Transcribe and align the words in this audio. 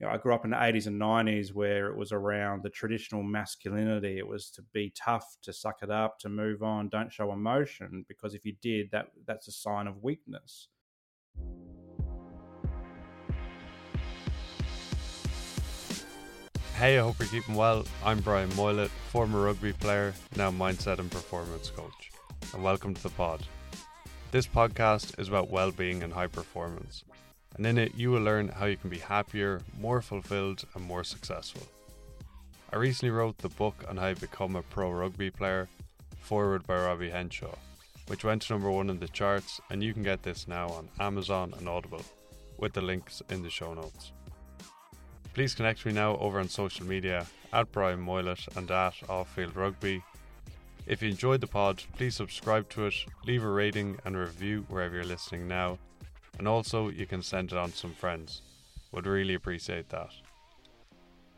you 0.00 0.06
know, 0.06 0.12
I 0.14 0.16
grew 0.16 0.34
up 0.34 0.46
in 0.46 0.50
the 0.50 0.56
80s 0.56 0.86
and 0.86 0.98
90s 0.98 1.52
where 1.52 1.88
it 1.88 1.96
was 1.96 2.10
around 2.10 2.62
the 2.62 2.70
traditional 2.70 3.22
masculinity. 3.22 4.16
It 4.16 4.26
was 4.26 4.50
to 4.52 4.62
be 4.72 4.94
tough, 4.96 5.36
to 5.42 5.52
suck 5.52 5.82
it 5.82 5.90
up, 5.90 6.18
to 6.20 6.30
move 6.30 6.62
on, 6.62 6.88
don't 6.88 7.12
show 7.12 7.32
emotion, 7.32 8.06
because 8.08 8.32
if 8.32 8.46
you 8.46 8.54
did, 8.62 8.90
that 8.92 9.08
that's 9.26 9.46
a 9.46 9.52
sign 9.52 9.86
of 9.86 10.02
weakness. 10.02 10.68
Hey, 16.76 16.98
I 16.98 17.02
hope 17.02 17.18
you're 17.18 17.28
keeping 17.28 17.54
well. 17.54 17.84
I'm 18.02 18.20
Brian 18.20 18.48
Moylett, 18.52 18.88
former 18.88 19.42
rugby 19.42 19.74
player, 19.74 20.14
now 20.34 20.50
mindset 20.50 20.98
and 20.98 21.10
performance 21.10 21.68
coach, 21.68 22.10
and 22.54 22.62
welcome 22.62 22.94
to 22.94 23.02
the 23.02 23.10
pod. 23.10 23.42
This 24.30 24.46
podcast 24.46 25.20
is 25.20 25.28
about 25.28 25.50
well 25.50 25.72
being 25.72 26.02
and 26.02 26.10
high 26.10 26.28
performance, 26.28 27.04
and 27.60 27.66
in 27.66 27.76
it, 27.76 27.94
you 27.94 28.10
will 28.10 28.22
learn 28.22 28.48
how 28.48 28.64
you 28.64 28.78
can 28.78 28.88
be 28.88 28.96
happier, 28.96 29.60
more 29.78 30.00
fulfilled, 30.00 30.64
and 30.74 30.82
more 30.82 31.04
successful. 31.04 31.60
I 32.72 32.76
recently 32.76 33.10
wrote 33.10 33.36
the 33.36 33.50
book 33.50 33.84
on 33.86 33.98
how 33.98 34.14
to 34.14 34.18
become 34.18 34.56
a 34.56 34.62
pro 34.62 34.90
rugby 34.90 35.30
player, 35.30 35.68
forward 36.22 36.66
by 36.66 36.76
Robbie 36.76 37.10
Henshaw, 37.10 37.54
which 38.06 38.24
went 38.24 38.40
to 38.40 38.54
number 38.54 38.70
one 38.70 38.88
in 38.88 38.98
the 38.98 39.08
charts, 39.08 39.60
and 39.68 39.84
you 39.84 39.92
can 39.92 40.02
get 40.02 40.22
this 40.22 40.48
now 40.48 40.70
on 40.70 40.88
Amazon 41.00 41.52
and 41.58 41.68
Audible, 41.68 42.00
with 42.56 42.72
the 42.72 42.80
links 42.80 43.20
in 43.28 43.42
the 43.42 43.50
show 43.50 43.74
notes. 43.74 44.12
Please 45.34 45.54
connect 45.54 45.84
me 45.84 45.92
now 45.92 46.16
over 46.16 46.40
on 46.40 46.48
social 46.48 46.86
media 46.86 47.26
at 47.52 47.70
Brian 47.72 48.02
Moylett 48.02 48.56
and 48.56 48.70
at 48.70 48.94
Offfield 49.06 49.54
Rugby. 49.54 50.02
If 50.86 51.02
you 51.02 51.10
enjoyed 51.10 51.42
the 51.42 51.46
pod, 51.46 51.82
please 51.98 52.16
subscribe 52.16 52.70
to 52.70 52.86
it, 52.86 52.94
leave 53.26 53.44
a 53.44 53.50
rating 53.50 53.98
and 54.06 54.16
review 54.16 54.64
wherever 54.70 54.94
you're 54.94 55.04
listening 55.04 55.46
now, 55.46 55.76
and 56.40 56.48
also 56.48 56.88
you 56.88 57.04
can 57.04 57.20
send 57.20 57.52
it 57.52 57.58
on 57.58 57.70
to 57.70 57.76
some 57.76 57.92
friends. 57.92 58.40
Would 58.92 59.06
really 59.06 59.34
appreciate 59.34 59.90
that. 59.90 60.08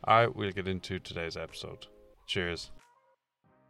Alright, 0.07 0.33
we'll 0.33 0.53
get 0.53 0.65
into 0.65 0.97
today's 0.97 1.35
episode. 1.35 1.87
Cheers. 2.25 2.71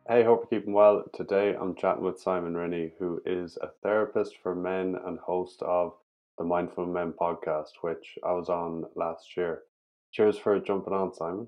Hey, 0.07 0.23
hope 0.23 0.47
you're 0.51 0.59
keeping 0.59 0.75
well. 0.75 1.03
Today 1.11 1.55
I'm 1.59 1.73
chatting 1.73 2.03
with 2.03 2.19
Simon 2.19 2.53
Rinne, 2.53 2.91
who 2.99 3.19
is 3.25 3.57
a 3.63 3.69
therapist 3.81 4.35
for 4.43 4.53
men 4.53 4.95
and 5.07 5.17
host 5.17 5.63
of 5.63 5.93
the 6.37 6.43
Mindful 6.43 6.85
Men 6.85 7.15
podcast, 7.19 7.81
which 7.81 8.15
I 8.23 8.33
was 8.33 8.49
on 8.49 8.83
last 8.95 9.35
year. 9.35 9.63
Cheers 10.11 10.37
for 10.37 10.59
jumping 10.59 10.93
on, 10.93 11.15
Simon. 11.15 11.47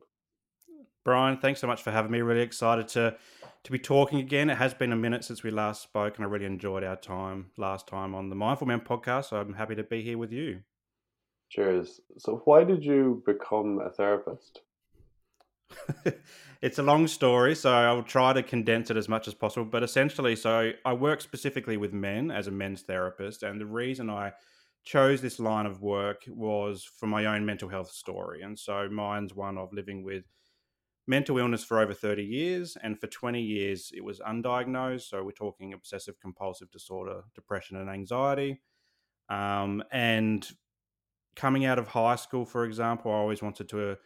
Brian, 1.05 1.37
thanks 1.37 1.61
so 1.61 1.67
much 1.67 1.83
for 1.83 1.91
having 1.91 2.11
me. 2.11 2.21
Really 2.21 2.41
excited 2.41 2.87
to 2.89 3.15
to 3.63 3.71
be 3.71 3.77
talking 3.77 4.19
again. 4.19 4.49
It 4.49 4.57
has 4.57 4.73
been 4.73 4.91
a 4.91 4.95
minute 4.95 5.23
since 5.23 5.43
we 5.43 5.51
last 5.51 5.83
spoke, 5.83 6.17
and 6.17 6.25
I 6.25 6.27
really 6.27 6.45
enjoyed 6.45 6.83
our 6.83 6.95
time 6.95 7.51
last 7.57 7.87
time 7.87 8.15
on 8.15 8.29
the 8.29 8.35
Mindful 8.35 8.67
Men 8.67 8.81
podcast. 8.81 9.29
So 9.29 9.37
I'm 9.37 9.53
happy 9.53 9.75
to 9.75 9.83
be 9.83 10.01
here 10.01 10.17
with 10.17 10.31
you. 10.31 10.61
Cheers. 11.49 12.01
So, 12.17 12.41
why 12.45 12.63
did 12.63 12.83
you 12.83 13.21
become 13.23 13.79
a 13.79 13.91
therapist? 13.91 14.61
it's 16.63 16.79
a 16.79 16.83
long 16.83 17.07
story, 17.07 17.53
so 17.53 17.71
I'll 17.71 18.01
try 18.01 18.33
to 18.33 18.41
condense 18.41 18.89
it 18.89 18.97
as 18.97 19.07
much 19.07 19.27
as 19.27 19.35
possible. 19.35 19.65
But 19.65 19.83
essentially, 19.83 20.35
so 20.35 20.71
I 20.83 20.93
work 20.93 21.21
specifically 21.21 21.77
with 21.77 21.93
men 21.93 22.31
as 22.31 22.47
a 22.47 22.51
men's 22.51 22.81
therapist, 22.81 23.43
and 23.43 23.61
the 23.61 23.67
reason 23.67 24.09
I 24.09 24.33
chose 24.83 25.21
this 25.21 25.39
line 25.39 25.67
of 25.67 25.83
work 25.83 26.23
was 26.27 26.83
for 26.83 27.05
my 27.05 27.25
own 27.25 27.45
mental 27.45 27.69
health 27.69 27.91
story. 27.91 28.41
And 28.41 28.57
so 28.57 28.89
mine's 28.89 29.35
one 29.35 29.57
of 29.57 29.71
living 29.71 30.03
with 30.03 30.23
mental 31.07 31.37
illness 31.37 31.63
for 31.63 31.79
over 31.79 31.93
30 31.93 32.23
years. 32.23 32.77
And 32.81 32.99
for 32.99 33.07
20 33.07 33.41
years, 33.41 33.91
it 33.93 34.03
was 34.03 34.19
undiagnosed. 34.19 35.09
So 35.09 35.23
we're 35.23 35.31
talking 35.31 35.73
obsessive 35.73 36.19
compulsive 36.19 36.71
disorder, 36.71 37.21
depression, 37.35 37.77
and 37.77 37.89
anxiety. 37.89 38.61
Um, 39.29 39.83
and 39.91 40.47
coming 41.35 41.65
out 41.65 41.79
of 41.79 41.87
high 41.87 42.15
school, 42.15 42.45
for 42.45 42.65
example, 42.65 43.11
I 43.11 43.15
always 43.15 43.41
wanted 43.41 43.69
to 43.69 43.97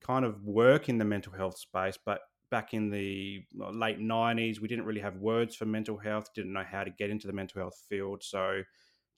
kind 0.00 0.24
of 0.24 0.44
work 0.44 0.88
in 0.88 0.98
the 0.98 1.04
mental 1.04 1.32
health 1.32 1.58
space, 1.58 1.98
but 2.04 2.20
back 2.50 2.72
in 2.72 2.90
the 2.90 3.44
late 3.52 3.98
90s, 3.98 4.60
we 4.60 4.68
didn't 4.68 4.86
really 4.86 5.00
have 5.00 5.16
words 5.16 5.54
for 5.54 5.66
mental 5.66 5.98
health, 5.98 6.32
didn't 6.34 6.52
know 6.52 6.64
how 6.64 6.84
to 6.84 6.90
get 6.90 7.10
into 7.10 7.26
the 7.26 7.32
mental 7.32 7.60
health 7.60 7.82
field. 7.88 8.22
So 8.22 8.62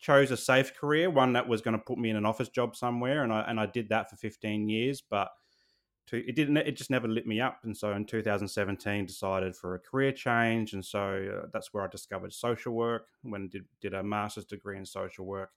chose 0.01 0.31
a 0.31 0.37
safe 0.37 0.75
career, 0.75 1.11
one 1.11 1.35
that 1.35 1.47
was 1.47 1.61
going 1.61 1.77
to 1.77 1.85
put 1.85 1.99
me 1.99 2.11
in 2.11 2.17
an 2.17 2.27
office 2.27 2.49
job 2.49 2.75
somewhere, 2.75 3.23
and 3.23 3.33
I 3.33 3.43
and 3.43 3.61
I 3.61 3.67
did 3.67 3.91
that 3.91 4.11
for 4.11 4.17
15 4.17 4.69
years, 4.69 5.03
but 5.09 5.29
it 6.17 6.35
didn't. 6.37 6.57
It 6.57 6.77
just 6.77 6.91
never 6.91 7.09
lit 7.09 7.27
me 7.27 7.41
up, 7.41 7.61
and 7.65 7.77
so 7.77 7.93
in 7.93 8.05
2017 8.05 9.07
decided 9.07 9.57
for 9.57 9.75
a 9.75 9.79
career 9.79 10.13
change, 10.13 10.73
and 10.73 10.85
so 10.85 11.43
uh, 11.43 11.47
that's 11.53 11.73
where 11.73 11.85
I 11.85 11.89
discovered 11.89 12.33
social 12.33 12.73
work. 12.75 13.07
When 13.23 13.49
did 13.49 13.65
did 13.81 13.95
a 13.95 14.03
master's 14.03 14.45
degree 14.45 14.79
in 14.79 14.87
social 14.87 15.27
work, 15.27 15.51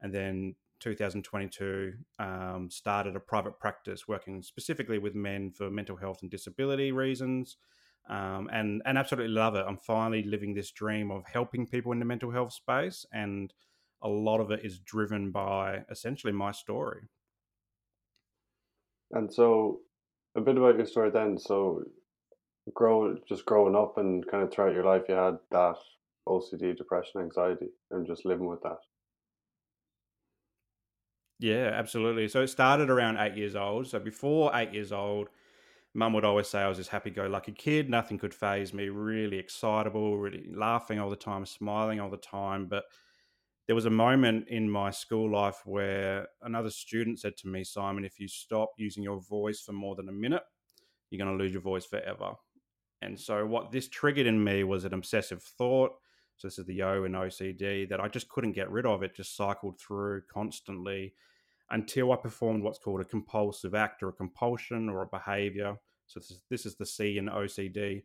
and 0.00 0.14
then 0.14 0.56
2022 0.80 1.94
um, 2.18 2.68
started 2.70 3.16
a 3.16 3.20
private 3.20 3.58
practice 3.58 4.06
working 4.06 4.42
specifically 4.42 4.98
with 4.98 5.14
men 5.14 5.50
for 5.50 5.70
mental 5.70 5.96
health 5.96 6.18
and 6.22 6.30
disability 6.30 6.92
reasons. 6.92 7.56
Um, 8.08 8.48
and 8.52 8.82
and 8.84 8.96
absolutely 8.98 9.32
love 9.32 9.56
it. 9.56 9.64
I'm 9.66 9.78
finally 9.78 10.22
living 10.22 10.54
this 10.54 10.70
dream 10.70 11.10
of 11.10 11.24
helping 11.26 11.66
people 11.66 11.92
in 11.92 11.98
the 11.98 12.04
mental 12.04 12.30
health 12.30 12.52
space, 12.52 13.04
and 13.12 13.52
a 14.02 14.08
lot 14.08 14.40
of 14.40 14.50
it 14.50 14.60
is 14.64 14.78
driven 14.78 15.32
by 15.32 15.82
essentially 15.90 16.32
my 16.32 16.52
story. 16.52 17.08
And 19.12 19.32
so, 19.32 19.80
a 20.36 20.40
bit 20.40 20.56
about 20.56 20.76
your 20.76 20.86
story 20.86 21.10
then. 21.10 21.38
So, 21.38 21.84
grow 22.74 23.16
just 23.28 23.46
growing 23.46 23.76
up 23.76 23.98
and 23.98 24.26
kind 24.28 24.42
of 24.42 24.52
throughout 24.52 24.74
your 24.74 24.84
life, 24.84 25.04
you 25.08 25.14
had 25.14 25.38
that 25.50 25.76
OCD, 26.26 26.76
depression, 26.76 27.20
anxiety, 27.20 27.68
and 27.90 28.06
just 28.06 28.24
living 28.24 28.46
with 28.46 28.62
that. 28.62 28.78
Yeah, 31.38 31.70
absolutely. 31.74 32.28
So 32.28 32.42
it 32.42 32.48
started 32.48 32.90
around 32.90 33.18
eight 33.18 33.36
years 33.36 33.54
old. 33.56 33.86
So 33.88 33.98
before 33.98 34.50
eight 34.54 34.72
years 34.72 34.90
old, 34.90 35.28
mum 35.94 36.12
would 36.14 36.24
always 36.24 36.48
say 36.48 36.60
I 36.60 36.68
was 36.68 36.78
this 36.78 36.88
happy-go-lucky 36.88 37.52
kid. 37.52 37.90
Nothing 37.90 38.18
could 38.18 38.34
phase 38.34 38.72
me. 38.72 38.88
Really 38.88 39.38
excitable, 39.38 40.16
really 40.18 40.48
laughing 40.52 40.98
all 40.98 41.10
the 41.10 41.16
time, 41.16 41.44
smiling 41.44 42.00
all 42.00 42.10
the 42.10 42.16
time. 42.16 42.66
But 42.66 42.84
there 43.66 43.74
was 43.74 43.86
a 43.86 43.90
moment 43.90 44.48
in 44.48 44.70
my 44.70 44.90
school 44.90 45.30
life 45.30 45.62
where 45.64 46.28
another 46.42 46.70
student 46.70 47.18
said 47.18 47.36
to 47.38 47.48
me, 47.48 47.64
Simon, 47.64 48.04
if 48.04 48.20
you 48.20 48.28
stop 48.28 48.70
using 48.76 49.02
your 49.02 49.20
voice 49.20 49.60
for 49.60 49.72
more 49.72 49.96
than 49.96 50.08
a 50.08 50.12
minute, 50.12 50.42
you're 51.10 51.24
going 51.24 51.36
to 51.36 51.42
lose 51.42 51.52
your 51.52 51.62
voice 51.62 51.84
forever. 51.84 52.32
And 53.02 53.18
so, 53.18 53.44
what 53.44 53.72
this 53.72 53.88
triggered 53.88 54.26
in 54.26 54.42
me 54.42 54.64
was 54.64 54.84
an 54.84 54.94
obsessive 54.94 55.42
thought. 55.42 55.92
So, 56.36 56.46
this 56.48 56.58
is 56.58 56.66
the 56.66 56.82
O 56.82 57.04
in 57.04 57.12
OCD 57.12 57.88
that 57.88 58.00
I 58.00 58.08
just 58.08 58.28
couldn't 58.28 58.52
get 58.52 58.70
rid 58.70 58.86
of. 58.86 59.02
It 59.02 59.14
just 59.14 59.36
cycled 59.36 59.78
through 59.78 60.22
constantly 60.32 61.14
until 61.70 62.12
I 62.12 62.16
performed 62.16 62.62
what's 62.62 62.78
called 62.78 63.00
a 63.00 63.04
compulsive 63.04 63.74
act 63.74 64.02
or 64.02 64.08
a 64.08 64.12
compulsion 64.12 64.88
or 64.88 65.02
a 65.02 65.06
behavior. 65.06 65.76
So, 66.06 66.20
this 66.20 66.30
is, 66.30 66.42
this 66.48 66.66
is 66.66 66.76
the 66.76 66.86
C 66.86 67.18
in 67.18 67.26
OCD 67.26 68.02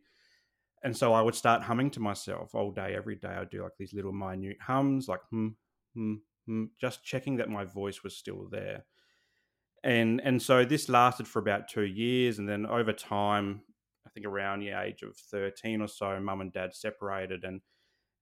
and 0.82 0.96
so 0.96 1.12
I 1.12 1.22
would 1.22 1.34
start 1.34 1.62
humming 1.62 1.90
to 1.92 2.00
myself 2.00 2.54
all 2.54 2.72
day, 2.72 2.94
every 2.96 3.16
day. 3.16 3.28
I'd 3.28 3.50
do 3.50 3.62
like 3.62 3.76
these 3.78 3.94
little 3.94 4.12
minute 4.12 4.56
hums, 4.60 5.08
like 5.08 5.20
hmm, 5.30 5.48
hmm, 5.94 6.14
hmm, 6.46 6.64
just 6.80 7.04
checking 7.04 7.36
that 7.36 7.48
my 7.48 7.64
voice 7.64 8.02
was 8.02 8.16
still 8.16 8.48
there. 8.50 8.84
And 9.84 10.20
and 10.20 10.40
so 10.40 10.64
this 10.64 10.88
lasted 10.88 11.26
for 11.28 11.38
about 11.38 11.68
two 11.68 11.84
years, 11.84 12.38
and 12.38 12.48
then 12.48 12.66
over 12.66 12.92
time, 12.92 13.62
I 14.06 14.10
think 14.10 14.26
around 14.26 14.60
the 14.60 14.70
age 14.70 15.02
of 15.02 15.16
thirteen 15.16 15.80
or 15.80 15.88
so, 15.88 16.20
mum 16.20 16.40
and 16.40 16.52
dad 16.52 16.74
separated, 16.74 17.44
and 17.44 17.60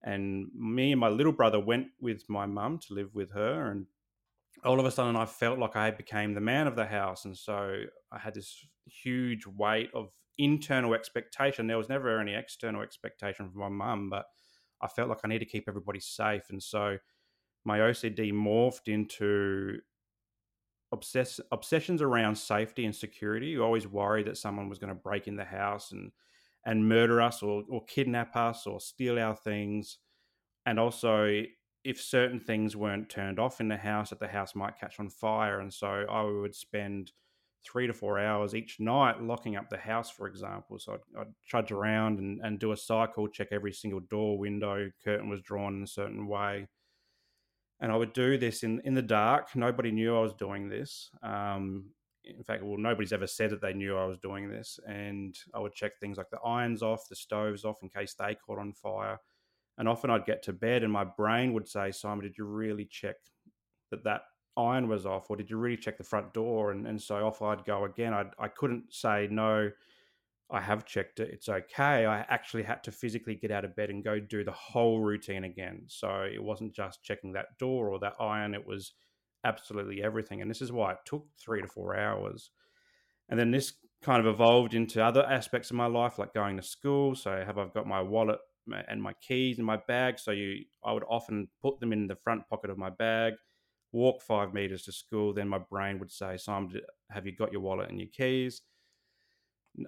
and 0.02 0.48
me 0.54 0.92
and 0.92 1.00
my 1.00 1.08
little 1.08 1.32
brother 1.32 1.60
went 1.60 1.88
with 2.00 2.22
my 2.28 2.46
mum 2.46 2.78
to 2.86 2.94
live 2.94 3.14
with 3.14 3.32
her, 3.32 3.70
and 3.70 3.86
all 4.64 4.80
of 4.80 4.86
a 4.86 4.90
sudden 4.90 5.16
I 5.16 5.26
felt 5.26 5.58
like 5.58 5.76
I 5.76 5.90
became 5.90 6.34
the 6.34 6.40
man 6.40 6.66
of 6.66 6.76
the 6.76 6.86
house, 6.86 7.24
and 7.24 7.36
so 7.36 7.82
I 8.10 8.18
had 8.18 8.34
this 8.34 8.66
huge 8.86 9.46
weight 9.46 9.90
of 9.94 10.10
internal 10.42 10.94
expectation. 10.94 11.66
There 11.66 11.78
was 11.78 11.88
never 11.88 12.18
any 12.18 12.34
external 12.34 12.82
expectation 12.82 13.50
from 13.50 13.60
my 13.60 13.68
mum, 13.68 14.10
but 14.10 14.26
I 14.80 14.88
felt 14.88 15.08
like 15.08 15.20
I 15.24 15.28
need 15.28 15.40
to 15.40 15.44
keep 15.44 15.64
everybody 15.68 16.00
safe. 16.00 16.50
And 16.50 16.62
so 16.62 16.96
my 17.64 17.78
OCD 17.80 18.32
morphed 18.32 18.88
into 18.88 19.80
obsess- 20.92 21.40
obsessions 21.52 22.02
around 22.02 22.36
safety 22.36 22.84
and 22.84 22.94
security. 22.94 23.48
You 23.48 23.64
always 23.64 23.86
worry 23.86 24.22
that 24.24 24.38
someone 24.38 24.68
was 24.68 24.78
going 24.78 24.94
to 24.94 24.94
break 24.94 25.28
in 25.28 25.36
the 25.36 25.44
house 25.44 25.92
and 25.92 26.12
and 26.66 26.86
murder 26.86 27.22
us 27.22 27.42
or, 27.42 27.62
or 27.70 27.82
kidnap 27.86 28.36
us 28.36 28.66
or 28.66 28.80
steal 28.80 29.18
our 29.18 29.34
things. 29.34 29.98
And 30.66 30.78
also, 30.78 31.42
if 31.84 32.00
certain 32.00 32.38
things 32.38 32.76
weren't 32.76 33.08
turned 33.08 33.38
off 33.38 33.60
in 33.60 33.68
the 33.68 33.78
house, 33.78 34.10
that 34.10 34.20
the 34.20 34.28
house 34.28 34.54
might 34.54 34.78
catch 34.78 35.00
on 35.00 35.08
fire. 35.08 35.60
And 35.60 35.72
so 35.72 35.86
I 35.86 36.22
would 36.22 36.54
spend 36.54 37.12
three 37.64 37.86
to 37.86 37.92
four 37.92 38.18
hours 38.18 38.54
each 38.54 38.80
night 38.80 39.22
locking 39.22 39.56
up 39.56 39.68
the 39.68 39.76
house, 39.76 40.10
for 40.10 40.26
example. 40.26 40.78
So 40.78 40.94
I'd, 40.94 41.20
I'd 41.20 41.34
trudge 41.46 41.72
around 41.72 42.18
and, 42.18 42.40
and 42.42 42.58
do 42.58 42.72
a 42.72 42.76
cycle, 42.76 43.28
check 43.28 43.48
every 43.52 43.72
single 43.72 44.00
door, 44.00 44.38
window, 44.38 44.90
curtain 45.04 45.28
was 45.28 45.42
drawn 45.42 45.76
in 45.76 45.82
a 45.82 45.86
certain 45.86 46.26
way. 46.26 46.68
And 47.80 47.90
I 47.90 47.96
would 47.96 48.12
do 48.12 48.36
this 48.36 48.62
in, 48.62 48.80
in 48.84 48.94
the 48.94 49.02
dark. 49.02 49.56
Nobody 49.56 49.90
knew 49.90 50.16
I 50.16 50.20
was 50.20 50.34
doing 50.34 50.68
this. 50.68 51.10
Um, 51.22 51.86
in 52.24 52.44
fact, 52.44 52.62
well, 52.62 52.76
nobody's 52.76 53.12
ever 53.12 53.26
said 53.26 53.50
that 53.50 53.62
they 53.62 53.72
knew 53.72 53.96
I 53.96 54.04
was 54.04 54.18
doing 54.18 54.50
this. 54.50 54.78
And 54.86 55.34
I 55.54 55.60
would 55.60 55.72
check 55.72 55.98
things 55.98 56.18
like 56.18 56.30
the 56.30 56.40
irons 56.40 56.82
off, 56.82 57.08
the 57.08 57.16
stoves 57.16 57.64
off 57.64 57.82
in 57.82 57.88
case 57.88 58.14
they 58.14 58.34
caught 58.34 58.58
on 58.58 58.74
fire. 58.74 59.18
And 59.78 59.88
often 59.88 60.10
I'd 60.10 60.26
get 60.26 60.42
to 60.42 60.52
bed 60.52 60.82
and 60.82 60.92
my 60.92 61.04
brain 61.04 61.54
would 61.54 61.66
say, 61.66 61.90
Simon, 61.90 62.24
did 62.24 62.36
you 62.36 62.44
really 62.44 62.84
check 62.84 63.16
that 63.90 64.04
that 64.04 64.22
iron 64.56 64.88
was 64.88 65.06
off, 65.06 65.30
or 65.30 65.36
did 65.36 65.50
you 65.50 65.56
really 65.56 65.76
check 65.76 65.98
the 65.98 66.04
front 66.04 66.32
door? 66.32 66.70
And 66.72 66.86
and 66.86 67.00
so 67.00 67.26
off 67.26 67.42
I'd 67.42 67.64
go 67.64 67.84
again. 67.84 68.14
I 68.14 68.26
I 68.38 68.48
couldn't 68.48 68.92
say 68.92 69.28
no. 69.30 69.70
I 70.52 70.60
have 70.60 70.84
checked 70.84 71.20
it. 71.20 71.30
It's 71.32 71.48
okay. 71.48 72.06
I 72.06 72.26
actually 72.28 72.64
had 72.64 72.82
to 72.84 72.92
physically 72.92 73.36
get 73.36 73.52
out 73.52 73.64
of 73.64 73.76
bed 73.76 73.90
and 73.90 74.02
go 74.02 74.18
do 74.18 74.42
the 74.42 74.50
whole 74.50 75.00
routine 75.00 75.44
again. 75.44 75.84
So 75.86 76.22
it 76.22 76.42
wasn't 76.42 76.74
just 76.74 77.04
checking 77.04 77.32
that 77.34 77.56
door 77.58 77.88
or 77.88 78.00
that 78.00 78.14
iron. 78.18 78.54
It 78.54 78.66
was 78.66 78.92
absolutely 79.44 80.02
everything. 80.02 80.42
And 80.42 80.50
this 80.50 80.60
is 80.60 80.72
why 80.72 80.92
it 80.92 80.98
took 81.04 81.24
three 81.38 81.62
to 81.62 81.68
four 81.68 81.96
hours. 81.96 82.50
And 83.28 83.38
then 83.38 83.52
this 83.52 83.74
kind 84.02 84.26
of 84.26 84.32
evolved 84.32 84.74
into 84.74 85.04
other 85.04 85.24
aspects 85.24 85.70
of 85.70 85.76
my 85.76 85.86
life, 85.86 86.18
like 86.18 86.34
going 86.34 86.56
to 86.56 86.62
school. 86.62 87.14
So 87.14 87.42
have 87.46 87.58
I've 87.58 87.74
got 87.74 87.86
my 87.86 88.02
wallet 88.02 88.40
and 88.88 89.02
my 89.02 89.12
keys 89.20 89.58
in 89.58 89.64
my 89.64 89.78
bag. 89.88 90.18
So 90.18 90.32
you, 90.32 90.64
I 90.84 90.92
would 90.92 91.04
often 91.08 91.48
put 91.62 91.80
them 91.80 91.92
in 91.92 92.06
the 92.06 92.16
front 92.16 92.48
pocket 92.48 92.70
of 92.70 92.78
my 92.78 92.90
bag, 92.90 93.34
walk 93.92 94.22
five 94.22 94.54
meters 94.54 94.82
to 94.84 94.92
school. 94.92 95.32
Then 95.32 95.48
my 95.48 95.58
brain 95.58 95.98
would 95.98 96.10
say, 96.10 96.36
"Simon, 96.36 96.80
have 97.10 97.26
you 97.26 97.34
got 97.34 97.52
your 97.52 97.60
wallet 97.60 97.90
and 97.90 97.98
your 97.98 98.08
keys?" 98.08 98.62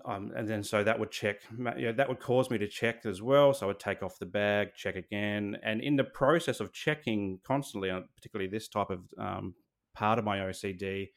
Um, 0.04 0.32
and 0.36 0.48
then 0.48 0.62
so 0.62 0.84
that 0.84 0.98
would 0.98 1.10
check, 1.10 1.40
you 1.50 1.64
know, 1.64 1.92
that 1.92 2.08
would 2.08 2.20
cause 2.20 2.50
me 2.50 2.58
to 2.58 2.68
check 2.68 3.04
as 3.04 3.20
well. 3.20 3.52
So 3.52 3.66
I 3.66 3.68
would 3.68 3.80
take 3.80 4.02
off 4.02 4.18
the 4.18 4.26
bag, 4.26 4.74
check 4.76 4.94
again, 4.94 5.58
and 5.62 5.80
in 5.80 5.96
the 5.96 6.04
process 6.04 6.60
of 6.60 6.72
checking 6.72 7.40
constantly, 7.42 7.90
particularly 8.14 8.50
this 8.50 8.68
type 8.68 8.90
of 8.90 9.00
um, 9.18 9.54
part 9.94 10.18
of 10.18 10.24
my 10.24 10.38
OCD, 10.38 11.08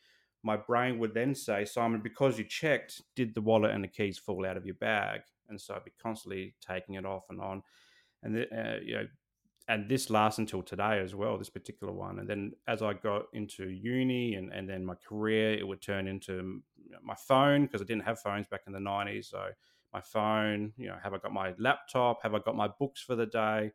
my 0.44 0.58
brain 0.58 1.00
would 1.00 1.14
then 1.14 1.36
say, 1.36 1.64
Simon, 1.66 2.02
because 2.02 2.38
you 2.38 2.44
checked, 2.44 3.02
did 3.16 3.36
the 3.36 3.42
wallet 3.42 3.72
and 3.72 3.84
the 3.84 3.88
keys 3.88 4.18
fall 4.18 4.46
out 4.46 4.58
of 4.58 4.66
your 4.66 4.76
bag? 4.76 5.22
And 5.48 5.62
so 5.62 5.76
I'd 5.76 5.86
be 5.86 5.92
constantly 6.02 6.56
taking 6.66 6.96
it 6.96 7.06
off 7.06 7.26
and 7.30 7.40
on, 7.40 7.62
and 8.24 8.38
uh, 8.38 8.80
you 8.84 8.96
know, 8.96 9.08
and 9.68 9.90
this 9.90 10.10
lasts 10.10 10.38
until 10.38 10.62
today 10.62 11.00
as 11.00 11.16
well, 11.16 11.38
this 11.38 11.50
particular 11.50 11.92
one. 11.92 12.20
And 12.20 12.30
then 12.30 12.52
as 12.68 12.82
I 12.82 12.94
got 12.94 13.24
into 13.34 13.70
uni 13.70 14.36
and, 14.36 14.54
and 14.54 14.70
then 14.70 14.86
my 14.86 14.94
career, 14.96 15.54
it 15.54 15.68
would 15.68 15.82
turn 15.82 16.08
into 16.08 16.34
mm, 16.34 16.62
my 17.04 17.16
phone 17.16 17.64
because 17.64 17.82
I 17.82 17.86
didn't 17.86 18.04
have 18.04 18.20
phones 18.20 18.48
back 18.48 18.62
in 18.68 18.74
the 18.74 18.80
90s. 18.80 19.26
So 19.26 19.48
my 19.92 20.02
phone, 20.02 20.74
you 20.78 20.88
know, 20.88 20.98
have 21.02 21.14
I 21.14 21.18
got 21.18 21.34
my 21.34 21.56
laptop? 21.58 22.22
Have 22.22 22.36
I 22.36 22.40
got 22.40 22.56
my 22.56 22.70
books 22.80 23.02
for 23.02 23.16
the 23.16 23.26
day? 23.26 23.72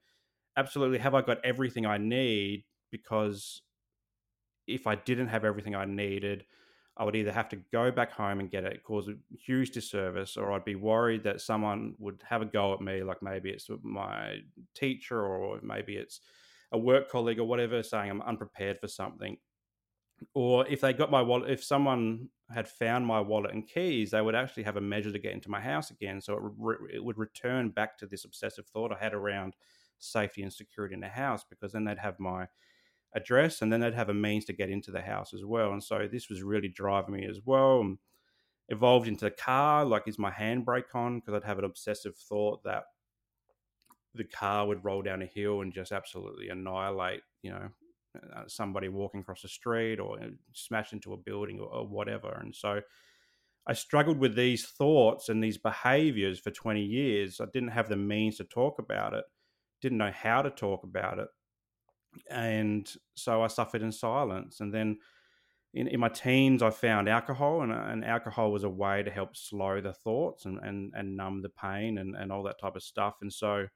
Absolutely. 0.57 0.99
Have 0.99 1.15
I 1.15 1.23
got 1.23 1.45
everything 1.45 1.87
I 1.87 1.99
need? 1.99 2.65
Because 2.93 3.63
if 4.69 4.87
I 4.87 4.95
didn't 4.95 5.29
have 5.29 5.45
everything 5.45 5.75
I 5.75 5.87
needed, 5.87 6.45
I 7.01 7.05
would 7.05 7.17
either 7.17 7.33
have 7.33 7.49
to 7.49 7.57
go 7.73 7.91
back 7.91 8.13
home 8.13 8.41
and 8.41 8.51
get 8.51 8.65
it, 8.65 8.85
cause 8.85 9.09
a 9.09 9.15
huge 9.35 9.71
disservice, 9.71 10.37
or 10.37 10.53
I'd 10.53 10.67
be 10.67 10.75
worried 10.75 11.25
that 11.25 11.41
someone 11.41 11.95
would 11.99 12.23
have 12.29 12.43
a 12.43 12.45
go 12.45 12.75
at 12.75 12.83
me, 12.83 13.03
like 13.03 13.23
maybe 13.23 13.49
it's 13.49 13.71
my 13.83 14.41
teacher 14.75 15.19
or 15.19 15.59
maybe 15.63 15.97
it's 15.97 16.21
a 16.73 16.79
work 16.79 17.11
colleague 17.11 17.39
or 17.39 17.45
whatever, 17.45 17.83
saying 17.83 18.11
I'm 18.11 18.21
unprepared 18.21 18.81
for 18.81 18.87
something. 18.87 19.39
Or 20.35 20.67
if 20.69 20.83
they 20.83 20.93
got 20.93 21.11
my 21.11 21.23
wallet, 21.23 21.51
if 21.51 21.65
someone 21.65 22.29
had 22.55 22.69
found 22.69 23.07
my 23.07 23.21
wallet 23.21 23.55
and 23.55 23.67
keys, 23.67 24.11
they 24.11 24.21
would 24.21 24.35
actually 24.35 24.65
have 24.65 24.77
a 24.77 24.83
measure 24.83 25.11
to 25.11 25.19
get 25.19 25.33
into 25.33 25.51
my 25.51 25.61
house 25.61 25.91
again. 25.91 26.21
So 26.21 26.35
it, 26.35 26.43
re- 26.59 26.95
it 26.97 27.03
would 27.03 27.17
return 27.17 27.71
back 27.71 27.97
to 27.99 28.07
this 28.07 28.27
obsessive 28.27 28.67
thought 28.67 28.93
I 28.93 29.03
had 29.03 29.15
around 29.15 29.55
safety 30.01 30.43
and 30.43 30.53
security 30.53 30.93
in 30.95 31.01
the 31.01 31.09
house 31.09 31.47
because 31.49 31.73
then 31.73 31.85
they'd 31.85 31.97
have 31.97 32.21
my 32.21 32.47
address, 33.15 33.63
and 33.63 33.73
then 33.73 33.81
they'd 33.81 33.95
have 33.95 34.09
a 34.09 34.15
means 34.15 34.45
to 34.47 34.53
get 34.53 34.71
into 34.71 34.91
the 34.91 35.01
house 35.01 35.35
as 35.35 35.45
well. 35.45 35.73
And 35.73 35.83
so 35.83 36.09
this 36.11 36.29
was 36.29 36.43
really 36.43 36.69
driving 36.69 37.15
me 37.15 37.27
as 37.27 37.41
well. 37.45 37.81
And 37.81 37.99
evolved 38.69 39.09
into 39.09 39.25
the 39.25 39.31
car, 39.31 39.85
like 39.85 40.07
is 40.07 40.19
my 40.19 40.31
handbrake 40.31 40.95
on? 40.95 41.19
Because 41.19 41.35
I'd 41.35 41.47
have 41.47 41.59
an 41.59 41.65
obsessive 41.65 42.17
thought 42.17 42.63
that 42.65 42.85
the 44.15 44.25
car 44.25 44.67
would 44.67 44.85
roll 44.85 45.03
down 45.03 45.23
a 45.23 45.27
hill 45.27 45.61
and 45.61 45.73
just 45.73 45.93
absolutely 45.93 46.49
annihilate, 46.49 47.23
you 47.43 47.51
know, 47.51 47.69
uh, 48.35 48.43
somebody 48.47 48.89
walking 48.89 49.21
across 49.21 49.43
the 49.43 49.49
street 49.49 50.01
or 50.01 50.19
smash 50.53 50.93
into 50.93 51.13
a 51.13 51.17
building 51.17 51.61
or, 51.61 51.69
or 51.69 51.87
whatever. 51.87 52.41
And 52.43 52.55
so 52.55 52.81
I 53.67 53.73
struggled 53.73 54.19
with 54.19 54.35
these 54.35 54.67
thoughts 54.67 55.29
and 55.29 55.43
these 55.43 55.59
behaviors 55.59 56.41
for 56.41 56.51
20 56.51 56.83
years. 56.83 57.41
I 57.41 57.47
didn't 57.53 57.69
have 57.71 57.89
the 57.89 57.97
means 57.97 58.37
to 58.39 58.45
talk 58.45 58.79
about 58.79 59.15
it, 59.15 59.25
didn't 59.81 59.99
know 59.99 60.13
how 60.13 60.43
to 60.43 60.51
talk 60.51 60.83
about 60.83 61.19
it 61.19 61.29
and 62.31 62.91
so 63.15 63.43
I 63.43 63.47
suffered 63.47 63.83
in 63.83 63.93
silence. 63.93 64.61
And 64.61 64.73
then 64.73 64.99
in, 65.75 65.87
in 65.89 66.01
my 66.01 66.09
teens, 66.09 66.63
I 66.63 66.71
found 66.71 67.09
alcohol, 67.09 67.63
and, 67.63 67.73
and 67.73 68.05
alcohol 68.05 68.51
was 68.53 68.65
a 68.65 68.69
way 68.69 69.03
to 69.03 69.11
help 69.11 69.37
slow 69.37 69.81
the 69.81 69.93
thoughts 69.93 70.45
and, 70.45 70.59
and, 70.63 70.93
and 70.95 71.17
numb 71.17 71.43
the 71.43 71.49
pain 71.49 71.99
and, 71.99 72.17
and 72.17 72.33
all 72.33 72.43
that 72.45 72.61
type 72.61 72.77
of 72.77 72.83
stuff. 72.83 73.19
And 73.23 73.33
so 73.33 73.67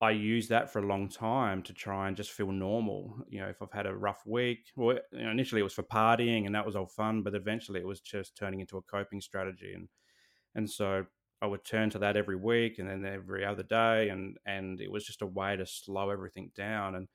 I 0.00 0.10
used 0.10 0.48
that 0.48 0.72
for 0.72 0.80
a 0.80 0.86
long 0.86 1.08
time 1.08 1.62
to 1.62 1.72
try 1.72 2.08
and 2.08 2.16
just 2.16 2.32
feel 2.32 2.50
normal. 2.50 3.24
You 3.28 3.40
know, 3.40 3.48
if 3.48 3.62
I've 3.62 3.70
had 3.70 3.86
a 3.86 3.94
rough 3.94 4.22
week, 4.26 4.72
well, 4.74 4.98
you 5.12 5.22
know, 5.22 5.30
initially 5.30 5.60
it 5.60 5.64
was 5.64 5.74
for 5.74 5.84
partying 5.84 6.46
and 6.46 6.54
that 6.56 6.66
was 6.66 6.74
all 6.74 6.88
fun, 6.88 7.22
but 7.22 7.36
eventually 7.36 7.78
it 7.78 7.86
was 7.86 8.00
just 8.00 8.36
turning 8.36 8.58
into 8.58 8.78
a 8.78 8.82
coping 8.82 9.20
strategy. 9.20 9.72
And 9.74 9.88
and 10.56 10.68
so 10.68 11.06
I 11.42 11.46
would 11.46 11.64
turn 11.64 11.90
to 11.90 11.98
that 11.98 12.16
every 12.16 12.36
week 12.36 12.78
and 12.78 12.88
then 12.88 13.04
every 13.04 13.44
other 13.44 13.64
day, 13.64 14.08
and 14.10 14.38
and 14.46 14.80
it 14.80 14.90
was 14.90 15.04
just 15.04 15.22
a 15.22 15.26
way 15.26 15.56
to 15.56 15.66
slow 15.66 16.10
everything 16.10 16.52
down. 16.54 16.94
And 16.94 17.08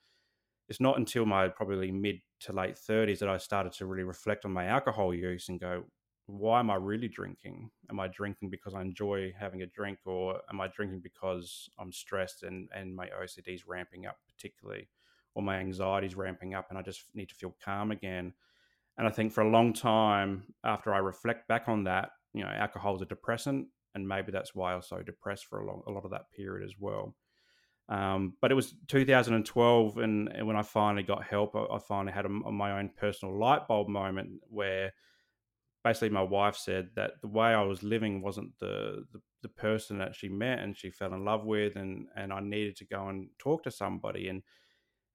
it's 0.68 0.81
not 0.81 0.97
until 0.97 1.25
my 1.25 1.47
probably 1.47 1.91
mid 1.91 2.18
to 2.41 2.51
late 2.51 2.77
thirties 2.77 3.19
that 3.19 3.29
I 3.29 3.38
started 3.38 3.71
to 3.74 3.85
really 3.85 4.03
reflect 4.03 4.44
on 4.44 4.51
my 4.51 4.65
alcohol 4.65 5.13
use 5.13 5.47
and 5.47 5.62
go, 5.62 5.85
why 6.25 6.59
am 6.59 6.69
I 6.69 6.75
really 6.75 7.07
drinking? 7.07 7.71
Am 7.89 8.01
I 8.01 8.09
drinking 8.09 8.50
because 8.50 8.75
I 8.75 8.81
enjoy 8.81 9.33
having 9.39 9.62
a 9.62 9.68
drink, 9.68 10.00
or 10.06 10.41
am 10.50 10.59
I 10.59 10.68
drinking 10.68 11.00
because 11.00 11.69
I'm 11.80 11.94
stressed 11.94 12.44
and 12.44 12.68
and 12.75 12.94
my 12.94 13.07
OCD 13.07 13.56
is 13.56 13.65
ramping 13.65 14.07
up, 14.07 14.18
particularly, 14.27 14.89
or 15.35 15.41
my 15.41 15.57
anxiety 15.57 16.07
is 16.07 16.18
ramping 16.18 16.53
up, 16.53 16.68
and 16.69 16.77
I 16.77 16.81
just 16.81 17.03
need 17.15 17.30
to 17.30 17.35
feel 17.35 17.56
calm 17.63 17.91
again. 17.91 18.33
And 18.97 19.07
I 19.07 19.12
think 19.12 19.31
for 19.31 19.41
a 19.41 19.50
long 19.50 19.71
time, 19.71 20.53
after 20.65 20.94
I 20.94 20.97
reflect 20.97 21.47
back 21.47 21.69
on 21.69 21.85
that, 21.85 22.09
you 22.33 22.44
know, 22.44 22.50
alcohol 22.50 22.95
is 22.95 23.01
a 23.01 23.06
depressant 23.06 23.68
and 23.97 24.07
maybe 24.07 24.31
that's 24.31 24.55
why 24.55 24.71
I 24.71 24.75
was 24.75 24.88
so 24.88 25.01
depressed 25.01 25.45
for 25.45 25.59
a, 25.59 25.65
long, 25.65 25.81
a 25.88 25.91
lot 25.91 26.05
of 26.05 26.11
that 26.11 26.31
period 26.31 26.65
as 26.65 26.75
well. 26.79 27.15
Um, 27.89 28.33
but 28.41 28.51
it 28.51 28.55
was 28.55 28.75
2012, 28.88 29.97
and, 29.97 30.29
and, 30.29 30.45
when 30.45 30.57
I 30.57 30.61
finally 30.61 31.03
got 31.03 31.23
help, 31.23 31.55
I, 31.55 31.75
I 31.75 31.79
finally 31.79 32.13
had 32.13 32.25
a, 32.25 32.29
my 32.29 32.79
own 32.79 32.91
personal 32.97 33.39
light 33.39 33.67
bulb 33.67 33.88
moment 33.88 34.41
where 34.49 34.94
basically 35.83 36.09
my 36.09 36.21
wife 36.21 36.57
said 36.57 36.89
that 36.95 37.13
the 37.21 37.29
way 37.29 37.47
I 37.47 37.63
was 37.63 37.83
living 37.83 38.21
wasn't 38.21 38.59
the, 38.59 39.05
the, 39.13 39.21
the 39.41 39.49
person 39.49 39.99
that 39.99 40.15
she 40.15 40.27
met 40.27 40.59
and 40.59 40.77
she 40.77 40.89
fell 40.89 41.13
in 41.13 41.23
love 41.23 41.45
with, 41.45 41.77
and 41.77 42.07
and 42.15 42.33
I 42.33 42.41
needed 42.41 42.75
to 42.77 42.85
go 42.85 43.07
and 43.07 43.29
talk 43.39 43.63
to 43.63 43.71
somebody, 43.71 44.27
and 44.27 44.44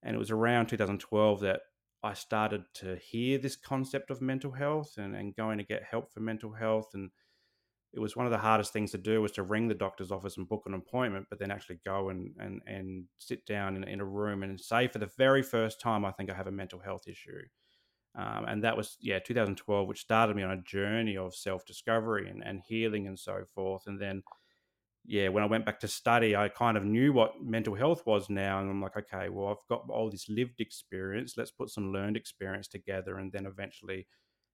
and 0.02 0.16
it 0.16 0.18
was 0.18 0.30
around 0.30 0.68
2012 0.68 1.40
that 1.40 1.60
I 2.02 2.14
started 2.14 2.64
to 2.74 2.96
hear 2.96 3.38
this 3.38 3.54
concept 3.54 4.10
of 4.10 4.20
mental 4.20 4.50
health 4.50 4.94
and, 4.96 5.14
and 5.14 5.36
going 5.36 5.58
to 5.58 5.64
get 5.64 5.84
help 5.84 6.10
for 6.10 6.20
mental 6.20 6.52
health 6.52 6.90
and 6.94 7.10
it 7.94 8.00
was 8.00 8.16
one 8.16 8.26
of 8.26 8.32
the 8.32 8.38
hardest 8.38 8.72
things 8.72 8.90
to 8.92 8.98
do 8.98 9.20
was 9.20 9.32
to 9.32 9.42
ring 9.42 9.68
the 9.68 9.74
doctor's 9.74 10.10
office 10.10 10.38
and 10.38 10.48
book 10.48 10.62
an 10.66 10.74
appointment, 10.74 11.26
but 11.28 11.38
then 11.38 11.50
actually 11.50 11.78
go 11.84 12.08
and 12.08 12.34
and, 12.38 12.62
and 12.66 13.04
sit 13.18 13.44
down 13.46 13.76
in, 13.76 13.84
in 13.84 14.00
a 14.00 14.04
room 14.04 14.42
and 14.42 14.58
say 14.60 14.88
for 14.88 14.98
the 14.98 15.10
very 15.18 15.42
first 15.42 15.80
time, 15.80 16.04
I 16.04 16.12
think 16.12 16.30
I 16.30 16.34
have 16.34 16.46
a 16.46 16.52
mental 16.52 16.78
health 16.78 17.06
issue. 17.06 17.42
Um, 18.14 18.44
and 18.46 18.64
that 18.64 18.76
was 18.76 18.98
yeah 19.00 19.20
2012 19.20 19.88
which 19.88 20.00
started 20.02 20.36
me 20.36 20.42
on 20.42 20.50
a 20.50 20.62
journey 20.62 21.16
of 21.16 21.34
self-discovery 21.34 22.28
and, 22.28 22.42
and 22.44 22.60
healing 22.60 23.06
and 23.06 23.18
so 23.18 23.44
forth 23.54 23.84
and 23.86 23.98
then 23.98 24.22
yeah 25.06 25.28
when 25.28 25.42
i 25.42 25.46
went 25.46 25.64
back 25.64 25.80
to 25.80 25.88
study 25.88 26.36
i 26.36 26.46
kind 26.50 26.76
of 26.76 26.84
knew 26.84 27.10
what 27.14 27.42
mental 27.42 27.74
health 27.74 28.02
was 28.04 28.28
now 28.28 28.60
and 28.60 28.68
i'm 28.68 28.82
like 28.82 28.98
okay 28.98 29.30
well 29.30 29.48
i've 29.48 29.66
got 29.66 29.88
all 29.88 30.10
this 30.10 30.28
lived 30.28 30.60
experience 30.60 31.38
let's 31.38 31.50
put 31.50 31.70
some 31.70 31.90
learned 31.90 32.18
experience 32.18 32.68
together 32.68 33.16
and 33.16 33.32
then 33.32 33.46
eventually 33.46 34.06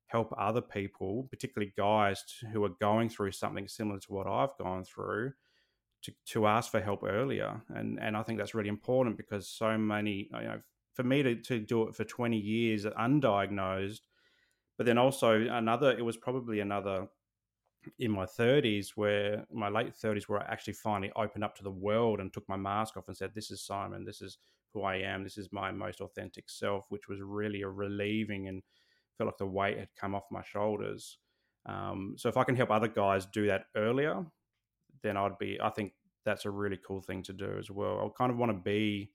help 0.09 0.35
other 0.37 0.61
people, 0.61 1.29
particularly 1.31 1.73
guys 1.77 2.23
who 2.53 2.65
are 2.65 2.75
going 2.81 3.09
through 3.09 3.33
something 3.33 3.69
similar 3.69 4.01
to 4.01 4.13
what 4.13 4.27
I've 4.27 4.57
gone 4.59 4.85
through, 4.85 5.33
to, 6.03 6.13
to 6.27 6.47
ask 6.47 6.71
for 6.71 6.81
help 6.81 7.03
earlier. 7.05 7.61
And 7.69 7.99
and 8.01 8.17
I 8.17 8.23
think 8.23 8.39
that's 8.39 8.55
really 8.55 8.69
important 8.69 9.17
because 9.17 9.49
so 9.49 9.79
many, 9.79 10.29
you 10.33 10.49
know, 10.49 10.61
for 10.95 11.05
me 11.05 11.23
to, 11.23 11.37
to 11.37 11.61
do 11.61 11.89
it 11.89 11.95
for 11.95 12.05
20 12.05 12.37
years 12.37 12.85
undiagnosed, 12.85 14.01
but 14.77 14.87
then 14.87 14.99
also 14.99 15.41
another, 15.41 15.97
it 15.97 16.05
was 16.05 16.17
probably 16.17 16.61
another 16.61 17.09
in 17.99 18.11
my 18.11 18.25
30s 18.25 18.91
where 18.97 19.45
my 19.53 19.69
late 19.69 19.95
30s 19.95 20.25
where 20.25 20.41
I 20.41 20.53
actually 20.53 20.75
finally 20.75 21.13
opened 21.17 21.45
up 21.45 21.57
to 21.57 21.63
the 21.63 21.71
world 21.71 22.21
and 22.21 22.33
took 22.33 22.49
my 22.49 22.57
mask 22.57 22.97
off 22.97 23.09
and 23.09 23.17
said 23.17 23.31
this 23.35 23.51
is 23.51 23.63
Simon 23.63 24.05
this 24.05 24.21
is 24.21 24.39
who 24.75 24.83
I 24.83 24.97
am 24.97 25.23
this 25.23 25.39
is 25.39 25.49
my 25.53 25.71
most 25.71 26.01
authentic 26.01 26.51
self 26.51 26.87
which 26.89 27.09
was 27.09 27.21
really 27.23 27.63
a 27.63 27.69
relieving 27.69 28.49
and 28.49 28.63
felt 29.19 29.29
like 29.29 29.39
the 29.39 29.47
weight 29.47 29.79
had 29.79 29.89
come 30.01 30.15
off 30.15 30.25
my 30.31 30.43
shoulders. 30.43 31.19
Um, 31.67 32.15
so 32.17 32.29
if 32.29 32.37
I 32.37 32.45
can 32.45 32.57
help 32.57 32.71
other 32.71 32.89
guys 32.89 33.27
do 33.27 33.47
that 33.49 33.67
earlier, 33.77 34.25
then 35.03 35.17
I'd 35.17 35.39
be. 35.39 35.61
I 35.61 35.71
think 35.71 35.93
that's 36.25 36.47
a 36.47 36.51
really 36.51 36.79
cool 36.87 37.03
thing 37.03 37.23
to 37.25 37.33
do 37.33 37.57
as 37.59 37.71
well. 37.71 38.01
I 38.01 38.09
kind 38.17 38.31
of 38.31 38.39
want 38.39 38.53
to 38.53 38.59
be, 38.59 39.11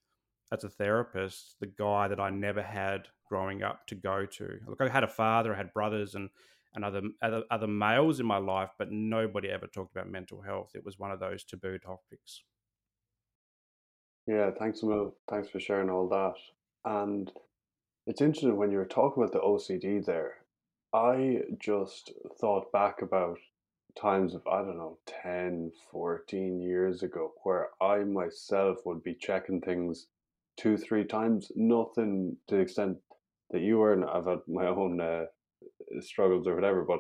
as 0.51 0.63
a 0.63 0.69
therapist, 0.69 1.55
the 1.59 1.67
guy 1.67 2.07
that 2.07 2.19
I 2.19 2.29
never 2.29 2.61
had 2.61 3.07
growing 3.27 3.63
up 3.63 3.87
to 3.87 3.95
go 3.95 4.25
to. 4.25 4.59
Look, 4.67 4.81
I 4.81 4.89
had 4.89 5.03
a 5.03 5.07
father, 5.07 5.53
I 5.53 5.57
had 5.57 5.73
brothers, 5.73 6.15
and 6.15 6.29
and 6.75 6.83
other, 6.83 7.01
other 7.21 7.43
other 7.51 7.67
males 7.67 8.19
in 8.19 8.25
my 8.25 8.37
life, 8.37 8.71
but 8.77 8.91
nobody 8.91 9.49
ever 9.49 9.67
talked 9.67 9.95
about 9.95 10.09
mental 10.09 10.41
health. 10.41 10.71
It 10.75 10.83
was 10.83 10.99
one 10.99 11.11
of 11.11 11.19
those 11.19 11.43
taboo 11.43 11.77
topics. 11.77 12.43
Yeah, 14.27 14.51
thanks. 14.57 14.81
Thanks 15.29 15.49
for 15.49 15.59
sharing 15.59 15.89
all 15.89 16.07
that. 16.09 16.35
And 16.85 17.31
it's 18.05 18.21
interesting 18.21 18.57
when 18.57 18.71
you 18.71 18.77
were 18.77 18.85
talking 18.85 19.23
about 19.23 19.33
the 19.33 19.39
OCD 19.39 20.05
there. 20.05 20.35
I 20.93 21.41
just 21.59 22.11
thought 22.39 22.71
back 22.71 23.01
about 23.01 23.37
times 23.99 24.35
of, 24.35 24.45
I 24.47 24.59
don't 24.61 24.77
know, 24.77 24.97
10, 25.23 25.71
14 25.91 26.61
years 26.61 27.03
ago, 27.03 27.33
where 27.43 27.69
I 27.81 28.03
myself 28.03 28.79
would 28.85 29.03
be 29.03 29.15
checking 29.15 29.61
things 29.61 30.07
two, 30.57 30.77
three 30.77 31.05
times. 31.05 31.51
Nothing 31.55 32.37
to 32.47 32.55
the 32.55 32.61
extent 32.61 32.97
that 33.51 33.61
you 33.61 33.77
were, 33.77 33.93
and 33.93 34.05
I've 34.05 34.25
had 34.25 34.39
my 34.47 34.67
own 34.67 34.99
uh, 34.99 35.25
struggles 36.01 36.47
or 36.47 36.55
whatever, 36.55 36.83
but 36.83 36.99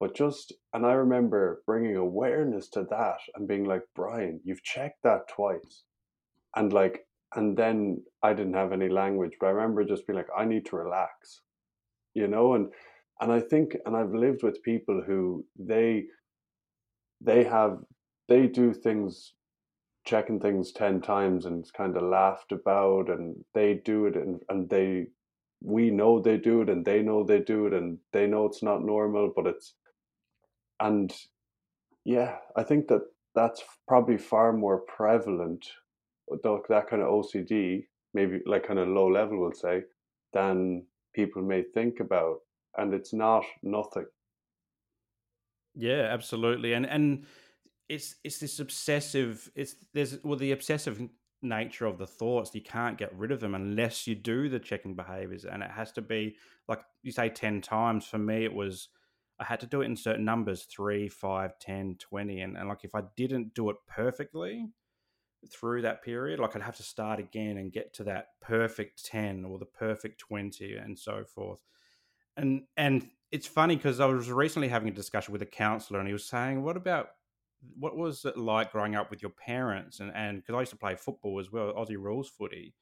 but 0.00 0.16
just 0.16 0.52
and 0.72 0.84
I 0.84 0.94
remember 0.94 1.62
bringing 1.64 1.94
awareness 1.94 2.68
to 2.70 2.82
that 2.90 3.18
and 3.36 3.46
being 3.46 3.64
like, 3.64 3.82
Brian, 3.94 4.40
you've 4.42 4.64
checked 4.64 5.04
that 5.04 5.28
twice, 5.28 5.84
and 6.56 6.72
like, 6.72 7.06
and 7.34 7.56
then 7.56 8.02
I 8.22 8.34
didn't 8.34 8.54
have 8.54 8.72
any 8.72 8.88
language, 8.88 9.32
but 9.40 9.46
I 9.46 9.50
remember 9.50 9.84
just 9.84 10.06
being 10.06 10.16
like, 10.16 10.28
I 10.36 10.44
need 10.44 10.66
to 10.66 10.76
relax, 10.76 11.40
you 12.14 12.28
know, 12.28 12.54
and 12.54 12.72
and 13.20 13.30
I 13.32 13.40
think, 13.40 13.76
and 13.86 13.96
I've 13.96 14.14
lived 14.14 14.42
with 14.42 14.62
people 14.62 15.02
who 15.06 15.44
they 15.58 16.06
they 17.20 17.44
have 17.44 17.78
they 18.28 18.46
do 18.46 18.72
things 18.72 19.34
checking 20.04 20.40
things 20.40 20.72
10 20.72 21.00
times 21.00 21.46
and 21.46 21.60
it's 21.60 21.70
kind 21.70 21.96
of 21.96 22.02
laughed 22.02 22.50
about 22.52 23.08
and 23.08 23.36
they 23.54 23.74
do 23.84 24.06
it 24.06 24.16
and, 24.16 24.42
and 24.48 24.68
they 24.68 25.06
we 25.62 25.90
know 25.90 26.20
they 26.20 26.36
do 26.36 26.62
it 26.62 26.68
and 26.68 26.84
they 26.84 27.02
know 27.02 27.22
they 27.22 27.38
do 27.38 27.66
it 27.66 27.72
and 27.72 27.98
they 28.12 28.26
know 28.26 28.46
it's 28.46 28.62
not 28.64 28.84
normal 28.84 29.32
but 29.34 29.46
it's 29.46 29.74
and 30.80 31.14
yeah 32.04 32.36
i 32.56 32.64
think 32.64 32.88
that 32.88 33.02
that's 33.34 33.62
probably 33.86 34.18
far 34.18 34.52
more 34.52 34.80
prevalent 34.80 35.64
that 36.28 36.86
kind 36.88 37.02
of 37.02 37.08
ocd 37.08 37.84
maybe 38.14 38.40
like 38.46 38.66
kind 38.66 38.78
of 38.78 38.88
low 38.88 39.08
level 39.08 39.40
we'll 39.40 39.52
say 39.52 39.82
than 40.32 40.84
people 41.14 41.42
may 41.42 41.62
think 41.74 42.00
about 42.00 42.38
and 42.78 42.94
it's 42.94 43.12
not 43.12 43.44
nothing. 43.62 44.06
Yeah 45.74 46.08
absolutely 46.10 46.74
and 46.74 46.86
and 46.86 47.24
it's 47.88 48.16
it's 48.24 48.38
this 48.38 48.60
obsessive 48.60 49.50
it's 49.54 49.76
there's 49.94 50.18
well 50.22 50.36
the 50.36 50.52
obsessive 50.52 51.00
nature 51.40 51.86
of 51.86 51.98
the 51.98 52.06
thoughts 52.06 52.54
you 52.54 52.60
can't 52.60 52.98
get 52.98 53.12
rid 53.16 53.32
of 53.32 53.40
them 53.40 53.54
unless 53.54 54.06
you 54.06 54.14
do 54.14 54.48
the 54.48 54.60
checking 54.60 54.94
behaviors 54.94 55.44
and 55.44 55.62
it 55.62 55.70
has 55.70 55.90
to 55.92 56.00
be 56.02 56.36
like 56.68 56.80
you 57.02 57.10
say 57.10 57.28
10 57.28 57.60
times 57.62 58.06
for 58.06 58.18
me 58.18 58.44
it 58.44 58.52
was 58.52 58.88
i 59.40 59.44
had 59.44 59.58
to 59.58 59.66
do 59.66 59.80
it 59.80 59.86
in 59.86 59.96
certain 59.96 60.24
numbers 60.24 60.64
3 60.64 61.08
5 61.08 61.58
10 61.58 61.96
20 61.98 62.40
and, 62.42 62.56
and 62.56 62.68
like 62.68 62.84
if 62.84 62.94
i 62.94 63.02
didn't 63.16 63.54
do 63.54 63.70
it 63.70 63.76
perfectly 63.88 64.68
through 65.50 65.82
that 65.82 66.02
period 66.02 66.38
like 66.38 66.54
i'd 66.54 66.62
have 66.62 66.76
to 66.76 66.82
start 66.82 67.18
again 67.18 67.56
and 67.56 67.72
get 67.72 67.92
to 67.92 68.04
that 68.04 68.28
perfect 68.40 69.04
10 69.04 69.44
or 69.44 69.58
the 69.58 69.66
perfect 69.66 70.18
20 70.20 70.76
and 70.76 70.98
so 70.98 71.24
forth 71.24 71.60
and 72.36 72.62
and 72.76 73.08
it's 73.30 73.46
funny 73.46 73.76
because 73.76 74.00
i 74.00 74.06
was 74.06 74.30
recently 74.30 74.68
having 74.68 74.88
a 74.88 74.92
discussion 74.92 75.32
with 75.32 75.42
a 75.42 75.46
counselor 75.46 75.98
and 75.98 76.08
he 76.08 76.12
was 76.12 76.24
saying 76.24 76.62
what 76.62 76.76
about 76.76 77.08
what 77.78 77.96
was 77.96 78.24
it 78.24 78.36
like 78.36 78.72
growing 78.72 78.94
up 78.94 79.10
with 79.10 79.22
your 79.22 79.30
parents? 79.30 80.00
And 80.00 80.12
and 80.14 80.38
because 80.38 80.54
I 80.54 80.60
used 80.60 80.72
to 80.72 80.78
play 80.78 80.94
football 80.94 81.38
as 81.40 81.52
well, 81.52 81.72
Aussie 81.72 81.96
rules 81.96 82.28
footy, 82.28 82.74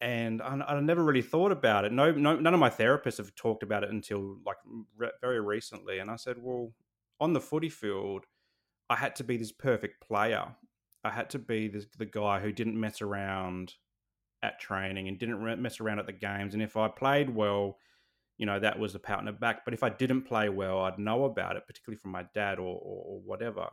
and 0.00 0.42
I, 0.42 0.62
I 0.68 0.80
never 0.80 1.02
really 1.02 1.22
thought 1.22 1.52
about 1.52 1.84
it. 1.84 1.92
No, 1.92 2.12
no, 2.12 2.36
none 2.36 2.54
of 2.54 2.60
my 2.60 2.70
therapists 2.70 3.18
have 3.18 3.34
talked 3.34 3.62
about 3.62 3.84
it 3.84 3.90
until 3.90 4.38
like 4.44 4.56
re- 4.96 5.10
very 5.20 5.40
recently. 5.40 5.98
And 5.98 6.10
I 6.10 6.16
said, 6.16 6.36
well, 6.40 6.72
on 7.20 7.32
the 7.32 7.40
footy 7.40 7.68
field, 7.68 8.24
I 8.90 8.96
had 8.96 9.16
to 9.16 9.24
be 9.24 9.36
this 9.36 9.52
perfect 9.52 10.06
player. 10.06 10.46
I 11.04 11.10
had 11.10 11.30
to 11.30 11.38
be 11.38 11.68
this, 11.68 11.86
the 11.96 12.06
guy 12.06 12.40
who 12.40 12.52
didn't 12.52 12.78
mess 12.78 13.00
around 13.00 13.74
at 14.42 14.60
training 14.60 15.08
and 15.08 15.18
didn't 15.18 15.62
mess 15.62 15.80
around 15.80 15.98
at 15.98 16.06
the 16.06 16.12
games. 16.12 16.54
And 16.54 16.62
if 16.62 16.76
I 16.76 16.88
played 16.88 17.30
well, 17.30 17.78
you 18.36 18.46
know, 18.46 18.60
that 18.60 18.78
was 18.78 18.94
a 18.94 18.98
pat 18.98 19.18
on 19.18 19.24
the 19.24 19.32
back. 19.32 19.64
But 19.64 19.74
if 19.74 19.82
I 19.82 19.88
didn't 19.88 20.22
play 20.22 20.48
well, 20.48 20.80
I'd 20.80 20.98
know 20.98 21.24
about 21.24 21.56
it, 21.56 21.66
particularly 21.66 21.98
from 21.98 22.12
my 22.12 22.24
dad 22.34 22.58
or, 22.58 22.76
or, 22.76 23.04
or 23.04 23.20
whatever. 23.24 23.68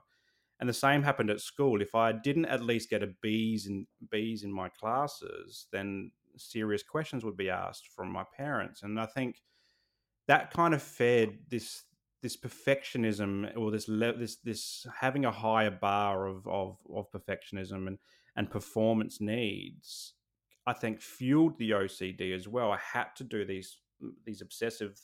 And 0.60 0.70
the 0.70 0.74
same 0.74 1.03
happened 1.03 1.29
at 1.29 1.41
school. 1.41 1.82
If 1.82 1.96
I 1.96 2.13
didn't 2.13 2.46
at 2.46 2.63
least 2.63 2.89
get 2.89 3.03
a 3.03 3.13
B's 3.22 3.67
in 3.67 3.86
B's 4.10 4.44
in 4.44 4.51
my 4.51 4.70
classes, 4.70 5.67
then 5.72 6.12
serious 6.38 6.82
questions 6.82 7.24
would 7.25 7.38
be 7.38 7.50
asked 7.50 7.89
from 7.96 8.12
my 8.12 8.24
parents. 8.36 8.82
And 8.82 9.00
I 9.00 9.05
think 9.05 9.41
that 10.27 10.51
kind 10.51 10.74
of 10.74 10.82
fed 10.82 11.38
this 11.50 11.84
this 12.25 12.36
perfectionism 12.36 13.55
or 13.55 13.70
this 13.70 13.86
this 13.86 14.38
this 14.38 14.88
having 15.00 15.25
a 15.25 15.32
higher 15.32 15.70
bar 15.70 16.25
of 16.25 16.48
of, 16.48 16.79
of 16.91 17.05
perfectionism 17.12 17.86
and 17.86 18.00
and 18.36 18.50
performance 18.50 19.22
needs. 19.22 20.13
I 20.65 20.74
think 20.74 21.01
fueled 21.01 21.60
the 21.60 21.70
OCD 21.70 22.34
as 22.34 22.48
well. 22.48 22.72
I 22.72 22.79
had 22.94 23.15
to 23.17 23.24
do 23.24 23.46
these 23.46 23.77
these 24.25 24.41
obsessive 24.41 25.00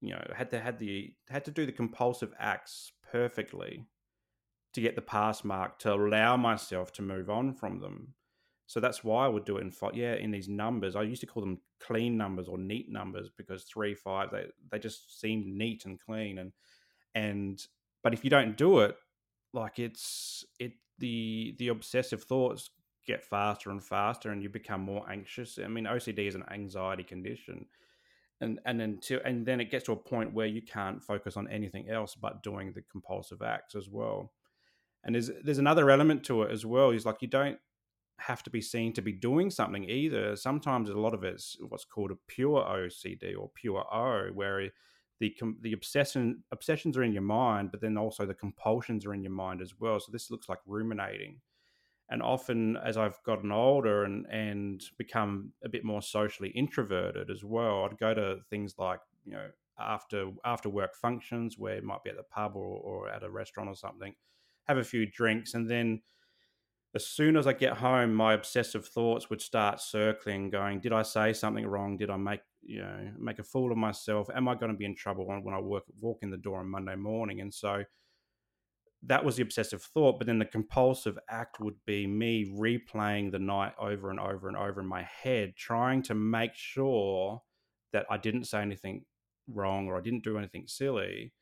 you 0.00 0.10
know 0.10 0.24
had 0.34 0.50
to 0.50 0.58
had 0.58 0.80
the 0.80 1.14
had 1.28 1.44
to 1.44 1.52
do 1.52 1.64
the 1.64 1.70
compulsive 1.70 2.32
acts 2.40 2.90
perfectly 3.08 3.86
to 4.72 4.80
get 4.80 4.96
the 4.96 5.00
pass 5.16 5.44
mark 5.44 5.78
to 5.78 5.94
allow 5.94 6.36
myself 6.36 6.92
to 6.94 7.02
move 7.02 7.30
on 7.30 7.54
from 7.54 7.78
them 7.78 8.14
so 8.72 8.80
that's 8.80 9.04
why 9.04 9.26
i 9.26 9.28
would 9.28 9.44
do 9.44 9.58
it 9.58 9.60
in 9.60 9.70
five. 9.70 9.94
yeah 9.94 10.14
in 10.14 10.30
these 10.30 10.48
numbers 10.48 10.96
i 10.96 11.02
used 11.02 11.20
to 11.20 11.26
call 11.26 11.42
them 11.42 11.58
clean 11.78 12.16
numbers 12.16 12.48
or 12.48 12.56
neat 12.56 12.90
numbers 12.90 13.28
because 13.36 13.64
three 13.64 13.94
five 13.94 14.30
they, 14.30 14.46
they 14.70 14.78
just 14.78 15.20
seemed 15.20 15.46
neat 15.46 15.84
and 15.84 16.00
clean 16.00 16.38
and 16.38 16.52
and 17.14 17.66
but 18.02 18.14
if 18.14 18.24
you 18.24 18.30
don't 18.30 18.56
do 18.56 18.78
it 18.78 18.96
like 19.52 19.78
it's 19.78 20.44
it 20.58 20.72
the 20.98 21.54
the 21.58 21.68
obsessive 21.68 22.24
thoughts 22.24 22.70
get 23.06 23.22
faster 23.22 23.70
and 23.70 23.84
faster 23.84 24.30
and 24.30 24.42
you 24.42 24.48
become 24.48 24.80
more 24.80 25.04
anxious 25.10 25.58
i 25.62 25.68
mean 25.68 25.84
ocd 25.84 26.18
is 26.18 26.34
an 26.34 26.44
anxiety 26.50 27.02
condition 27.02 27.66
and 28.40 28.58
and 28.64 28.80
then 28.80 28.90
until 28.90 29.20
and 29.26 29.44
then 29.44 29.60
it 29.60 29.70
gets 29.70 29.84
to 29.84 29.92
a 29.92 29.96
point 29.96 30.32
where 30.32 30.46
you 30.46 30.62
can't 30.62 31.02
focus 31.02 31.36
on 31.36 31.46
anything 31.48 31.90
else 31.90 32.14
but 32.14 32.42
doing 32.42 32.72
the 32.72 32.82
compulsive 32.90 33.42
acts 33.42 33.74
as 33.74 33.90
well 33.90 34.32
and 35.04 35.14
there's 35.14 35.30
there's 35.44 35.58
another 35.58 35.90
element 35.90 36.24
to 36.24 36.42
it 36.42 36.50
as 36.50 36.64
well 36.64 36.90
is 36.90 37.04
like 37.04 37.20
you 37.20 37.28
don't 37.28 37.58
have 38.18 38.42
to 38.44 38.50
be 38.50 38.60
seen 38.60 38.92
to 38.94 39.02
be 39.02 39.12
doing 39.12 39.50
something 39.50 39.88
either. 39.88 40.36
Sometimes 40.36 40.88
a 40.88 40.94
lot 40.94 41.14
of 41.14 41.24
it's 41.24 41.56
what's 41.68 41.84
called 41.84 42.10
a 42.10 42.16
pure 42.28 42.62
ocd 42.62 43.36
or 43.38 43.50
pure 43.54 43.84
o 43.92 44.30
where 44.32 44.70
the 45.20 45.34
the 45.60 45.72
obsession 45.72 46.42
obsessions 46.52 46.96
are 46.96 47.02
in 47.02 47.12
your 47.12 47.22
mind 47.22 47.70
but 47.70 47.80
then 47.80 47.96
also 47.96 48.26
the 48.26 48.34
compulsions 48.34 49.06
are 49.06 49.14
in 49.14 49.22
your 49.22 49.32
mind 49.32 49.60
as 49.60 49.74
well. 49.78 49.98
So 49.98 50.12
this 50.12 50.30
looks 50.30 50.48
like 50.48 50.58
ruminating. 50.66 51.40
And 52.10 52.22
often 52.22 52.76
as 52.76 52.96
I've 52.96 53.22
gotten 53.24 53.50
older 53.50 54.04
and 54.04 54.26
and 54.26 54.82
become 54.98 55.52
a 55.64 55.68
bit 55.68 55.84
more 55.84 56.02
socially 56.02 56.50
introverted 56.50 57.30
as 57.30 57.42
well, 57.42 57.84
I'd 57.84 57.98
go 57.98 58.14
to 58.14 58.40
things 58.50 58.74
like 58.78 59.00
you 59.24 59.32
know 59.32 59.48
after 59.78 60.30
after 60.44 60.68
work 60.68 60.94
functions 60.94 61.58
where 61.58 61.76
it 61.76 61.84
might 61.84 62.04
be 62.04 62.10
at 62.10 62.16
the 62.16 62.22
pub 62.24 62.56
or, 62.56 62.78
or 62.78 63.08
at 63.08 63.22
a 63.22 63.30
restaurant 63.30 63.70
or 63.70 63.74
something, 63.74 64.14
have 64.68 64.78
a 64.78 64.84
few 64.84 65.06
drinks, 65.10 65.54
and 65.54 65.68
then 65.68 66.02
as 66.94 67.06
soon 67.06 67.36
as 67.36 67.46
I 67.46 67.52
get 67.54 67.78
home, 67.78 68.14
my 68.14 68.34
obsessive 68.34 68.86
thoughts 68.86 69.30
would 69.30 69.40
start 69.40 69.80
circling, 69.80 70.50
going, 70.50 70.80
"Did 70.80 70.92
I 70.92 71.02
say 71.02 71.32
something 71.32 71.66
wrong? 71.66 71.96
Did 71.96 72.10
I 72.10 72.16
make 72.16 72.40
you 72.62 72.80
know 72.80 73.12
make 73.18 73.38
a 73.38 73.44
fool 73.44 73.72
of 73.72 73.78
myself? 73.78 74.28
Am 74.34 74.48
I 74.48 74.54
going 74.54 74.72
to 74.72 74.78
be 74.78 74.84
in 74.84 74.94
trouble 74.94 75.26
when, 75.26 75.54
I 75.54 75.60
work 75.60 75.84
walk 76.00 76.18
in 76.22 76.30
the 76.30 76.36
door 76.36 76.60
on 76.60 76.68
Monday 76.68 76.96
morning?" 76.96 77.40
And 77.40 77.52
so 77.52 77.84
that 79.04 79.24
was 79.24 79.36
the 79.36 79.42
obsessive 79.42 79.82
thought, 79.82 80.18
but 80.18 80.26
then 80.26 80.38
the 80.38 80.44
compulsive 80.44 81.18
act 81.28 81.58
would 81.60 81.74
be 81.86 82.06
me 82.06 82.44
replaying 82.56 83.32
the 83.32 83.38
night 83.38 83.72
over 83.78 84.10
and 84.10 84.20
over 84.20 84.48
and 84.48 84.56
over 84.56 84.80
in 84.80 84.86
my 84.86 85.02
head, 85.02 85.56
trying 85.56 86.02
to 86.04 86.14
make 86.14 86.54
sure 86.54 87.42
that 87.92 88.06
I 88.10 88.16
didn't 88.16 88.44
say 88.44 88.62
anything 88.62 89.04
wrong 89.48 89.88
or 89.88 89.98
I 89.98 90.02
didn't 90.02 90.22
do 90.22 90.38
anything 90.38 90.66
silly. 90.68 91.32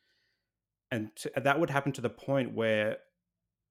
And 0.90 1.10
that 1.36 1.60
would 1.60 1.70
happen 1.70 1.92
to 1.92 2.00
the 2.00 2.10
point 2.10 2.54
where 2.54 2.98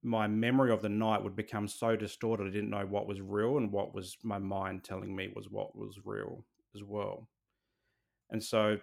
my 0.02 0.26
memory 0.26 0.72
of 0.72 0.82
the 0.82 0.88
night 0.88 1.22
would 1.22 1.36
become 1.36 1.68
so 1.68 1.96
distorted 1.96 2.46
I 2.46 2.50
didn't 2.50 2.70
know 2.70 2.86
what 2.86 3.06
was 3.06 3.20
real 3.20 3.58
and 3.58 3.70
what 3.70 3.94
was 3.94 4.16
my 4.22 4.38
mind 4.38 4.84
telling 4.84 5.14
me 5.14 5.28
was 5.34 5.50
what 5.50 5.76
was 5.76 6.00
real 6.04 6.44
as 6.74 6.82
well. 6.82 7.28
And 8.30 8.42
so 8.42 8.78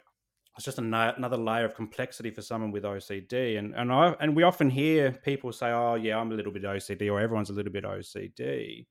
it's 0.55 0.65
just 0.65 0.79
another 0.79 1.37
layer 1.37 1.65
of 1.65 1.75
complexity 1.75 2.31
for 2.31 2.41
someone 2.41 2.71
with 2.71 2.83
OCD. 2.85 3.57
And 3.57 3.75
and 3.75 3.91
I 3.91 4.15
and 4.19 4.35
we 4.35 4.43
often 4.43 4.69
hear 4.69 5.11
people 5.11 5.51
say, 5.51 5.71
"Oh, 5.71 5.95
yeah, 5.95 6.17
I'm 6.17 6.31
a 6.31 6.35
little 6.35 6.51
bit 6.51 6.65
OCD," 6.65 7.09
or 7.11 7.19
"Everyone's 7.19 7.49
a 7.51 7.53
little 7.53 7.71
bit 7.71 7.85
OCD." 7.85 8.87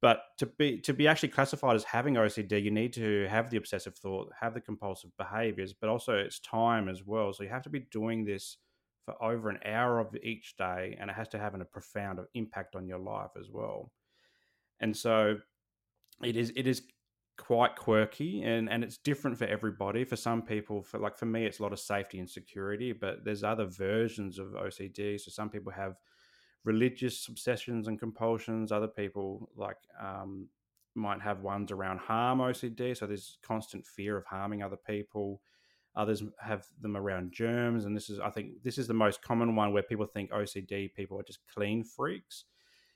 But 0.00 0.24
to 0.38 0.46
be 0.46 0.80
to 0.80 0.92
be 0.92 1.06
actually 1.06 1.28
classified 1.28 1.76
as 1.76 1.84
having 1.84 2.16
OCD, 2.16 2.58
you 2.60 2.72
need 2.72 2.92
to 2.94 3.28
have 3.28 3.50
the 3.50 3.56
obsessive 3.56 3.96
thought, 3.96 4.32
have 4.40 4.52
the 4.52 4.60
compulsive 4.60 5.16
behaviors, 5.16 5.72
but 5.72 5.88
also 5.88 6.14
it's 6.14 6.40
time 6.40 6.88
as 6.88 7.04
well. 7.04 7.32
So 7.32 7.44
you 7.44 7.50
have 7.50 7.62
to 7.62 7.70
be 7.70 7.80
doing 7.80 8.24
this 8.24 8.56
for 9.04 9.22
over 9.22 9.48
an 9.48 9.58
hour 9.64 9.98
of 9.98 10.14
each 10.22 10.56
day, 10.56 10.96
and 11.00 11.10
it 11.10 11.14
has 11.14 11.28
to 11.28 11.38
have 11.38 11.54
a 11.54 11.64
profound 11.64 12.20
impact 12.34 12.76
on 12.76 12.86
your 12.86 12.98
life 12.98 13.30
as 13.38 13.48
well. 13.50 13.90
And 14.80 14.96
so 14.96 15.38
it 16.22 16.36
is 16.36 16.52
it 16.56 16.66
is 16.66 16.82
quite 17.38 17.74
quirky 17.76 18.42
and 18.42 18.68
and 18.68 18.84
it's 18.84 18.98
different 18.98 19.36
for 19.36 19.46
everybody 19.46 20.04
for 20.04 20.16
some 20.16 20.42
people 20.42 20.82
for 20.82 20.98
like 20.98 21.16
for 21.16 21.24
me 21.24 21.46
it's 21.46 21.58
a 21.58 21.62
lot 21.62 21.72
of 21.72 21.80
safety 21.80 22.18
and 22.18 22.28
security 22.28 22.92
but 22.92 23.24
there's 23.24 23.42
other 23.42 23.64
versions 23.64 24.38
of 24.38 24.48
ocd 24.48 25.18
so 25.18 25.30
some 25.30 25.48
people 25.48 25.72
have 25.72 25.96
religious 26.64 27.26
obsessions 27.28 27.88
and 27.88 27.98
compulsions 27.98 28.70
other 28.70 28.86
people 28.86 29.48
like 29.56 29.78
um 29.98 30.46
might 30.94 31.20
have 31.20 31.40
ones 31.40 31.70
around 31.70 31.98
harm 31.98 32.38
OCD, 32.38 32.96
so 32.96 33.06
there's 33.06 33.38
constant 33.42 33.86
fear 33.86 34.16
of 34.16 34.24
harming 34.26 34.62
other 34.62 34.76
people. 34.76 35.40
Others 35.94 36.22
have 36.40 36.64
them 36.80 36.96
around 36.96 37.32
germs, 37.32 37.84
and 37.84 37.94
this 37.94 38.08
is, 38.08 38.18
I 38.18 38.30
think, 38.30 38.62
this 38.62 38.78
is 38.78 38.86
the 38.86 38.94
most 38.94 39.20
common 39.22 39.54
one 39.54 39.72
where 39.72 39.82
people 39.82 40.06
think 40.06 40.30
OCD 40.30 40.94
people 40.94 41.20
are 41.20 41.24
just 41.24 41.40
clean 41.52 41.84
freaks. 41.84 42.44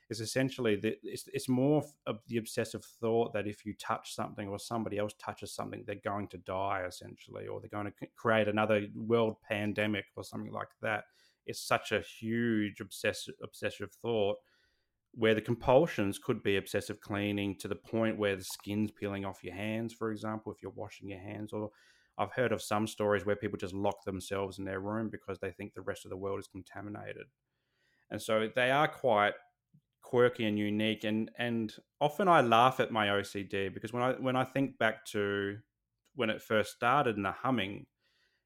It's 0.09 0.21
essentially 0.21 0.76
that 0.76 0.99
it's, 1.03 1.29
it's 1.33 1.49
more 1.49 1.85
of 2.07 2.21
the 2.29 2.38
obsessive 2.38 2.85
thought 2.85 3.33
that 3.35 3.47
if 3.47 3.67
you 3.67 3.75
touch 3.75 4.15
something 4.15 4.49
or 4.49 4.59
somebody 4.59 4.99
else 4.99 5.12
touches 5.19 5.53
something, 5.53 5.83
they're 5.85 5.97
going 6.05 6.29
to 6.29 6.38
die 6.38 6.85
essentially, 6.87 7.49
or 7.49 7.61
they're 7.61 7.69
going 7.69 7.93
to 8.00 8.07
create 8.17 8.49
another 8.49 8.87
world 8.95 9.37
pandemic 9.47 10.07
or 10.17 10.25
something 10.25 10.53
like 10.53 10.69
that. 10.81 11.05
It's 11.45 11.61
such 11.61 11.93
a 11.93 12.00
huge 12.00 12.81
obsessive 12.81 13.35
obsessive 13.43 13.91
thought 14.00 14.37
where 15.12 15.35
the 15.35 15.41
compulsions 15.41 16.19
could 16.19 16.43
be 16.43 16.57
obsessive 16.57 17.00
cleaning 17.00 17.57
to 17.59 17.69
the 17.69 17.75
point 17.75 18.19
where 18.19 18.37
the 18.37 18.45
skin's 18.45 18.91
peeling 18.91 19.25
off 19.25 19.43
your 19.43 19.55
hands, 19.55 19.93
for 19.93 20.12
example, 20.12 20.53
if 20.53 20.62
you're 20.62 20.73
washing 20.73 21.09
your 21.09 21.21
hands. 21.21 21.53
Or 21.53 21.71
I've 22.18 22.32
heard 22.32 22.52
of 22.52 22.62
some 22.62 22.87
stories 22.87 23.26
where 23.26 23.37
people 23.37 23.58
just 23.58 23.75
lock 23.75 24.04
themselves 24.04 24.58
in 24.58 24.64
their 24.64 24.80
room 24.80 25.11
because 25.11 25.38
they 25.38 25.50
think 25.50 25.75
the 25.75 25.82
rest 25.82 26.04
of 26.04 26.11
the 26.11 26.16
world 26.16 26.40
is 26.40 26.49
contaminated. 26.49 27.26
And 28.11 28.23
so 28.23 28.49
they 28.54 28.70
are 28.70 28.88
quite 28.88 29.35
quirky 30.02 30.46
and 30.46 30.58
unique. 30.58 31.04
And 31.04 31.30
and 31.38 31.75
often 32.00 32.28
I 32.28 32.40
laugh 32.40 32.80
at 32.80 32.92
my 32.92 33.08
OCD 33.08 33.73
because 33.73 33.92
when 33.92 34.02
I 34.02 34.12
when 34.12 34.37
I 34.37 34.44
think 34.44 34.78
back 34.78 35.04
to 35.06 35.58
when 36.14 36.30
it 36.30 36.40
first 36.40 36.73
started 36.73 37.16
and 37.16 37.25
the 37.25 37.32
humming, 37.32 37.87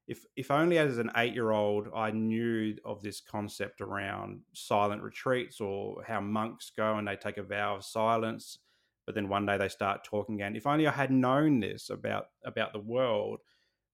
if 0.07 0.25
if 0.35 0.51
only 0.51 0.77
as 0.77 0.97
an 0.97 1.11
eight 1.15 1.33
year 1.33 1.51
old 1.51 1.87
I 1.95 2.11
knew 2.11 2.75
of 2.83 3.01
this 3.01 3.21
concept 3.21 3.79
around 3.79 4.41
silent 4.53 5.03
retreats 5.03 5.61
or 5.61 6.03
how 6.03 6.19
monks 6.19 6.71
go 6.75 6.97
and 6.97 7.07
they 7.07 7.15
take 7.15 7.37
a 7.37 7.43
vow 7.43 7.77
of 7.77 7.85
silence, 7.85 8.57
but 9.05 9.15
then 9.15 9.29
one 9.29 9.45
day 9.45 9.57
they 9.57 9.69
start 9.69 10.03
talking 10.03 10.35
again. 10.35 10.55
If 10.55 10.67
only 10.67 10.87
I 10.87 10.91
had 10.91 11.11
known 11.11 11.59
this 11.59 11.89
about 11.89 12.25
about 12.43 12.73
the 12.73 12.79
world, 12.79 13.39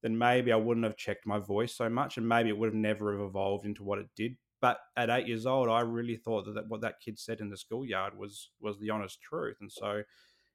then 0.02 0.16
maybe 0.16 0.52
I 0.52 0.56
wouldn't 0.56 0.84
have 0.84 0.96
checked 0.96 1.26
my 1.26 1.38
voice 1.38 1.74
so 1.74 1.88
much, 1.88 2.16
and 2.16 2.28
maybe 2.28 2.48
it 2.48 2.58
would 2.58 2.68
have 2.68 2.74
never 2.74 3.12
have 3.12 3.26
evolved 3.26 3.64
into 3.66 3.82
what 3.82 3.98
it 3.98 4.08
did. 4.16 4.36
But 4.60 4.78
at 4.96 5.10
eight 5.10 5.28
years 5.28 5.46
old, 5.46 5.68
I 5.68 5.80
really 5.80 6.16
thought 6.16 6.52
that, 6.52 6.68
what 6.68 6.80
that 6.80 7.00
kid 7.00 7.18
said 7.18 7.40
in 7.40 7.50
the 7.50 7.56
schoolyard 7.56 8.16
was 8.16 8.50
was 8.60 8.78
the 8.78 8.90
honest 8.90 9.20
truth, 9.20 9.56
and 9.60 9.70
so 9.70 10.02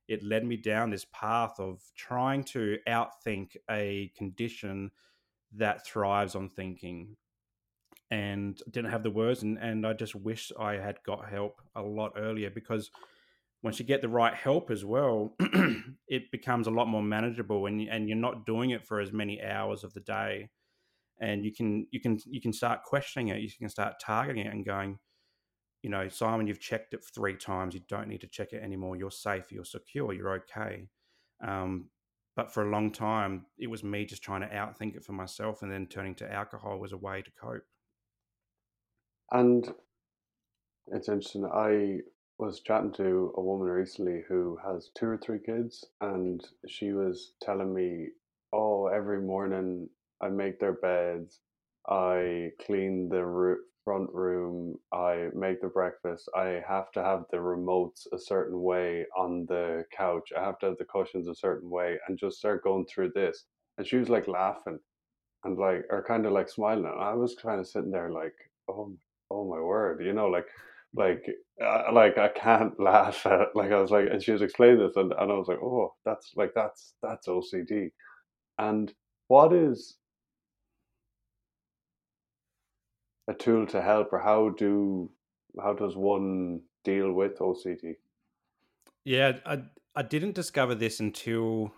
it 0.08 0.24
led 0.24 0.46
me 0.46 0.58
down 0.58 0.90
this 0.90 1.06
path 1.14 1.60
of 1.60 1.82
trying 1.96 2.44
to 2.44 2.78
outthink 2.88 3.56
a 3.70 4.12
condition 4.18 4.92
that 5.56 5.86
thrives 5.86 6.36
on 6.36 6.50
thinking 6.50 7.16
and 8.12 8.62
didn't 8.70 8.92
have 8.92 9.04
the 9.04 9.10
words 9.10 9.44
and, 9.44 9.58
and 9.60 9.88
i 9.88 9.94
just 9.94 10.16
wish 10.16 10.52
i 10.60 10.74
had 10.74 10.98
got 11.06 11.30
help 11.30 11.62
a 11.76 11.82
lot 11.82 12.12
earlier 12.18 12.50
because 12.50 12.92
once 13.63 13.79
you 13.79 13.86
get 13.86 14.01
the 14.01 14.10
right 14.10 14.34
help 14.36 14.70
as 14.70 14.84
well 14.84 15.36
it 16.08 16.29
becomes 16.32 16.67
a 16.67 16.72
lot 16.72 16.88
more 16.88 17.01
manageable 17.01 17.65
and, 17.65 17.82
and 17.89 18.10
you're 18.10 18.17
not 18.17 18.46
doing 18.46 18.72
it 18.72 18.86
for 18.86 19.00
as 19.00 19.12
many 19.12 19.41
hours 19.41 19.84
of 19.84 19.93
the 19.93 20.01
day. 20.01 20.50
And 21.20 21.46
you 21.46 21.53
can 21.53 21.88
you 21.91 22.01
can 22.01 22.20
you 22.25 22.41
can 22.41 22.51
start 22.51 22.84
questioning 22.84 23.29
it. 23.29 23.41
You 23.41 23.50
can 23.58 23.70
start 23.70 23.96
targeting 24.03 24.46
it 24.46 24.53
and 24.53 24.65
going 24.65 25.00
you 25.82 25.89
know 25.89 26.08
simon 26.10 26.48
you've 26.48 26.60
checked 26.60 26.93
it 26.93 27.01
three 27.15 27.36
times. 27.36 27.74
You 27.74 27.82
don't 27.88 28.10
need 28.10 28.22
to 28.22 28.27
check 28.27 28.51
it 28.51 28.62
anymore. 28.62 28.98
You're 28.98 29.12
safe. 29.12 29.51
You're 29.51 29.63
secure. 29.63 30.13
You're 30.13 30.41
okay. 30.41 30.89
Um, 31.46 31.89
but 32.36 32.51
for 32.53 32.67
a 32.67 32.72
long 32.72 32.91
time 32.91 33.46
it 33.58 33.67
was 33.70 33.84
me 33.84 34.05
just 34.05 34.24
trying 34.24 34.41
to 34.41 34.48
outthink 34.48 34.98
it 34.98 35.05
for 35.05 35.13
myself 35.13 35.62
and 35.62 35.72
then 35.72 35.88
turning 35.88 36.15
to 36.15 36.32
alcohol 36.32 36.79
was 36.79 36.91
a 36.91 36.98
way 36.98 37.22
to 37.22 37.32
cope. 37.41 37.63
And 39.32 39.74
it's 40.88 41.08
interesting 41.08 41.46
i 41.46 42.00
was 42.40 42.62
chatting 42.62 42.92
to 42.92 43.34
a 43.38 43.42
woman 43.42 43.68
recently 43.68 44.24
who 44.28 44.58
has 44.66 44.90
two 44.98 45.08
or 45.08 45.18
three 45.18 45.40
kids 45.40 45.86
and 46.02 46.46
she 46.68 46.92
was 46.92 47.34
telling 47.42 47.74
me 47.74 48.08
oh 48.54 48.88
every 48.88 49.22
morning 49.22 49.88
i 50.22 50.28
make 50.28 50.60
their 50.60 50.74
beds 50.74 51.40
i 51.90 52.50
clean 52.66 53.08
the 53.10 53.24
front 53.84 54.10
room, 54.13 54.78
I 54.93 55.30
make 55.34 55.62
the 55.62 55.67
breakfast, 55.67 56.30
I 56.36 56.62
have 56.67 56.91
to 56.93 57.04
have 57.04 57.26
the 57.32 57.38
remotes 57.38 58.08
a 58.13 58.17
certain 58.17 58.62
way 58.62 59.06
on 59.17 59.46
the 59.48 59.86
couch, 59.96 60.32
I 60.38 60.43
have 60.43 60.60
to 60.60 60.67
have 60.67 60.78
the 60.78 60.86
cushions 60.86 61.28
a 61.28 61.36
certain 61.36 61.69
way, 61.69 61.98
and 62.08 62.17
just 62.17 62.38
start 62.38 62.63
going 62.63 62.86
through 62.86 63.12
this. 63.13 63.46
And 63.78 63.86
she 63.88 63.98
was 63.98 64.10
like 64.10 64.28
laughing 64.28 64.80
and 65.43 65.58
like, 65.58 65.86
or 65.89 66.04
kind 66.08 66.26
of 66.26 66.32
like 66.32 66.50
smiling. 66.50 66.86
And 66.86 67.02
I 67.02 67.13
was 67.13 67.36
kind 67.36 67.60
of 67.60 67.67
sitting 67.67 67.91
there 67.91 68.12
like, 68.12 68.36
oh, 68.69 68.93
oh 69.32 69.50
my 69.50 69.60
word, 69.60 70.04
you 70.04 70.13
know, 70.13 70.28
like, 70.28 70.48
like, 70.95 71.25
uh, 71.63 71.91
like 71.91 72.17
I 72.17 72.29
can't 72.29 72.79
laugh 72.79 73.25
at 73.25 73.41
it. 73.41 73.47
like 73.56 73.71
I 73.71 73.79
was 73.79 73.91
like, 73.91 74.08
and 74.12 74.21
she 74.21 74.32
was 74.32 74.41
explaining 74.41 74.79
this, 74.79 74.95
and, 74.95 75.12
and 75.13 75.32
I 75.32 75.36
was 75.36 75.47
like, 75.47 75.62
oh, 75.62 75.93
that's 76.06 76.32
like 76.36 76.51
that's 76.56 76.93
that's 77.01 77.27
OCD. 77.27 77.91
And 78.58 78.93
what 79.27 79.53
is 79.53 79.97
a 83.27 83.34
tool 83.34 83.65
to 83.67 83.82
help, 83.82 84.13
or 84.13 84.19
how 84.19 84.49
do 84.49 85.10
how 85.62 85.73
does 85.73 85.95
one 85.95 86.62
deal 86.84 87.12
with 87.13 87.39
OCD? 87.39 87.95
Yeah, 89.06 89.39
I 89.45 89.63
I 89.95 90.03
didn't 90.03 90.36
discover 90.36 90.75
this 90.75 90.99
until 90.99 91.73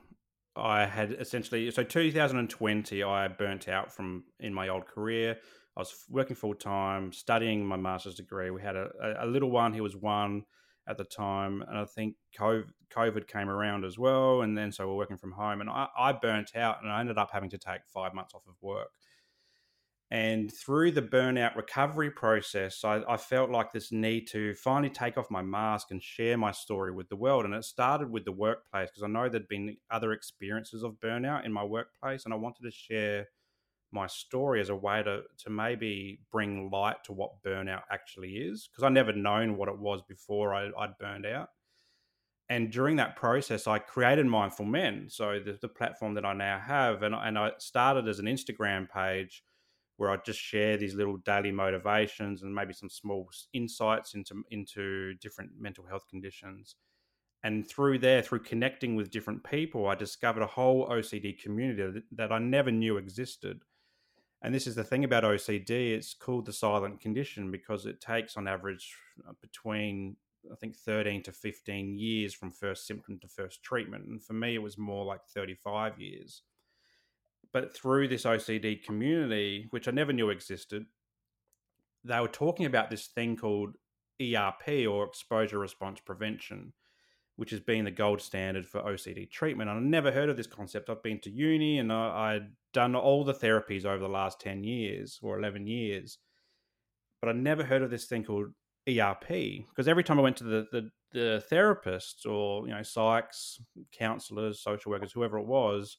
I 0.56 0.86
had 0.86 1.12
essentially 1.12 1.69
so 1.71 1.84
2020 1.84 3.04
I 3.04 3.28
burnt 3.28 3.67
out 3.67 3.91
from 3.91 4.23
in 4.39 4.54
my 4.54 4.69
old 4.69 4.86
career. 4.86 5.38
I 5.78 5.82
was 5.82 5.94
working 6.10 6.36
full 6.36 6.56
time, 6.56 7.12
studying 7.12 7.66
my 7.66 7.76
master's 7.76 8.16
degree. 8.16 8.50
We 8.50 8.62
had 8.62 8.78
a, 8.78 8.90
a, 9.20 9.26
little 9.26 9.52
one. 9.52 9.74
He 9.74 9.82
was 9.82 9.96
one 9.96 10.46
at 10.88 10.98
the 10.98 11.04
time, 11.04 11.64
and 11.68 11.78
I 11.78 11.84
think 11.84 12.16
COVID 12.40 13.28
came 13.28 13.50
around 13.50 13.84
as 13.84 14.00
well. 14.00 14.42
And 14.42 14.58
then 14.58 14.72
so 14.72 14.88
we're 14.88 14.96
working 14.96 15.18
from 15.18 15.34
home, 15.34 15.60
and 15.60 15.70
I, 15.70 15.88
I 15.98 16.14
burnt 16.14 16.56
out, 16.56 16.82
and 16.82 16.92
I 16.92 17.02
ended 17.02 17.18
up 17.18 17.32
having 17.32 17.50
to 17.50 17.58
take 17.58 17.82
five 17.94 18.14
months 18.14 18.34
off 18.34 18.48
of 18.48 18.56
work. 18.62 18.90
And 20.12 20.54
through 20.54 20.92
the 20.92 21.02
burnout 21.02 21.56
recovery 21.56 22.12
process, 22.12 22.86
I, 22.86 23.02
I, 23.10 23.18
felt 23.18 23.50
like 23.50 23.74
this 23.74 23.92
need 23.92 24.28
to 24.28 24.54
finally 24.54 24.92
take 24.92 25.18
off 25.18 25.32
my 25.32 25.42
mask 25.42 25.88
and 25.90 26.02
share 26.02 26.38
my 26.38 26.52
story 26.52 26.92
with 26.92 27.10
the 27.10 27.16
world. 27.16 27.44
And 27.44 27.56
it 27.56 27.64
started 27.64 28.12
with 28.12 28.24
the 28.24 28.32
workplace 28.32 28.92
because 28.92 29.02
I 29.02 29.08
know 29.08 29.28
there'd 29.28 29.48
been 29.48 29.78
other 29.90 30.14
experiences 30.14 30.84
of 30.84 31.00
burnout 31.04 31.44
in 31.44 31.52
my 31.52 31.64
workplace, 31.64 32.24
and 32.24 32.34
I 32.34 32.38
wanted 32.38 32.64
to 32.64 32.72
share 32.72 33.28
my 33.96 34.06
story 34.08 34.60
as 34.60 34.70
a 34.70 34.76
way 34.76 35.02
to 35.02 35.22
to 35.38 35.50
maybe 35.50 36.20
bring 36.32 36.70
light 36.70 36.98
to 37.06 37.14
what 37.14 37.42
burnout 37.44 37.84
actually 37.90 38.34
is 38.34 38.68
because 38.68 38.84
I 38.84 38.90
never 38.90 39.14
known 39.14 39.56
what 39.56 39.70
it 39.70 39.80
was 39.80 40.02
before 40.08 40.54
I, 40.54 40.66
would 40.66 40.98
burned 41.00 41.26
out. 41.26 41.50
And 42.50 42.72
during 42.72 42.98
that 42.98 43.16
process, 43.16 43.66
I 43.66 43.80
created 43.80 44.28
Mindful 44.28 44.66
Men, 44.66 45.08
so 45.10 45.40
the, 45.40 45.58
the 45.60 45.68
platform 45.68 46.14
that 46.14 46.26
I 46.26 46.34
now 46.34 46.60
have, 46.60 47.02
and 47.02 47.16
and 47.16 47.40
I 47.40 47.54
started 47.58 48.08
as 48.08 48.20
an 48.20 48.26
Instagram 48.26 48.88
page 48.88 49.44
where 49.98 50.12
I 50.12 50.18
just 50.26 50.40
share 50.40 50.76
these 50.76 50.94
little 50.94 51.18
daily 51.18 51.54
motivations 51.54 52.44
and 52.44 52.54
maybe 52.54 52.74
some 52.74 52.90
small 52.90 53.30
insights 53.54 54.14
into 54.14 54.44
into 54.52 55.14
different 55.16 55.52
mental 55.58 55.86
health 55.88 56.04
conditions. 56.10 56.76
And 57.44 57.68
through 57.70 58.00
there, 58.00 58.22
through 58.24 58.40
connecting 58.40 58.96
with 58.96 59.12
different 59.12 59.44
people, 59.44 59.88
I 59.88 59.94
discovered 59.96 60.42
a 60.42 60.48
whole 60.48 60.90
OCD 60.90 61.40
community 61.40 62.02
that 62.14 62.32
I 62.32 62.40
never 62.40 62.72
knew 62.72 62.98
existed. 62.98 63.62
And 64.46 64.54
this 64.54 64.68
is 64.68 64.76
the 64.76 64.84
thing 64.84 65.04
about 65.04 65.24
OCD, 65.24 65.96
it's 65.96 66.14
called 66.14 66.46
the 66.46 66.54
silent 66.54 67.02
condition 67.02 67.50
because 67.50 67.88
it 67.88 68.00
takes 68.00 68.38
on 68.38 68.48
average 68.48 68.96
uh, 69.28 69.32
between 69.42 70.18
I 70.52 70.56
think 70.56 70.76
13 70.76 71.24
to 71.24 71.32
15 71.32 71.98
years 71.98 72.36
from 72.36 72.52
first 72.52 72.86
symptom 72.86 73.18
to 73.22 73.28
first 73.28 73.64
treatment. 73.64 74.06
And 74.06 74.24
for 74.24 74.34
me, 74.34 74.54
it 74.54 74.62
was 74.62 74.78
more 74.78 75.04
like 75.04 75.22
35 75.34 76.00
years. 76.00 76.44
But 77.54 77.76
through 77.76 78.08
this 78.08 78.26
OCD 78.26 78.84
community, 78.84 79.66
which 79.72 79.88
I 79.88 79.92
never 79.92 80.14
knew 80.14 80.30
existed, 80.30 80.86
they 82.04 82.20
were 82.20 82.28
talking 82.28 82.68
about 82.68 82.92
this 82.92 83.08
thing 83.08 83.36
called 83.38 83.74
ERP 84.22 84.88
or 84.88 85.06
exposure 85.06 85.58
response 85.58 86.00
prevention, 86.02 86.74
which 87.36 87.52
has 87.52 87.60
been 87.60 87.86
the 87.86 87.91
gold 87.91 88.21
standard 88.21 88.65
for 88.65 88.82
OCD 88.82 89.30
treatment. 89.30 89.69
And 89.69 89.80
I 89.80 89.82
never 89.82 90.12
heard 90.12 90.30
of 90.30 90.38
this 90.38 90.48
concept. 90.48 90.89
I've 90.89 91.04
been 91.04 91.19
to 91.21 91.30
uni 91.30 91.80
and 91.80 91.91
I, 91.91 92.36
I'd 92.36 92.48
done 92.74 92.95
all 92.95 93.24
the 93.24 93.34
therapies 93.34 93.86
over 93.86 94.00
the 94.00 94.10
last 94.10 94.39
10 94.39 94.63
years 94.63 95.19
or 95.21 95.38
11 95.38 95.67
years, 95.67 96.17
but 97.21 97.30
I 97.30 97.34
never 97.34 97.63
heard 97.63 97.82
of 97.82 97.89
this 97.89 98.06
thing 98.06 98.24
called 98.24 98.48
ERP 98.88 99.28
because 99.28 99.88
every 99.88 100.04
time 100.04 100.19
I 100.19 100.24
went 100.24 100.38
to 100.38 100.43
the, 100.43 100.67
the, 100.71 100.89
the 101.12 101.43
therapist 101.50 102.26
or, 102.26 102.67
you 102.67 102.74
know, 102.74 102.82
psychs, 102.82 103.60
counselors, 103.91 104.62
social 104.62 104.91
workers, 104.91 105.12
whoever 105.12 105.38
it 105.38 105.45
was, 105.45 105.98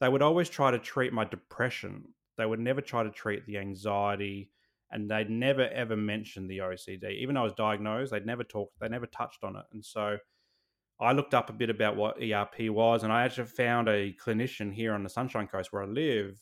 they 0.00 0.08
would 0.08 0.22
always 0.22 0.48
try 0.48 0.70
to 0.70 0.78
treat 0.78 1.12
my 1.12 1.24
depression. 1.24 2.04
They 2.36 2.46
would 2.46 2.60
never 2.60 2.80
try 2.80 3.02
to 3.02 3.10
treat 3.10 3.46
the 3.46 3.58
anxiety, 3.58 4.50
and 4.90 5.10
they'd 5.10 5.30
never 5.30 5.68
ever 5.68 5.96
mention 5.96 6.46
the 6.46 6.58
OCD. 6.58 7.18
Even 7.18 7.34
though 7.34 7.42
I 7.42 7.44
was 7.44 7.54
diagnosed, 7.54 8.12
they'd 8.12 8.26
never 8.26 8.44
talked, 8.44 8.78
they 8.78 8.88
never 8.88 9.06
touched 9.06 9.42
on 9.42 9.56
it. 9.56 9.64
And 9.72 9.84
so 9.84 10.18
I 10.98 11.12
looked 11.12 11.34
up 11.34 11.50
a 11.50 11.52
bit 11.52 11.70
about 11.70 11.96
what 11.96 12.22
ERP 12.22 12.70
was, 12.70 13.02
and 13.02 13.12
I 13.12 13.24
actually 13.24 13.46
found 13.46 13.88
a 13.88 14.14
clinician 14.14 14.72
here 14.72 14.94
on 14.94 15.02
the 15.02 15.10
Sunshine 15.10 15.46
Coast 15.46 15.72
where 15.72 15.82
I 15.82 15.86
live 15.86 16.38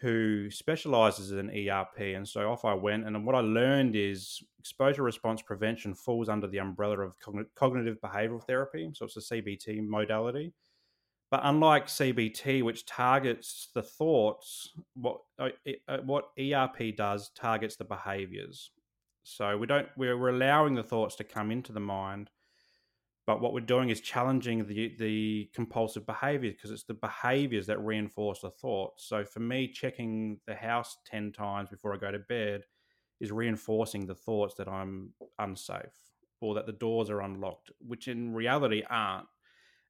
who 0.00 0.48
specializes 0.50 1.32
in 1.32 1.50
ERP. 1.50 1.98
And 1.98 2.26
so 2.26 2.50
off 2.50 2.64
I 2.64 2.74
went. 2.74 3.04
And 3.04 3.26
what 3.26 3.34
I 3.34 3.40
learned 3.40 3.96
is 3.96 4.40
exposure 4.58 5.02
response 5.02 5.42
prevention 5.42 5.94
falls 5.94 6.28
under 6.28 6.46
the 6.46 6.58
umbrella 6.58 7.00
of 7.00 7.16
cognitive 7.56 7.98
behavioral 8.00 8.44
therapy. 8.44 8.90
So 8.94 9.06
it's 9.06 9.16
a 9.16 9.34
CBT 9.34 9.86
modality. 9.86 10.52
But 11.30 11.40
unlike 11.42 11.88
CBT, 11.88 12.62
which 12.62 12.86
targets 12.86 13.70
the 13.74 13.82
thoughts, 13.82 14.72
what 14.94 15.18
uh, 15.38 15.48
uh, 15.86 15.98
what 15.98 16.30
ERP 16.38 16.96
does 16.96 17.30
targets 17.36 17.76
the 17.76 17.84
behaviors. 17.84 18.70
So 19.24 19.58
we 19.58 19.66
don't 19.66 19.88
we're 19.96 20.28
allowing 20.28 20.74
the 20.74 20.82
thoughts 20.82 21.16
to 21.16 21.24
come 21.24 21.50
into 21.50 21.72
the 21.72 21.80
mind, 21.80 22.30
but 23.28 23.42
what 23.42 23.52
we're 23.52 23.60
doing 23.60 23.90
is 23.90 24.00
challenging 24.00 24.66
the 24.66 24.96
the 24.98 25.50
compulsive 25.52 26.06
behaviors 26.06 26.54
because 26.54 26.70
it's 26.70 26.84
the 26.84 26.94
behaviors 26.94 27.66
that 27.66 27.78
reinforce 27.78 28.40
the 28.40 28.48
thoughts. 28.48 29.04
So 29.06 29.22
for 29.22 29.40
me, 29.40 29.68
checking 29.68 30.40
the 30.46 30.54
house 30.54 30.96
ten 31.04 31.30
times 31.32 31.68
before 31.68 31.92
I 31.92 31.98
go 31.98 32.10
to 32.10 32.20
bed 32.20 32.62
is 33.20 33.30
reinforcing 33.30 34.06
the 34.06 34.14
thoughts 34.14 34.54
that 34.54 34.66
I'm 34.66 35.12
unsafe 35.38 35.92
or 36.40 36.54
that 36.54 36.64
the 36.64 36.72
doors 36.72 37.10
are 37.10 37.20
unlocked, 37.20 37.70
which 37.86 38.08
in 38.08 38.32
reality 38.32 38.82
aren't. 38.88 39.26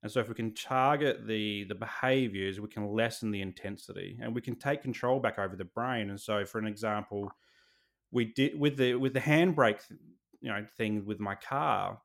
And 0.03 0.11
so 0.11 0.18
if 0.18 0.29
we 0.29 0.35
can 0.35 0.53
target 0.53 1.29
the 1.29 1.62
the 1.68 1.77
behaviors, 1.77 2.59
we 2.59 2.68
can 2.68 2.88
lessen 2.88 3.31
the 3.31 3.40
intensity 3.40 4.18
and 4.20 4.35
we 4.35 4.40
can 4.40 4.57
take 4.57 4.83
control 4.83 5.20
back 5.20 5.38
over 5.38 5.55
the 5.55 5.64
brain. 5.64 6.11
And 6.11 6.20
so 6.20 6.44
for 6.44 6.59
an 6.59 6.66
example, 6.66 7.31
we 8.11 8.24
did 8.24 8.59
with 8.59 8.79
the 8.79 8.96
with 8.96 9.14
the 9.14 9.20
handbrake 9.20 9.83
you 10.40 10.51
know 10.51 10.66
thing 10.77 11.07
with 11.07 11.20
my 11.20 11.37
car 11.37 12.01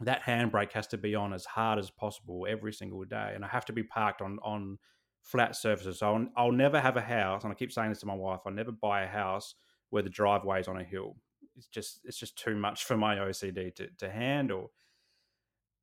that 0.00 0.22
handbrake 0.22 0.72
has 0.72 0.86
to 0.88 0.98
be 0.98 1.14
on 1.14 1.32
as 1.32 1.44
hard 1.44 1.78
as 1.78 1.90
possible 1.90 2.46
every 2.48 2.72
single 2.72 3.04
day, 3.04 3.32
and 3.34 3.44
I 3.44 3.48
have 3.48 3.64
to 3.66 3.72
be 3.72 3.82
parked 3.82 4.20
on 4.20 4.38
on 4.42 4.78
flat 5.22 5.56
surfaces. 5.56 6.00
So 6.00 6.14
I'll, 6.14 6.26
I'll 6.36 6.52
never 6.52 6.80
have 6.80 6.96
a 6.96 7.00
house, 7.00 7.44
and 7.44 7.52
I 7.52 7.54
keep 7.54 7.72
saying 7.72 7.90
this 7.90 8.00
to 8.00 8.06
my 8.06 8.14
wife: 8.14 8.40
I'll 8.44 8.52
never 8.52 8.72
buy 8.72 9.02
a 9.02 9.08
house 9.08 9.54
where 9.90 10.02
the 10.02 10.10
driveway 10.10 10.60
is 10.60 10.68
on 10.68 10.80
a 10.80 10.84
hill. 10.84 11.16
It's 11.56 11.68
just 11.68 12.00
it's 12.04 12.18
just 12.18 12.36
too 12.36 12.56
much 12.56 12.84
for 12.84 12.96
my 12.96 13.16
OCD 13.16 13.74
to 13.76 13.88
to 13.98 14.10
handle. 14.10 14.72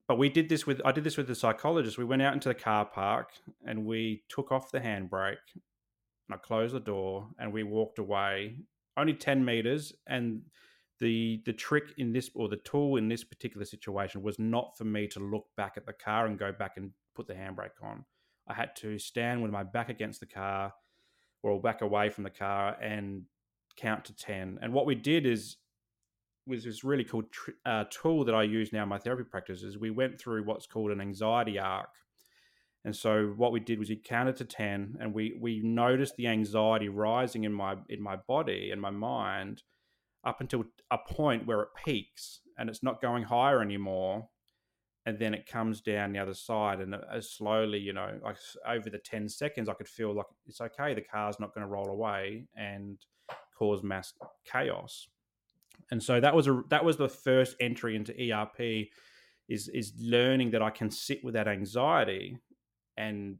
But 0.08 0.18
we 0.18 0.28
did 0.28 0.50
this 0.50 0.68
with 0.68 0.82
I 0.84 0.92
did 0.92 1.06
this 1.06 1.16
with 1.16 1.28
the 1.28 1.36
psychologist. 1.36 1.98
We 1.98 2.04
went 2.04 2.22
out 2.22 2.34
into 2.34 2.50
the 2.50 2.56
car 2.56 2.86
park 2.86 3.30
and 3.66 3.86
we 3.86 4.24
took 4.28 4.52
off 4.52 4.72
the 4.72 4.82
handbrake, 4.82 5.38
and 5.56 6.34
I 6.34 6.38
closed 6.38 6.76
the 6.76 6.82
door, 6.82 7.30
and 7.40 7.54
we 7.54 7.64
walked 7.64 7.98
away 7.98 8.58
only 8.98 9.14
ten 9.14 9.46
meters, 9.46 9.94
and 10.06 10.42
the 11.02 11.42
the 11.46 11.52
trick 11.52 11.94
in 11.98 12.14
this 12.14 12.30
or 12.36 12.48
the 12.48 12.58
tool 12.58 12.96
in 12.96 13.10
this 13.10 13.24
particular 13.24 13.66
situation 13.66 14.22
was 14.22 14.40
not 14.40 14.78
for 14.78 14.86
me 14.86 15.08
to 15.08 15.20
look 15.20 15.48
back 15.58 15.74
at 15.76 15.86
the 15.86 15.94
car 15.94 16.28
and 16.28 16.40
go 16.40 16.52
back 16.54 16.78
and 16.78 16.92
put 17.16 17.28
the 17.28 17.34
handbrake 17.34 17.82
on. 17.84 18.06
I 18.48 18.54
had 18.54 18.76
to 18.78 18.98
stand 19.00 19.42
with 19.42 19.52
my 19.52 19.64
back 19.64 19.90
against 19.90 20.20
the 20.20 20.28
car 20.28 20.74
or 21.44 21.60
back 21.60 21.82
away 21.82 22.10
from 22.10 22.24
the 22.24 22.30
car 22.30 22.78
and 22.80 23.24
count 23.76 24.06
to 24.06 24.16
10. 24.16 24.60
And 24.62 24.74
what 24.74 24.86
we 24.86 24.94
did 24.96 25.26
is 25.26 25.58
was 26.46 26.64
this 26.64 26.84
really 26.84 27.04
cool 27.04 27.24
tr- 27.32 27.52
uh, 27.66 27.86
tool 27.90 28.24
that 28.26 28.36
I 28.36 28.44
use 28.44 28.72
now 28.72 28.84
in 28.84 28.90
my 28.90 28.98
therapy 28.98 29.24
practice 29.24 29.64
is 29.64 29.78
we 29.78 29.92
went 29.92 30.20
through 30.20 30.44
what's 30.44 30.68
called 30.68 30.92
an 30.92 31.02
anxiety 31.02 31.58
arc. 31.60 31.90
And 32.86 32.96
so 32.96 33.34
what 33.38 33.52
we 33.52 33.60
did 33.60 33.80
was 33.80 33.90
we 33.90 33.96
counted 33.96 34.36
to 34.38 34.46
10 34.46 34.98
and 35.00 35.14
we 35.14 35.38
we 35.40 35.62
noticed 35.64 36.16
the 36.16 36.28
anxiety 36.28 36.90
rising 36.90 37.44
in 37.44 37.54
my 37.54 37.76
in 37.90 38.02
my 38.02 38.18
body 38.28 38.70
and 38.72 38.82
my 38.82 38.90
mind 38.92 39.64
up 40.24 40.42
until 40.42 40.64
a 40.92 40.98
point 40.98 41.46
where 41.46 41.62
it 41.62 41.70
peaks 41.86 42.42
and 42.58 42.70
it's 42.70 42.84
not 42.84 43.02
going 43.02 43.24
higher 43.24 43.62
anymore 43.62 44.28
and 45.08 45.18
then 45.18 45.34
it 45.34 45.48
comes 45.48 45.82
down 45.82 46.14
the 46.14 46.20
other 46.20 46.34
side 46.34 46.80
and 46.80 46.94
uh, 46.94 47.00
as 47.12 47.32
slowly 47.32 47.80
you 47.80 47.92
know 47.92 48.20
like 48.24 48.38
over 48.68 48.90
the 48.90 49.00
10 49.00 49.28
seconds 49.28 49.68
i 49.68 49.74
could 49.74 49.88
feel 49.88 50.14
like 50.14 50.28
it's 50.48 50.62
okay 50.62 50.94
the 50.94 51.02
car's 51.02 51.40
not 51.40 51.54
going 51.56 51.66
to 51.66 51.72
roll 51.72 51.90
away 51.90 52.46
and 52.56 53.00
cause 53.62 53.84
mass 53.84 54.14
chaos. 54.44 55.08
And 55.92 56.02
so 56.02 56.20
that 56.20 56.36
was 56.36 56.48
a 56.48 56.64
that 56.70 56.84
was 56.84 56.98
the 56.98 57.10
first 57.10 57.56
entry 57.60 57.96
into 57.96 58.14
erp 58.14 58.60
is 59.48 59.68
is 59.68 59.94
learning 60.00 60.52
that 60.52 60.62
i 60.62 60.70
can 60.70 60.90
sit 60.90 61.24
with 61.24 61.34
that 61.34 61.48
anxiety 61.48 62.38
and 62.98 63.38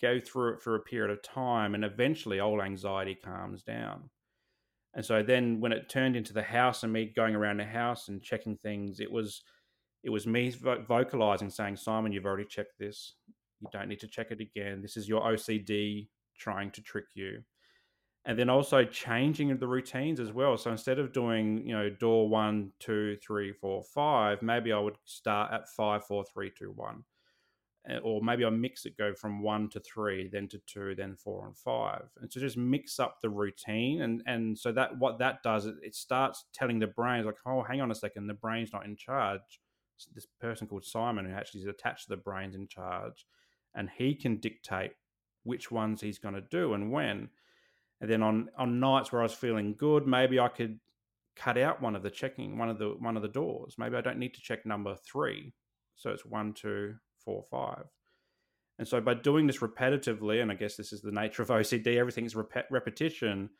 go 0.00 0.18
through 0.18 0.54
it 0.54 0.62
for 0.62 0.74
a 0.74 0.80
period 0.80 1.10
of 1.10 1.22
time 1.22 1.74
and 1.74 1.84
eventually 1.84 2.40
all 2.40 2.62
anxiety 2.62 3.14
calms 3.14 3.62
down 3.62 4.08
and 4.94 5.04
so 5.04 5.22
then 5.22 5.60
when 5.60 5.72
it 5.72 5.88
turned 5.88 6.16
into 6.16 6.32
the 6.32 6.42
house 6.42 6.82
and 6.82 6.92
me 6.92 7.12
going 7.14 7.34
around 7.34 7.58
the 7.58 7.64
house 7.64 8.08
and 8.08 8.22
checking 8.22 8.56
things, 8.56 9.00
it 9.00 9.10
was 9.10 9.42
it 10.02 10.10
was 10.10 10.26
me 10.26 10.50
vocalizing 10.50 11.50
saying, 11.50 11.76
"Simon, 11.76 12.12
you've 12.12 12.26
already 12.26 12.46
checked 12.46 12.78
this. 12.78 13.14
You 13.60 13.68
don't 13.72 13.88
need 13.88 14.00
to 14.00 14.08
check 14.08 14.30
it 14.30 14.40
again. 14.40 14.82
This 14.82 14.96
is 14.96 15.08
your 15.08 15.22
OCD 15.22 16.08
trying 16.36 16.70
to 16.72 16.82
trick 16.82 17.06
you." 17.14 17.42
And 18.24 18.38
then 18.38 18.50
also 18.50 18.84
changing 18.84 19.56
the 19.56 19.68
routines 19.68 20.20
as 20.20 20.32
well. 20.32 20.56
So 20.58 20.70
instead 20.70 20.98
of 20.98 21.12
doing, 21.12 21.66
you 21.66 21.74
know, 21.74 21.88
door 21.88 22.28
one, 22.28 22.72
two, 22.78 23.16
three, 23.16 23.52
four, 23.52 23.82
five, 23.82 24.42
maybe 24.42 24.72
I 24.72 24.78
would 24.78 24.96
start 25.04 25.52
at 25.52 25.68
five, 25.70 26.04
four, 26.04 26.24
three, 26.24 26.50
two, 26.50 26.72
one 26.72 27.04
Eh, 27.90 27.98
or 28.02 28.22
maybe 28.22 28.44
I 28.44 28.50
mix 28.50 28.86
it, 28.86 28.96
go 28.96 29.14
from 29.14 29.42
one 29.42 29.68
to 29.70 29.80
three, 29.80 30.28
then 30.28 30.46
to 30.48 30.58
two, 30.66 30.94
then 30.94 31.16
four 31.16 31.46
and 31.46 31.56
five, 31.56 32.04
and 32.20 32.32
so 32.32 32.38
just 32.38 32.56
mix 32.56 33.00
up 33.00 33.20
the 33.20 33.30
routine, 33.30 34.02
and 34.02 34.22
and 34.26 34.56
so 34.56 34.70
that 34.72 34.96
what 34.98 35.18
that 35.18 35.42
does, 35.42 35.66
it 35.66 35.94
starts 35.94 36.44
telling 36.52 36.78
the 36.78 36.86
brain 36.86 37.24
like, 37.24 37.38
oh, 37.46 37.62
hang 37.62 37.80
on 37.80 37.90
a 37.90 37.94
second, 37.94 38.26
the 38.26 38.34
brain's 38.34 38.72
not 38.72 38.84
in 38.84 38.96
charge. 38.96 39.40
This 40.14 40.26
person 40.40 40.66
called 40.66 40.84
Simon, 40.84 41.26
who 41.26 41.34
actually 41.34 41.62
is 41.62 41.66
attached 41.66 42.04
to 42.04 42.10
the 42.10 42.16
brain's 42.16 42.54
in 42.54 42.68
charge, 42.68 43.26
and 43.74 43.90
he 43.90 44.14
can 44.14 44.36
dictate 44.36 44.92
which 45.42 45.70
ones 45.70 46.00
he's 46.00 46.18
going 46.18 46.34
to 46.34 46.40
do 46.42 46.74
and 46.74 46.92
when. 46.92 47.28
And 48.00 48.10
then 48.10 48.22
on 48.22 48.50
on 48.56 48.78
nights 48.78 49.10
where 49.10 49.22
I 49.22 49.24
was 49.24 49.34
feeling 49.34 49.74
good, 49.76 50.06
maybe 50.06 50.38
I 50.38 50.48
could 50.48 50.78
cut 51.34 51.58
out 51.58 51.82
one 51.82 51.96
of 51.96 52.02
the 52.02 52.10
checking 52.10 52.58
one 52.58 52.68
of 52.68 52.78
the 52.78 52.90
one 52.98 53.16
of 53.16 53.22
the 53.22 53.28
doors. 53.28 53.76
Maybe 53.78 53.96
I 53.96 54.00
don't 54.00 54.18
need 54.18 54.34
to 54.34 54.40
check 54.42 54.64
number 54.64 54.94
three, 54.94 55.54
so 55.96 56.10
it's 56.10 56.24
one, 56.24 56.52
two, 56.54 56.94
four, 57.24 57.42
five. 57.50 57.84
And 58.78 58.88
so 58.88 58.98
by 59.00 59.12
doing 59.12 59.46
this 59.46 59.58
repetitively, 59.58 60.40
and 60.40 60.50
I 60.50 60.54
guess 60.54 60.74
this 60.74 60.92
is 60.92 61.02
the 61.02 61.12
nature 61.12 61.42
of 61.42 61.48
OCD, 61.50 61.96
everything's 61.96 62.34
rep- 62.34 62.66
repetition. 62.70 63.50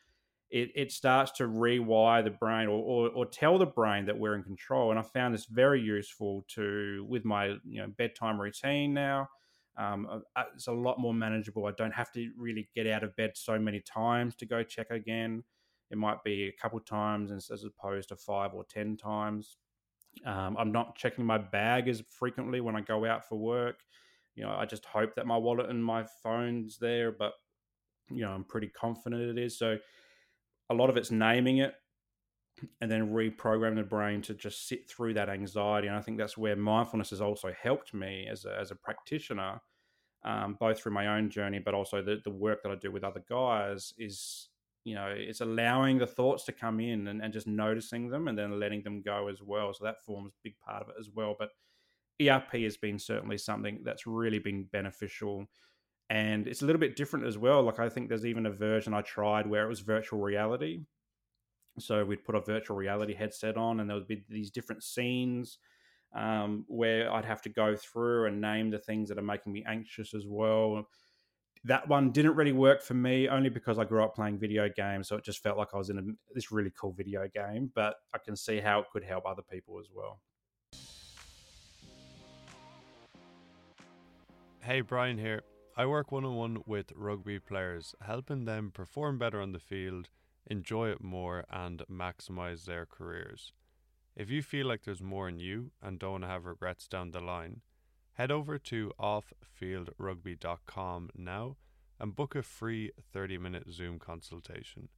It, 0.49 0.71
it 0.75 0.91
starts 0.91 1.31
to 1.33 1.43
rewire 1.43 2.23
the 2.23 2.31
brain 2.31 2.67
or, 2.67 2.79
or, 2.79 3.09
or, 3.09 3.25
tell 3.25 3.57
the 3.57 3.65
brain 3.65 4.05
that 4.07 4.17
we're 4.17 4.35
in 4.35 4.43
control. 4.43 4.89
And 4.89 4.99
I 4.99 5.03
found 5.03 5.33
this 5.33 5.45
very 5.45 5.79
useful 5.79 6.43
to 6.55 7.05
with 7.07 7.23
my 7.23 7.55
you 7.63 7.81
know 7.81 7.87
bedtime 7.97 8.41
routine 8.41 8.93
now. 8.93 9.29
Um, 9.77 10.07
uh, 10.11 10.19
uh, 10.35 10.43
it's 10.53 10.67
a 10.67 10.73
lot 10.73 10.99
more 10.99 11.13
manageable. 11.13 11.67
I 11.67 11.71
don't 11.77 11.93
have 11.93 12.11
to 12.13 12.29
really 12.37 12.67
get 12.75 12.85
out 12.85 13.03
of 13.03 13.15
bed 13.15 13.31
so 13.35 13.57
many 13.57 13.79
times 13.79 14.35
to 14.37 14.45
go 14.45 14.61
check 14.61 14.89
again. 14.89 15.43
It 15.89 15.97
might 15.97 16.21
be 16.23 16.47
a 16.47 16.61
couple 16.61 16.79
times 16.81 17.31
as 17.31 17.63
opposed 17.63 18.09
to 18.09 18.17
five 18.17 18.53
or 18.53 18.65
ten 18.65 18.97
times. 18.97 19.57
Um, 20.25 20.55
I'm 20.57 20.71
not 20.71 20.95
checking 20.95 21.25
my 21.25 21.37
bag 21.37 21.87
as 21.87 22.03
frequently 22.09 22.61
when 22.61 22.75
I 22.75 22.81
go 22.81 23.05
out 23.05 23.27
for 23.27 23.37
work. 23.37 23.77
You 24.35 24.43
know, 24.43 24.51
I 24.51 24.65
just 24.65 24.85
hope 24.85 25.15
that 25.15 25.25
my 25.25 25.37
wallet 25.37 25.69
and 25.69 25.83
my 25.83 26.05
phone's 26.23 26.77
there, 26.77 27.11
but 27.11 27.33
you 28.09 28.21
know, 28.21 28.31
I'm 28.31 28.43
pretty 28.43 28.67
confident 28.67 29.37
it 29.37 29.41
is. 29.41 29.57
So 29.57 29.77
a 30.69 30.73
lot 30.73 30.89
of 30.89 30.97
it's 30.97 31.11
naming 31.11 31.57
it 31.59 31.73
and 32.79 32.91
then 32.91 33.11
reprogram 33.11 33.75
the 33.75 33.83
brain 33.83 34.21
to 34.23 34.33
just 34.33 34.67
sit 34.67 34.89
through 34.89 35.13
that 35.15 35.29
anxiety. 35.29 35.87
And 35.87 35.97
I 35.97 36.01
think 36.01 36.17
that's 36.17 36.37
where 36.37 36.55
mindfulness 36.55 37.09
has 37.09 37.21
also 37.21 37.53
helped 37.61 37.93
me 37.93 38.27
as 38.29 38.45
a, 38.45 38.57
as 38.59 38.71
a 38.71 38.75
practitioner, 38.75 39.61
um, 40.23 40.57
both 40.59 40.79
through 40.79 40.93
my 40.93 41.07
own 41.07 41.29
journey, 41.29 41.59
but 41.59 41.73
also 41.73 42.01
the, 42.01 42.19
the 42.23 42.31
work 42.31 42.61
that 42.63 42.71
I 42.71 42.75
do 42.75 42.91
with 42.91 43.03
other 43.03 43.23
guys 43.27 43.93
is 43.97 44.49
you 44.83 44.95
know 44.95 45.07
it's 45.07 45.41
allowing 45.41 45.97
the 45.97 46.07
thoughts 46.07 46.43
to 46.45 46.51
come 46.51 46.79
in 46.79 47.07
and, 47.07 47.21
and 47.21 47.33
just 47.33 47.47
noticing 47.47 48.09
them 48.09 48.27
and 48.27 48.37
then 48.37 48.59
letting 48.59 48.83
them 48.83 49.01
go 49.01 49.27
as 49.27 49.41
well. 49.41 49.73
So 49.73 49.85
that 49.85 50.03
forms 50.03 50.33
a 50.33 50.43
big 50.43 50.59
part 50.59 50.83
of 50.83 50.89
it 50.89 50.95
as 50.99 51.09
well. 51.13 51.35
But 51.37 51.49
erp 52.21 52.51
has 52.53 52.77
been 52.77 52.99
certainly 52.99 53.37
something 53.37 53.81
that's 53.83 54.07
really 54.07 54.39
been 54.39 54.63
beneficial. 54.71 55.45
And 56.09 56.47
it's 56.47 56.61
a 56.61 56.65
little 56.65 56.79
bit 56.79 56.95
different 56.95 57.25
as 57.25 57.37
well. 57.37 57.63
Like 57.63 57.79
i 57.79 57.89
think 57.89 58.09
there's 58.09 58.25
even 58.25 58.45
a 58.45 58.51
version 58.51 58.93
i 58.93 59.01
tried 59.01 59.47
where 59.47 59.65
it 59.65 59.69
was 59.69 59.81
virtual 59.81 60.19
reality. 60.19 60.81
So 61.79 62.03
we'd 62.03 62.25
put 62.25 62.35
a 62.35 62.41
virtual 62.41 62.75
reality 62.75 63.13
headset 63.13 63.57
on 63.57 63.79
and 63.79 63.89
there 63.89 63.97
would 63.97 64.07
be 64.07 64.23
these 64.29 64.51
different 64.51 64.83
scenes 64.83 65.57
um, 66.13 66.65
where 66.67 67.11
i'd 67.13 67.25
have 67.25 67.41
to 67.41 67.49
go 67.49 67.75
through 67.75 68.27
and 68.27 68.41
name 68.41 68.69
the 68.69 68.77
things 68.77 69.07
that 69.09 69.17
are 69.17 69.23
making 69.23 69.53
me 69.53 69.63
anxious 69.65 70.13
as 70.13 70.25
well 70.27 70.85
that 71.63 71.87
one 71.87 72.11
didn't 72.11 72.35
really 72.35 72.53
work 72.53 72.81
for 72.81 72.95
me 72.95 73.27
only 73.27 73.49
because 73.49 73.77
I 73.77 73.83
grew 73.83 74.03
up 74.03 74.15
playing 74.15 74.39
video 74.39 74.67
games, 74.69 75.07
so 75.07 75.15
it 75.15 75.23
just 75.23 75.43
felt 75.43 75.57
like 75.57 75.69
I 75.73 75.77
was 75.77 75.89
in 75.89 75.97
a, 75.99 76.01
this 76.33 76.51
really 76.51 76.71
cool 76.79 76.91
video 76.91 77.27
game. 77.27 77.71
But 77.75 77.95
I 78.13 78.17
can 78.17 78.35
see 78.35 78.59
how 78.59 78.79
it 78.79 78.87
could 78.91 79.03
help 79.03 79.25
other 79.25 79.43
people 79.43 79.79
as 79.79 79.87
well. 79.93 80.19
Hey, 84.61 84.81
Brian 84.81 85.17
here. 85.17 85.43
I 85.77 85.85
work 85.85 86.11
one 86.11 86.25
on 86.25 86.35
one 86.35 86.63
with 86.65 86.91
rugby 86.95 87.39
players, 87.39 87.95
helping 88.01 88.45
them 88.45 88.71
perform 88.71 89.17
better 89.17 89.39
on 89.39 89.53
the 89.53 89.59
field, 89.59 90.09
enjoy 90.47 90.89
it 90.89 91.01
more, 91.01 91.45
and 91.49 91.81
maximize 91.89 92.65
their 92.65 92.85
careers. 92.85 93.53
If 94.15 94.29
you 94.29 94.43
feel 94.43 94.67
like 94.67 94.83
there's 94.83 95.01
more 95.01 95.29
in 95.29 95.39
you 95.39 95.71
and 95.81 95.97
don't 95.97 96.11
want 96.11 96.23
to 96.25 96.27
have 96.27 96.45
regrets 96.45 96.87
down 96.87 97.11
the 97.11 97.21
line, 97.21 97.61
Head 98.13 98.31
over 98.31 98.57
to 98.59 98.91
offfieldrugby.com 98.99 101.09
now 101.15 101.57
and 101.99 102.15
book 102.15 102.35
a 102.35 102.43
free 102.43 102.91
30 103.13 103.37
minute 103.37 103.71
Zoom 103.71 103.99
consultation. 103.99 104.89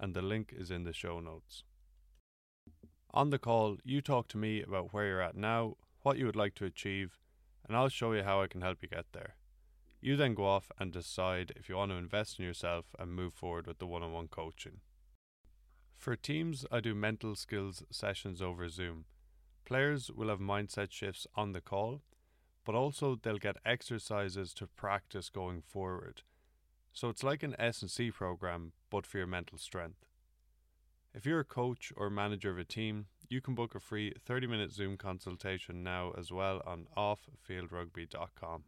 And 0.00 0.14
the 0.14 0.22
link 0.22 0.52
is 0.56 0.70
in 0.70 0.84
the 0.84 0.92
show 0.92 1.20
notes. 1.20 1.64
On 3.12 3.30
the 3.30 3.38
call, 3.38 3.78
you 3.84 4.02
talk 4.02 4.28
to 4.28 4.36
me 4.36 4.62
about 4.62 4.92
where 4.92 5.06
you're 5.06 5.22
at 5.22 5.36
now, 5.36 5.76
what 6.02 6.18
you 6.18 6.26
would 6.26 6.36
like 6.36 6.54
to 6.56 6.66
achieve, 6.66 7.16
and 7.66 7.76
I'll 7.76 7.88
show 7.88 8.12
you 8.12 8.22
how 8.22 8.42
I 8.42 8.46
can 8.46 8.60
help 8.60 8.82
you 8.82 8.88
get 8.88 9.06
there. 9.12 9.36
You 10.00 10.16
then 10.16 10.34
go 10.34 10.46
off 10.46 10.70
and 10.78 10.92
decide 10.92 11.52
if 11.56 11.68
you 11.68 11.76
want 11.76 11.92
to 11.92 11.96
invest 11.96 12.38
in 12.38 12.44
yourself 12.44 12.86
and 12.98 13.10
move 13.10 13.32
forward 13.32 13.66
with 13.66 13.78
the 13.78 13.86
one 13.86 14.02
on 14.02 14.12
one 14.12 14.28
coaching. 14.28 14.80
For 15.94 16.14
teams, 16.14 16.66
I 16.70 16.80
do 16.80 16.94
mental 16.94 17.34
skills 17.34 17.82
sessions 17.90 18.42
over 18.42 18.68
Zoom. 18.68 19.06
Players 19.64 20.10
will 20.10 20.28
have 20.28 20.38
mindset 20.38 20.92
shifts 20.92 21.26
on 21.34 21.52
the 21.52 21.60
call, 21.60 22.02
but 22.66 22.74
also 22.74 23.16
they'll 23.22 23.38
get 23.38 23.56
exercises 23.64 24.52
to 24.52 24.66
practice 24.66 25.30
going 25.30 25.62
forward. 25.62 26.22
So 26.92 27.08
it's 27.08 27.22
like 27.22 27.42
an 27.42 27.56
S&C 27.58 28.10
program 28.10 28.72
but 28.90 29.06
for 29.06 29.18
your 29.18 29.26
mental 29.26 29.56
strength. 29.56 30.04
If 31.14 31.24
you're 31.24 31.40
a 31.40 31.44
coach 31.44 31.92
or 31.96 32.10
manager 32.10 32.50
of 32.50 32.58
a 32.58 32.64
team, 32.64 33.06
you 33.28 33.40
can 33.40 33.54
book 33.54 33.74
a 33.74 33.80
free 33.80 34.12
30-minute 34.28 34.72
Zoom 34.72 34.96
consultation 34.96 35.82
now 35.82 36.12
as 36.18 36.30
well 36.30 36.60
on 36.66 36.88
offfieldrugby.com. 36.96 38.64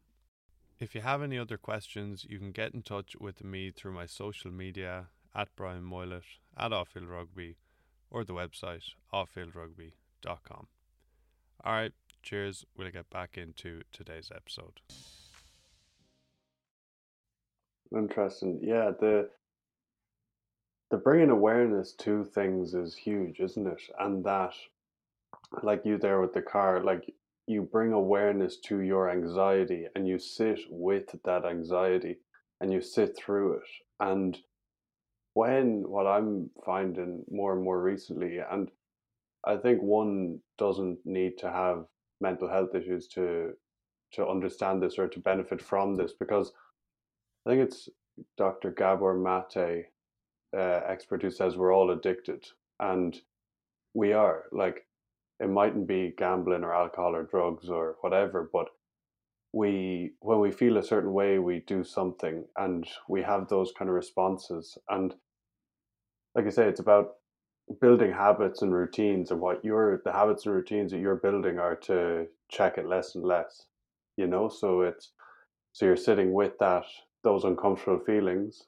If 0.78 0.94
you 0.94 1.00
have 1.00 1.22
any 1.22 1.38
other 1.38 1.58
questions, 1.58 2.24
you 2.28 2.38
can 2.38 2.52
get 2.52 2.72
in 2.72 2.82
touch 2.82 3.16
with 3.18 3.42
me 3.42 3.72
through 3.72 3.92
my 3.92 4.06
social 4.06 4.52
media 4.52 5.08
at 5.34 5.48
Brian 5.56 5.82
Moylett, 5.82 6.22
at 6.56 6.70
Offfield 6.70 7.10
Rugby, 7.10 7.56
or 8.10 8.24
the 8.24 8.32
website 8.32 8.84
offfieldrugby.com. 9.12 10.68
All 11.64 11.72
right, 11.72 11.92
cheers. 12.22 12.64
We'll 12.76 12.90
get 12.90 13.10
back 13.10 13.36
into 13.36 13.82
today's 13.92 14.30
episode. 14.34 14.80
Interesting. 17.92 18.60
Yeah, 18.62 18.90
the 18.98 19.30
the 20.90 20.96
bringing 20.96 21.30
awareness 21.30 21.92
to 21.92 22.24
things 22.24 22.74
is 22.74 22.94
huge, 22.94 23.40
isn't 23.40 23.66
it? 23.66 23.82
And 23.98 24.24
that, 24.24 24.54
like 25.62 25.84
you 25.84 25.98
there 25.98 26.20
with 26.20 26.32
the 26.32 26.42
car, 26.42 26.82
like 26.82 27.14
you 27.46 27.62
bring 27.62 27.92
awareness 27.92 28.58
to 28.58 28.80
your 28.80 29.10
anxiety 29.10 29.86
and 29.94 30.06
you 30.06 30.18
sit 30.18 30.60
with 30.70 31.14
that 31.24 31.44
anxiety 31.44 32.18
and 32.60 32.72
you 32.72 32.80
sit 32.80 33.16
through 33.16 33.54
it. 33.54 33.68
And 34.00 34.38
when 35.34 35.88
what 35.88 36.06
I'm 36.06 36.50
finding 36.64 37.24
more 37.30 37.54
and 37.54 37.62
more 37.62 37.80
recently, 37.80 38.38
and 38.38 38.70
I 39.44 39.56
think 39.56 39.80
one 39.82 40.40
doesn't 40.58 40.98
need 41.04 41.38
to 41.38 41.50
have 41.50 41.86
mental 42.20 42.48
health 42.48 42.74
issues 42.74 43.08
to 43.08 43.52
to 44.12 44.26
understand 44.26 44.82
this 44.82 44.98
or 44.98 45.06
to 45.06 45.20
benefit 45.20 45.60
from 45.60 45.94
this 45.94 46.12
because 46.18 46.52
I 47.46 47.50
think 47.50 47.62
it's 47.62 47.88
Dr. 48.36 48.70
Gabor 48.70 49.14
Mate, 49.14 49.86
uh, 50.56 50.80
expert 50.86 51.22
who 51.22 51.30
says 51.30 51.56
we're 51.56 51.74
all 51.74 51.90
addicted, 51.90 52.44
and 52.80 53.16
we 53.94 54.12
are. 54.12 54.44
Like 54.52 54.86
it 55.40 55.48
mightn't 55.48 55.86
be 55.86 56.14
gambling 56.16 56.64
or 56.64 56.74
alcohol 56.74 57.14
or 57.14 57.24
drugs 57.24 57.68
or 57.68 57.96
whatever, 58.00 58.48
but 58.52 58.68
we 59.52 60.12
when 60.20 60.40
we 60.40 60.50
feel 60.50 60.76
a 60.76 60.82
certain 60.82 61.12
way, 61.12 61.38
we 61.38 61.60
do 61.60 61.84
something, 61.84 62.44
and 62.56 62.86
we 63.08 63.22
have 63.22 63.48
those 63.48 63.72
kind 63.78 63.88
of 63.88 63.94
responses. 63.94 64.76
And 64.88 65.14
like 66.34 66.46
I 66.46 66.50
say, 66.50 66.66
it's 66.68 66.80
about 66.80 67.14
building 67.80 68.12
habits 68.12 68.62
and 68.62 68.74
routines, 68.74 69.30
and 69.30 69.40
what 69.40 69.64
your 69.64 70.00
the 70.04 70.12
habits 70.12 70.46
and 70.46 70.54
routines 70.54 70.92
that 70.92 70.98
you're 70.98 71.16
building 71.16 71.58
are 71.58 71.76
to 71.76 72.26
check 72.50 72.78
it 72.78 72.86
less 72.86 73.14
and 73.14 73.24
less. 73.24 73.66
You 74.16 74.26
know, 74.26 74.48
so 74.48 74.82
it's 74.82 75.12
so 75.72 75.86
you're 75.86 75.96
sitting 75.96 76.32
with 76.32 76.58
that 76.58 76.84
those 77.24 77.44
uncomfortable 77.44 78.04
feelings, 78.04 78.64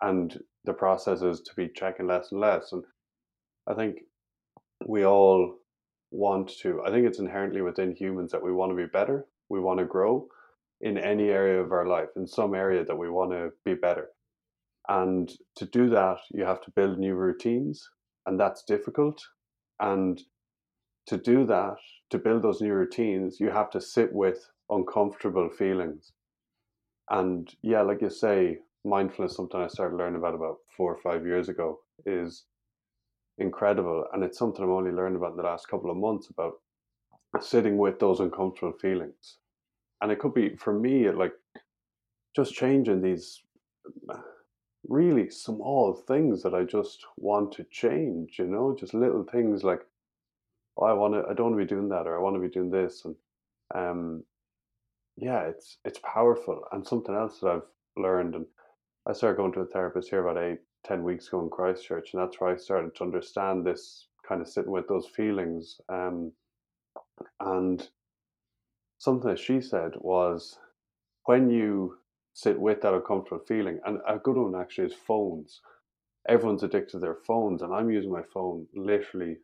and 0.00 0.38
the 0.64 0.72
process 0.72 1.22
is 1.22 1.40
to 1.42 1.54
be 1.54 1.68
checking 1.68 2.06
less 2.06 2.32
and 2.32 2.40
less. 2.40 2.72
And 2.72 2.84
I 3.66 3.74
think 3.74 4.00
we 4.86 5.04
all 5.04 5.56
want 6.10 6.48
to. 6.60 6.82
I 6.84 6.90
think 6.90 7.06
it's 7.06 7.18
inherently 7.18 7.62
within 7.62 7.94
humans 7.94 8.32
that 8.32 8.42
we 8.42 8.52
want 8.52 8.70
to 8.72 8.76
be 8.76 8.86
better. 8.86 9.26
We 9.48 9.60
want 9.60 9.78
to 9.80 9.84
grow 9.84 10.28
in 10.80 10.98
any 10.98 11.30
area 11.30 11.60
of 11.60 11.72
our 11.72 11.86
life, 11.86 12.08
in 12.16 12.26
some 12.26 12.54
area 12.54 12.84
that 12.84 12.96
we 12.96 13.08
want 13.08 13.32
to 13.32 13.50
be 13.64 13.74
better. 13.74 14.08
And 14.88 15.30
to 15.56 15.64
do 15.64 15.88
that, 15.90 16.18
you 16.30 16.44
have 16.44 16.60
to 16.62 16.70
build 16.70 16.98
new 16.98 17.14
routines, 17.14 17.88
and 18.26 18.38
that's 18.38 18.62
difficult. 18.64 19.22
And 19.80 20.20
to 21.06 21.16
do 21.16 21.44
that, 21.46 21.76
to 22.10 22.18
build 22.18 22.42
those 22.42 22.60
new 22.60 22.72
routines, 22.72 23.40
you 23.40 23.50
have 23.50 23.70
to 23.70 23.80
sit 23.80 24.12
with 24.12 24.50
uncomfortable 24.70 25.50
feelings. 25.50 26.12
And 27.10 27.52
yeah, 27.62 27.82
like 27.82 28.00
you 28.00 28.10
say, 28.10 28.58
mindfulness, 28.84 29.36
something 29.36 29.60
I 29.60 29.68
started 29.68 29.96
learning 29.96 30.16
about 30.16 30.34
about 30.34 30.56
four 30.76 30.94
or 30.94 31.00
five 31.02 31.26
years 31.26 31.48
ago, 31.48 31.80
is 32.06 32.44
incredible. 33.38 34.06
And 34.12 34.22
it's 34.24 34.38
something 34.38 34.64
I'm 34.64 34.70
only 34.70 34.92
learning 34.92 35.16
about 35.16 35.32
in 35.32 35.36
the 35.36 35.42
last 35.42 35.68
couple 35.68 35.90
of 35.90 35.96
months 35.96 36.28
about 36.30 36.54
sitting 37.40 37.76
with 37.76 37.98
those 37.98 38.20
uncomfortable 38.20 38.78
feelings. 38.80 39.38
And 40.00 40.12
it 40.12 40.18
could 40.18 40.34
be 40.34 40.56
for 40.56 40.78
me 40.78 41.10
like 41.10 41.32
just 42.36 42.54
changing 42.54 43.02
these 43.02 43.42
really 44.88 45.30
small 45.30 45.94
things 45.94 46.42
that 46.42 46.54
I 46.54 46.64
just 46.64 47.04
want 47.16 47.52
to 47.52 47.64
change, 47.70 48.38
you 48.38 48.46
know, 48.46 48.76
just 48.78 48.94
little 48.94 49.24
things 49.24 49.64
like 49.64 49.80
oh, 50.76 50.86
I 50.86 50.92
want 50.92 51.14
to 51.14 51.24
I 51.30 51.34
don't 51.34 51.52
want 51.52 51.60
to 51.60 51.64
be 51.64 51.68
doing 51.68 51.88
that 51.90 52.06
or 52.06 52.18
I 52.18 52.22
want 52.22 52.36
to 52.36 52.40
be 52.40 52.48
doing 52.48 52.70
this 52.70 53.04
and 53.04 53.16
um 53.74 54.24
yeah, 55.16 55.42
it's 55.42 55.78
it's 55.84 56.00
powerful 56.00 56.64
and 56.72 56.86
something 56.86 57.14
else 57.14 57.40
that 57.40 57.50
I've 57.50 57.62
learned 57.96 58.34
and 58.34 58.46
I 59.06 59.12
started 59.12 59.36
going 59.36 59.52
to 59.52 59.60
a 59.60 59.66
therapist 59.66 60.08
here 60.08 60.26
about 60.26 60.42
eight, 60.42 60.60
ten 60.82 61.02
weeks 61.02 61.28
ago 61.28 61.42
in 61.42 61.50
Christchurch, 61.50 62.14
and 62.14 62.22
that's 62.22 62.40
where 62.40 62.50
I 62.50 62.56
started 62.56 62.94
to 62.96 63.04
understand 63.04 63.64
this 63.64 64.08
kind 64.26 64.40
of 64.40 64.48
sitting 64.48 64.70
with 64.70 64.88
those 64.88 65.06
feelings. 65.06 65.78
Um, 65.90 66.32
and 67.40 67.86
something 68.98 69.28
that 69.28 69.38
she 69.38 69.60
said 69.60 69.92
was 69.96 70.58
when 71.26 71.50
you 71.50 71.98
sit 72.34 72.60
with 72.60 72.82
that 72.82 72.92
uncomfortable 72.92 73.44
feeling, 73.46 73.80
and 73.86 74.00
a 74.06 74.18
good 74.18 74.36
one 74.36 74.60
actually 74.60 74.86
is 74.86 74.94
phones. 74.94 75.60
Everyone's 76.28 76.62
addicted 76.62 76.92
to 76.92 76.98
their 76.98 77.14
phones, 77.14 77.62
and 77.62 77.72
I'm 77.72 77.90
using 77.90 78.12
my 78.12 78.22
phone 78.22 78.66
literally 78.74 79.38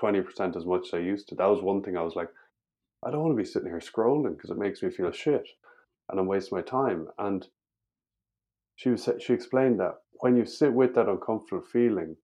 20% 0.00 0.56
as 0.56 0.64
much 0.64 0.88
as 0.88 0.94
I 0.94 0.98
used 0.98 1.28
to. 1.28 1.34
That 1.34 1.46
was 1.46 1.62
one 1.62 1.82
thing 1.82 1.96
I 1.96 2.02
was 2.02 2.16
like, 2.16 2.30
I 3.04 3.10
don't 3.10 3.22
want 3.22 3.32
to 3.36 3.42
be 3.42 3.48
sitting 3.48 3.68
here 3.68 3.80
scrolling 3.80 4.36
because 4.36 4.50
it 4.50 4.58
makes 4.58 4.82
me 4.82 4.90
feel 4.90 5.12
shit 5.12 5.48
and 6.08 6.18
I'm 6.18 6.26
wasting 6.26 6.56
my 6.56 6.62
time. 6.62 7.08
And 7.18 7.46
she 8.76 8.90
was 8.90 9.08
she 9.20 9.32
explained 9.32 9.78
that 9.80 9.96
when 10.20 10.36
you 10.36 10.44
sit 10.44 10.72
with 10.72 10.94
that 10.94 11.08
uncomfortable 11.08 11.64
feeling, 11.64 12.16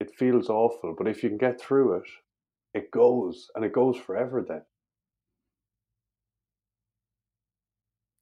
it 0.00 0.14
feels 0.14 0.50
awful, 0.50 0.94
but 0.96 1.08
if 1.08 1.22
you 1.22 1.30
can 1.30 1.38
get 1.38 1.60
through 1.60 1.96
it, 1.96 2.08
it 2.74 2.90
goes 2.90 3.48
and 3.54 3.64
it 3.64 3.72
goes 3.72 3.96
forever 3.96 4.44
then. 4.46 4.62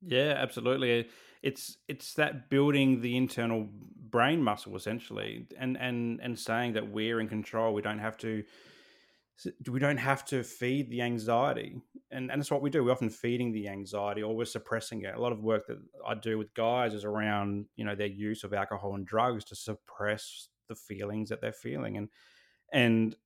Yeah, 0.06 0.34
absolutely. 0.38 1.08
It's 1.42 1.76
it's 1.88 2.14
that 2.14 2.48
building 2.50 3.00
the 3.00 3.16
internal 3.16 3.68
brain 4.10 4.42
muscle 4.42 4.76
essentially, 4.76 5.46
and 5.58 5.76
and 5.78 6.20
and 6.22 6.38
saying 6.38 6.74
that 6.74 6.90
we're 6.90 7.20
in 7.20 7.28
control. 7.28 7.74
We 7.74 7.82
don't 7.82 7.98
have 7.98 8.16
to 8.18 8.44
we 9.68 9.80
don't 9.80 9.96
have 9.96 10.24
to 10.24 10.44
feed 10.44 10.88
the 10.90 11.02
anxiety 11.02 11.80
and, 12.12 12.30
and 12.30 12.40
that's 12.40 12.52
what 12.52 12.62
we 12.62 12.70
do 12.70 12.84
we're 12.84 12.92
often 12.92 13.10
feeding 13.10 13.50
the 13.52 13.66
anxiety 13.68 14.22
or 14.22 14.34
we're 14.36 14.44
suppressing 14.44 15.02
it 15.02 15.14
a 15.16 15.20
lot 15.20 15.32
of 15.32 15.42
work 15.42 15.66
that 15.66 15.78
i 16.06 16.14
do 16.14 16.38
with 16.38 16.54
guys 16.54 16.94
is 16.94 17.04
around 17.04 17.66
you 17.74 17.84
know 17.84 17.96
their 17.96 18.06
use 18.06 18.44
of 18.44 18.54
alcohol 18.54 18.94
and 18.94 19.06
drugs 19.06 19.44
to 19.44 19.56
suppress 19.56 20.48
the 20.68 20.74
feelings 20.74 21.28
that 21.28 21.40
they're 21.40 21.52
feeling 21.52 21.96
and 21.96 22.08
and 22.72 23.16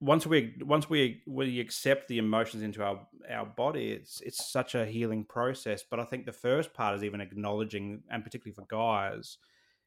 once 0.00 0.26
we 0.26 0.54
once 0.60 0.88
we 0.88 1.22
we 1.26 1.60
accept 1.60 2.08
the 2.08 2.18
emotions 2.18 2.62
into 2.62 2.82
our 2.82 3.00
our 3.30 3.46
body 3.46 3.90
it's 3.90 4.20
it's 4.20 4.50
such 4.50 4.74
a 4.74 4.86
healing 4.86 5.24
process. 5.24 5.82
But 5.88 6.00
i 6.00 6.04
think 6.04 6.24
the 6.24 6.32
first 6.32 6.72
part 6.74 6.96
is 6.96 7.04
even 7.04 7.20
acknowledging 7.20 8.02
and 8.10 8.22
particularly 8.22 8.54
for 8.54 8.66
guys 8.68 9.38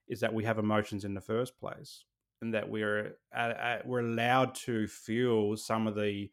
is 0.08 0.20
that 0.20 0.34
we 0.34 0.44
have 0.44 0.60
emotions 0.60 1.06
in 1.06 1.14
the 1.14 1.22
first 1.22 1.58
place 1.60 2.04
and 2.42 2.54
that 2.54 2.70
we're 2.70 3.16
uh, 3.36 3.40
uh, 3.40 3.80
we're 3.86 4.02
allowed 4.02 4.56
to 4.56 4.88
feel 4.88 5.56
some 5.56 5.88
of 5.88 5.96
the 5.96 6.30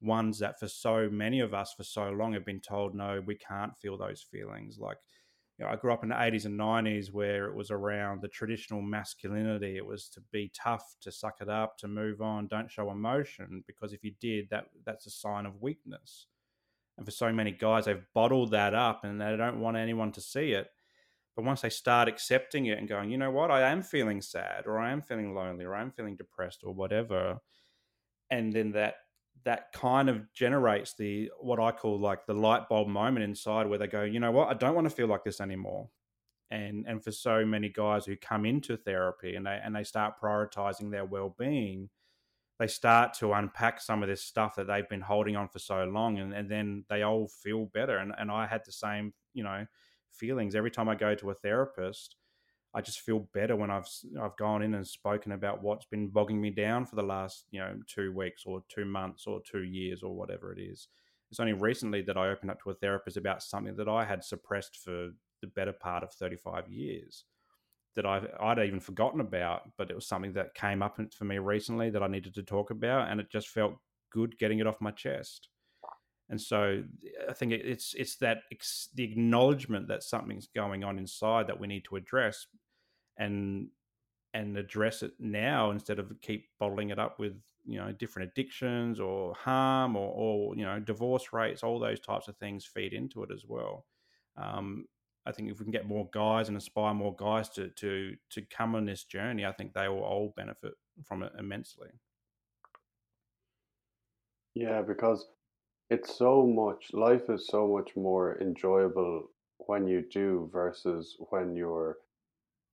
ones 0.00 0.38
that 0.38 0.60
for 0.60 0.68
so 0.68 1.08
many 1.10 1.40
of 1.40 1.54
us 1.54 1.72
for 1.74 1.82
so 1.82 2.10
long 2.10 2.34
have 2.34 2.44
been 2.44 2.60
told 2.60 2.94
no 2.94 3.22
we 3.26 3.34
can't 3.34 3.76
feel 3.76 3.96
those 3.96 4.22
feelings. 4.22 4.78
Like 4.78 4.98
you 5.58 5.64
know, 5.64 5.70
I 5.70 5.76
grew 5.76 5.92
up 5.92 6.02
in 6.02 6.10
the 6.10 6.14
80s 6.14 6.44
and 6.44 6.58
90s 6.58 7.10
where 7.10 7.46
it 7.46 7.54
was 7.54 7.70
around 7.70 8.20
the 8.20 8.28
traditional 8.28 8.82
masculinity. 8.82 9.76
It 9.76 9.86
was 9.86 10.08
to 10.10 10.20
be 10.30 10.52
tough, 10.54 10.96
to 11.00 11.10
suck 11.10 11.36
it 11.40 11.48
up, 11.48 11.78
to 11.78 11.88
move 11.88 12.20
on, 12.20 12.46
don't 12.46 12.70
show 12.70 12.90
emotion 12.90 13.64
because 13.66 13.92
if 13.92 14.04
you 14.04 14.12
did, 14.20 14.50
that 14.50 14.66
that's 14.84 15.06
a 15.06 15.10
sign 15.10 15.46
of 15.46 15.62
weakness. 15.62 16.26
And 16.98 17.06
for 17.06 17.12
so 17.12 17.32
many 17.32 17.52
guys, 17.52 17.86
they've 17.86 18.04
bottled 18.14 18.50
that 18.50 18.74
up 18.74 19.04
and 19.04 19.20
they 19.20 19.36
don't 19.36 19.60
want 19.60 19.76
anyone 19.76 20.12
to 20.12 20.20
see 20.20 20.52
it. 20.52 20.68
But 21.34 21.44
once 21.44 21.60
they 21.60 21.70
start 21.70 22.08
accepting 22.08 22.66
it 22.66 22.78
and 22.78 22.88
going, 22.88 23.10
you 23.10 23.18
know 23.18 23.30
what, 23.30 23.50
I 23.50 23.70
am 23.70 23.82
feeling 23.82 24.22
sad 24.22 24.66
or 24.66 24.78
I 24.78 24.90
am 24.92 25.02
feeling 25.02 25.34
lonely 25.34 25.64
or 25.64 25.74
I'm 25.74 25.90
feeling 25.90 26.16
depressed 26.16 26.60
or 26.64 26.74
whatever, 26.74 27.38
and 28.30 28.52
then 28.52 28.72
that 28.72 28.94
that 29.46 29.72
kind 29.72 30.10
of 30.10 30.30
generates 30.34 30.94
the 30.94 31.30
what 31.40 31.60
I 31.60 31.70
call 31.70 31.98
like 32.00 32.26
the 32.26 32.34
light 32.34 32.68
bulb 32.68 32.88
moment 32.88 33.24
inside 33.24 33.68
where 33.68 33.78
they 33.78 33.86
go, 33.86 34.02
you 34.02 34.20
know 34.20 34.32
what, 34.32 34.48
I 34.48 34.54
don't 34.54 34.74
want 34.74 34.86
to 34.88 34.94
feel 34.94 35.06
like 35.06 35.24
this 35.24 35.40
anymore. 35.40 35.88
and 36.50 36.84
and 36.86 37.02
for 37.02 37.12
so 37.12 37.44
many 37.46 37.68
guys 37.68 38.04
who 38.06 38.16
come 38.16 38.44
into 38.44 38.76
therapy 38.76 39.36
and 39.36 39.46
they 39.46 39.58
and 39.64 39.74
they 39.74 39.84
start 39.84 40.20
prioritizing 40.20 40.90
their 40.90 41.04
well-being 41.04 41.88
they 42.58 42.66
start 42.66 43.12
to 43.14 43.32
unpack 43.34 43.80
some 43.80 44.02
of 44.02 44.08
this 44.08 44.22
stuff 44.22 44.56
that 44.56 44.66
they've 44.66 44.88
been 44.88 45.00
holding 45.02 45.36
on 45.36 45.48
for 45.48 45.58
so 45.58 45.84
long 45.84 46.18
and, 46.18 46.32
and 46.32 46.50
then 46.50 46.84
they 46.88 47.02
all 47.02 47.28
feel 47.28 47.66
better. 47.66 47.98
And, 47.98 48.12
and 48.18 48.30
i 48.30 48.46
had 48.46 48.62
the 48.64 48.72
same 48.72 49.12
you 49.34 49.44
know 49.44 49.66
feelings. 50.10 50.54
Every 50.54 50.70
time 50.70 50.88
i 50.88 50.94
go 50.94 51.14
to 51.14 51.30
a 51.30 51.34
therapist 51.34 52.16
i 52.76 52.80
just 52.80 53.00
feel 53.00 53.28
better 53.34 53.56
when 53.56 53.70
i've 53.70 53.88
i've 54.20 54.36
gone 54.36 54.62
in 54.62 54.74
and 54.74 54.86
spoken 54.86 55.32
about 55.32 55.62
what's 55.62 55.86
been 55.86 56.08
bogging 56.08 56.40
me 56.40 56.50
down 56.50 56.86
for 56.86 56.96
the 56.96 57.02
last 57.02 57.44
you 57.50 57.58
know 57.58 57.74
two 57.86 58.12
weeks 58.12 58.44
or 58.46 58.62
two 58.68 58.84
months 58.84 59.26
or 59.26 59.40
two 59.50 59.64
years 59.64 60.02
or 60.02 60.14
whatever 60.14 60.52
it 60.52 60.60
is 60.60 60.88
it's 61.30 61.40
only 61.40 61.52
recently 61.52 62.02
that 62.02 62.16
i 62.16 62.28
opened 62.28 62.50
up 62.50 62.62
to 62.62 62.70
a 62.70 62.74
therapist 62.74 63.16
about 63.16 63.42
something 63.42 63.74
that 63.74 63.88
i 63.88 64.04
had 64.04 64.22
suppressed 64.22 64.76
for 64.84 65.10
the 65.40 65.48
better 65.48 65.72
part 65.72 66.02
of 66.02 66.12
35 66.12 66.68
years 66.68 67.24
that 67.96 68.06
I, 68.06 68.22
I'd 68.40 68.58
even 68.58 68.78
forgotten 68.78 69.20
about, 69.20 69.62
but 69.76 69.90
it 69.90 69.94
was 69.94 70.06
something 70.06 70.34
that 70.34 70.54
came 70.54 70.82
up 70.82 70.98
for 71.14 71.24
me 71.24 71.38
recently 71.38 71.90
that 71.90 72.02
I 72.02 72.06
needed 72.06 72.34
to 72.34 72.42
talk 72.42 72.70
about, 72.70 73.10
and 73.10 73.20
it 73.20 73.30
just 73.30 73.48
felt 73.48 73.74
good 74.12 74.38
getting 74.38 74.58
it 74.58 74.66
off 74.66 74.80
my 74.80 74.90
chest. 74.90 75.48
And 76.28 76.40
so 76.40 76.82
I 77.28 77.32
think 77.32 77.52
it's 77.52 77.94
it's 77.94 78.16
that 78.16 78.38
the 78.94 79.04
acknowledgement 79.04 79.88
that 79.88 80.02
something's 80.02 80.48
going 80.48 80.82
on 80.84 80.98
inside 80.98 81.46
that 81.46 81.60
we 81.60 81.68
need 81.68 81.84
to 81.88 81.96
address, 81.96 82.46
and 83.18 83.68
and 84.34 84.56
address 84.56 85.02
it 85.02 85.12
now 85.18 85.70
instead 85.70 85.98
of 85.98 86.12
keep 86.20 86.48
bottling 86.58 86.90
it 86.90 86.98
up 86.98 87.18
with 87.18 87.34
you 87.64 87.78
know 87.78 87.92
different 87.92 88.30
addictions 88.30 89.00
or 89.00 89.34
harm 89.34 89.96
or, 89.96 90.12
or 90.14 90.56
you 90.56 90.64
know 90.64 90.78
divorce 90.78 91.32
rates. 91.32 91.62
All 91.62 91.78
those 91.78 92.00
types 92.00 92.28
of 92.28 92.36
things 92.36 92.64
feed 92.64 92.92
into 92.92 93.22
it 93.22 93.30
as 93.32 93.44
well. 93.46 93.86
Um, 94.36 94.86
I 95.26 95.32
think 95.32 95.50
if 95.50 95.58
we 95.58 95.64
can 95.64 95.72
get 95.72 95.88
more 95.88 96.08
guys 96.12 96.48
and 96.48 96.56
inspire 96.56 96.94
more 96.94 97.14
guys 97.14 97.48
to 97.50 97.68
to 97.70 98.16
to 98.30 98.42
come 98.42 98.74
on 98.74 98.86
this 98.86 99.04
journey, 99.04 99.44
I 99.44 99.52
think 99.52 99.72
they 99.72 99.88
will 99.88 100.04
all 100.04 100.32
benefit 100.36 100.74
from 101.04 101.22
it 101.22 101.32
immensely. 101.38 101.88
Yeah, 104.54 104.82
because 104.82 105.26
it's 105.90 106.16
so 106.16 106.46
much 106.46 106.92
life 106.92 107.28
is 107.28 107.46
so 107.48 107.66
much 107.66 107.96
more 107.96 108.40
enjoyable 108.40 109.30
when 109.58 109.86
you 109.86 110.02
do 110.10 110.48
versus 110.52 111.16
when 111.30 111.54
you're 111.54 111.98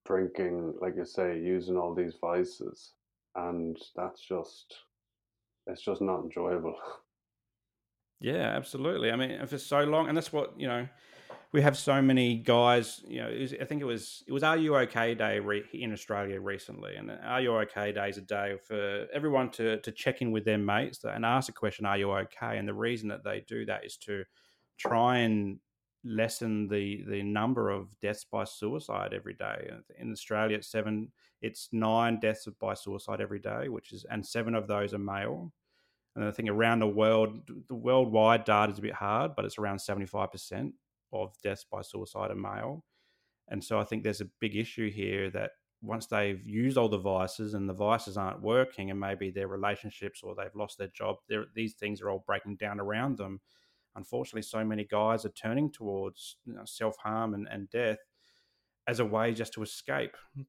drinking, 0.06 0.74
like 0.82 0.96
you 0.96 1.06
say, 1.06 1.40
using 1.40 1.78
all 1.78 1.94
these 1.94 2.16
vices. 2.20 2.94
And 3.36 3.78
that's 3.96 4.22
just 4.22 4.76
it's 5.68 5.82
just 5.84 6.02
not 6.02 6.24
enjoyable. 6.24 6.76
Yeah, 8.24 8.56
absolutely. 8.56 9.12
I 9.12 9.18
mean, 9.18 9.46
for 9.48 9.58
so 9.58 9.84
long, 9.84 10.08
and 10.08 10.16
that's 10.16 10.32
what 10.32 10.58
you 10.58 10.66
know 10.66 10.88
we 11.52 11.62
have 11.62 11.78
so 11.78 12.02
many 12.02 12.36
guys. 12.38 13.02
You 13.06 13.22
know, 13.22 13.30
was, 13.30 13.54
I 13.54 13.66
think 13.66 13.82
it 13.82 13.86
was 13.86 14.24
it 14.26 14.32
was 14.32 14.44
Are 14.44 14.56
You 14.56 14.78
OK 14.78 15.14
Day 15.16 15.40
re, 15.40 15.64
in 15.74 15.92
Australia 15.92 16.40
recently, 16.40 16.96
and 16.96 17.12
Are 17.12 17.42
You 17.42 17.58
OK 17.58 17.92
Day 17.92 18.08
is 18.08 18.18
a 18.18 18.22
day 18.22 18.56
for 18.66 19.08
everyone 19.14 19.52
to 19.52 19.78
to 19.82 19.92
check 19.92 20.22
in 20.22 20.32
with 20.32 20.46
their 20.46 20.58
mates 20.58 21.04
and 21.04 21.26
ask 21.26 21.48
the 21.48 21.52
question, 21.52 21.86
Are 21.86 21.98
you 21.98 22.12
okay? 22.12 22.58
And 22.58 22.66
the 22.66 22.74
reason 22.74 23.10
that 23.10 23.26
they 23.26 23.44
do 23.46 23.66
that 23.66 23.86
is 23.86 23.98
to 23.98 24.24
try 24.78 25.18
and 25.18 25.60
lessen 26.04 26.68
the 26.68 27.04
the 27.08 27.24
number 27.24 27.70
of 27.70 27.98
deaths 28.02 28.26
by 28.30 28.44
suicide 28.44 29.14
every 29.14 29.34
day. 29.34 29.72
In 29.98 30.12
Australia, 30.12 30.58
it's 30.58 30.68
seven, 30.68 31.12
it's 31.42 31.70
nine 31.72 32.20
deaths 32.20 32.48
by 32.60 32.74
suicide 32.74 33.22
every 33.22 33.40
day, 33.40 33.70
which 33.70 33.94
is 33.94 34.06
and 34.10 34.26
seven 34.26 34.56
of 34.56 34.68
those 34.68 34.94
are 34.94 35.00
male. 35.00 35.52
And 36.16 36.26
I 36.26 36.32
think 36.32 36.50
around 36.50 36.80
the 36.80 36.88
world, 36.88 37.50
the 37.68 37.76
worldwide 37.76 38.44
data 38.46 38.72
is 38.72 38.80
a 38.80 38.84
bit 38.84 38.94
hard, 38.94 39.36
but 39.36 39.46
it's 39.46 39.58
around 39.58 39.80
seventy 39.80 40.06
five 40.06 40.32
percent 40.32 40.74
of 41.12 41.34
deaths 41.42 41.66
by 41.72 41.82
suicide 41.82 42.32
are 42.32 42.36
male. 42.36 42.84
And 43.50 43.64
so 43.64 43.80
I 43.80 43.84
think 43.84 44.04
there's 44.04 44.22
a 44.22 44.30
big 44.40 44.56
issue 44.56 44.90
here 44.90 45.30
that 45.32 45.52
once 45.82 46.06
they've 46.06 46.46
used 46.48 46.78
all 46.78 46.88
the 46.88 46.98
vices 46.98 47.54
and 47.54 47.68
the 47.68 47.74
vices 47.74 48.18
aren't 48.18 48.42
working 48.42 48.90
and 48.90 49.00
maybe 49.00 49.32
their 49.32 49.50
relationships 49.50 50.22
or 50.24 50.34
they've 50.34 50.56
lost 50.56 50.78
their 50.78 50.88
job, 50.88 51.18
these 51.54 51.74
things 51.74 52.02
are 52.02 52.10
all 52.10 52.24
breaking 52.26 52.56
down 52.56 52.80
around 52.80 53.18
them. 53.18 53.42
Unfortunately, 53.96 54.42
so 54.42 54.64
many 54.64 54.86
guys 54.86 55.26
are 55.26 55.30
turning 55.30 55.72
towards 55.72 56.38
you 56.46 56.54
know, 56.54 56.64
self 56.66 56.96
harm 56.98 57.34
and, 57.34 57.48
and 57.50 57.70
death 57.70 58.00
as 58.88 59.00
a 59.00 59.06
way 59.06 59.34
just 59.34 59.54
to 59.54 59.64
escape. 59.64 60.16
Hmm. 60.36 60.44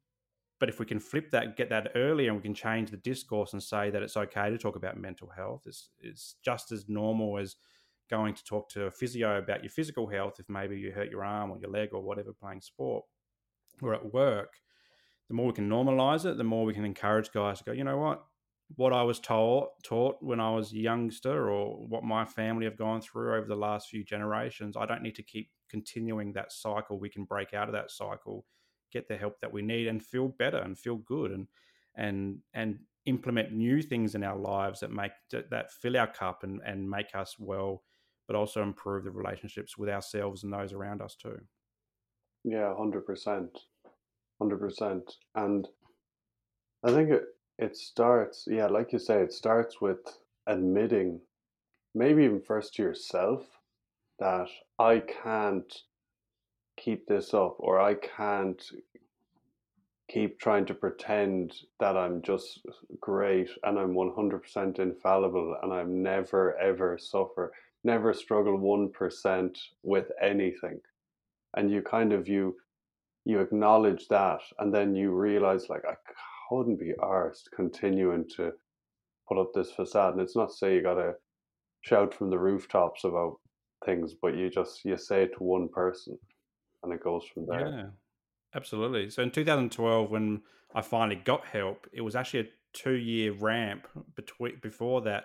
But 0.60 0.68
if 0.68 0.78
we 0.78 0.86
can 0.86 1.00
flip 1.00 1.30
that, 1.32 1.56
get 1.56 1.68
that 1.70 1.90
earlier, 1.94 2.28
and 2.28 2.36
we 2.38 2.42
can 2.42 2.54
change 2.54 2.90
the 2.90 2.96
discourse 2.96 3.52
and 3.52 3.62
say 3.62 3.90
that 3.90 4.02
it's 4.02 4.16
okay 4.16 4.50
to 4.50 4.56
talk 4.56 4.76
about 4.76 4.96
mental 4.96 5.28
health, 5.28 5.62
it's, 5.66 5.90
it's 6.00 6.36
just 6.44 6.72
as 6.72 6.88
normal 6.88 7.38
as 7.38 7.56
going 8.10 8.34
to 8.34 8.44
talk 8.44 8.68
to 8.70 8.84
a 8.84 8.90
physio 8.90 9.38
about 9.38 9.62
your 9.62 9.70
physical 9.70 10.06
health 10.06 10.36
if 10.38 10.48
maybe 10.48 10.78
you 10.78 10.92
hurt 10.92 11.10
your 11.10 11.24
arm 11.24 11.50
or 11.50 11.58
your 11.58 11.70
leg 11.70 11.90
or 11.92 12.02
whatever 12.02 12.32
playing 12.32 12.60
sport 12.60 13.04
or 13.82 13.94
at 13.94 14.12
work, 14.12 14.54
the 15.28 15.34
more 15.34 15.46
we 15.46 15.52
can 15.52 15.68
normalize 15.68 16.24
it, 16.24 16.36
the 16.36 16.44
more 16.44 16.64
we 16.64 16.74
can 16.74 16.84
encourage 16.84 17.32
guys 17.32 17.58
to 17.58 17.64
go, 17.64 17.72
you 17.72 17.84
know 17.84 17.98
what? 17.98 18.24
What 18.76 18.92
I 18.92 19.02
was 19.02 19.20
taught 19.20 19.70
taught 19.84 20.16
when 20.20 20.40
I 20.40 20.50
was 20.50 20.72
a 20.72 20.78
youngster 20.78 21.48
or 21.50 21.86
what 21.86 22.02
my 22.02 22.24
family 22.24 22.64
have 22.64 22.76
gone 22.76 23.00
through 23.00 23.36
over 23.36 23.46
the 23.46 23.56
last 23.56 23.88
few 23.88 24.04
generations, 24.04 24.76
I 24.76 24.86
don't 24.86 25.02
need 25.02 25.14
to 25.16 25.22
keep 25.22 25.50
continuing 25.68 26.32
that 26.32 26.52
cycle. 26.52 26.98
We 26.98 27.08
can 27.10 27.24
break 27.24 27.54
out 27.54 27.68
of 27.68 27.74
that 27.74 27.90
cycle, 27.90 28.46
get 28.92 29.06
the 29.08 29.16
help 29.16 29.40
that 29.40 29.52
we 29.52 29.62
need 29.62 29.86
and 29.86 30.02
feel 30.02 30.28
better 30.28 30.58
and 30.58 30.78
feel 30.78 30.96
good 30.96 31.30
and 31.30 31.48
and 31.94 32.40
and 32.52 32.80
implement 33.06 33.52
new 33.52 33.82
things 33.82 34.14
in 34.14 34.24
our 34.24 34.38
lives 34.38 34.80
that 34.80 34.90
make 34.90 35.12
that 35.30 35.70
fill 35.70 35.96
our 35.96 36.06
cup 36.06 36.42
and, 36.42 36.60
and 36.64 36.88
make 36.88 37.14
us 37.14 37.38
well 37.38 37.84
but 38.26 38.36
also 38.36 38.62
improve 38.62 39.04
the 39.04 39.10
relationships 39.10 39.76
with 39.76 39.88
ourselves 39.88 40.44
and 40.44 40.52
those 40.52 40.72
around 40.72 41.02
us 41.02 41.14
too. 41.14 41.38
Yeah, 42.42 42.74
hundred 42.74 43.06
percent, 43.06 43.58
hundred 44.40 44.58
percent, 44.58 45.16
and 45.34 45.68
I 46.82 46.90
think 46.90 47.10
it 47.10 47.24
it 47.58 47.76
starts. 47.76 48.46
Yeah, 48.48 48.66
like 48.66 48.92
you 48.92 48.98
say, 48.98 49.20
it 49.20 49.32
starts 49.32 49.80
with 49.80 50.18
admitting, 50.46 51.20
maybe 51.94 52.24
even 52.24 52.40
first 52.40 52.74
to 52.74 52.82
yourself, 52.82 53.46
that 54.18 54.48
I 54.78 55.00
can't 55.00 55.72
keep 56.76 57.06
this 57.06 57.34
up, 57.34 57.56
or 57.58 57.80
I 57.80 57.94
can't 57.94 58.62
keep 60.08 60.38
trying 60.38 60.66
to 60.66 60.74
pretend 60.74 61.54
that 61.80 61.96
I'm 61.96 62.20
just 62.22 62.60
great 63.00 63.48
and 63.62 63.78
I'm 63.78 63.94
100% 63.94 64.78
infallible 64.78 65.56
and 65.62 65.72
I'm 65.72 66.02
never 66.02 66.56
ever 66.58 66.98
suffer 66.98 67.52
never 67.84 68.14
struggle 68.14 68.58
1% 68.58 69.58
with 69.82 70.10
anything 70.20 70.80
and 71.56 71.70
you 71.70 71.82
kind 71.82 72.12
of 72.12 72.28
you 72.28 72.56
you 73.24 73.40
acknowledge 73.40 74.08
that 74.08 74.40
and 74.58 74.74
then 74.74 74.94
you 74.94 75.10
realize 75.10 75.68
like 75.68 75.84
i 75.86 75.94
couldn't 76.48 76.78
be 76.78 76.92
arsed 77.00 77.44
continuing 77.54 78.24
to 78.36 78.52
put 79.28 79.38
up 79.38 79.50
this 79.54 79.70
facade 79.72 80.14
and 80.14 80.22
it's 80.22 80.36
not 80.36 80.52
say 80.52 80.74
you 80.74 80.82
gotta 80.82 81.14
shout 81.82 82.14
from 82.14 82.30
the 82.30 82.38
rooftops 82.38 83.04
about 83.04 83.36
things 83.84 84.14
but 84.20 84.36
you 84.36 84.50
just 84.50 84.84
you 84.84 84.96
say 84.96 85.24
it 85.24 85.32
to 85.36 85.42
one 85.42 85.68
person 85.68 86.18
and 86.82 86.92
it 86.92 87.02
goes 87.02 87.24
from 87.32 87.46
there 87.46 87.68
yeah 87.68 87.86
absolutely 88.54 89.10
so 89.10 89.22
in 89.22 89.30
2012 89.30 90.10
when 90.10 90.40
i 90.74 90.80
finally 90.80 91.20
got 91.24 91.44
help 91.46 91.86
it 91.92 92.00
was 92.00 92.16
actually 92.16 92.40
a 92.40 92.46
two 92.72 92.94
year 92.94 93.32
ramp 93.32 93.86
between 94.14 94.58
before 94.60 95.00
that 95.02 95.24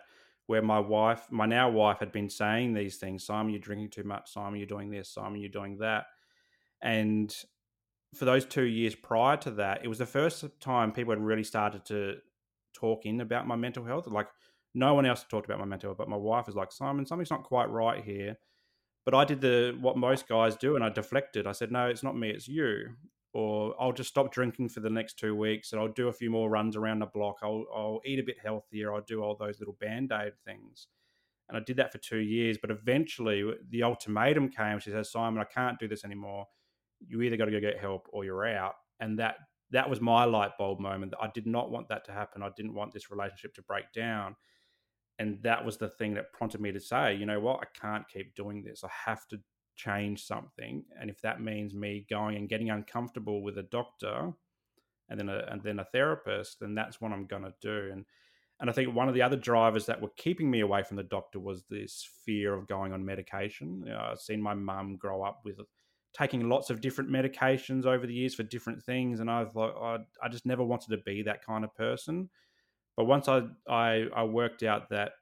where 0.50 0.64
my 0.64 0.80
wife, 0.80 1.28
my 1.30 1.46
now 1.46 1.70
wife, 1.70 2.00
had 2.00 2.12
been 2.12 2.28
saying 2.28 2.74
these 2.74 2.98
things 2.98 3.24
Simon, 3.24 3.52
you're 3.52 3.60
drinking 3.60 3.92
too 3.92 4.04
much. 4.04 4.34
Simon, 4.34 4.58
you're 4.58 4.66
doing 4.66 4.90
this. 4.90 5.14
Simon, 5.14 5.40
you're 5.40 5.48
doing 5.48 5.78
that. 5.78 6.06
And 6.82 7.32
for 8.16 8.26
those 8.26 8.46
two 8.46 8.64
years 8.64 8.96
prior 8.96 9.38
to 9.38 9.52
that, 9.52 9.82
it 9.84 9.88
was 9.88 10.00
the 10.00 10.06
first 10.06 10.44
time 10.60 10.92
people 10.92 11.14
had 11.14 11.22
really 11.22 11.44
started 11.44 11.86
to 11.86 12.18
talk 12.74 13.06
in 13.06 13.22
about 13.22 13.48
my 13.48 13.56
mental 13.56 13.84
health. 13.86 14.08
Like, 14.08 14.28
no 14.74 14.94
one 14.94 15.06
else 15.06 15.26
talked 15.28 15.46
about 15.46 15.60
my 15.60 15.66
mental 15.66 15.90
health, 15.90 15.98
but 15.98 16.10
my 16.10 16.18
wife 16.18 16.48
was 16.48 16.56
like, 16.56 16.72
Simon, 16.72 17.06
something's 17.06 17.32
not 17.32 17.44
quite 17.44 17.70
right 17.70 18.04
here. 18.04 18.38
But 19.06 19.16
I 19.16 19.26
did 19.26 19.42
the 19.42 19.76
what 19.80 19.98
most 19.98 20.28
guys 20.28 20.56
do, 20.56 20.76
and 20.76 20.84
I 20.84 20.90
deflected. 20.90 21.48
I 21.48 21.52
said, 21.54 21.72
No, 21.72 21.88
it's 21.88 22.04
not 22.04 22.18
me, 22.18 22.30
it's 22.30 22.48
you 22.48 22.96
or 23.34 23.76
I'll 23.80 23.92
just 23.92 24.10
stop 24.10 24.32
drinking 24.32 24.70
for 24.70 24.80
the 24.80 24.90
next 24.90 25.20
two 25.20 25.36
weeks 25.36 25.72
and 25.72 25.80
I'll 25.80 25.88
do 25.90 26.08
a 26.08 26.14
few 26.14 26.30
more 26.30 26.50
runs 26.50 26.76
around 26.76 27.00
the 27.00 27.06
block. 27.06 27.38
I'll, 27.44 27.66
I'll 27.74 28.02
eat 28.06 28.20
a 28.20 28.24
bit 28.24 28.38
healthier. 28.44 28.94
I'll 28.94 29.02
do 29.02 29.22
all 29.22 29.36
those 29.36 29.60
little 29.60 29.78
band 29.80 30.12
aid 30.12 30.34
things. 30.46 30.88
And 31.48 31.58
I 31.58 31.62
did 31.62 31.78
that 31.78 31.92
for 31.92 32.00
two 32.00 32.18
years. 32.18 32.58
But 32.60 32.72
eventually, 32.72 33.44
the 33.70 33.84
ultimatum 33.84 34.50
came. 34.50 34.80
She 34.80 34.92
says, 34.92 35.12
Simon, 35.12 35.42
I 35.42 35.46
can't 35.46 35.80
do 35.80 35.88
this 35.88 36.06
anymore. 36.06 36.48
You 37.08 37.22
either 37.22 37.38
got 37.38 37.46
to 37.46 37.52
go 37.52 37.60
get 37.60 37.80
help 37.80 38.08
or 38.12 38.26
you're 38.26 38.48
out. 38.48 38.76
And 39.00 39.20
that 39.20 39.36
that 39.72 39.90
was 39.90 40.02
my 40.02 40.26
light 40.26 40.52
bulb 40.58 40.80
moment. 40.80 41.12
That 41.12 41.22
I 41.22 41.30
did 41.34 41.46
not 41.46 41.72
want 41.72 41.90
that 41.90 42.06
to 42.06 42.12
happen. 42.12 42.44
I 42.44 42.50
didn't 42.56 42.74
want 42.74 42.94
this 42.94 43.12
relationship 43.12 43.54
to 43.56 43.62
break 43.62 43.92
down. 43.94 44.36
And 45.20 45.38
that 45.44 45.66
was 45.66 45.78
the 45.78 45.90
thing 45.90 46.14
that 46.14 46.32
prompted 46.32 46.62
me 46.62 46.72
to 46.72 46.80
say, 46.80 47.14
you 47.14 47.26
know 47.26 47.42
what, 47.42 47.60
I 47.62 47.80
can't 47.80 48.08
keep 48.08 48.36
doing 48.36 48.64
this. 48.64 48.84
I 48.86 48.90
have 49.06 49.28
to 49.28 49.40
change 49.76 50.26
something, 50.26 50.84
and 51.00 51.10
if 51.10 51.22
that 51.22 51.42
means 51.42 51.74
me 51.74 52.06
going 52.10 52.36
and 52.36 52.50
getting 52.50 52.70
uncomfortable 52.70 53.42
with 53.42 53.58
a 53.58 53.64
doctor 53.64 54.32
and 55.10 55.20
then 55.20 55.30
a 55.30 55.46
and 55.50 55.62
then 55.62 55.80
a 55.80 55.86
therapist, 55.86 56.60
then 56.60 56.74
that's 56.74 57.02
what 57.02 57.12
I'm 57.12 57.26
going 57.26 57.44
to 57.44 57.54
do. 57.62 57.90
And 57.92 58.06
and 58.60 58.70
I 58.70 58.74
think 58.74 58.94
one 58.94 59.08
of 59.08 59.14
the 59.14 59.22
other 59.22 59.38
drivers 59.38 59.86
that 59.86 60.02
were 60.02 60.12
keeping 60.18 60.52
me 60.52 60.60
away 60.60 60.84
from 60.84 60.98
the 60.98 61.04
doctor 61.04 61.40
was 61.40 61.64
this 61.70 62.08
fear 62.26 62.54
of 62.54 62.68
going 62.68 62.92
on 62.92 63.06
medication. 63.06 63.84
You 63.86 63.94
know, 63.94 64.10
I've 64.12 64.20
seen 64.20 64.42
my 64.42 64.54
mum 64.54 64.98
grow 64.98 65.24
up 65.24 65.42
with 65.46 65.60
taking 66.14 66.50
lots 66.50 66.70
of 66.70 66.82
different 66.82 67.10
medications 67.10 67.86
over 67.86 68.08
the 68.08 68.14
years 68.14 68.36
for 68.36 68.44
different 68.44 68.84
things, 68.84 69.20
and 69.20 69.30
I've 69.30 69.56
like 69.56 69.74
I, 69.80 69.98
I 70.24 70.30
just 70.30 70.46
never 70.46 70.64
wanted 70.64 70.90
to 70.92 70.98
be 70.98 71.24
that 71.24 71.46
kind 71.46 71.64
of 71.64 71.76
person. 71.76 72.30
But 72.98 73.06
once 73.06 73.28
I, 73.28 73.44
I 73.68 74.08
I 74.16 74.24
worked 74.24 74.64
out 74.64 74.90
that 74.90 75.14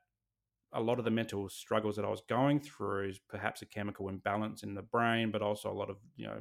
a 0.73 0.81
lot 0.81 0.99
of 0.99 1.05
the 1.05 1.11
mental 1.11 1.47
struggles 1.49 1.95
that 1.95 2.05
I 2.05 2.09
was 2.09 2.21
going 2.27 2.59
through 2.59 3.09
is 3.09 3.19
perhaps 3.29 3.61
a 3.61 3.65
chemical 3.65 4.09
imbalance 4.09 4.63
in 4.63 4.73
the 4.73 4.81
brain, 4.81 5.31
but 5.31 5.41
also 5.41 5.71
a 5.71 5.73
lot 5.73 5.89
of 5.89 5.97
you 6.15 6.27
know 6.27 6.39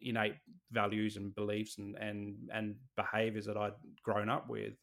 innate 0.00 0.36
values 0.70 1.16
and 1.16 1.34
beliefs 1.34 1.78
and 1.78 1.96
and 1.96 2.36
and 2.52 2.76
behaviors 2.96 3.46
that 3.46 3.56
I'd 3.56 3.72
grown 4.02 4.28
up 4.28 4.48
with. 4.48 4.74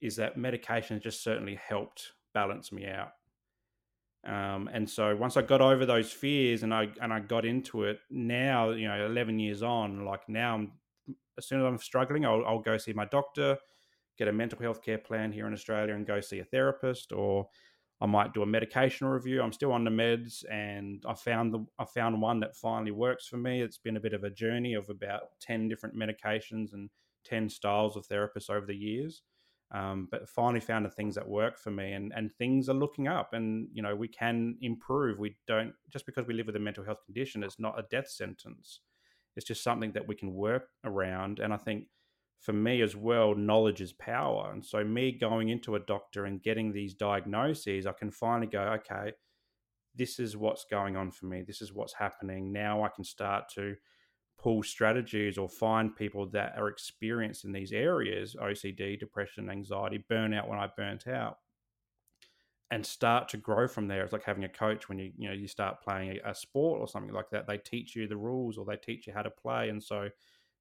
Is 0.00 0.16
that 0.16 0.36
medication 0.36 1.00
just 1.00 1.22
certainly 1.22 1.54
helped 1.54 2.12
balance 2.34 2.72
me 2.72 2.86
out. 2.86 3.12
Um, 4.26 4.70
and 4.72 4.88
so 4.88 5.14
once 5.14 5.36
I 5.36 5.42
got 5.42 5.60
over 5.60 5.84
those 5.84 6.10
fears 6.10 6.62
and 6.62 6.72
I 6.72 6.88
and 7.02 7.12
I 7.12 7.20
got 7.20 7.44
into 7.44 7.84
it, 7.84 7.98
now 8.10 8.70
you 8.70 8.88
know, 8.88 9.04
eleven 9.06 9.38
years 9.38 9.62
on, 9.62 10.04
like 10.06 10.28
now, 10.28 10.54
I'm, 10.54 10.72
as 11.36 11.46
soon 11.46 11.60
as 11.60 11.66
I'm 11.66 11.78
struggling, 11.78 12.24
I'll, 12.24 12.42
I'll 12.46 12.60
go 12.60 12.78
see 12.78 12.94
my 12.94 13.04
doctor, 13.04 13.58
get 14.16 14.28
a 14.28 14.32
mental 14.32 14.58
health 14.58 14.82
care 14.82 14.98
plan 14.98 15.30
here 15.30 15.46
in 15.46 15.52
Australia, 15.52 15.94
and 15.94 16.06
go 16.06 16.20
see 16.20 16.38
a 16.38 16.44
therapist, 16.44 17.12
or 17.12 17.48
I 18.00 18.06
might 18.06 18.32
do 18.32 18.42
a 18.42 18.46
medication 18.46 19.06
review. 19.06 19.42
I'm 19.42 19.52
still 19.52 19.72
on 19.72 19.84
the 19.84 19.90
meds, 19.90 20.44
and 20.50 21.04
I 21.06 21.14
found 21.14 21.52
the 21.52 21.66
I 21.78 21.84
found 21.84 22.22
one 22.22 22.40
that 22.40 22.56
finally 22.56 22.92
works 22.92 23.26
for 23.26 23.36
me. 23.36 23.60
It's 23.60 23.78
been 23.78 23.98
a 23.98 24.00
bit 24.00 24.14
of 24.14 24.24
a 24.24 24.30
journey 24.30 24.72
of 24.72 24.88
about 24.88 25.38
ten 25.40 25.68
different 25.68 25.96
medications 25.96 26.72
and 26.72 26.88
ten 27.24 27.50
styles 27.50 27.94
of 27.96 28.06
therapists 28.08 28.48
over 28.48 28.64
the 28.64 28.74
years, 28.76 29.22
um, 29.74 30.08
but 30.10 30.28
finally 30.28 30.60
found 30.60 30.86
the 30.86 30.90
things 30.90 31.16
that 31.16 31.28
work 31.28 31.58
for 31.58 31.70
me, 31.70 31.92
and 31.92 32.12
and 32.14 32.32
things 32.34 32.68
are 32.68 32.74
looking 32.74 33.08
up. 33.08 33.34
And 33.34 33.68
you 33.72 33.82
know 33.82 33.94
we 33.94 34.08
can 34.08 34.56
improve. 34.62 35.18
We 35.18 35.36
don't 35.46 35.74
just 35.92 36.06
because 36.06 36.26
we 36.26 36.34
live 36.34 36.46
with 36.46 36.56
a 36.56 36.60
mental 36.60 36.84
health 36.84 37.04
condition, 37.04 37.42
it's 37.42 37.58
not 37.58 37.78
a 37.78 37.86
death 37.90 38.08
sentence. 38.08 38.80
It's 39.36 39.46
just 39.46 39.64
something 39.64 39.92
that 39.92 40.06
we 40.06 40.14
can 40.14 40.32
work 40.32 40.68
around, 40.84 41.40
and 41.40 41.52
I 41.52 41.56
think 41.56 41.88
for 42.40 42.52
me 42.52 42.82
as 42.82 42.94
well, 42.94 43.34
knowledge 43.34 43.80
is 43.80 43.92
power. 43.94 44.50
And 44.52 44.64
so, 44.64 44.84
me 44.84 45.12
going 45.12 45.48
into 45.48 45.74
a 45.74 45.80
doctor 45.80 46.26
and 46.26 46.42
getting 46.42 46.72
these 46.72 46.94
diagnoses, 46.94 47.86
I 47.86 47.92
can 47.92 48.10
finally 48.10 48.46
go, 48.46 48.60
okay, 48.60 49.12
this 49.94 50.18
is 50.18 50.36
what's 50.36 50.66
going 50.70 50.96
on 50.96 51.10
for 51.10 51.26
me. 51.26 51.42
This 51.42 51.62
is 51.62 51.72
what's 51.72 51.94
happening. 51.94 52.52
Now 52.52 52.84
I 52.84 52.88
can 52.88 53.04
start 53.04 53.44
to 53.54 53.76
pull 54.38 54.62
strategies 54.62 55.38
or 55.38 55.48
find 55.48 55.96
people 55.96 56.26
that 56.26 56.54
are 56.56 56.68
experienced 56.68 57.44
in 57.44 57.52
these 57.52 57.72
areas 57.72 58.36
OCD, 58.40 58.98
depression, 58.98 59.50
anxiety, 59.50 60.04
burnout 60.10 60.48
when 60.48 60.58
I 60.58 60.68
burnt 60.76 61.06
out 61.06 61.38
and 62.70 62.84
start 62.84 63.28
to 63.28 63.36
grow 63.36 63.68
from 63.68 63.88
there. 63.88 64.02
It's 64.02 64.12
like 64.12 64.24
having 64.24 64.44
a 64.44 64.48
coach 64.48 64.88
when 64.88 64.98
you 64.98 65.12
you 65.16 65.28
know 65.28 65.34
you 65.34 65.46
start 65.46 65.82
playing 65.82 66.18
a, 66.24 66.34
sport 66.34 66.80
or 66.80 66.88
something 66.88 67.14
like 67.14 67.30
that. 67.30 67.46
They 67.46 67.58
teach 67.58 67.94
you 67.94 68.08
the 68.08 68.16
rules 68.16 68.58
or 68.58 68.64
they 68.64 68.76
teach 68.76 69.06
you 69.06 69.12
how 69.12 69.22
to 69.22 69.30
play, 69.30 69.68
and 69.68 69.82
so 69.82 70.08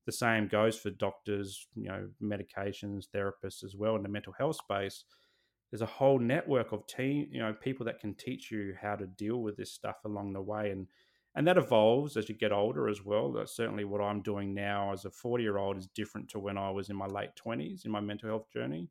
the 0.06 0.12
same 0.12 0.48
goes 0.48 0.78
for 0.78 0.90
doctors, 0.90 1.66
you 1.76 1.88
know, 1.88 2.10
medications, 2.22 3.06
therapists 3.16 3.64
as 3.64 3.76
well 3.76 3.96
in 3.96 4.04
the 4.04 4.10
mental 4.10 4.34
health 4.34 4.58
space. 4.58 5.06
There's 5.72 5.82
a 5.82 5.88
whole 5.88 6.20
network 6.20 6.72
of 6.72 6.86
team, 6.86 7.30
you 7.32 7.40
know, 7.40 7.54
people 7.54 7.86
that 7.86 8.00
can 8.00 8.14
teach 8.14 8.52
you 8.52 8.76
how 8.80 8.96
to 8.96 9.08
deal 9.08 9.38
with 9.38 9.58
this 9.58 9.72
stuff 9.72 9.96
along 10.06 10.34
the 10.34 10.42
way, 10.42 10.70
and 10.70 10.88
and 11.36 11.48
that 11.48 11.58
evolves 11.58 12.16
as 12.16 12.30
you 12.30 12.36
get 12.36 12.52
older 12.52 12.88
as 12.88 13.04
well. 13.04 13.32
That's 13.32 13.56
certainly 13.56 13.86
what 13.86 14.02
I'm 14.02 14.22
doing 14.22 14.54
now 14.54 14.92
as 14.94 15.06
a 15.06 15.10
40 15.10 15.44
year 15.44 15.58
old 15.58 15.78
is 15.78 15.88
different 15.88 16.30
to 16.30 16.40
when 16.40 16.58
I 16.58 16.70
was 16.70 16.90
in 16.90 16.96
my 16.96 17.08
late 17.08 17.32
20s 17.44 17.86
in 17.86 17.92
my 17.92 18.02
mental 18.02 18.30
health 18.30 18.52
journey. 18.52 18.90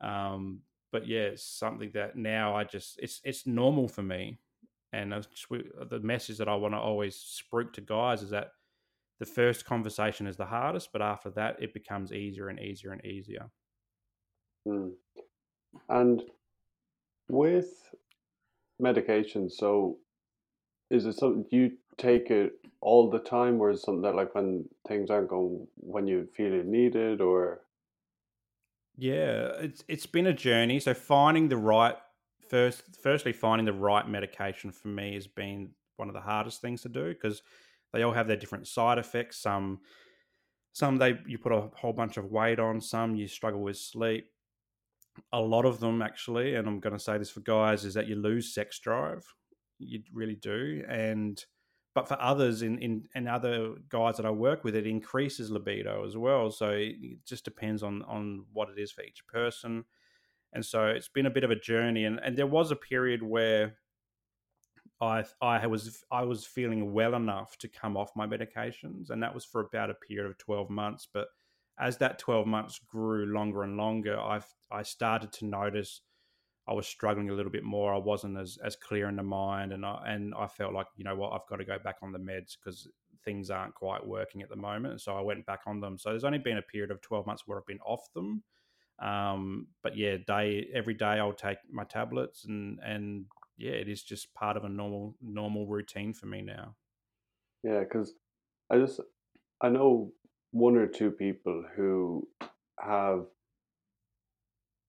Um, 0.00 0.60
but 0.92 1.06
yeah, 1.06 1.22
it's 1.22 1.42
something 1.44 1.90
that 1.94 2.16
now 2.16 2.54
I 2.54 2.64
just 2.64 2.98
it's 3.00 3.20
it's 3.24 3.46
normal 3.46 3.88
for 3.88 4.02
me, 4.02 4.38
and 4.92 5.12
just, 5.12 5.46
the 5.50 6.00
message 6.00 6.38
that 6.38 6.48
I 6.48 6.54
want 6.54 6.74
to 6.74 6.78
always 6.78 7.16
spruik 7.16 7.72
to 7.74 7.80
guys 7.80 8.22
is 8.22 8.30
that 8.30 8.52
the 9.18 9.26
first 9.26 9.64
conversation 9.64 10.26
is 10.26 10.36
the 10.36 10.44
hardest, 10.44 10.90
but 10.92 11.02
after 11.02 11.30
that, 11.30 11.56
it 11.60 11.74
becomes 11.74 12.12
easier 12.12 12.48
and 12.48 12.60
easier 12.60 12.92
and 12.92 13.04
easier. 13.04 13.50
Mm. 14.66 14.92
And 15.88 16.22
with 17.28 17.90
medication, 18.78 19.50
so 19.50 19.98
is 20.90 21.06
it 21.06 21.14
something 21.14 21.46
you 21.50 21.72
take 21.96 22.30
it 22.30 22.52
all 22.80 23.10
the 23.10 23.18
time, 23.18 23.60
or 23.60 23.70
is 23.70 23.82
something 23.82 24.02
that 24.02 24.14
like 24.14 24.34
when 24.34 24.64
things 24.86 25.10
aren't 25.10 25.28
going 25.28 25.66
when 25.76 26.06
you 26.06 26.28
feel 26.36 26.52
it 26.52 26.66
needed, 26.66 27.20
or? 27.20 27.62
Yeah, 28.96 29.52
it's 29.60 29.84
it's 29.88 30.06
been 30.06 30.26
a 30.26 30.32
journey. 30.32 30.80
So 30.80 30.94
finding 30.94 31.48
the 31.48 31.56
right 31.56 31.96
first, 32.48 32.82
firstly, 33.02 33.32
finding 33.32 33.64
the 33.64 33.72
right 33.72 34.08
medication 34.08 34.70
for 34.70 34.88
me 34.88 35.14
has 35.14 35.26
been 35.26 35.70
one 35.96 36.08
of 36.08 36.14
the 36.14 36.20
hardest 36.20 36.60
things 36.60 36.82
to 36.82 36.88
do 36.88 37.08
because 37.08 37.42
they 37.92 38.02
all 38.02 38.12
have 38.12 38.26
their 38.26 38.36
different 38.36 38.66
side 38.66 38.98
effects. 38.98 39.38
Some 39.38 39.80
some 40.72 40.96
they 40.96 41.18
you 41.26 41.38
put 41.38 41.52
a 41.52 41.70
whole 41.74 41.92
bunch 41.92 42.16
of 42.16 42.30
weight 42.30 42.58
on. 42.58 42.80
Some 42.80 43.14
you 43.14 43.28
struggle 43.28 43.62
with 43.62 43.76
sleep. 43.76 44.26
A 45.32 45.40
lot 45.40 45.64
of 45.64 45.78
them 45.78 46.02
actually, 46.02 46.56
and 46.56 46.66
I'm 46.66 46.80
going 46.80 46.92
to 46.92 46.98
say 46.98 47.18
this 47.18 47.30
for 47.30 47.40
guys, 47.40 47.84
is 47.84 47.94
that 47.94 48.08
you 48.08 48.16
lose 48.16 48.52
sex 48.52 48.80
drive. 48.80 49.24
You 49.78 50.02
really 50.12 50.36
do, 50.36 50.84
and 50.88 51.44
but 51.94 52.08
for 52.08 52.20
others 52.20 52.62
in, 52.62 52.78
in 52.78 53.08
and 53.14 53.28
other 53.28 53.74
guys 53.88 54.16
that 54.16 54.26
I 54.26 54.30
work 54.30 54.64
with, 54.64 54.74
it 54.74 54.86
increases 54.86 55.50
libido 55.50 56.04
as 56.04 56.16
well. 56.16 56.50
So 56.50 56.70
it 56.70 57.24
just 57.24 57.44
depends 57.44 57.82
on 57.82 58.02
on 58.02 58.46
what 58.52 58.68
it 58.68 58.80
is 58.80 58.92
for 58.92 59.02
each 59.02 59.26
person. 59.26 59.84
And 60.52 60.64
so 60.64 60.86
it's 60.86 61.08
been 61.08 61.26
a 61.26 61.30
bit 61.30 61.44
of 61.44 61.50
a 61.50 61.56
journey. 61.56 62.04
And, 62.04 62.20
and 62.22 62.36
there 62.36 62.46
was 62.46 62.70
a 62.70 62.76
period 62.76 63.22
where 63.22 63.76
I 65.00 65.24
I 65.40 65.66
was 65.66 66.04
I 66.10 66.22
was 66.22 66.44
feeling 66.44 66.92
well 66.92 67.14
enough 67.14 67.56
to 67.58 67.68
come 67.68 67.96
off 67.96 68.16
my 68.16 68.26
medications, 68.26 69.10
and 69.10 69.22
that 69.22 69.34
was 69.34 69.44
for 69.44 69.60
about 69.60 69.90
a 69.90 69.94
period 69.94 70.26
of 70.26 70.38
twelve 70.38 70.70
months. 70.70 71.08
But 71.12 71.28
as 71.78 71.98
that 71.98 72.18
twelve 72.18 72.46
months 72.46 72.78
grew 72.78 73.26
longer 73.26 73.62
and 73.62 73.76
longer, 73.76 74.18
I 74.18 74.40
I 74.70 74.82
started 74.82 75.32
to 75.32 75.46
notice 75.46 76.00
I 76.66 76.72
was 76.72 76.86
struggling 76.86 77.30
a 77.30 77.34
little 77.34 77.52
bit 77.52 77.64
more. 77.64 77.94
I 77.94 77.98
wasn't 77.98 78.38
as 78.38 78.58
as 78.64 78.76
clear 78.76 79.08
in 79.08 79.16
the 79.16 79.22
mind, 79.22 79.72
and 79.72 79.84
I 79.84 80.02
and 80.06 80.34
I 80.34 80.46
felt 80.46 80.72
like 80.72 80.86
you 80.96 81.04
know 81.04 81.16
what 81.16 81.32
I've 81.32 81.46
got 81.48 81.56
to 81.56 81.64
go 81.64 81.78
back 81.78 81.96
on 82.02 82.12
the 82.12 82.18
meds 82.18 82.56
because 82.56 82.88
things 83.24 83.50
aren't 83.50 83.74
quite 83.74 84.06
working 84.06 84.42
at 84.42 84.48
the 84.48 84.56
moment. 84.56 85.00
So 85.00 85.16
I 85.16 85.20
went 85.20 85.46
back 85.46 85.60
on 85.66 85.80
them. 85.80 85.98
So 85.98 86.10
there's 86.10 86.24
only 86.24 86.38
been 86.38 86.58
a 86.58 86.62
period 86.62 86.90
of 86.90 87.00
twelve 87.00 87.26
months 87.26 87.42
where 87.46 87.58
I've 87.58 87.66
been 87.66 87.80
off 87.80 88.12
them. 88.14 88.42
Um, 88.98 89.68
but 89.82 89.96
yeah, 89.96 90.16
day 90.26 90.68
every 90.72 90.94
day 90.94 91.18
I'll 91.18 91.32
take 91.32 91.58
my 91.70 91.84
tablets 91.84 92.44
and 92.44 92.78
and 92.82 93.26
yeah, 93.56 93.72
it 93.72 93.88
is 93.88 94.02
just 94.02 94.32
part 94.34 94.56
of 94.56 94.64
a 94.64 94.68
normal 94.68 95.16
normal 95.20 95.66
routine 95.66 96.12
for 96.12 96.26
me 96.26 96.42
now. 96.42 96.76
Yeah, 97.62 97.80
because 97.80 98.14
I 98.70 98.78
just 98.78 99.00
I 99.60 99.68
know 99.68 100.12
one 100.50 100.76
or 100.76 100.86
two 100.86 101.10
people 101.10 101.64
who 101.74 102.28
have 102.78 103.26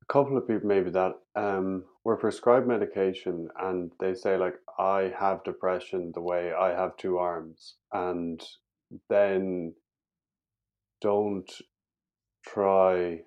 a 0.08 0.14
couple 0.14 0.38
of 0.38 0.48
people 0.48 0.68
maybe 0.68 0.90
that 0.92 1.14
um 1.36 1.84
were 2.04 2.18
prescribed 2.18 2.68
medication 2.68 3.50
and 3.62 3.92
they 4.00 4.14
say 4.14 4.38
like 4.38 4.56
I 4.78 5.14
have 5.18 5.44
depression 5.44 6.12
the 6.14 6.22
way 6.22 6.54
I 6.54 6.70
have 6.70 6.98
two 6.98 7.18
arms 7.18 7.76
and 7.92 8.42
then 9.10 9.74
don't 11.02 11.52
try 12.46 13.22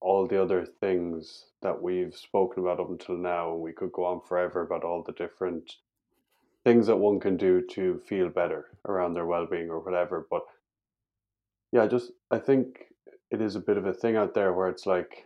all 0.00 0.26
the 0.26 0.40
other 0.40 0.64
things 0.64 1.46
that 1.62 1.82
we've 1.82 2.14
spoken 2.14 2.62
about 2.62 2.80
up 2.80 2.90
until 2.90 3.16
now, 3.16 3.52
and 3.52 3.60
we 3.60 3.72
could 3.72 3.92
go 3.92 4.04
on 4.04 4.20
forever 4.20 4.62
about 4.62 4.84
all 4.84 5.02
the 5.02 5.12
different 5.12 5.76
things 6.64 6.86
that 6.86 6.96
one 6.96 7.18
can 7.18 7.36
do 7.36 7.62
to 7.62 8.00
feel 8.06 8.28
better 8.28 8.66
around 8.86 9.14
their 9.14 9.26
well-being 9.26 9.70
or 9.70 9.80
whatever. 9.80 10.26
But 10.30 10.42
yeah, 11.72 11.86
just 11.86 12.12
I 12.30 12.38
think 12.38 12.86
it 13.30 13.40
is 13.40 13.56
a 13.56 13.60
bit 13.60 13.76
of 13.76 13.86
a 13.86 13.92
thing 13.92 14.16
out 14.16 14.34
there 14.34 14.52
where 14.52 14.68
it's 14.68 14.86
like 14.86 15.24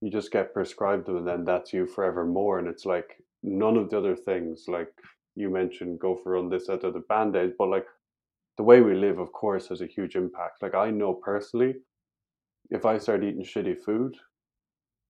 you 0.00 0.10
just 0.10 0.32
get 0.32 0.54
prescribed 0.54 1.06
them, 1.06 1.18
and 1.18 1.26
then 1.28 1.44
that's 1.44 1.72
you 1.72 1.86
forevermore, 1.86 2.58
and 2.58 2.68
it's 2.68 2.86
like 2.86 3.22
none 3.42 3.76
of 3.76 3.90
the 3.90 3.98
other 3.98 4.16
things, 4.16 4.64
like 4.68 4.92
you 5.36 5.50
mentioned, 5.50 6.00
go 6.00 6.16
for 6.16 6.32
run 6.32 6.48
this 6.50 6.68
of 6.68 6.80
the 6.82 7.04
band 7.08 7.36
aids, 7.36 7.54
but 7.58 7.68
like 7.68 7.86
the 8.56 8.64
way 8.64 8.80
we 8.80 8.94
live, 8.94 9.18
of 9.18 9.32
course, 9.32 9.68
has 9.68 9.80
a 9.80 9.86
huge 9.86 10.16
impact. 10.16 10.62
Like 10.62 10.74
I 10.74 10.90
know 10.90 11.14
personally 11.14 11.74
if 12.70 12.84
I 12.84 12.98
start 12.98 13.24
eating 13.24 13.44
shitty 13.44 13.78
food 13.84 14.16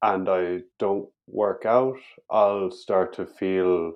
and 0.03 0.29
I 0.29 0.61
don't 0.79 1.09
work 1.27 1.65
out, 1.67 1.99
I'll 2.31 2.71
start 2.71 3.15
to 3.15 3.27
feel 3.27 3.95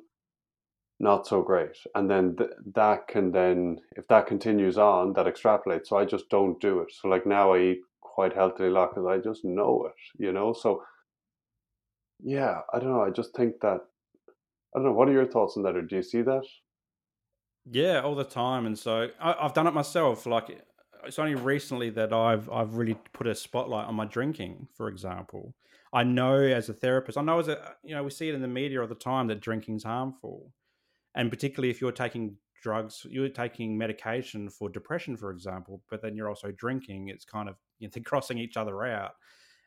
not 1.01 1.27
so 1.27 1.43
great. 1.43 1.77
And 1.95 2.11
then 2.11 2.37
th- 2.37 2.51
that 2.75 3.09
can 3.09 3.33
then, 3.33 3.79
if 3.97 4.07
that 4.09 4.27
continues 4.27 4.79
on, 4.79 5.15
that 5.15 5.27
extrapolates. 5.27 5.89
So 5.89 5.97
I 5.97 6.05
just 6.05 6.29
don't 6.31 6.61
do 6.61 6.81
it. 6.81 6.93
So 6.93 7.09
like 7.09 7.27
now 7.27 7.55
I 7.55 7.61
eat 7.61 7.81
quite 8.13 8.35
healthily 8.35 8.69
a 8.69 8.87
because 8.87 9.07
I 9.07 9.19
just 9.19 9.45
know 9.45 9.87
it, 9.87 10.23
you 10.23 10.33
know? 10.33 10.53
So 10.53 10.83
yeah, 12.23 12.61
I 12.73 12.79
don't 12.79 12.91
know. 12.91 13.03
I 13.03 13.11
just 13.11 13.35
think 13.35 13.55
that, 13.63 13.81
I 14.75 14.79
don't 14.79 14.85
know. 14.85 14.93
What 14.93 15.09
are 15.09 15.13
your 15.13 15.27
thoughts 15.27 15.57
on 15.57 15.63
that? 15.65 15.77
Or 15.77 15.83
do 15.83 15.97
you 15.97 16.03
see 16.03 16.23
that? 16.23 16.43
Yeah, 17.71 18.01
all 18.01 18.15
the 18.15 18.25
time. 18.25 18.67
And 18.67 18.79
so 18.79 19.09
I, 19.21 19.37
have 19.41 19.55
done 19.55 19.67
it 19.67 19.75
myself. 19.75 20.27
Like 20.27 20.63
it's 21.05 21.19
only 21.19 21.35
recently 21.35 21.91
that 21.91 22.13
I've 22.13 22.51
I've 22.51 22.75
really 22.75 22.97
put 23.13 23.27
a 23.27 23.35
spotlight 23.35 23.87
on 23.87 23.95
my 23.95 24.05
drinking, 24.05 24.69
for 24.75 24.89
example. 24.89 25.55
I 25.93 26.05
know 26.05 26.37
as 26.37 26.69
a 26.69 26.73
therapist, 26.73 27.19
I 27.19 27.23
know 27.23 27.39
as 27.39 27.49
a 27.49 27.75
you 27.85 27.95
know 27.95 28.03
we 28.03 28.11
see 28.11 28.29
it 28.29 28.35
in 28.35 28.43
the 28.43 28.49
media 28.49 28.81
all 28.81 28.87
the 28.87 28.95
time 28.95 29.27
that 29.29 29.41
drinking's 29.41 29.85
harmful, 29.85 30.53
and 31.15 31.31
particularly 31.31 31.71
if 31.71 31.81
you're 31.81 31.93
taking 31.93 32.37
drugs, 32.63 33.07
you're 33.09 33.29
taking 33.29 33.77
medication 33.77 34.49
for 34.49 34.69
depression, 34.69 35.17
for 35.17 35.31
example, 35.31 35.83
but 35.91 36.01
then 36.01 36.17
you're 36.17 36.29
also 36.29 36.53
drinking. 36.53 37.09
It's 37.09 37.25
kind 37.25 37.49
of 37.49 37.57
you 37.79 37.89
know, 37.95 38.03
crossing 38.05 38.39
each 38.39 38.57
other 38.57 38.85
out. 38.85 39.13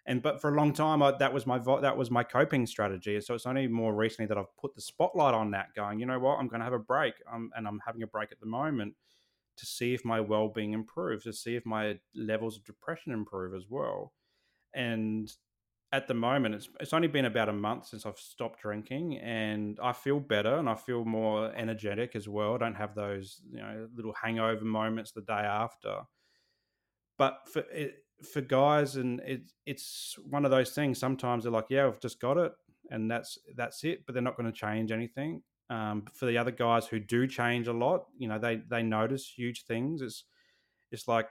And 0.08 0.22
but 0.22 0.40
for 0.40 0.54
a 0.54 0.56
long 0.56 0.72
time, 0.72 1.02
I, 1.02 1.14
that 1.18 1.34
was 1.34 1.48
my 1.48 1.58
that 1.82 1.98
was 1.98 2.12
my 2.12 2.24
coping 2.24 2.68
strategy. 2.68 3.20
So 3.22 3.34
it's 3.34 3.48
only 3.48 3.68
more 3.68 3.94
recently 3.94 4.28
that 4.28 4.38
I've 4.38 4.56
put 4.58 4.76
the 4.76 4.82
spotlight 4.82 5.34
on 5.34 5.52
that, 5.52 5.74
going, 5.76 6.00
you 6.00 6.06
know 6.06 6.20
what, 6.20 6.38
I'm 6.40 6.48
going 6.48 6.60
to 6.60 6.66
have 6.66 6.74
a 6.74 6.80
break, 6.80 7.16
and 7.32 7.68
I'm 7.68 7.80
having 7.86 8.04
a 8.04 8.08
break 8.08 8.32
at 8.32 8.40
the 8.40 8.46
moment 8.46 8.94
to 9.58 9.66
see 9.66 9.94
if 9.94 10.04
my 10.04 10.20
well-being 10.20 10.74
improves, 10.74 11.24
to 11.24 11.34
see 11.34 11.56
if 11.56 11.66
my 11.66 11.98
levels 12.14 12.58
of 12.58 12.66
depression 12.66 13.14
improve 13.14 13.56
as 13.56 13.66
well. 13.70 14.14
And 14.74 15.32
at 15.96 16.08
the 16.10 16.14
moment, 16.14 16.56
it's 16.56 16.70
it's 16.82 16.92
only 16.92 17.08
been 17.08 17.26
about 17.26 17.48
a 17.48 17.54
month 17.54 17.88
since 17.88 18.06
I've 18.06 18.18
stopped 18.18 18.62
drinking, 18.62 19.18
and 19.20 19.80
I 19.82 19.94
feel 19.94 20.20
better 20.20 20.56
and 20.58 20.68
I 20.68 20.76
feel 20.76 21.06
more 21.06 21.54
energetic 21.56 22.18
as 22.18 22.28
well. 22.28 22.54
I 22.54 22.58
don't 22.58 22.76
have 22.76 22.96
those 22.96 23.42
you 23.50 23.60
know 23.60 23.88
little 23.96 24.14
hangover 24.14 24.66
moments 24.66 25.12
the 25.12 25.22
day 25.22 25.34
after. 25.34 26.02
But 27.18 27.40
for 27.48 27.62
it, 27.72 28.04
for 28.30 28.42
guys, 28.42 28.98
and 28.98 29.22
it, 29.22 29.52
it's 29.66 30.18
one 30.30 30.44
of 30.44 30.52
those 30.52 30.72
things. 30.72 31.00
Sometimes 31.00 31.44
they're 31.44 31.54
like, 31.54 31.70
"Yeah, 31.70 31.88
I've 31.88 32.02
just 32.02 32.20
got 32.20 32.38
it," 32.38 32.52
and 32.92 33.10
that's 33.10 33.38
that's 33.56 33.86
it. 33.86 34.06
But 34.06 34.14
they're 34.14 34.22
not 34.22 34.36
going 34.36 34.52
to 34.52 34.60
change 34.60 34.92
anything. 34.92 35.44
Um, 35.70 36.06
for 36.14 36.26
the 36.26 36.38
other 36.38 36.52
guys 36.52 36.88
who 36.88 37.00
do 37.00 37.26
change 37.26 37.70
a 37.70 37.74
lot, 37.74 38.08
you 38.18 38.28
know, 38.28 38.38
they 38.38 38.58
they 38.70 38.84
notice 38.84 39.32
huge 39.34 39.64
things. 39.64 40.02
It's 40.02 40.26
it's 40.92 41.08
like 41.08 41.30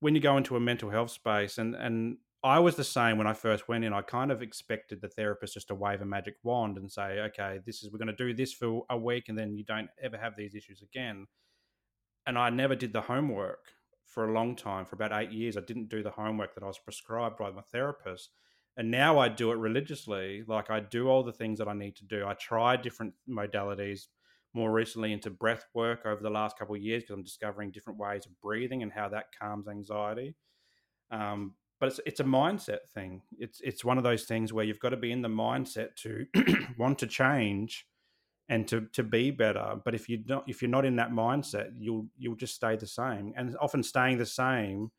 when 0.00 0.14
you 0.14 0.22
go 0.22 0.38
into 0.38 0.56
a 0.56 0.60
mental 0.60 0.88
health 0.88 1.10
space, 1.10 1.58
and 1.58 1.74
and 1.74 2.16
I 2.44 2.58
was 2.60 2.76
the 2.76 2.84
same 2.84 3.18
when 3.18 3.26
I 3.26 3.32
first 3.32 3.68
went 3.68 3.84
in. 3.84 3.92
I 3.92 4.02
kind 4.02 4.30
of 4.30 4.42
expected 4.42 5.00
the 5.00 5.08
therapist 5.08 5.54
just 5.54 5.68
to 5.68 5.74
wave 5.74 6.00
a 6.00 6.04
magic 6.04 6.36
wand 6.42 6.76
and 6.76 6.90
say, 6.90 7.20
"Okay, 7.20 7.60
this 7.66 7.82
is 7.82 7.90
we're 7.90 7.98
going 7.98 8.08
to 8.08 8.12
do 8.12 8.34
this 8.34 8.52
for 8.52 8.84
a 8.90 8.96
week, 8.96 9.28
and 9.28 9.38
then 9.38 9.56
you 9.56 9.64
don't 9.64 9.90
ever 10.00 10.16
have 10.16 10.36
these 10.36 10.54
issues 10.54 10.82
again." 10.82 11.26
And 12.26 12.38
I 12.38 12.50
never 12.50 12.74
did 12.74 12.92
the 12.92 13.02
homework 13.02 13.72
for 14.04 14.28
a 14.28 14.32
long 14.32 14.56
time, 14.56 14.84
for 14.86 14.96
about 14.96 15.12
eight 15.12 15.32
years. 15.32 15.56
I 15.56 15.60
didn't 15.60 15.88
do 15.88 16.02
the 16.02 16.10
homework 16.10 16.54
that 16.54 16.62
I 16.62 16.66
was 16.66 16.78
prescribed 16.78 17.38
by 17.38 17.50
my 17.50 17.62
therapist. 17.62 18.30
And 18.76 18.90
now 18.90 19.18
I 19.18 19.28
do 19.28 19.52
it 19.52 19.56
religiously. 19.56 20.44
Like 20.46 20.70
I 20.70 20.80
do 20.80 21.08
all 21.08 21.22
the 21.22 21.32
things 21.32 21.58
that 21.58 21.68
I 21.68 21.74
need 21.74 21.96
to 21.96 22.04
do. 22.04 22.26
I 22.26 22.34
try 22.34 22.76
different 22.76 23.14
modalities 23.28 24.06
more 24.54 24.72
recently 24.72 25.12
into 25.12 25.30
breath 25.30 25.66
work 25.74 26.06
over 26.06 26.22
the 26.22 26.30
last 26.30 26.58
couple 26.58 26.74
of 26.74 26.82
years 26.82 27.02
because 27.02 27.14
I'm 27.14 27.22
discovering 27.22 27.70
different 27.70 27.98
ways 27.98 28.26
of 28.26 28.38
breathing 28.40 28.82
and 28.82 28.92
how 28.92 29.08
that 29.10 29.26
calms 29.38 29.68
anxiety. 29.68 30.34
Um, 31.10 31.54
but 31.80 31.88
it's 31.88 32.00
it's 32.06 32.20
a 32.20 32.24
mindset 32.24 32.88
thing. 32.94 33.22
It's 33.38 33.60
it's 33.62 33.84
one 33.84 33.98
of 33.98 34.04
those 34.04 34.24
things 34.24 34.52
where 34.52 34.64
you've 34.64 34.80
got 34.80 34.90
to 34.90 34.96
be 34.96 35.12
in 35.12 35.22
the 35.22 35.28
mindset 35.28 35.94
to 35.96 36.26
want 36.78 36.98
to 37.00 37.06
change 37.06 37.86
and 38.48 38.66
to 38.68 38.82
to 38.92 39.02
be 39.02 39.30
better. 39.30 39.76
But 39.84 39.94
if 39.94 40.08
you 40.08 40.18
don't, 40.18 40.44
if 40.48 40.62
you're 40.62 40.70
not 40.70 40.84
in 40.84 40.96
that 40.96 41.10
mindset, 41.10 41.70
you'll 41.78 42.06
you'll 42.16 42.36
just 42.36 42.54
stay 42.54 42.76
the 42.76 42.86
same. 42.86 43.32
And 43.36 43.56
often 43.60 43.82
staying 43.82 44.18
the 44.18 44.26
same 44.26 44.90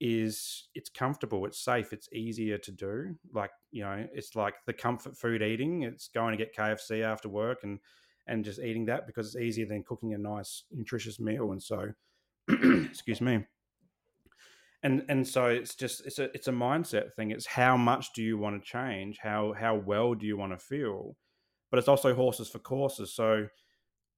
is 0.00 0.68
it's 0.74 0.90
comfortable, 0.90 1.46
it's 1.46 1.64
safe, 1.64 1.92
it's 1.92 2.12
easier 2.12 2.58
to 2.58 2.72
do. 2.72 3.14
Like 3.32 3.50
you 3.70 3.84
know, 3.84 4.06
it's 4.12 4.34
like 4.34 4.54
the 4.66 4.72
comfort 4.72 5.16
food 5.16 5.42
eating. 5.42 5.82
It's 5.82 6.08
going 6.08 6.36
to 6.36 6.44
get 6.44 6.56
KFC 6.56 7.02
after 7.02 7.28
work 7.28 7.60
and 7.62 7.78
and 8.26 8.44
just 8.44 8.60
eating 8.60 8.86
that 8.86 9.06
because 9.06 9.28
it's 9.28 9.42
easier 9.42 9.66
than 9.66 9.82
cooking 9.82 10.14
a 10.14 10.18
nice 10.18 10.64
nutritious 10.70 11.18
meal. 11.18 11.52
And 11.52 11.62
so, 11.62 11.92
excuse 12.48 13.20
me. 13.20 13.44
And 14.82 15.04
and 15.08 15.26
so 15.26 15.46
it's 15.46 15.74
just 15.74 16.04
it's 16.06 16.18
a 16.18 16.24
it's 16.34 16.48
a 16.48 16.52
mindset 16.52 17.12
thing. 17.14 17.30
It's 17.30 17.46
how 17.46 17.76
much 17.76 18.12
do 18.14 18.22
you 18.22 18.36
want 18.36 18.62
to 18.62 18.68
change? 18.68 19.18
How 19.22 19.52
how 19.52 19.76
well 19.76 20.14
do 20.14 20.26
you 20.26 20.36
want 20.36 20.52
to 20.52 20.58
feel? 20.58 21.16
but 21.72 21.78
it's 21.78 21.88
also 21.88 22.14
horses 22.14 22.48
for 22.50 22.58
courses. 22.58 23.14
So 23.14 23.48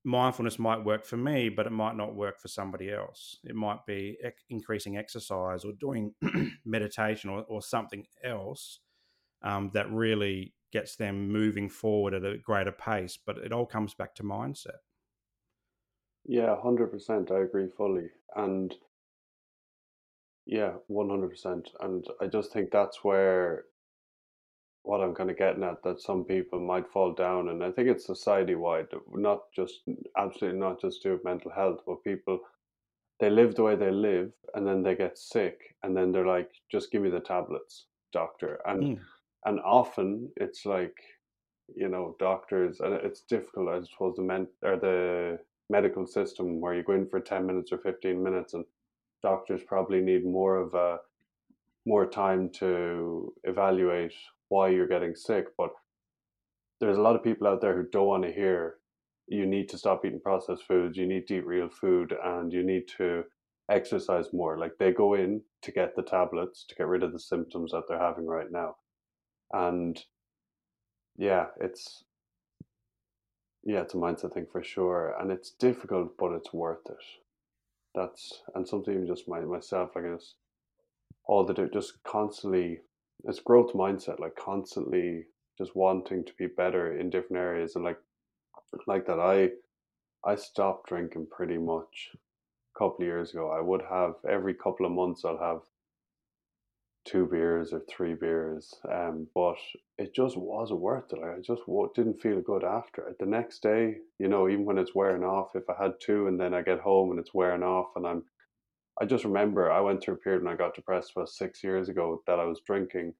mindfulness 0.02 0.58
might 0.58 0.84
work 0.84 1.06
for 1.06 1.16
me, 1.16 1.48
but 1.48 1.66
it 1.66 1.70
might 1.70 1.96
not 1.96 2.16
work 2.16 2.40
for 2.40 2.48
somebody 2.48 2.90
else. 2.90 3.38
It 3.44 3.54
might 3.54 3.86
be 3.86 4.18
ec- 4.22 4.42
increasing 4.50 4.98
exercise 4.98 5.64
or 5.64 5.72
doing 5.72 6.12
meditation 6.66 7.30
or, 7.30 7.44
or, 7.44 7.62
something 7.62 8.04
else 8.24 8.80
um, 9.42 9.70
that 9.72 9.90
really 9.92 10.52
gets 10.72 10.96
them 10.96 11.30
moving 11.30 11.68
forward 11.68 12.12
at 12.12 12.24
a 12.24 12.38
greater 12.38 12.72
pace. 12.72 13.16
But 13.24 13.38
it 13.38 13.52
all 13.52 13.66
comes 13.66 13.94
back 13.94 14.16
to 14.16 14.24
mindset. 14.24 14.82
Yeah, 16.26 16.56
100%. 16.62 17.30
I 17.30 17.44
agree 17.44 17.68
fully. 17.76 18.08
And 18.34 18.74
yeah, 20.46 20.72
100%. 20.90 21.68
And 21.80 22.06
I 22.20 22.26
just 22.26 22.52
think 22.52 22.70
that's 22.70 23.02
where 23.02 23.64
what 24.84 25.00
I'm 25.00 25.14
kind 25.14 25.30
of 25.30 25.38
getting 25.38 25.64
at 25.64 25.82
that 25.82 26.00
some 26.00 26.24
people 26.24 26.60
might 26.60 26.90
fall 26.92 27.12
down, 27.12 27.48
and 27.48 27.64
I 27.64 27.70
think 27.70 27.88
it's 27.88 28.04
society 28.04 28.54
wide, 28.54 28.88
not 29.14 29.50
just 29.56 29.80
absolutely 30.16 30.60
not 30.60 30.80
just 30.80 31.02
do 31.02 31.12
with 31.12 31.24
mental 31.24 31.50
health, 31.50 31.80
but 31.86 32.04
people 32.04 32.40
they 33.18 33.30
live 33.30 33.54
the 33.54 33.62
way 33.62 33.76
they 33.76 33.90
live, 33.90 34.32
and 34.54 34.66
then 34.66 34.82
they 34.82 34.94
get 34.94 35.16
sick, 35.16 35.74
and 35.82 35.96
then 35.96 36.12
they're 36.12 36.26
like, 36.26 36.50
just 36.70 36.90
give 36.90 37.00
me 37.00 37.08
the 37.08 37.20
tablets, 37.20 37.86
doctor, 38.12 38.60
and 38.66 38.82
mm. 38.82 39.00
and 39.46 39.58
often 39.60 40.30
it's 40.36 40.66
like, 40.66 40.96
you 41.74 41.88
know, 41.88 42.14
doctors, 42.18 42.80
and 42.80 42.92
it's 42.92 43.22
difficult, 43.22 43.70
I 43.70 43.82
suppose, 43.84 44.16
the 44.16 44.22
men 44.22 44.48
or 44.62 44.76
the 44.76 45.38
medical 45.70 46.06
system 46.06 46.60
where 46.60 46.74
you 46.74 46.82
go 46.82 46.92
in 46.92 47.08
for 47.08 47.20
ten 47.20 47.46
minutes 47.46 47.72
or 47.72 47.78
fifteen 47.78 48.22
minutes, 48.22 48.52
and 48.52 48.66
doctors 49.24 49.62
probably 49.66 50.00
need 50.00 50.24
more 50.24 50.56
of 50.56 50.74
a 50.74 50.98
more 51.86 52.06
time 52.06 52.50
to 52.60 53.32
evaluate 53.44 54.12
why 54.48 54.68
you're 54.68 54.86
getting 54.86 55.14
sick. 55.16 55.46
But 55.58 55.70
there's 56.80 56.98
a 56.98 57.02
lot 57.02 57.16
of 57.16 57.24
people 57.24 57.48
out 57.48 57.60
there 57.60 57.74
who 57.74 57.88
don't 57.90 58.06
want 58.06 58.24
to 58.24 58.32
hear 58.32 58.76
you 59.26 59.46
need 59.46 59.68
to 59.70 59.78
stop 59.78 60.04
eating 60.04 60.20
processed 60.20 60.64
foods, 60.68 60.98
you 60.98 61.06
need 61.06 61.26
to 61.26 61.38
eat 61.38 61.46
real 61.46 61.70
food, 61.70 62.14
and 62.22 62.52
you 62.52 62.62
need 62.62 62.86
to 62.98 63.24
exercise 63.70 64.26
more. 64.34 64.58
Like 64.58 64.72
they 64.78 64.92
go 64.92 65.14
in 65.14 65.40
to 65.62 65.72
get 65.72 65.96
the 65.96 66.02
tablets 66.02 66.66
to 66.68 66.74
get 66.74 66.86
rid 66.86 67.02
of 67.02 67.12
the 67.12 67.18
symptoms 67.18 67.72
that 67.72 67.84
they're 67.88 67.98
having 67.98 68.26
right 68.26 68.52
now. 68.52 68.76
And 69.52 69.98
yeah, 71.16 71.46
it's 71.60 72.04
yeah, 73.64 73.80
it's 73.80 73.94
a 73.94 73.96
mindset 73.96 74.34
thing 74.34 74.46
for 74.52 74.62
sure. 74.62 75.14
And 75.18 75.32
it's 75.32 75.50
difficult, 75.52 76.18
but 76.18 76.32
it's 76.32 76.52
worth 76.52 76.84
it. 76.86 77.23
That's 77.94 78.42
and 78.54 78.66
something 78.66 79.06
just 79.06 79.28
my 79.28 79.40
myself, 79.40 79.94
like 79.94 80.04
it's 80.04 80.34
all 81.26 81.44
the 81.44 81.54
just 81.72 82.02
constantly 82.04 82.80
it's 83.24 83.40
growth 83.40 83.72
mindset, 83.72 84.20
like 84.20 84.36
constantly 84.36 85.26
just 85.56 85.76
wanting 85.76 86.24
to 86.24 86.32
be 86.38 86.46
better 86.46 86.98
in 86.98 87.10
different 87.10 87.40
areas, 87.42 87.76
and 87.76 87.84
like 87.84 87.98
like 88.86 89.06
that. 89.06 89.20
I 89.20 89.50
I 90.28 90.34
stopped 90.36 90.88
drinking 90.88 91.28
pretty 91.30 91.58
much 91.58 92.10
a 92.14 92.78
couple 92.78 92.98
of 93.00 93.06
years 93.06 93.30
ago. 93.32 93.50
I 93.50 93.60
would 93.60 93.82
have 93.82 94.14
every 94.28 94.54
couple 94.54 94.86
of 94.86 94.92
months 94.92 95.24
I'll 95.24 95.38
have 95.38 95.60
two 97.04 97.26
beers 97.26 97.72
or 97.72 97.82
three 97.88 98.14
beers, 98.14 98.74
um, 98.90 99.26
but 99.34 99.56
it 99.98 100.14
just 100.14 100.36
wasn't 100.36 100.80
worth 100.80 101.12
it. 101.12 101.18
I 101.22 101.40
just 101.40 101.62
didn't 101.94 102.20
feel 102.20 102.40
good 102.40 102.64
after 102.64 103.06
it. 103.08 103.18
The 103.18 103.26
next 103.26 103.62
day, 103.62 103.96
you 104.18 104.28
know, 104.28 104.48
even 104.48 104.64
when 104.64 104.78
it's 104.78 104.94
wearing 104.94 105.22
off, 105.22 105.50
if 105.54 105.64
I 105.68 105.82
had 105.82 105.92
two 106.00 106.28
and 106.28 106.40
then 106.40 106.54
I 106.54 106.62
get 106.62 106.80
home 106.80 107.10
and 107.10 107.20
it's 107.20 107.34
wearing 107.34 107.62
off 107.62 107.88
and 107.96 108.06
I'm 108.06 108.24
I 109.00 109.06
just 109.06 109.24
remember 109.24 109.72
I 109.72 109.80
went 109.80 110.02
through 110.02 110.14
a 110.14 110.18
period 110.18 110.44
when 110.44 110.52
I 110.52 110.56
got 110.56 110.74
depressed 110.74 111.12
about 111.16 111.28
six 111.28 111.64
years 111.64 111.88
ago 111.88 112.22
that 112.26 112.38
I 112.38 112.44
was 112.44 112.60
drinking 112.64 113.14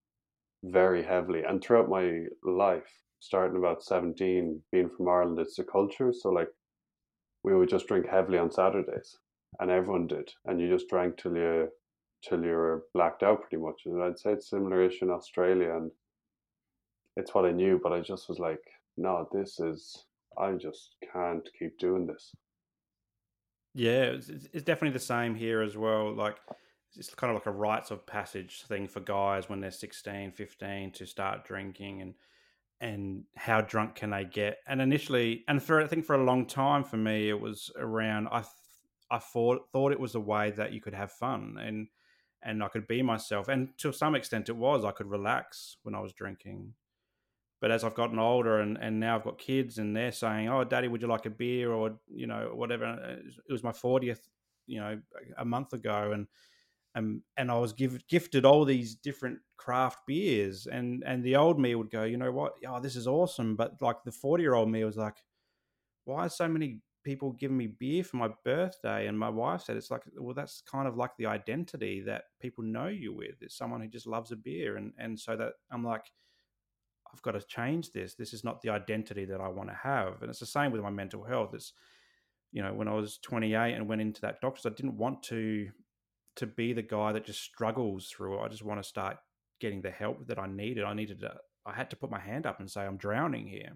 very 0.63 1.03
heavily. 1.03 1.43
And 1.43 1.63
throughout 1.63 1.89
my 1.89 2.27
life, 2.45 2.89
starting 3.19 3.57
about 3.57 3.83
17, 3.83 4.63
being 4.71 4.89
from 4.89 5.09
Ireland, 5.09 5.39
it's 5.41 5.59
a 5.59 5.65
culture. 5.65 6.13
So, 6.13 6.31
like, 6.31 6.49
we 7.43 7.57
would 7.57 7.69
just 7.69 7.89
drink 7.89 8.07
heavily 8.07 8.39
on 8.39 8.53
Saturdays, 8.53 9.19
and 9.59 9.71
everyone 9.71 10.07
did. 10.07 10.33
And 10.45 10.61
you 10.61 10.69
just 10.69 10.89
drank 10.89 11.17
till 11.17 11.37
you 11.37 11.69
till 12.27 12.43
you're 12.43 12.85
blacked 12.95 13.23
out 13.23 13.43
pretty 13.43 13.63
much. 13.63 13.83
And 13.87 14.03
I'd 14.03 14.19
say 14.19 14.33
it's 14.33 14.51
similar-ish 14.51 15.03
in 15.03 15.11
Australia, 15.11 15.77
and 15.77 15.91
it's 17.17 17.35
what 17.35 17.45
I 17.45 17.53
knew. 17.53 17.81
But 17.83 17.93
I 17.93 18.01
just 18.01 18.29
was 18.29 18.39
like, 18.39 18.63
no, 18.97 19.29
this 19.33 19.61
is 19.61 20.05
I 20.39 20.53
just 20.53 20.97
can't 21.13 21.49
keep 21.59 21.79
doing 21.79 22.07
this. 22.07 22.35
Yeah, 23.75 24.05
it's, 24.05 24.29
it's 24.29 24.65
definitely 24.65 24.95
the 24.95 25.05
same 25.05 25.35
here 25.35 25.63
as 25.63 25.77
well. 25.77 26.15
Like 26.15 26.37
it's 26.97 27.13
kind 27.15 27.31
of 27.31 27.35
like 27.35 27.47
a 27.47 27.51
rites 27.51 27.91
of 27.91 28.07
passage 28.07 28.63
thing 28.63 28.87
for 28.87 29.01
guys 29.01 29.49
when 29.49 29.61
they're 29.61 29.71
16, 29.71 30.33
15 30.33 30.93
to 30.93 31.07
start 31.07 31.45
drinking 31.45 32.03
and 32.03 32.15
and 32.81 33.23
how 33.37 33.61
drunk 33.61 33.95
can 33.95 34.11
they 34.11 34.25
get? 34.25 34.59
And 34.67 34.83
initially, 34.83 35.45
and 35.49 35.63
for 35.63 35.81
I 35.81 35.87
think 35.87 36.05
for 36.05 36.17
a 36.17 36.25
long 36.25 36.45
time 36.45 36.85
for 36.85 36.97
me, 36.97 37.29
it 37.29 37.41
was 37.41 37.71
around 37.79 38.29
I 38.29 38.45
I 39.11 39.19
thought 39.19 39.69
thought 39.73 39.93
it 39.93 40.01
was 40.01 40.15
a 40.15 40.21
way 40.21 40.51
that 40.53 40.73
you 40.73 40.81
could 40.81 40.95
have 40.95 41.13
fun 41.13 41.57
and 41.61 41.89
and 42.45 42.63
I 42.63 42.69
could 42.69 42.87
be 42.87 43.03
myself. 43.03 43.49
And 43.49 43.77
to 43.79 43.93
some 43.93 44.15
extent, 44.15 44.49
it 44.49 44.57
was 44.57 44.85
I 44.85 44.93
could 44.93 45.09
relax 45.09 45.79
when 45.83 45.95
I 45.95 46.01
was 46.01 46.13
drinking. 46.13 46.75
But 47.61 47.71
as 47.71 47.83
I've 47.83 47.95
gotten 47.95 48.19
older 48.19 48.61
and, 48.61 48.77
and 48.81 49.01
now 49.01 49.17
I've 49.17 49.25
got 49.25 49.39
kids 49.39 49.79
and 49.79 49.97
they're 49.97 50.13
saying, 50.13 50.49
"Oh, 50.49 50.65
Daddy, 50.65 50.89
would 50.89 51.01
you 51.01 51.09
like 51.09 51.27
a 51.27 51.31
beer?" 51.31 51.73
or 51.73 51.99
you 52.09 52.27
know, 52.27 52.51
whatever. 52.55 52.85
Uh, 52.85 53.17
it 53.49 53.53
was 53.53 53.63
my 53.63 53.73
fortieth, 53.73 54.29
you 54.67 54.81
know, 54.81 55.01
a 55.39 55.45
month 55.45 55.73
ago, 55.73 56.13
and 56.13 56.27
and 56.95 57.23
and 57.37 57.51
I 57.51 57.59
was 57.59 57.73
give, 57.73 58.07
gifted 58.07 58.45
all 58.45 58.65
these 58.65 58.95
different 58.95 59.39
craft 59.57 60.01
beers, 60.07 60.67
and 60.67 61.03
and 61.07 61.25
the 61.25 61.37
old 61.37 61.59
me 61.59 61.75
would 61.75 61.91
go, 61.91 62.05
you 62.05 62.19
know 62.19 62.33
what, 62.33 62.55
oh, 62.69 62.81
this 62.81 62.97
is 62.97 63.07
awesome. 63.07 63.57
But 63.57 63.81
like 63.81 63.97
the 64.05 64.13
forty 64.13 64.43
year 64.43 64.55
old 64.55 64.69
me 64.69 64.85
was 64.85 64.99
like, 64.99 65.17
why 66.05 66.29
so 66.29 66.49
many 66.49 66.81
people 67.05 67.33
giving 67.33 67.57
me 67.57 67.67
beer 67.67 68.03
for 68.03 68.17
my 68.17 68.31
birthday. 68.45 69.07
And 69.07 69.19
my 69.19 69.29
wife 69.29 69.63
said, 69.63 69.77
it's 69.77 69.91
like, 69.91 70.03
well, 70.17 70.35
that's 70.35 70.63
kind 70.71 70.89
of 70.89 70.97
like 70.97 71.11
the 71.19 71.27
identity 71.27 72.01
that 72.03 72.25
people 72.41 72.65
know 72.65 72.89
you 72.89 73.15
with. 73.15 73.37
It's 73.41 73.57
someone 73.57 73.81
who 73.81 73.89
just 73.89 74.07
loves 74.07 74.33
a 74.33 74.37
beer. 74.37 74.77
And, 74.77 74.93
and 74.99 75.19
so 75.19 75.37
that 75.37 75.53
I'm 75.71 75.85
like, 75.85 76.05
I've 77.13 77.23
got 77.23 77.33
to 77.33 77.43
change 77.43 77.93
this. 77.93 78.15
This 78.15 78.33
is 78.33 78.43
not 78.43 78.61
the 78.63 78.71
identity 78.71 79.25
that 79.27 79.41
I 79.41 79.49
want 79.49 79.69
to 79.69 79.77
have. 79.77 80.23
And 80.23 80.31
it's 80.31 80.41
the 80.41 80.47
same 80.47 80.73
with 80.73 80.81
my 80.81 80.91
mental 80.91 81.23
health. 81.23 81.55
It's, 81.55 81.73
you 82.51 82.63
know, 82.63 82.73
when 82.73 82.89
I 82.89 82.95
was 82.95 83.19
28 83.19 83.75
and 83.75 83.89
went 83.89 84.01
into 84.01 84.21
that 84.23 84.41
doctor's, 84.41 84.67
I 84.67 84.71
didn't 84.71 84.97
want 84.97 85.23
to 85.25 85.69
to 86.37 86.47
be 86.47 86.73
the 86.73 86.83
guy 86.83 87.13
that 87.13 87.25
just 87.25 87.43
struggles 87.43 88.09
through 88.09 88.39
it. 88.39 88.43
I 88.43 88.49
just 88.49 88.65
want 88.65 88.83
to 88.83 88.89
start 88.89 89.19
getting 89.61 89.83
the 89.83 89.91
help 89.91 90.27
that 90.27 90.39
I 90.39 90.47
needed. 90.47 90.85
I 90.85 90.95
needed 90.95 91.21
to, 91.21 91.35
I 91.65 91.73
had 91.73 91.91
to 91.91 91.97
put 91.97 92.11
my 92.11 92.19
hand 92.19 92.45
up 92.45 92.59
and 92.59 92.71
say, 92.71 92.83
I'm 92.83 92.97
drowning 92.97 93.47
here. 93.47 93.73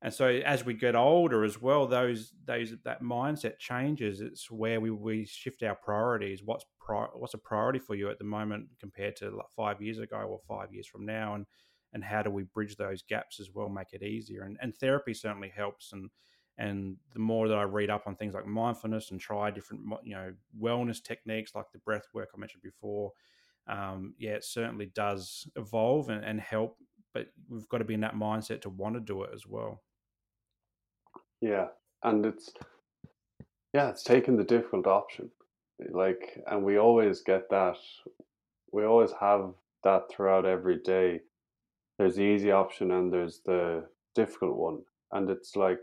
And 0.00 0.14
so 0.14 0.26
as 0.26 0.64
we 0.64 0.74
get 0.74 0.94
older 0.94 1.42
as 1.44 1.60
well, 1.60 1.86
those 1.86 2.32
those 2.44 2.72
that 2.84 3.02
mindset 3.02 3.58
changes. 3.58 4.20
It's 4.20 4.50
where 4.50 4.80
we, 4.80 4.90
we 4.90 5.24
shift 5.24 5.62
our 5.64 5.74
priorities. 5.74 6.42
What's 6.44 6.64
pri- 6.78 7.08
what's 7.14 7.34
a 7.34 7.38
priority 7.38 7.80
for 7.80 7.96
you 7.96 8.08
at 8.08 8.18
the 8.18 8.24
moment 8.24 8.68
compared 8.78 9.16
to 9.16 9.30
like 9.30 9.50
five 9.56 9.82
years 9.82 9.98
ago 9.98 10.16
or 10.18 10.38
five 10.46 10.72
years 10.72 10.86
from 10.86 11.04
now, 11.04 11.34
and 11.34 11.46
and 11.92 12.04
how 12.04 12.22
do 12.22 12.30
we 12.30 12.44
bridge 12.44 12.76
those 12.76 13.02
gaps 13.02 13.40
as 13.40 13.50
well, 13.52 13.68
make 13.68 13.92
it 13.92 14.04
easier? 14.04 14.42
And 14.42 14.56
and 14.60 14.76
therapy 14.76 15.14
certainly 15.14 15.52
helps. 15.54 15.92
And 15.92 16.10
and 16.58 16.96
the 17.12 17.20
more 17.20 17.48
that 17.48 17.58
I 17.58 17.64
read 17.64 17.90
up 17.90 18.06
on 18.06 18.14
things 18.14 18.34
like 18.34 18.46
mindfulness 18.46 19.10
and 19.10 19.20
try 19.20 19.50
different 19.50 19.82
you 20.04 20.14
know 20.14 20.32
wellness 20.60 21.02
techniques 21.02 21.54
like 21.56 21.66
the 21.72 21.78
breath 21.80 22.06
work 22.14 22.30
I 22.34 22.38
mentioned 22.38 22.62
before, 22.62 23.12
um, 23.66 24.14
yeah, 24.16 24.32
it 24.32 24.44
certainly 24.44 24.86
does 24.94 25.48
evolve 25.56 26.08
and, 26.08 26.24
and 26.24 26.40
help. 26.40 26.76
But 27.14 27.28
we've 27.48 27.68
got 27.68 27.78
to 27.78 27.84
be 27.84 27.94
in 27.94 28.00
that 28.00 28.14
mindset 28.14 28.60
to 28.62 28.70
want 28.70 28.94
to 28.94 29.00
do 29.00 29.24
it 29.24 29.30
as 29.34 29.44
well. 29.44 29.82
Yeah, 31.40 31.66
and 32.02 32.26
it's 32.26 32.50
yeah, 33.72 33.90
it's 33.90 34.02
taking 34.02 34.36
the 34.36 34.44
difficult 34.44 34.86
option. 34.86 35.30
Like, 35.90 36.42
and 36.46 36.64
we 36.64 36.78
always 36.78 37.20
get 37.20 37.48
that. 37.50 37.76
We 38.72 38.84
always 38.84 39.12
have 39.20 39.52
that 39.84 40.10
throughout 40.10 40.46
every 40.46 40.78
day. 40.78 41.20
There's 41.98 42.16
the 42.16 42.22
easy 42.22 42.50
option 42.50 42.90
and 42.92 43.12
there's 43.12 43.40
the 43.44 43.84
difficult 44.14 44.56
one, 44.56 44.80
and 45.12 45.30
it's 45.30 45.56
like 45.56 45.80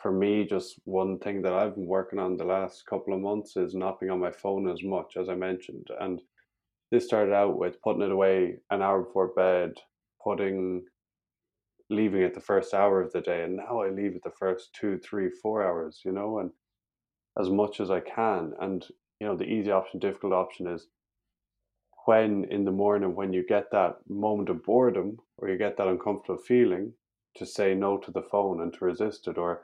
for 0.00 0.10
me, 0.10 0.46
just 0.46 0.80
one 0.84 1.18
thing 1.18 1.42
that 1.42 1.52
I've 1.52 1.74
been 1.74 1.86
working 1.86 2.18
on 2.18 2.36
the 2.36 2.44
last 2.44 2.86
couple 2.86 3.12
of 3.12 3.20
months 3.20 3.56
is 3.56 3.74
not 3.74 4.00
being 4.00 4.10
on 4.10 4.18
my 4.18 4.30
phone 4.30 4.68
as 4.68 4.82
much 4.82 5.16
as 5.18 5.28
I 5.28 5.34
mentioned. 5.34 5.88
And 6.00 6.20
this 6.90 7.06
started 7.06 7.34
out 7.34 7.58
with 7.58 7.80
putting 7.82 8.02
it 8.02 8.10
away 8.10 8.56
an 8.70 8.80
hour 8.80 9.02
before 9.02 9.28
bed, 9.28 9.74
putting 10.22 10.84
leaving 11.90 12.22
it 12.22 12.34
the 12.34 12.40
first 12.40 12.72
hour 12.72 13.02
of 13.02 13.12
the 13.12 13.20
day 13.20 13.42
and 13.42 13.56
now 13.56 13.80
i 13.80 13.90
leave 13.90 14.14
it 14.14 14.22
the 14.22 14.30
first 14.30 14.72
two 14.72 14.98
three 14.98 15.28
four 15.42 15.66
hours 15.66 16.00
you 16.04 16.12
know 16.12 16.38
and 16.38 16.50
as 17.38 17.48
much 17.48 17.80
as 17.80 17.90
i 17.90 18.00
can. 18.00 18.52
And 18.60 18.84
you 19.20 19.26
know 19.26 19.36
the 19.36 19.44
easy 19.44 19.70
option 19.70 20.00
difficult 20.00 20.32
option 20.32 20.66
is 20.66 20.86
when 22.06 22.44
in 22.50 22.64
the 22.64 22.72
morning 22.72 23.14
when 23.14 23.32
you 23.32 23.44
get 23.46 23.70
that 23.70 23.96
moment 24.08 24.48
of 24.48 24.64
boredom 24.64 25.18
or 25.36 25.48
you 25.48 25.58
get 25.58 25.76
that 25.76 25.86
uncomfortable 25.86 26.40
feeling 26.40 26.92
to 27.36 27.46
say 27.46 27.74
no 27.74 27.98
to 27.98 28.10
the 28.10 28.22
phone 28.22 28.60
and 28.62 28.72
to 28.72 28.84
resist 28.84 29.28
it 29.28 29.38
or 29.38 29.62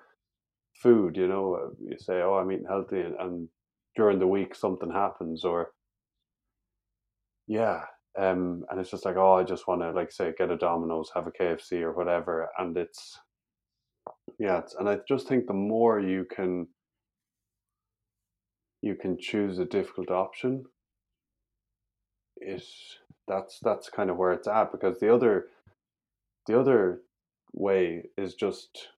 food 0.75 1.17
you 1.17 1.27
know 1.27 1.55
uh, 1.55 1.71
you 1.83 1.97
say 1.99 2.21
oh 2.21 2.35
i'm 2.35 2.53
eating 2.53 2.67
healthy 2.69 3.01
and, 3.01 3.17
and 3.19 3.49
during 3.97 4.19
the 4.19 4.27
week 4.27 4.55
something 4.55 4.93
happens 4.93 5.45
or 5.45 5.73
yeah 7.47 7.85
um, 8.19 8.65
and 8.71 8.81
it's 8.81 8.91
just 8.91 9.05
like, 9.05 9.17
oh, 9.17 9.35
I 9.35 9.43
just 9.43 9.69
want 9.69 9.83
to, 9.83 9.91
like, 9.91 10.11
say, 10.11 10.33
get 10.37 10.51
a 10.51 10.57
Domino's, 10.57 11.11
have 11.15 11.27
a 11.27 11.31
KFC 11.31 11.83
or 11.83 11.93
whatever. 11.93 12.49
And 12.59 12.77
it's, 12.77 13.19
yeah, 14.39 14.59
it's, 14.59 14.75
and 14.75 14.89
I 14.89 14.99
just 15.07 15.29
think 15.29 15.47
the 15.47 15.53
more 15.53 16.01
you 16.01 16.25
can, 16.25 16.69
you 18.81 18.95
can 18.95 19.19
choose 19.19 19.59
a 19.59 19.67
difficult 19.67 20.11
option, 20.11 20.65
is 22.39 22.67
that's 23.27 23.59
that's 23.63 23.89
kind 23.89 24.11
of 24.11 24.17
where 24.17 24.33
it's 24.33 24.49
at 24.49 24.71
because 24.73 25.01
the 25.01 25.13
other, 25.13 25.47
the 26.47 26.59
other 26.59 27.03
way 27.53 28.05
is 28.17 28.35
just, 28.35 28.89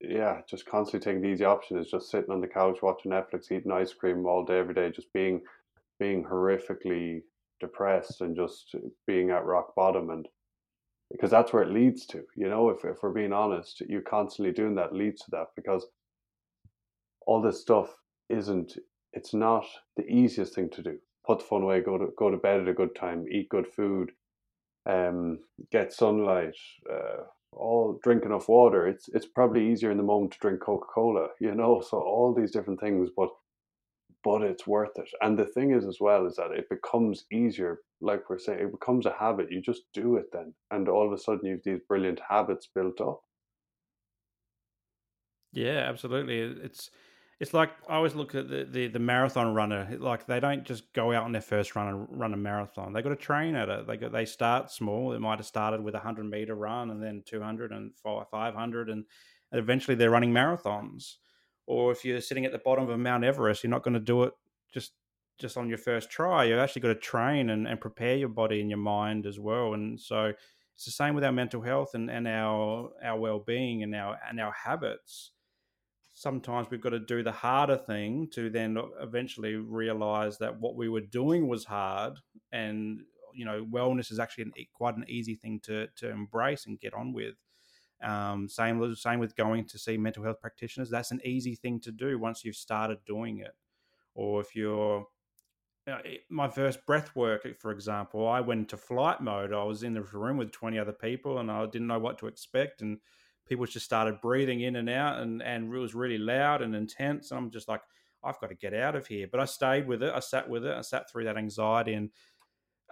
yeah, 0.00 0.40
just 0.48 0.64
constantly 0.64 1.04
taking 1.04 1.22
the 1.22 1.28
easy 1.28 1.44
option 1.44 1.78
is 1.78 1.90
just 1.90 2.10
sitting 2.10 2.30
on 2.30 2.40
the 2.40 2.46
couch 2.46 2.78
watching 2.82 3.10
Netflix, 3.12 3.52
eating 3.52 3.72
ice 3.72 3.92
cream 3.92 4.24
all 4.24 4.44
day 4.44 4.58
every 4.58 4.74
day, 4.74 4.90
just 4.90 5.12
being, 5.12 5.42
being 5.98 6.24
horrifically 6.24 7.22
depressed 7.60 8.20
and 8.20 8.36
just 8.36 8.74
being 9.06 9.30
at 9.30 9.44
rock 9.44 9.74
bottom 9.74 10.10
and 10.10 10.28
because 11.10 11.30
that's 11.30 11.52
where 11.52 11.62
it 11.62 11.70
leads 11.70 12.06
to 12.06 12.22
you 12.36 12.48
know? 12.48 12.70
If, 12.70 12.84
if 12.84 13.02
we're 13.02 13.12
being 13.12 13.32
honest 13.32 13.82
you 13.88 14.00
constantly 14.00 14.52
doing 14.52 14.74
that 14.76 14.94
leads 14.94 15.20
to 15.22 15.30
that 15.32 15.48
because 15.56 15.86
all 17.26 17.40
this 17.40 17.60
stuff 17.60 17.94
isn't 18.28 18.78
it's 19.12 19.32
not 19.32 19.64
the 19.96 20.06
easiest 20.06 20.54
thing 20.54 20.68
to 20.70 20.82
do. 20.82 20.98
Put 21.26 21.38
the 21.38 21.44
phone 21.44 21.62
away 21.62 21.80
go 21.80 21.98
to 21.98 22.08
go 22.18 22.30
to 22.30 22.36
bed 22.36 22.60
at 22.60 22.68
a 22.68 22.74
good 22.74 22.94
time 22.94 23.26
eat 23.30 23.48
good 23.48 23.66
food 23.66 24.12
um 24.86 25.38
get 25.70 25.92
sunlight 25.92 26.56
uh, 26.92 27.22
all 27.52 27.98
drink 28.02 28.24
enough 28.24 28.48
water. 28.48 28.88
It's 28.88 29.08
it's 29.14 29.26
probably 29.26 29.70
easier 29.70 29.90
in 29.90 29.96
the 29.96 30.02
moment 30.02 30.32
to 30.32 30.38
drink 30.40 30.60
coca-cola 30.60 31.28
you 31.40 31.54
know? 31.54 31.80
So 31.80 31.98
all 31.98 32.34
these 32.34 32.50
different 32.50 32.80
things 32.80 33.10
but 33.16 33.28
but 34.24 34.42
it's 34.42 34.66
worth 34.66 34.96
it. 34.96 35.08
And 35.20 35.38
the 35.38 35.44
thing 35.44 35.72
is, 35.72 35.84
as 35.86 35.98
well, 36.00 36.26
is 36.26 36.36
that 36.36 36.50
it 36.50 36.68
becomes 36.70 37.26
easier. 37.30 37.80
Like 38.00 38.28
we're 38.28 38.38
saying, 38.38 38.60
it 38.60 38.72
becomes 38.72 39.06
a 39.06 39.12
habit. 39.12 39.52
You 39.52 39.60
just 39.60 39.82
do 39.92 40.16
it 40.16 40.26
then, 40.32 40.54
and 40.70 40.88
all 40.88 41.06
of 41.06 41.12
a 41.12 41.18
sudden, 41.18 41.46
you 41.46 41.52
have 41.52 41.62
these 41.64 41.80
brilliant 41.88 42.20
habits 42.28 42.68
built 42.74 43.00
up. 43.00 43.20
Yeah, 45.52 45.86
absolutely. 45.88 46.40
It's 46.40 46.90
it's 47.40 47.54
like 47.54 47.70
I 47.88 47.96
always 47.96 48.14
look 48.14 48.34
at 48.34 48.48
the, 48.48 48.64
the, 48.64 48.86
the 48.88 48.98
marathon 48.98 49.54
runner. 49.54 49.88
Like 49.98 50.26
they 50.26 50.40
don't 50.40 50.64
just 50.64 50.92
go 50.92 51.12
out 51.12 51.24
on 51.24 51.32
their 51.32 51.42
first 51.42 51.74
run 51.76 51.88
and 51.88 52.06
run 52.08 52.32
a 52.34 52.36
marathon. 52.36 52.92
They 52.92 53.02
got 53.02 53.10
to 53.10 53.16
train 53.16 53.54
at 53.54 53.68
it. 53.68 53.86
They 53.86 53.96
got 53.96 54.12
they 54.12 54.24
start 54.24 54.70
small. 54.70 55.12
It 55.12 55.20
might 55.20 55.38
have 55.38 55.46
started 55.46 55.82
with 55.82 55.94
a 55.94 56.00
hundred 56.00 56.26
meter 56.30 56.54
run 56.54 56.90
and 56.90 57.02
then 57.02 57.22
200 57.26 57.72
and 57.72 57.92
500 57.96 58.88
and 58.90 59.04
eventually 59.52 59.94
they're 59.94 60.10
running 60.10 60.32
marathons 60.32 61.16
or 61.66 61.92
if 61.92 62.04
you're 62.04 62.20
sitting 62.20 62.44
at 62.44 62.52
the 62.52 62.58
bottom 62.58 62.88
of 62.88 62.98
Mount 62.98 63.24
Everest, 63.24 63.62
you're 63.62 63.70
not 63.70 63.82
going 63.82 63.94
to 63.94 64.00
do 64.00 64.24
it 64.24 64.32
just 64.72 64.92
just 65.38 65.56
on 65.56 65.68
your 65.68 65.78
first 65.78 66.10
try. 66.10 66.44
You've 66.44 66.58
actually 66.58 66.82
got 66.82 66.88
to 66.88 66.94
train 66.94 67.50
and, 67.50 67.66
and 67.66 67.80
prepare 67.80 68.16
your 68.16 68.28
body 68.28 68.60
and 68.60 68.70
your 68.70 68.78
mind 68.78 69.26
as 69.26 69.40
well. 69.40 69.74
And 69.74 70.00
so 70.00 70.32
it's 70.74 70.84
the 70.84 70.90
same 70.90 71.14
with 71.14 71.24
our 71.24 71.32
mental 71.32 71.60
health 71.60 71.94
and, 71.94 72.10
and 72.10 72.26
our 72.26 72.90
our 73.02 73.18
well 73.18 73.38
being 73.38 73.82
and 73.82 73.94
our 73.94 74.18
and 74.28 74.40
our 74.40 74.52
habits. 74.52 75.32
Sometimes 76.12 76.68
we've 76.70 76.80
got 76.80 76.90
to 76.90 77.00
do 77.00 77.24
the 77.24 77.32
harder 77.32 77.76
thing 77.76 78.28
to 78.32 78.48
then 78.48 78.78
eventually 79.00 79.54
realize 79.54 80.38
that 80.38 80.60
what 80.60 80.76
we 80.76 80.88
were 80.88 81.00
doing 81.00 81.48
was 81.48 81.64
hard, 81.64 82.14
and 82.52 83.00
you 83.32 83.44
know 83.44 83.64
wellness 83.64 84.12
is 84.12 84.20
actually 84.20 84.44
an, 84.44 84.52
quite 84.72 84.96
an 84.96 85.04
easy 85.08 85.34
thing 85.34 85.60
to 85.64 85.88
to 85.96 86.10
embrace 86.10 86.66
and 86.66 86.80
get 86.80 86.94
on 86.94 87.12
with. 87.12 87.34
Um, 88.04 88.48
same 88.48 88.94
same 88.94 89.18
with 89.18 89.34
going 89.36 89.64
to 89.66 89.78
see 89.78 89.96
mental 89.96 90.24
health 90.24 90.40
practitioners. 90.40 90.90
That's 90.90 91.10
an 91.10 91.20
easy 91.24 91.54
thing 91.54 91.80
to 91.80 91.92
do 91.92 92.18
once 92.18 92.44
you've 92.44 92.56
started 92.56 92.98
doing 93.06 93.38
it. 93.38 93.54
Or 94.14 94.40
if 94.40 94.54
you're 94.54 95.06
you 95.86 95.92
know, 95.92 96.00
my 96.30 96.48
first 96.48 96.84
breath 96.86 97.14
work, 97.14 97.46
for 97.60 97.70
example, 97.70 98.26
I 98.26 98.40
went 98.40 98.60
into 98.60 98.76
flight 98.76 99.20
mode. 99.20 99.52
I 99.52 99.64
was 99.64 99.82
in 99.82 99.94
the 99.94 100.02
room 100.02 100.36
with 100.36 100.52
20 100.52 100.78
other 100.78 100.92
people 100.92 101.38
and 101.38 101.50
I 101.50 101.66
didn't 101.66 101.88
know 101.88 101.98
what 101.98 102.18
to 102.18 102.26
expect. 102.26 102.80
And 102.80 102.98
people 103.46 103.66
just 103.66 103.84
started 103.84 104.20
breathing 104.22 104.60
in 104.60 104.76
and 104.76 104.88
out 104.88 105.20
and, 105.20 105.42
and 105.42 105.72
it 105.72 105.78
was 105.78 105.94
really 105.94 106.18
loud 106.18 106.62
and 106.62 106.74
intense. 106.74 107.30
And 107.30 107.38
I'm 107.38 107.50
just 107.50 107.68
like, 107.68 107.82
I've 108.22 108.40
got 108.40 108.48
to 108.48 108.54
get 108.54 108.72
out 108.72 108.96
of 108.96 109.06
here. 109.06 109.28
But 109.30 109.40
I 109.40 109.44
stayed 109.44 109.86
with 109.86 110.02
it. 110.02 110.12
I 110.14 110.20
sat 110.20 110.48
with 110.48 110.64
it. 110.64 110.74
I 110.74 110.80
sat 110.80 111.10
through 111.10 111.24
that 111.24 111.36
anxiety 111.36 111.92
and 111.92 112.10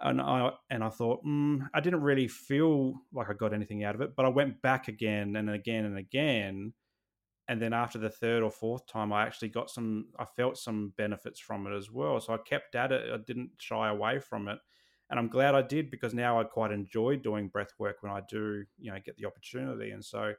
and 0.01 0.21
I 0.21 0.51
and 0.69 0.83
I 0.83 0.89
thought 0.89 1.23
mm, 1.25 1.67
I 1.73 1.79
didn't 1.79 2.01
really 2.01 2.27
feel 2.27 2.95
like 3.13 3.29
I 3.29 3.33
got 3.33 3.53
anything 3.53 3.83
out 3.83 3.95
of 3.95 4.01
it, 4.01 4.15
but 4.15 4.25
I 4.25 4.29
went 4.29 4.61
back 4.61 4.87
again 4.87 5.35
and 5.35 5.49
again 5.49 5.85
and 5.85 5.97
again, 5.97 6.73
and 7.47 7.61
then 7.61 7.73
after 7.73 7.97
the 7.97 8.09
third 8.09 8.43
or 8.43 8.51
fourth 8.51 8.87
time, 8.87 9.13
I 9.13 9.23
actually 9.23 9.49
got 9.49 9.69
some. 9.69 10.07
I 10.17 10.25
felt 10.25 10.57
some 10.57 10.93
benefits 10.97 11.39
from 11.39 11.67
it 11.67 11.75
as 11.75 11.91
well, 11.91 12.19
so 12.19 12.33
I 12.33 12.37
kept 12.37 12.75
at 12.75 12.91
it. 12.91 13.11
I 13.13 13.17
didn't 13.25 13.51
shy 13.57 13.89
away 13.89 14.19
from 14.19 14.47
it, 14.47 14.59
and 15.09 15.19
I'm 15.19 15.29
glad 15.29 15.55
I 15.55 15.61
did 15.61 15.91
because 15.91 16.13
now 16.13 16.39
I 16.39 16.43
quite 16.43 16.71
enjoy 16.71 17.17
doing 17.17 17.49
breath 17.49 17.73
work 17.77 17.97
when 18.01 18.11
I 18.11 18.21
do, 18.29 18.63
you 18.79 18.91
know, 18.91 18.97
get 19.03 19.17
the 19.17 19.25
opportunity, 19.25 19.91
and 19.91 20.03
so. 20.03 20.33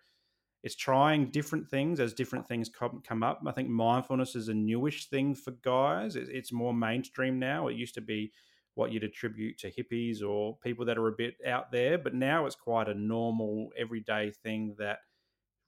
It's 0.63 0.75
trying 0.75 1.27
different 1.27 1.69
things 1.69 2.01
as 2.01 2.15
different 2.15 2.49
things 2.49 2.71
come, 2.71 3.03
come 3.07 3.23
up. 3.23 3.43
I 3.47 3.53
think 3.53 3.69
mindfulness 3.69 4.35
is 4.35 4.49
a 4.49 4.55
newish 4.55 5.11
thing 5.11 5.35
for 5.35 5.51
guys. 5.63 6.17
It's 6.17 6.55
more 6.55 6.73
mainstream 6.73 7.39
now. 7.39 7.69
It 7.69 7.77
used 7.77 7.93
to 7.97 8.01
be 8.01 8.33
what 8.75 8.93
you'd 8.93 9.05
attribute 9.05 9.59
to 9.59 9.70
hippies 9.70 10.22
or 10.22 10.57
people 10.59 10.85
that 10.85 10.99
are 10.99 11.09
a 11.09 11.12
bit 11.12 11.35
out 11.47 11.70
there. 11.70 11.99
But 11.99 12.14
now 12.14 12.47
it's 12.47 12.57
quite 12.57 12.89
a 12.89 12.95
normal, 12.95 13.70
everyday 13.77 14.31
thing 14.31 14.75
that 14.79 14.99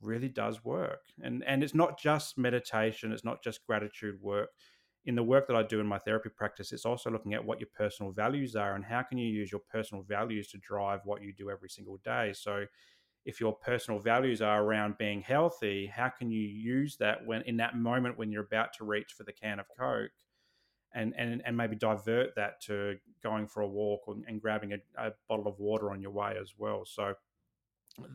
really 0.01 0.29
does 0.29 0.65
work. 0.65 1.01
And 1.23 1.45
and 1.45 1.63
it's 1.63 1.75
not 1.75 1.99
just 1.99 2.39
meditation, 2.39 3.13
it's 3.13 3.25
not 3.25 3.43
just 3.43 3.67
gratitude 3.67 4.21
work. 4.21 4.51
In 5.05 5.15
the 5.15 5.23
work 5.23 5.47
that 5.47 5.57
I 5.57 5.63
do 5.63 5.79
in 5.79 5.87
my 5.87 5.99
therapy 5.99 6.31
practice, 6.31 6.73
it's 6.73 6.85
also 6.85 7.11
looking 7.11 7.35
at 7.35 7.45
what 7.45 7.61
your 7.61 7.69
personal 7.77 8.11
values 8.11 8.57
are 8.57 8.75
and 8.75 8.85
how 8.85 9.03
can 9.03 9.19
you 9.19 9.29
use 9.29 9.53
your 9.53 9.61
personal 9.71 10.03
values 10.03 10.49
to 10.49 10.59
drive 10.59 11.01
what 11.05 11.23
you 11.23 11.33
do 11.33 11.49
every 11.49 11.69
single 11.71 11.99
day. 12.05 12.33
So 12.35 12.67
if 13.25 13.41
your 13.41 13.55
personal 13.55 14.01
values 14.01 14.43
are 14.43 14.63
around 14.63 14.99
being 14.99 15.21
healthy, 15.21 15.87
how 15.87 16.09
can 16.09 16.31
you 16.31 16.41
use 16.43 16.97
that 16.99 17.25
when 17.25 17.43
in 17.43 17.57
that 17.59 17.77
moment 17.77 18.19
when 18.19 18.33
you're 18.33 18.45
about 18.45 18.73
to 18.79 18.85
reach 18.85 19.13
for 19.17 19.23
the 19.25 19.33
can 19.33 19.61
of 19.61 19.67
Coke? 19.79 20.11
And, 20.95 21.13
and, 21.19 21.43
and 21.45 21.55
maybe 21.55 21.77
divert 21.77 22.35
that 22.37 22.63
to 22.63 22.97
going 23.23 23.47
for 23.49 23.61
a 23.61 23.69
walk 23.69 24.03
and 24.07 24.41
grabbing 24.41 24.73
a, 24.73 24.79
a 24.97 25.13
bottle 25.29 25.47
of 25.47 25.59
water 25.59 25.91
on 25.91 26.01
your 26.01 26.13
way 26.13 26.37
as 26.41 26.55
well. 26.57 26.85
So 26.87 27.15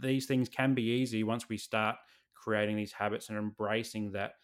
these 0.02 0.26
things 0.26 0.50
can 0.50 0.74
be 0.74 0.84
easy 0.84 1.24
once 1.24 1.48
we 1.48 1.58
start 1.58 1.98
creating 2.34 2.78
these 2.78 2.92
habits 2.92 3.30
and 3.30 3.38
embracing 3.38 4.12
that 4.14 4.36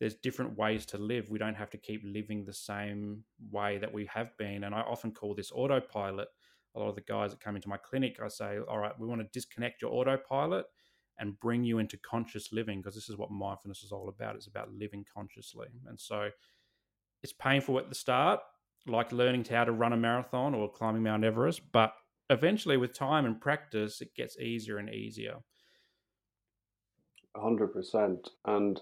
there's 0.00 0.14
different 0.14 0.56
ways 0.56 0.86
to 0.86 0.98
live. 0.98 1.30
We 1.30 1.38
don't 1.38 1.56
have 1.56 1.70
to 1.70 1.78
keep 1.78 2.02
living 2.04 2.44
the 2.44 2.52
same 2.52 3.24
way 3.50 3.78
that 3.78 3.92
we 3.92 4.06
have 4.06 4.36
been. 4.36 4.64
And 4.64 4.74
I 4.74 4.80
often 4.80 5.10
call 5.10 5.34
this 5.34 5.50
autopilot. 5.52 6.28
A 6.74 6.78
lot 6.78 6.88
of 6.88 6.94
the 6.94 7.00
guys 7.00 7.32
that 7.32 7.40
come 7.40 7.56
into 7.56 7.68
my 7.68 7.78
clinic, 7.78 8.18
I 8.22 8.28
say, 8.28 8.58
all 8.68 8.78
right, 8.78 8.92
we 8.98 9.08
want 9.08 9.20
to 9.22 9.28
disconnect 9.32 9.82
your 9.82 9.92
autopilot 9.92 10.66
and 11.18 11.38
bring 11.40 11.64
you 11.64 11.78
into 11.78 11.96
conscious 11.96 12.52
living 12.52 12.80
because 12.80 12.94
this 12.94 13.08
is 13.08 13.16
what 13.16 13.32
mindfulness 13.32 13.82
is 13.82 13.90
all 13.90 14.08
about. 14.08 14.36
It's 14.36 14.46
about 14.46 14.72
living 14.72 15.04
consciously. 15.12 15.68
And 15.88 15.98
so 15.98 16.28
it's 17.22 17.32
painful 17.32 17.78
at 17.78 17.88
the 17.88 17.94
start, 17.94 18.40
like 18.86 19.12
learning 19.12 19.44
how 19.44 19.64
to 19.64 19.72
run 19.72 19.92
a 19.92 19.96
marathon 19.96 20.54
or 20.54 20.70
climbing 20.70 21.02
Mount 21.02 21.24
Everest, 21.24 21.60
but 21.72 21.92
eventually 22.30 22.76
with 22.76 22.92
time 22.92 23.24
and 23.24 23.40
practice, 23.40 24.00
it 24.00 24.14
gets 24.14 24.38
easier 24.38 24.78
and 24.78 24.90
easier. 24.90 25.36
100%. 27.36 28.28
And 28.46 28.80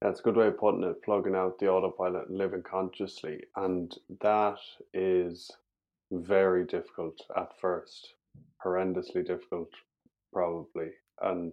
that's 0.00 0.20
a 0.20 0.22
good 0.22 0.36
way 0.36 0.48
of 0.48 0.58
putting 0.58 0.82
it, 0.82 1.02
plugging 1.02 1.34
out 1.34 1.58
the 1.58 1.68
autopilot 1.68 2.28
and 2.28 2.38
living 2.38 2.62
consciously. 2.62 3.44
And 3.56 3.94
that 4.20 4.58
is 4.92 5.50
very 6.10 6.64
difficult 6.64 7.18
at 7.36 7.58
first, 7.60 8.14
horrendously 8.64 9.26
difficult, 9.26 9.70
probably. 10.32 10.90
And 11.20 11.52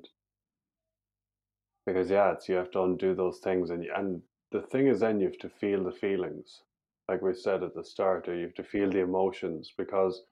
because, 1.86 2.10
yeah, 2.10 2.32
it's, 2.32 2.49
you 2.49 2.55
have 2.55 2.72
to 2.72 2.84
undo 2.84 3.16
those 3.16 3.39
things. 3.39 3.70
And, 3.70 3.86
and 3.86 4.22
the 4.52 4.62
thing 4.62 4.88
is, 4.88 5.00
then 5.00 5.20
you 5.20 5.28
have 5.28 5.38
to 5.39 5.50
feel 5.50 5.84
the 5.84 5.91
feelings. 5.91 6.62
Like 7.08 7.22
we 7.22 7.34
said 7.34 7.64
at 7.64 7.76
the 7.76 7.84
start, 7.84 8.28
or 8.28 8.36
you 8.36 8.43
have 8.43 8.56
to 8.56 8.64
feel 8.64 8.89
the 8.89 9.00
emotions 9.00 9.74
because 9.78 10.24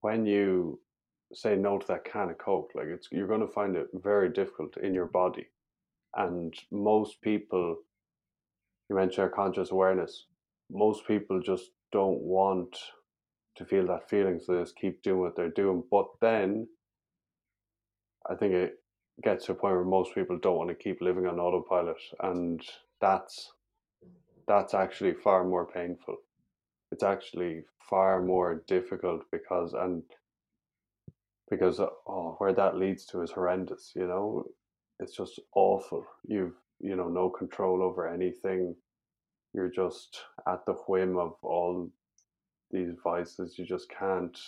when 0.00 0.26
you 0.26 0.80
say 1.32 1.56
no 1.56 1.78
to 1.78 1.86
that 1.88 2.04
can 2.04 2.30
of 2.30 2.38
Coke, 2.38 2.70
like 2.74 2.86
it's, 2.86 3.08
you're 3.12 3.28
going 3.28 3.40
to 3.40 3.46
find 3.46 3.76
it 3.76 3.88
very 3.94 4.28
difficult 4.30 4.76
in 4.78 4.94
your 4.94 5.06
body 5.06 5.46
and 6.16 6.54
most 6.72 7.20
people, 7.20 7.76
you 8.88 8.96
mentioned 8.96 9.32
conscious 9.32 9.70
awareness, 9.70 10.26
most 10.70 11.06
people 11.06 11.40
just 11.40 11.70
don't 11.92 12.20
want 12.20 12.76
to 13.56 13.64
feel 13.64 13.86
that 13.86 14.08
feeling, 14.08 14.40
so 14.40 14.54
they 14.54 14.62
just 14.62 14.76
keep 14.76 15.02
doing 15.02 15.20
what 15.20 15.36
they're 15.36 15.50
doing. 15.50 15.82
But 15.90 16.06
then 16.20 16.66
I 18.28 18.34
think 18.34 18.54
it 18.54 18.74
gets 19.22 19.46
to 19.46 19.52
a 19.52 19.54
point 19.54 19.74
where 19.74 19.84
most 19.84 20.14
people 20.14 20.38
don't 20.38 20.56
want 20.56 20.70
to 20.70 20.74
keep 20.74 21.00
living 21.00 21.26
on 21.26 21.38
autopilot, 21.38 21.96
and 22.20 22.60
that's 23.00 23.52
that's 24.46 24.74
actually 24.74 25.12
far 25.14 25.44
more 25.44 25.66
painful. 25.66 26.16
It's 26.92 27.02
actually 27.02 27.64
far 27.90 28.22
more 28.22 28.62
difficult 28.66 29.22
because 29.32 29.72
and 29.74 30.02
because 31.50 31.80
uh, 31.80 31.88
oh, 32.08 32.34
where 32.38 32.52
that 32.52 32.76
leads 32.76 33.04
to 33.06 33.22
is 33.22 33.30
horrendous. 33.32 33.92
You 33.94 34.06
know, 34.06 34.44
it's 35.00 35.16
just 35.16 35.40
awful. 35.54 36.04
You've 36.26 36.54
you 36.80 36.96
know 36.96 37.08
no 37.08 37.28
control 37.30 37.82
over 37.82 38.08
anything. 38.08 38.74
You're 39.52 39.70
just 39.70 40.20
at 40.46 40.64
the 40.66 40.74
whim 40.74 41.18
of 41.18 41.34
all 41.42 41.90
these 42.70 42.94
vices. 43.02 43.58
You 43.58 43.64
just 43.64 43.88
can't. 43.90 44.38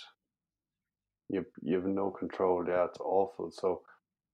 You 1.28 1.44
you 1.62 1.76
have 1.76 1.86
no 1.86 2.10
control. 2.10 2.64
Yeah, 2.66 2.84
it's 2.84 3.00
awful. 3.00 3.50
So 3.50 3.82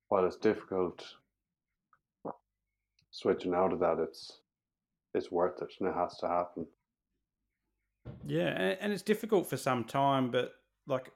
while 0.08 0.26
it's 0.26 0.36
difficult 0.36 1.04
switching 3.14 3.54
out 3.54 3.72
of 3.72 3.78
that, 3.78 3.98
it's 3.98 4.40
it's 5.14 5.30
worth 5.30 5.62
it, 5.62 5.72
and 5.78 5.88
it 5.88 5.94
has 5.94 6.18
to 6.18 6.28
happen. 6.28 6.66
Yeah, 8.26 8.48
and, 8.80 8.92
it's 8.92 9.02
difficult 9.02 9.48
for 9.48 9.56
some 9.56 9.84
time, 9.84 10.30
but 10.30 10.52
like 10.86 11.10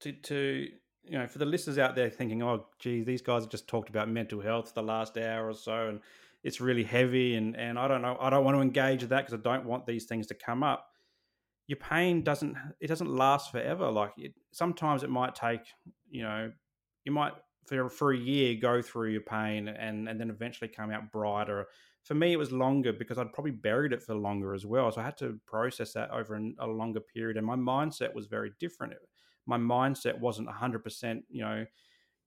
to 0.00 0.12
to 0.12 0.68
you 1.06 1.18
know, 1.18 1.26
for 1.26 1.38
the 1.38 1.46
listeners 1.46 1.78
out 1.78 1.94
there 1.94 2.08
thinking, 2.08 2.42
oh, 2.42 2.66
geez, 2.78 3.04
these 3.04 3.20
guys 3.20 3.42
have 3.42 3.50
just 3.50 3.68
talked 3.68 3.90
about 3.90 4.08
mental 4.08 4.40
health 4.40 4.72
the 4.74 4.82
last 4.82 5.18
hour 5.18 5.48
or 5.48 5.54
so, 5.54 5.88
and 5.88 6.00
it's 6.42 6.60
really 6.60 6.84
heavy, 6.84 7.34
and 7.34 7.56
and 7.56 7.78
I 7.78 7.88
don't 7.88 8.02
know, 8.02 8.16
I 8.20 8.28
don't 8.30 8.44
want 8.44 8.56
to 8.56 8.60
engage 8.60 9.00
with 9.00 9.10
that 9.10 9.26
because 9.26 9.40
I 9.40 9.42
don't 9.42 9.64
want 9.64 9.86
these 9.86 10.04
things 10.04 10.26
to 10.28 10.34
come 10.34 10.62
up. 10.62 10.90
Your 11.66 11.78
pain 11.78 12.22
doesn't 12.22 12.56
it 12.80 12.88
doesn't 12.88 13.08
last 13.08 13.50
forever. 13.50 13.90
Like 13.90 14.12
it, 14.18 14.34
sometimes 14.52 15.02
it 15.02 15.10
might 15.10 15.34
take, 15.34 15.62
you 16.10 16.22
know, 16.22 16.52
you 17.04 17.12
might 17.12 17.32
for 17.66 17.88
for 17.88 18.12
a 18.12 18.16
year 18.18 18.54
go 18.54 18.82
through 18.82 19.10
your 19.10 19.22
pain 19.22 19.68
and 19.68 20.08
and 20.08 20.20
then 20.20 20.30
eventually 20.30 20.68
come 20.68 20.90
out 20.90 21.10
brighter. 21.12 21.66
For 22.02 22.14
me, 22.14 22.34
it 22.34 22.38
was 22.38 22.52
longer 22.52 22.92
because 22.92 23.16
I'd 23.16 23.32
probably 23.32 23.52
buried 23.52 23.94
it 23.94 24.02
for 24.02 24.14
longer 24.14 24.52
as 24.52 24.66
well. 24.66 24.92
So 24.92 25.00
I 25.00 25.04
had 25.04 25.16
to 25.18 25.40
process 25.46 25.94
that 25.94 26.10
over 26.10 26.38
a 26.58 26.66
longer 26.66 27.00
period, 27.00 27.38
and 27.38 27.46
my 27.46 27.56
mindset 27.56 28.14
was 28.14 28.26
very 28.26 28.52
different 28.60 28.92
my 29.46 29.58
mindset 29.58 30.18
wasn't 30.18 30.48
100% 30.48 31.22
you 31.30 31.42
know 31.42 31.66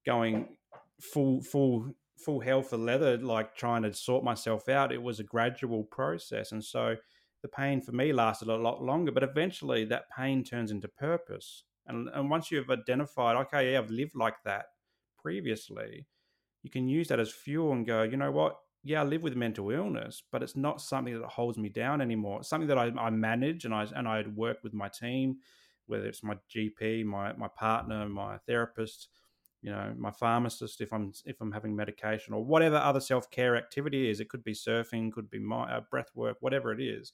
going 0.06 0.58
full 1.02 1.42
full 1.42 1.92
full 2.18 2.40
hell 2.40 2.62
for 2.62 2.78
leather 2.78 3.18
like 3.18 3.56
trying 3.56 3.84
to 3.84 3.94
sort 3.94 4.24
myself 4.24 4.70
out 4.70 4.92
it 4.92 5.02
was 5.02 5.20
a 5.20 5.24
gradual 5.24 5.84
process 5.84 6.52
and 6.52 6.64
so 6.64 6.96
the 7.44 7.48
pain 7.48 7.82
for 7.82 7.92
me 7.92 8.12
lasted 8.12 8.48
a 8.48 8.56
lot 8.56 8.82
longer 8.82 9.12
but 9.12 9.24
eventually 9.24 9.86
that 9.86 10.10
pain 10.16 10.44
turns 10.44 10.72
into 10.72 10.88
purpose 10.88 11.66
and 11.86 12.10
and 12.14 12.30
once 12.30 12.50
you've 12.50 12.70
identified 12.72 13.36
okay 13.36 13.72
yeah 13.72 13.80
I've 13.80 13.92
lived 13.92 14.16
like 14.16 14.42
that 14.46 14.66
previously 15.28 16.06
you 16.64 16.70
can 16.70 16.88
use 16.88 17.08
that 17.08 17.20
as 17.20 17.32
fuel 17.32 17.72
and 17.72 17.86
go 17.86 18.04
you 18.04 18.18
know 18.18 18.32
what 18.32 18.58
yeah, 18.84 19.02
I 19.02 19.04
live 19.04 19.22
with 19.22 19.36
mental 19.36 19.70
illness, 19.72 20.24
but 20.32 20.42
it's 20.42 20.56
not 20.56 20.80
something 20.80 21.20
that 21.20 21.28
holds 21.28 21.58
me 21.58 21.68
down 21.68 22.00
anymore. 22.00 22.40
It's 22.40 22.48
something 22.48 22.70
that 22.70 22.78
I, 22.78 22.90
I 22.98 23.10
manage 23.10 23.66
and 23.66 23.74
I 23.74 23.86
and 23.94 24.08
I 24.08 24.24
work 24.34 24.60
with 24.64 24.74
my 24.74 24.88
team 24.88 25.40
whether 25.88 26.06
it's 26.06 26.24
my 26.24 26.36
GP, 26.54 27.04
my 27.06 27.34
my 27.34 27.48
partner, 27.48 28.08
my 28.08 28.38
therapist, 28.46 29.10
you 29.62 29.72
know, 29.72 29.94
my 29.98 30.12
pharmacist, 30.12 30.82
if 30.82 30.94
I'm 30.94 31.12
if 31.26 31.42
I'm 31.42 31.52
having 31.52 31.76
medication 31.76 32.34
or 32.34 32.46
whatever 32.46 32.78
other 32.78 33.00
self 33.00 33.32
care 33.32 33.58
activity 33.58 34.10
is. 34.10 34.20
It 34.20 34.30
could 34.30 34.44
be 34.44 34.54
surfing, 34.54 35.12
could 35.12 35.30
be 35.30 35.40
my 35.40 35.64
uh, 35.78 35.82
breath 35.90 36.12
work, 36.14 36.38
whatever 36.42 36.72
it 36.72 36.82
is, 36.82 37.14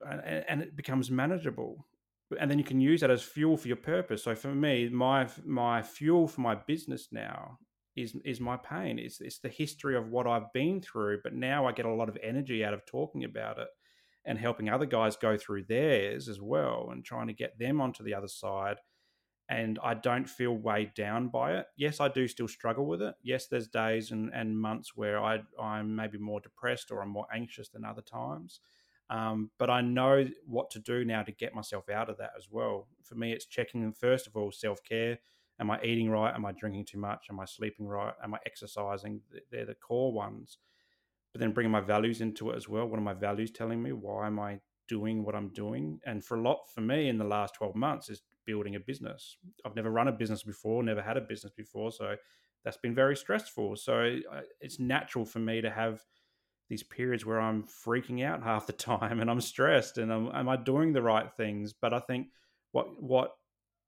and, 0.00 0.44
and 0.48 0.62
it 0.62 0.74
becomes 0.74 1.10
manageable. 1.10 1.86
And 2.40 2.50
then 2.50 2.58
you 2.58 2.64
can 2.64 2.80
use 2.80 3.00
that 3.00 3.10
as 3.10 3.22
fuel 3.22 3.56
for 3.56 3.68
your 3.68 3.76
purpose. 3.76 4.24
So 4.24 4.34
for 4.34 4.54
me, 4.54 4.88
my 4.88 5.28
my 5.44 5.82
fuel 5.82 6.28
for 6.28 6.40
my 6.40 6.54
business 6.54 7.08
now 7.12 7.58
is 7.96 8.14
is 8.24 8.40
my 8.40 8.56
pain. 8.56 8.98
It's 8.98 9.20
it's 9.20 9.38
the 9.38 9.48
history 9.48 9.96
of 9.96 10.08
what 10.08 10.26
I've 10.26 10.52
been 10.52 10.80
through. 10.80 11.20
But 11.22 11.34
now 11.34 11.66
I 11.66 11.72
get 11.72 11.86
a 11.86 11.94
lot 11.94 12.08
of 12.08 12.18
energy 12.22 12.64
out 12.64 12.74
of 12.74 12.86
talking 12.86 13.24
about 13.24 13.58
it 13.58 13.68
and 14.24 14.38
helping 14.38 14.68
other 14.68 14.86
guys 14.86 15.16
go 15.16 15.36
through 15.36 15.64
theirs 15.64 16.28
as 16.28 16.40
well 16.40 16.88
and 16.90 17.04
trying 17.04 17.26
to 17.26 17.34
get 17.34 17.58
them 17.58 17.80
onto 17.80 18.02
the 18.02 18.14
other 18.14 18.28
side. 18.28 18.76
And 19.50 19.78
I 19.82 19.92
don't 19.92 20.28
feel 20.28 20.52
weighed 20.56 20.94
down 20.94 21.28
by 21.28 21.58
it. 21.58 21.66
Yes, 21.76 22.00
I 22.00 22.08
do 22.08 22.26
still 22.26 22.48
struggle 22.48 22.86
with 22.86 23.02
it. 23.02 23.14
Yes, 23.22 23.46
there's 23.46 23.68
days 23.68 24.10
and, 24.10 24.30
and 24.32 24.58
months 24.58 24.92
where 24.94 25.22
I, 25.22 25.42
I'm 25.60 25.94
maybe 25.94 26.16
more 26.16 26.40
depressed 26.40 26.90
or 26.90 27.02
I'm 27.02 27.10
more 27.10 27.26
anxious 27.32 27.68
than 27.68 27.84
other 27.84 28.00
times. 28.00 28.60
Um, 29.10 29.50
but 29.58 29.70
I 29.70 29.80
know 29.82 30.26
what 30.46 30.70
to 30.70 30.78
do 30.78 31.04
now 31.04 31.22
to 31.22 31.32
get 31.32 31.54
myself 31.54 31.88
out 31.88 32.08
of 32.08 32.18
that 32.18 32.32
as 32.36 32.48
well. 32.50 32.88
For 33.02 33.14
me, 33.16 33.32
it's 33.32 33.46
checking, 33.46 33.92
first 33.92 34.26
of 34.26 34.36
all, 34.36 34.50
self 34.50 34.82
care. 34.82 35.18
Am 35.60 35.70
I 35.70 35.80
eating 35.82 36.10
right? 36.10 36.34
Am 36.34 36.44
I 36.46 36.52
drinking 36.52 36.86
too 36.86 36.98
much? 36.98 37.26
Am 37.30 37.38
I 37.38 37.44
sleeping 37.44 37.86
right? 37.86 38.14
Am 38.22 38.34
I 38.34 38.38
exercising? 38.46 39.20
They're 39.50 39.66
the 39.66 39.74
core 39.74 40.12
ones 40.12 40.58
but 41.34 41.40
then 41.40 41.52
bringing 41.52 41.72
my 41.72 41.80
values 41.80 42.20
into 42.20 42.50
it 42.50 42.56
as 42.56 42.68
well. 42.68 42.86
What 42.86 42.98
are 42.98 43.02
my 43.02 43.12
values 43.12 43.50
telling 43.50 43.82
me? 43.82 43.92
Why 43.92 44.28
am 44.28 44.38
I 44.38 44.60
doing 44.86 45.24
what 45.24 45.34
I'm 45.34 45.48
doing? 45.48 45.98
And 46.06 46.24
for 46.24 46.36
a 46.38 46.42
lot 46.42 46.60
for 46.72 46.80
me 46.80 47.08
in 47.08 47.18
the 47.18 47.24
last 47.24 47.54
12 47.54 47.74
months 47.74 48.08
is 48.08 48.22
building 48.46 48.76
a 48.76 48.80
business. 48.80 49.36
I've 49.66 49.74
never 49.74 49.90
run 49.90 50.06
a 50.06 50.12
business 50.12 50.44
before, 50.44 50.82
never 50.84 51.02
had 51.02 51.16
a 51.16 51.20
business 51.20 51.52
before. 51.52 51.90
So 51.90 52.14
that's 52.64 52.76
been 52.76 52.94
very 52.94 53.16
stressful. 53.16 53.74
So 53.76 54.20
it's 54.60 54.78
natural 54.78 55.24
for 55.24 55.40
me 55.40 55.60
to 55.60 55.70
have 55.70 56.02
these 56.68 56.82
periods 56.82 57.24
where 57.24 57.40
I'm 57.40 57.64
freaking 57.64 58.24
out 58.24 58.42
half 58.44 58.66
the 58.66 58.72
time 58.72 59.20
and 59.20 59.30
I'm 59.30 59.40
stressed 59.40 59.98
and 59.98 60.12
I'm, 60.12 60.30
am 60.34 60.48
I 60.48 60.56
doing 60.56 60.92
the 60.92 61.02
right 61.02 61.30
things? 61.36 61.72
But 61.72 61.92
I 61.92 62.00
think 62.00 62.28
what, 62.72 63.02
what, 63.02 63.32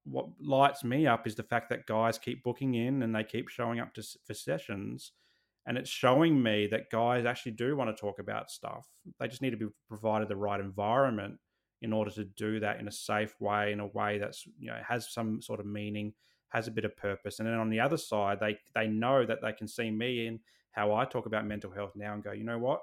what 0.05 0.27
lights 0.41 0.85
me 0.85 1.07
up 1.07 1.27
is 1.27 1.35
the 1.35 1.43
fact 1.43 1.71
that 1.71 1.87
guys 1.87 2.19
keep 2.19 2.45
booking 2.45 2.75
in 2.75 3.03
and 3.03 3.15
they 3.15 3.25
keep 3.25 3.49
showing 3.49 3.81
up 3.81 3.93
to, 3.95 4.03
for 4.25 4.35
sessions 4.35 5.13
and 5.67 5.77
it's 5.77 5.91
showing 5.91 6.41
me 6.41 6.69
that 6.69 6.91
guys 6.91 7.25
actually 7.25 7.53
do 7.53 7.77
want 7.77 7.95
to 7.95 8.01
talk 8.01 8.21
about 8.21 8.51
stuff. 8.51 8.87
They 9.19 9.27
just 9.27 9.43
need 9.43 9.51
to 9.51 9.57
be 9.57 9.67
provided 9.89 10.29
the 10.29 10.37
right 10.37 10.61
environment 10.61 11.39
in 11.83 11.93
order 11.93 12.11
to 12.13 12.25
do 12.25 12.61
that 12.61 12.79
in 12.79 12.89
a 12.89 12.93
safe 12.93 13.35
way, 13.41 13.73
in 13.73 13.81
a 13.81 13.87
way 13.87 14.19
that's 14.19 14.47
you 14.59 14.71
know 14.71 14.79
has 14.87 15.13
some 15.13 15.43
sort 15.43 15.59
of 15.59 15.67
meaning, 15.67 16.15
has 16.51 16.69
a 16.69 16.71
bit 16.71 16.85
of 16.85 16.97
purpose. 16.97 17.39
And 17.39 17.49
then 17.49 17.59
on 17.59 17.69
the 17.69 17.81
other 17.81 17.97
side, 17.97 18.39
they 18.41 18.57
they 18.75 18.87
know 18.87 19.27
that 19.27 19.43
they 19.43 19.53
can 19.53 19.67
see 19.67 19.91
me 19.91 20.29
in 20.29 20.39
how 20.77 20.95
I 20.95 21.07
talk 21.07 21.27
about 21.27 21.47
mental 21.47 21.73
health 21.73 21.93
now 21.97 22.13
and 22.13 22.23
go, 22.23 22.33
you 22.33 22.45
know 22.45 22.59
what? 22.59 22.83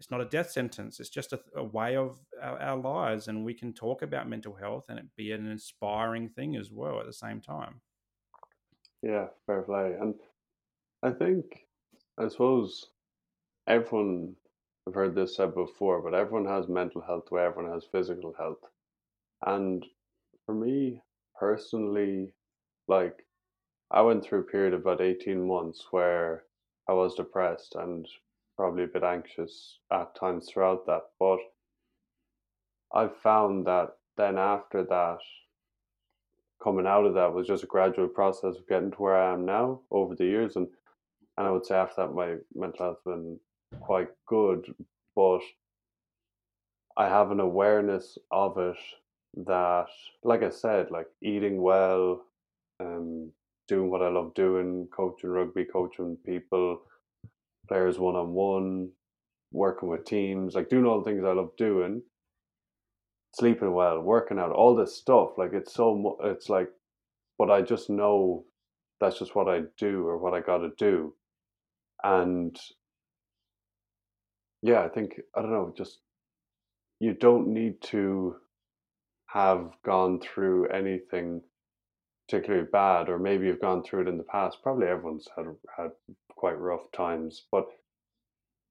It's 0.00 0.10
not 0.10 0.22
a 0.22 0.24
death 0.24 0.50
sentence. 0.50 0.98
It's 0.98 1.10
just 1.10 1.32
a, 1.32 1.40
a 1.54 1.62
way 1.62 1.94
of 1.94 2.18
our, 2.42 2.58
our 2.58 2.76
lives, 2.76 3.28
and 3.28 3.44
we 3.44 3.54
can 3.54 3.72
talk 3.72 4.02
about 4.02 4.28
mental 4.28 4.54
health 4.54 4.86
and 4.88 4.98
it 4.98 5.04
be 5.16 5.30
an 5.30 5.46
inspiring 5.46 6.28
thing 6.30 6.56
as 6.56 6.72
well 6.72 6.98
at 6.98 7.06
the 7.06 7.12
same 7.12 7.40
time. 7.40 7.80
Yeah, 9.02 9.26
fair 9.46 9.62
play. 9.62 9.94
And 10.00 10.14
I 11.02 11.10
think, 11.10 11.66
I 12.18 12.28
suppose 12.28 12.86
everyone, 13.68 14.34
I've 14.88 14.94
heard 14.94 15.14
this 15.14 15.36
said 15.36 15.54
before, 15.54 16.00
but 16.00 16.14
everyone 16.14 16.46
has 16.46 16.66
mental 16.66 17.02
health 17.02 17.26
where 17.28 17.46
everyone 17.46 17.72
has 17.72 17.84
physical 17.92 18.34
health. 18.36 18.64
And 19.46 19.84
for 20.46 20.54
me 20.54 21.02
personally, 21.38 22.32
like 22.88 23.24
I 23.90 24.00
went 24.00 24.24
through 24.24 24.40
a 24.40 24.44
period 24.44 24.74
of 24.74 24.80
about 24.80 25.00
18 25.00 25.46
months 25.46 25.84
where 25.90 26.44
I 26.88 26.92
was 26.92 27.14
depressed 27.14 27.74
and 27.76 28.06
probably 28.56 28.84
a 28.84 28.88
bit 28.88 29.02
anxious 29.02 29.78
at 29.90 30.14
times 30.14 30.48
throughout 30.48 30.86
that. 30.86 31.02
But 31.18 31.38
I 32.92 33.08
found 33.08 33.66
that 33.66 33.96
then 34.16 34.38
after 34.38 34.84
that, 34.84 35.18
coming 36.62 36.86
out 36.86 37.06
of 37.06 37.14
that 37.14 37.32
was 37.32 37.46
just 37.46 37.64
a 37.64 37.66
gradual 37.66 38.08
process 38.08 38.56
of 38.56 38.68
getting 38.68 38.90
to 38.90 38.96
where 38.96 39.16
I 39.16 39.32
am 39.32 39.44
now 39.44 39.80
over 39.90 40.14
the 40.14 40.24
years. 40.24 40.56
And, 40.56 40.68
and 41.38 41.46
I 41.46 41.50
would 41.50 41.66
say 41.66 41.74
after 41.74 42.02
that, 42.02 42.14
my 42.14 42.36
mental 42.54 42.86
health 42.86 42.98
has 43.04 43.14
been 43.14 43.38
quite 43.80 44.10
good. 44.26 44.74
But 45.16 45.40
I 46.96 47.08
have 47.08 47.30
an 47.30 47.40
awareness 47.40 48.18
of 48.30 48.58
it 48.58 48.76
that, 49.46 49.86
like 50.22 50.42
I 50.42 50.50
said, 50.50 50.90
like 50.90 51.06
eating 51.22 51.62
well, 51.62 52.22
um, 52.80 53.30
doing 53.68 53.90
what 53.90 54.02
I 54.02 54.08
love 54.08 54.34
doing, 54.34 54.88
coaching 54.94 55.30
rugby, 55.30 55.64
coaching 55.64 56.16
people, 56.24 56.82
players 57.68 57.98
one 57.98 58.16
on 58.16 58.32
one, 58.32 58.90
working 59.52 59.88
with 59.88 60.04
teams, 60.04 60.54
like 60.54 60.68
doing 60.68 60.84
all 60.84 61.02
the 61.02 61.10
things 61.10 61.24
I 61.24 61.32
love 61.32 61.50
doing, 61.56 62.02
sleeping 63.34 63.72
well, 63.72 64.00
working 64.00 64.38
out, 64.38 64.52
all 64.52 64.74
this 64.74 64.96
stuff. 64.96 65.30
Like 65.36 65.52
it's 65.52 65.74
so, 65.74 66.18
it's 66.24 66.48
like, 66.48 66.68
but 67.38 67.50
I 67.50 67.62
just 67.62 67.90
know 67.90 68.44
that's 69.00 69.18
just 69.18 69.34
what 69.34 69.48
I 69.48 69.62
do 69.78 70.06
or 70.06 70.18
what 70.18 70.34
I 70.34 70.40
got 70.40 70.58
to 70.58 70.70
do. 70.78 71.14
And 72.02 72.58
yeah, 74.62 74.82
I 74.82 74.88
think, 74.88 75.20
I 75.36 75.42
don't 75.42 75.52
know, 75.52 75.74
just 75.76 75.98
you 77.00 77.14
don't 77.14 77.48
need 77.48 77.80
to 77.82 78.36
have 79.26 79.72
gone 79.84 80.20
through 80.20 80.68
anything 80.68 81.42
particularly 82.32 82.66
bad, 82.72 83.10
or 83.10 83.18
maybe 83.18 83.46
you've 83.46 83.60
gone 83.60 83.82
through 83.82 84.00
it 84.00 84.08
in 84.08 84.16
the 84.16 84.24
past. 84.24 84.62
Probably 84.62 84.86
everyone's 84.86 85.28
had 85.36 85.44
had 85.76 85.90
quite 86.30 86.58
rough 86.58 86.90
times, 86.90 87.44
but 87.52 87.66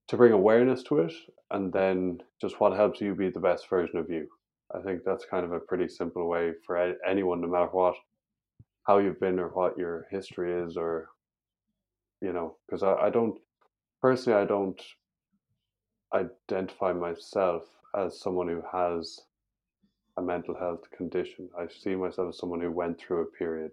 to 0.08 0.18
bring 0.18 0.32
awareness 0.32 0.82
to 0.84 1.02
it, 1.02 1.14
and 1.52 1.72
then 1.72 2.22
just 2.42 2.60
what 2.60 2.76
helps 2.76 3.00
you 3.00 3.14
be 3.14 3.30
the 3.30 3.40
best 3.40 3.70
version 3.70 3.98
of 3.98 4.10
you. 4.10 4.28
I 4.74 4.82
think 4.82 5.02
that's 5.06 5.26
kind 5.26 5.46
of 5.46 5.52
a 5.52 5.60
pretty 5.60 5.88
simple 5.88 6.28
way 6.28 6.54
for 6.66 6.96
anyone, 7.08 7.42
no 7.42 7.48
matter 7.48 7.68
what, 7.68 7.94
how 8.88 8.98
you've 8.98 9.20
been 9.20 9.38
or 9.38 9.50
what 9.50 9.78
your 9.78 10.08
history 10.10 10.52
is, 10.52 10.76
or 10.76 11.10
you 12.20 12.34
know, 12.34 12.56
because 12.66 12.82
I, 12.82 12.94
I 12.94 13.10
don't 13.12 13.40
personally, 14.02 14.40
I 14.40 14.46
don't 14.46 14.82
identify 16.16 16.94
myself 16.94 17.64
as 17.96 18.20
someone 18.20 18.48
who 18.48 18.64
has 18.72 19.20
a 20.18 20.22
mental 20.22 20.56
health 20.56 20.90
condition. 20.96 21.50
I 21.58 21.68
see 21.68 21.96
myself 21.96 22.30
as 22.30 22.38
someone 22.38 22.62
who 22.62 22.72
went 22.72 23.00
through 23.00 23.22
a 23.22 23.26
period 23.26 23.72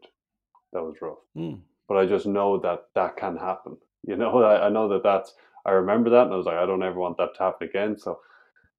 that 0.72 0.82
was 0.82 0.96
rough. 1.00 1.18
Mm. 1.36 1.60
But 1.88 1.96
I 1.98 2.06
just 2.06 2.26
know 2.26 2.58
that 2.58 2.86
that 2.94 3.16
can 3.16 3.36
happen. 3.36 3.76
You 4.06 4.16
know, 4.16 4.42
I, 4.42 4.66
I, 4.66 4.68
know 4.70 4.88
that 4.88 5.02
that's, 5.02 5.34
I 5.66 5.72
remember 5.72 6.08
that 6.10 6.22
and 6.22 6.32
I 6.32 6.36
was 6.36 6.46
like, 6.46 6.56
I 6.56 6.64
don't 6.64 6.84
ever 6.84 6.98
want 6.98 7.18
that 7.18 7.34
to 7.34 7.42
happen 7.42 7.68
again. 7.68 7.98
So, 7.98 8.20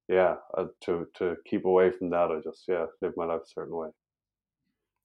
yeah, 0.07 0.35
uh, 0.57 0.67
to, 0.85 1.07
to 1.15 1.35
keep 1.45 1.65
away 1.65 1.91
from 1.91 2.09
that, 2.11 2.31
I 2.31 2.39
just, 2.41 2.63
yeah, 2.67 2.85
live 3.01 3.13
my 3.17 3.25
life 3.25 3.41
a 3.43 3.47
certain 3.47 3.75
way. 3.75 3.89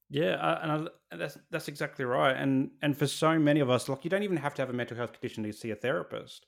Yeah, 0.09 0.37
uh, 0.37 0.59
and 0.63 0.73
I, 0.73 1.17
that's 1.17 1.39
that's 1.51 1.69
exactly 1.69 2.05
right. 2.05 2.37
And 2.37 2.71
and 2.83 2.97
for 2.97 3.07
so 3.07 3.39
many 3.39 3.61
of 3.61 3.69
us, 3.69 3.89
like 3.89 4.05
you 4.05 4.11
don't 4.11 4.23
even 4.23 4.37
have 4.37 4.55
to 4.55 4.63
have 4.63 4.71
a 4.71 4.73
mental 4.73 4.97
health 4.97 5.13
condition 5.13 5.43
to 5.43 5.53
see 5.53 5.73
a 5.73 5.77
therapist. 5.77 6.47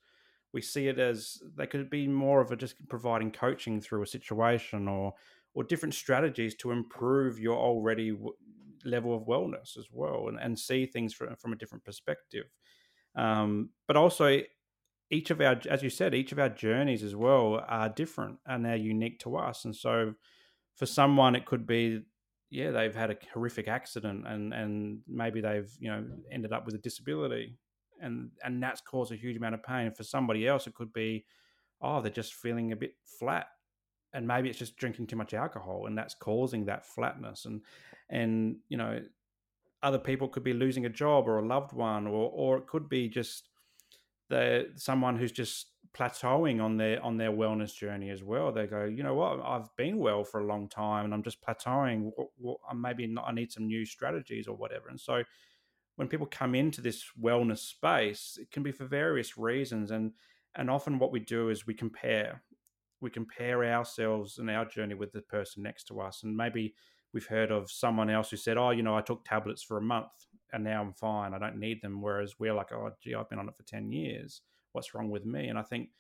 We 0.53 0.63
see 0.63 0.89
it 0.89 0.99
as 0.99 1.43
they 1.57 1.67
could 1.67 1.91
be 1.91 2.07
more 2.07 2.41
of 2.41 2.53
a 2.53 2.57
just 2.57 2.77
providing 2.89 3.33
coaching 3.33 3.81
through 3.81 4.03
a 4.03 4.07
situation 4.07 4.89
or 4.89 5.15
or 5.57 5.65
different 5.65 5.95
strategies 5.95 6.55
to 6.55 6.71
improve 6.71 7.41
your 7.41 7.57
already 7.57 8.11
w- 8.11 8.35
level 8.85 9.17
of 9.17 9.23
wellness 9.23 9.79
as 9.79 9.87
well 9.91 10.29
and, 10.29 10.39
and 10.39 10.59
see 10.59 10.85
things 10.85 11.15
from, 11.15 11.35
from 11.37 11.55
a 11.55 11.57
different 11.57 11.83
perspective. 11.83 12.45
Um, 13.17 13.71
but 13.89 13.97
also 13.97 14.43
each 15.11 15.31
of 15.31 15.41
our 15.41 15.59
as 15.71 15.83
you 15.83 15.89
said 15.89 16.15
each 16.15 16.33
of 16.33 16.39
our 16.39 16.49
journeys 16.49 17.03
as 17.03 17.17
well 17.17 17.65
are 17.69 17.89
different 17.89 18.39
and 18.45 18.65
they're 18.65 18.77
unique 18.77 19.21
to 19.21 19.37
us 19.37 19.65
and 19.65 19.75
so 19.75 20.13
for 20.75 20.85
someone 20.85 21.37
it 21.37 21.47
could 21.47 21.65
be 21.65 22.01
yeah 22.51 22.73
they've 22.73 22.95
had 22.95 23.13
a 23.13 23.17
horrific 23.33 23.69
accident 23.69 24.27
and 24.27 24.53
and 24.53 24.99
maybe 25.07 25.41
they've 25.41 25.71
you 25.79 25.89
know 25.89 26.05
ended 26.33 26.53
up 26.53 26.67
with 26.67 26.75
a 26.75 26.79
disability 26.79 27.57
and 28.03 28.31
and 28.43 28.63
that's 28.63 28.81
caused 28.81 29.13
a 29.13 29.17
huge 29.17 29.37
amount 29.37 29.55
of 29.55 29.63
pain. 29.63 29.93
For 29.93 30.03
somebody 30.03 30.47
else 30.47 30.67
it 30.67 30.75
could 30.75 30.93
be 30.93 31.25
oh 31.81 32.03
they're 32.03 32.11
just 32.11 32.35
feeling 32.35 32.73
a 32.73 32.77
bit 32.77 32.95
flat 33.19 33.47
and 34.17 34.27
maybe 34.27 34.49
it's 34.49 34.59
just 34.59 34.77
drinking 34.77 35.07
too 35.07 35.17
much 35.17 35.35
alcohol 35.35 35.87
and 35.87 35.97
that's 35.97 36.15
causing 36.15 36.65
that 36.65 36.87
flatness 36.87 37.45
and 37.45 37.61
and 38.09 38.57
you 38.69 38.77
know 38.77 39.01
other 39.83 39.99
people 39.99 40.27
could 40.27 40.43
be 40.43 40.55
losing 40.55 40.87
a 40.87 40.89
job 40.89 41.29
or 41.29 41.39
a 41.39 41.47
loved 41.47 41.73
one 41.73 42.07
or 42.07 42.31
or 42.33 42.57
it 42.57 42.67
could 42.67 42.89
be 42.89 43.09
just 43.09 43.51
the 44.31 44.69
someone 44.75 45.17
who's 45.17 45.33
just 45.33 45.69
plateauing 45.95 46.63
on 46.63 46.77
their 46.77 47.03
on 47.03 47.17
their 47.17 47.31
wellness 47.31 47.75
journey 47.75 48.11
as 48.11 48.23
well. 48.23 48.53
They 48.53 48.67
go 48.67 48.85
you 48.85 49.03
know 49.03 49.15
what? 49.15 49.41
I've 49.45 49.75
been 49.77 49.99
well 49.99 50.25
for 50.25 50.41
a 50.41 50.47
long 50.47 50.69
time 50.69 51.05
and 51.05 51.15
i'm 51.15 51.23
just 51.23 51.43
plateauing. 51.43 52.11
Maybe 52.75 53.07
not, 53.07 53.27
i 53.29 53.33
need 53.33 53.53
some 53.53 53.67
new 53.67 53.85
strategies 53.85 54.49
or 54.49 54.57
whatever. 54.57 54.89
And 54.89 55.01
so 55.01 55.23
when 55.97 56.09
people 56.09 56.27
come 56.27 56.55
into 56.55 56.81
this 56.81 57.05
wellness 57.21 57.59
space 57.59 58.39
it 58.41 58.51
can 58.51 58.63
be 58.63 58.73
for 58.73 58.87
various 58.87 59.39
reasons 59.39 59.91
and 59.91 60.13
and 60.55 60.71
often 60.71 60.99
what 60.99 61.13
we 61.13 61.21
do 61.21 61.51
is 61.51 61.67
we 61.67 61.75
compare 61.75 62.43
we 63.07 63.11
compare 63.11 63.65
ourselves 63.65 64.39
and 64.39 64.51
our 64.51 64.65
journey 64.65 64.95
with 64.95 65.13
the 65.13 65.21
person 65.21 65.63
next 65.63 65.85
to 65.85 66.01
us. 66.01 66.25
And 66.25 66.37
maybe 66.37 66.75
we've 67.15 67.27
heard 67.27 67.53
of 67.53 67.71
someone 67.71 68.11
else 68.11 68.31
who 68.31 68.37
said 68.37 68.59
oh 68.59 68.71
you 68.71 68.83
know 68.83 68.97
i 68.97 69.01
took 69.01 69.25
tablets 69.25 69.63
for 69.63 69.79
a 69.79 69.83
month 69.83 70.11
and 70.53 70.65
now 70.65 70.83
i'm 70.83 70.93
fine. 70.93 71.33
I 71.33 71.39
don't 71.39 71.61
need 71.61 71.81
them. 71.81 72.03
Whereas 72.03 72.35
we're 72.39 72.53
like 72.53 72.73
oh 72.73 72.91
gee 73.03 73.15
i've 73.15 73.31
been 73.31 73.39
on 73.39 73.49
it 73.49 73.57
for 73.57 73.63
10 73.63 73.93
years. 73.93 74.43
What's 74.73 74.93
wrong 74.93 75.09
with 75.09 75.25
me? 75.25 75.47
And 75.47 75.59
i 75.59 75.63
think 75.63 75.91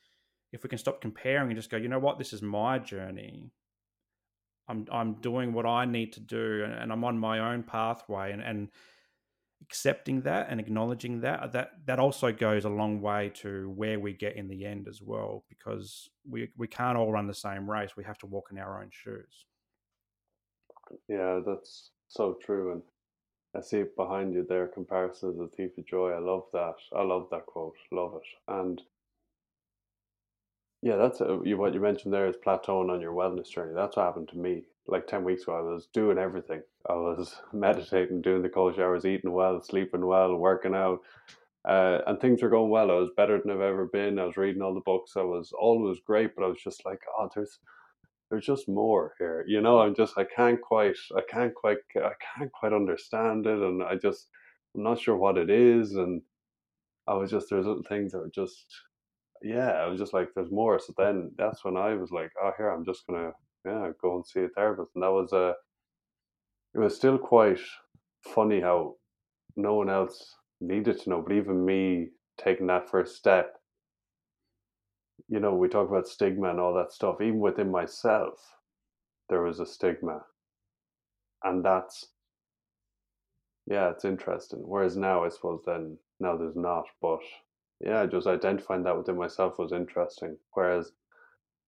if 0.53 0.65
we 0.65 0.69
can 0.69 0.79
stop 0.79 1.01
comparing 1.01 1.49
and 1.49 1.57
just 1.57 1.71
go 1.71 1.77
you 1.77 1.89
know 1.89 2.01
what? 2.01 2.19
This 2.19 2.33
is 2.33 2.43
my 2.43 2.81
journey. 2.81 3.53
I'm 4.69 4.87
i'm 4.91 5.15
doing 5.21 5.53
what 5.53 5.65
i 5.65 5.85
need 5.85 6.13
to 6.15 6.21
do 6.21 6.65
and, 6.65 6.73
and 6.75 6.93
i'm 6.93 7.05
on 7.05 7.19
my 7.19 7.39
own 7.39 7.63
pathway. 7.63 8.33
And 8.33 8.43
and 8.43 8.69
accepting 9.63 10.21
that 10.23 10.47
and 10.51 10.61
acknowledging 10.61 11.21
that 11.21 11.41
uh, 11.41 11.47
that 11.49 11.73
that 11.87 11.99
also 11.99 12.31
goes 12.31 12.65
a 12.65 12.69
long 12.69 13.01
way 13.01 13.31
to 13.35 13.71
where 13.71 13.99
we 13.99 14.13
get 14.13 14.37
in 14.37 14.49
the 14.49 14.65
end 14.65 14.87
as 14.89 15.03
well 15.03 15.45
because 15.49 16.09
we 16.29 16.49
we 16.57 16.69
can't 16.69 16.97
all 16.97 17.11
run 17.11 17.27
the 17.27 17.35
same 17.35 17.69
race 17.69 17.97
we 17.97 18.05
have 18.05 18.19
to 18.19 18.27
walk 18.27 18.49
in 18.53 18.59
our 18.59 18.81
own 18.81 18.89
shoes. 18.91 19.47
Yeah 21.09 21.41
that's 21.45 21.91
so 22.09 22.37
true 22.41 22.73
and 22.73 22.83
i 23.57 23.61
see 23.61 23.79
it 23.79 23.97
behind 23.97 24.33
you 24.33 24.47
there 24.49 24.67
comparison 24.69 25.33
is 25.33 25.41
a 25.41 25.49
thief 25.57 25.77
of 25.79 25.87
joy 25.87 26.11
i 26.11 26.19
love 26.19 26.45
that 26.53 26.77
i 26.95 27.03
love 27.03 27.27
that 27.31 27.47
quote 27.47 27.75
love 27.91 28.15
it 28.15 28.53
and 28.53 28.83
yeah 30.83 30.97
that's 30.97 31.21
a, 31.21 31.41
you, 31.45 31.57
what 31.57 31.75
you 31.75 31.81
mentioned 31.81 32.15
there 32.15 32.29
is 32.29 32.37
plateauing 32.37 32.91
on 32.91 33.01
your 33.01 33.13
wellness 33.13 33.51
journey 33.51 33.73
that's 33.75 33.97
what 33.97 34.05
happened 34.07 34.29
to 34.29 34.39
me 34.39 34.63
like 34.89 35.07
10 35.07 35.25
weeks 35.25 35.43
ago, 35.43 35.57
I 35.57 35.61
was 35.61 35.89
doing 35.93 36.19
everything. 36.19 36.63
I 36.89 36.95
was 36.95 37.35
meditating, 37.53 38.23
doing 38.23 38.43
the 38.43 38.49
cold 38.49 38.77
showers, 38.77 39.05
eating 39.05 39.33
well, 39.33 39.61
sleeping 39.63 40.07
well, 40.07 40.37
working 40.37 40.75
out. 40.75 41.01
Uh, 41.67 41.99
and 42.07 42.21
things 42.21 42.43
were 42.43 42.49
going 42.49 42.71
well. 42.71 42.91
I 42.91 42.95
was 42.95 43.11
better 43.17 43.41
than 43.41 43.51
I've 43.51 43.61
ever 43.61 43.87
been. 43.87 44.19
I 44.21 44.25
was 44.25 44.37
reading 44.37 44.63
all 44.63 44.75
the 44.75 44.81
books. 44.81 45.13
I 45.17 45.23
was 45.23 45.53
always 45.59 45.99
great, 46.07 46.31
but 46.37 46.45
I 46.45 46.49
was 46.49 46.63
just 46.63 46.85
like, 46.85 47.01
oh, 47.19 47.29
there's 47.35 47.59
there's 48.31 48.47
just 48.47 48.69
more 48.69 49.15
here. 49.19 49.45
You 49.49 49.61
know, 49.61 49.81
I'm 49.81 49.95
just 49.95 50.17
I 50.17 50.25
can't 50.25 50.61
quite 50.61 50.97
I 51.17 51.23
can't 51.29 51.55
quite 51.55 51.79
I 51.97 52.13
can't 52.37 52.53
quite 52.53 52.73
understand 52.73 53.47
it, 53.47 53.59
and 53.59 53.83
I 53.83 53.97
just 53.97 54.29
I'm 54.77 54.85
not 54.85 55.01
sure 55.01 55.17
what 55.17 55.39
it 55.39 55.51
is. 55.51 55.95
And 55.95 56.23
I 57.09 57.15
was 57.15 57.31
just 57.31 57.49
there's 57.51 57.67
little 57.67 57.83
things 57.89 58.13
that 58.13 58.19
were 58.19 58.31
just 58.33 58.67
yeah. 59.43 59.71
I 59.73 59.87
was 59.87 59.99
just 59.99 60.15
like, 60.15 60.29
there's 60.35 60.51
more. 60.51 60.79
So 60.79 60.95
then 60.97 61.33
that's 61.37 61.65
when 61.65 61.77
I 61.77 61.95
was 61.95 62.11
like, 62.13 62.31
oh, 62.43 62.53
here 62.57 62.71
I'm 62.71 62.85
just 62.85 63.07
gonna 63.09 63.33
yeah, 63.67 63.91
go 64.01 64.17
and 64.17 64.27
see 64.27 64.41
a 64.41 64.49
therapist. 64.49 64.93
And 64.95 65.03
that 65.03 65.11
was 65.11 65.33
a, 65.33 65.37
uh, 65.37 65.53
it 66.75 66.79
was 66.79 66.95
still 66.95 67.19
quite 67.19 67.59
funny 68.23 68.61
how 68.61 68.97
no 69.57 69.75
one 69.75 69.91
else 69.91 70.37
needed 70.61 71.01
to 71.01 71.11
know, 71.11 71.23
but 71.23 71.35
even 71.35 71.65
me 71.65 72.09
taking 72.39 72.67
that 72.67 72.89
first 72.89 73.17
step, 73.17 73.57
you 75.29 75.41
know, 75.41 75.55
we 75.55 75.69
talk 75.69 75.89
about 75.89 76.07
stigma 76.07 76.51
and 76.51 76.61
all 76.61 76.75
that 76.75 76.93
stuff, 76.93 77.21
even 77.21 77.41
within 77.41 77.71
myself, 77.71 78.39
there 79.29 79.43
was 79.43 79.59
a 79.59 79.67
stigma. 79.67 80.21
And 81.43 81.65
that's, 81.65 82.09
yeah, 83.67 83.91
it's 83.91 84.05
interesting. 84.05 84.61
Whereas 84.61 84.97
now, 84.97 85.25
I 85.25 85.29
suppose, 85.29 85.63
then, 85.67 85.97
now 86.21 86.37
there's 86.37 86.57
not. 86.57 86.85
But 87.03 87.21
yeah, 87.81 88.07
just 88.07 88.27
identifying 88.27 88.85
that 88.85 88.97
within 88.97 89.17
myself 89.17 89.59
was 89.59 89.73
interesting. 89.73 90.37
Whereas 90.53 90.93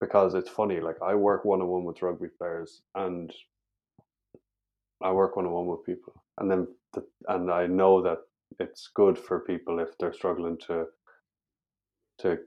because 0.00 0.34
it's 0.34 0.50
funny. 0.50 0.80
Like 0.80 0.96
I 1.02 1.14
work 1.14 1.44
one 1.44 1.60
on 1.60 1.68
one 1.68 1.84
with 1.84 2.02
rugby 2.02 2.28
players, 2.38 2.82
and 2.94 3.32
I 5.02 5.12
work 5.12 5.36
one 5.36 5.46
on 5.46 5.52
one 5.52 5.66
with 5.66 5.84
people, 5.86 6.14
and 6.38 6.50
then 6.50 6.68
the, 6.94 7.04
and 7.28 7.50
I 7.50 7.66
know 7.66 8.02
that 8.02 8.18
it's 8.60 8.90
good 8.94 9.18
for 9.18 9.40
people 9.40 9.78
if 9.80 9.96
they're 9.98 10.12
struggling 10.14 10.58
to 10.68 10.86
to 12.20 12.38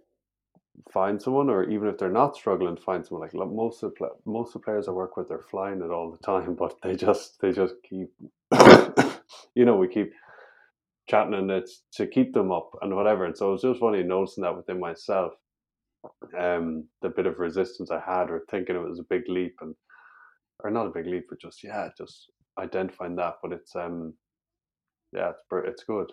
find 0.91 1.21
someone, 1.21 1.49
or 1.49 1.69
even 1.69 1.87
if 1.89 1.97
they're 1.97 2.09
not 2.11 2.35
struggling 2.35 2.77
find 2.77 3.05
someone. 3.05 3.27
Like 3.27 3.35
most 3.51 3.83
of 3.83 3.93
the 3.99 4.09
most 4.25 4.49
of 4.49 4.61
the 4.61 4.65
players 4.65 4.87
I 4.87 4.91
work 4.91 5.17
with, 5.17 5.29
they're 5.29 5.39
flying 5.39 5.81
it 5.81 5.91
all 5.91 6.11
the 6.11 6.17
time, 6.25 6.55
but 6.59 6.75
they 6.83 6.95
just 6.95 7.39
they 7.41 7.51
just 7.51 7.75
keep, 7.87 8.09
you 9.55 9.65
know, 9.65 9.77
we 9.77 9.87
keep 9.87 10.13
chatting 11.09 11.33
and 11.33 11.51
it's 11.51 11.83
to 11.93 12.07
keep 12.07 12.33
them 12.33 12.51
up 12.51 12.71
and 12.81 12.95
whatever. 12.95 13.25
And 13.25 13.37
so 13.37 13.49
it 13.49 13.51
was 13.53 13.61
just 13.63 13.79
funny 13.79 14.03
noticing 14.03 14.43
that 14.43 14.55
within 14.55 14.79
myself, 14.79 15.33
um, 16.37 16.87
the 17.01 17.09
bit 17.09 17.25
of 17.25 17.39
resistance 17.39 17.91
I 17.91 17.99
had, 17.99 18.29
or 18.29 18.43
thinking 18.49 18.75
it 18.75 18.79
was 18.79 18.99
a 18.99 19.05
big 19.09 19.23
leap, 19.27 19.55
and 19.61 19.75
or 20.63 20.69
not 20.69 20.87
a 20.87 20.91
big 20.91 21.07
leap, 21.07 21.25
but 21.29 21.41
just 21.41 21.63
yeah, 21.63 21.89
just 21.97 22.31
identifying 22.59 23.15
that. 23.17 23.35
But 23.41 23.53
it's 23.53 23.75
um, 23.75 24.13
yeah, 25.13 25.29
it's 25.31 25.43
it's 25.51 25.83
good. 25.83 26.11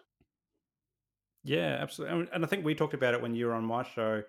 Yeah, 1.44 1.78
absolutely. 1.80 2.28
And 2.32 2.44
I 2.44 2.48
think 2.48 2.64
we 2.64 2.74
talked 2.74 2.94
about 2.94 3.14
it 3.14 3.22
when 3.22 3.34
you 3.34 3.46
were 3.46 3.54
on 3.54 3.64
my 3.64 3.82
show 3.82 4.22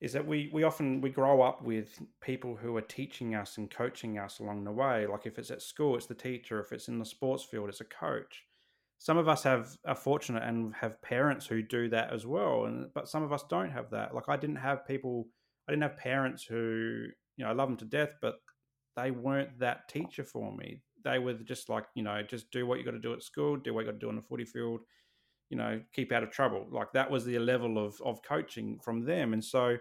is 0.00 0.12
that 0.14 0.26
we 0.26 0.50
we 0.52 0.62
often 0.62 1.00
we 1.00 1.10
grow 1.10 1.42
up 1.42 1.62
with 1.62 2.00
people 2.20 2.56
who 2.56 2.76
are 2.76 2.82
teaching 2.82 3.34
us 3.34 3.58
and 3.58 3.70
coaching 3.70 4.18
us 4.18 4.38
along 4.38 4.64
the 4.64 4.72
way 4.72 5.06
like 5.06 5.26
if 5.26 5.38
it's 5.38 5.50
at 5.50 5.62
school 5.62 5.96
it's 5.96 6.06
the 6.06 6.14
teacher 6.14 6.60
if 6.60 6.72
it's 6.72 6.88
in 6.88 6.98
the 6.98 7.04
sports 7.04 7.44
field 7.44 7.68
it's 7.68 7.80
a 7.80 7.84
coach 7.84 8.44
some 9.00 9.16
of 9.16 9.28
us 9.28 9.42
have 9.42 9.76
are 9.86 9.96
fortunate 9.96 10.42
and 10.42 10.74
have 10.74 11.00
parents 11.00 11.46
who 11.46 11.62
do 11.62 11.88
that 11.88 12.12
as 12.12 12.26
well 12.26 12.66
and 12.66 12.92
but 12.94 13.08
some 13.08 13.22
of 13.22 13.32
us 13.32 13.42
don't 13.48 13.70
have 13.70 13.90
that. 13.90 14.14
Like 14.14 14.28
i 14.28 14.36
didn't 14.36 14.56
have 14.56 14.86
people 14.86 15.26
i 15.66 15.72
didn't 15.72 15.82
have 15.82 15.96
parents 15.96 16.44
who 16.44 17.06
you 17.36 17.44
know 17.44 17.50
i 17.50 17.54
love 17.54 17.68
them 17.68 17.78
to 17.78 17.84
death 17.86 18.14
but 18.20 18.36
they 18.96 19.10
weren't 19.10 19.58
that 19.58 19.88
teacher 19.88 20.24
for 20.24 20.54
me. 20.54 20.82
They 21.02 21.18
were 21.18 21.34
just 21.34 21.68
like 21.68 21.86
you 21.94 22.02
know 22.02 22.22
just 22.22 22.50
do 22.50 22.66
what 22.66 22.78
you 22.78 22.84
got 22.84 22.90
to 22.92 22.98
do 22.98 23.14
at 23.14 23.22
school 23.22 23.56
do 23.56 23.72
what 23.72 23.80
you 23.80 23.86
got 23.86 23.98
to 23.98 24.04
do 24.04 24.10
on 24.10 24.16
the 24.16 24.22
footy 24.22 24.44
field 24.44 24.80
you 25.48 25.56
know 25.56 25.80
keep 25.94 26.12
out 26.12 26.22
of 26.22 26.30
trouble. 26.30 26.66
Like 26.70 26.92
that 26.92 27.10
was 27.10 27.24
the 27.24 27.38
level 27.38 27.78
of 27.84 28.00
of 28.04 28.22
coaching 28.22 28.78
from 28.84 29.04
them. 29.04 29.32
And 29.32 29.42
so 29.44 29.78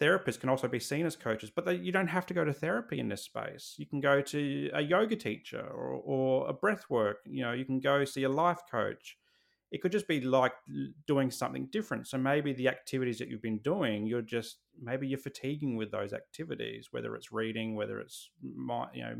therapists 0.00 0.40
can 0.40 0.48
also 0.48 0.68
be 0.68 0.80
seen 0.80 1.06
as 1.06 1.16
coaches 1.16 1.50
but 1.54 1.64
they, 1.64 1.74
you 1.74 1.92
don't 1.92 2.08
have 2.08 2.26
to 2.26 2.34
go 2.34 2.44
to 2.44 2.52
therapy 2.52 2.98
in 2.98 3.08
this 3.08 3.24
space. 3.24 3.74
You 3.78 3.86
can 3.86 4.00
go 4.00 4.20
to 4.20 4.70
a 4.74 4.80
yoga 4.80 5.16
teacher 5.16 5.60
or, 5.60 6.00
or 6.04 6.48
a 6.48 6.52
breath 6.52 6.84
work 6.88 7.18
you 7.26 7.42
know 7.42 7.52
you 7.52 7.64
can 7.64 7.80
go 7.80 8.04
see 8.04 8.24
a 8.24 8.28
life 8.28 8.60
coach. 8.70 9.16
It 9.70 9.80
could 9.80 9.92
just 9.92 10.06
be 10.06 10.20
like 10.20 10.52
doing 11.06 11.30
something 11.30 11.66
different. 11.72 12.06
So 12.06 12.18
maybe 12.18 12.52
the 12.52 12.68
activities 12.68 13.18
that 13.18 13.28
you've 13.28 13.42
been 13.42 13.60
doing 13.60 14.06
you're 14.06 14.22
just 14.22 14.58
maybe 14.80 15.06
you're 15.06 15.18
fatiguing 15.18 15.76
with 15.76 15.90
those 15.90 16.12
activities 16.12 16.88
whether 16.90 17.14
it's 17.14 17.32
reading 17.32 17.74
whether 17.74 17.98
it's 18.00 18.30
my, 18.42 18.86
you 18.92 19.02
know 19.02 19.14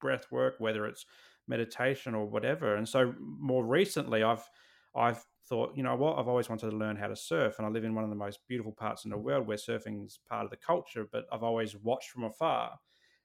breath 0.00 0.26
work 0.30 0.54
whether 0.58 0.86
it's 0.86 1.06
meditation 1.48 2.14
or 2.14 2.26
whatever. 2.26 2.76
And 2.76 2.88
so 2.88 3.14
more 3.18 3.64
recently 3.64 4.22
i've 4.22 4.48
I've 4.96 5.24
thought, 5.48 5.76
you 5.76 5.82
know 5.82 5.96
what, 5.96 6.18
I've 6.18 6.28
always 6.28 6.48
wanted 6.48 6.70
to 6.70 6.76
learn 6.76 6.96
how 6.96 7.08
to 7.08 7.16
surf, 7.16 7.56
and 7.58 7.66
I 7.66 7.70
live 7.70 7.84
in 7.84 7.94
one 7.94 8.04
of 8.04 8.10
the 8.10 8.16
most 8.16 8.40
beautiful 8.48 8.72
parts 8.72 9.04
in 9.04 9.10
the 9.10 9.18
world 9.18 9.46
where 9.46 9.56
surfing 9.56 10.04
is 10.04 10.18
part 10.28 10.44
of 10.44 10.50
the 10.50 10.56
culture, 10.56 11.06
but 11.10 11.24
I've 11.32 11.42
always 11.42 11.76
watched 11.76 12.10
from 12.10 12.24
afar. 12.24 12.78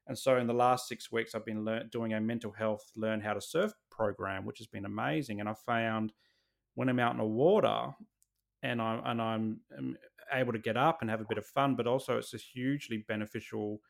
And 0.07 0.17
so, 0.17 0.37
in 0.37 0.47
the 0.47 0.53
last 0.53 0.87
six 0.87 1.11
weeks, 1.11 1.35
I've 1.35 1.45
been 1.45 1.63
learn- 1.63 1.89
doing 1.89 2.13
a 2.13 2.21
mental 2.21 2.51
health 2.51 2.91
learn 2.95 3.21
how 3.21 3.33
to 3.33 3.41
surf 3.41 3.73
program, 3.89 4.45
which 4.45 4.57
has 4.57 4.67
been 4.67 4.85
amazing. 4.85 5.39
And 5.39 5.47
I 5.47 5.53
found 5.53 6.13
when 6.75 6.89
I'm 6.89 6.99
out 6.99 7.11
in 7.11 7.17
the 7.19 7.25
water 7.25 7.91
and 8.63 8.81
I'm 8.81 9.01
and 9.05 9.21
I'm 9.21 9.59
um, 9.77 9.97
able 10.33 10.53
to 10.53 10.59
get 10.59 10.77
up 10.77 11.01
and 11.01 11.09
have 11.09 11.21
a 11.21 11.25
bit 11.27 11.37
of 11.37 11.45
fun, 11.45 11.75
but 11.75 11.87
also 11.87 12.17
it's 12.17 12.33
a 12.33 12.37
hugely 12.37 13.03
beneficial 13.07 13.81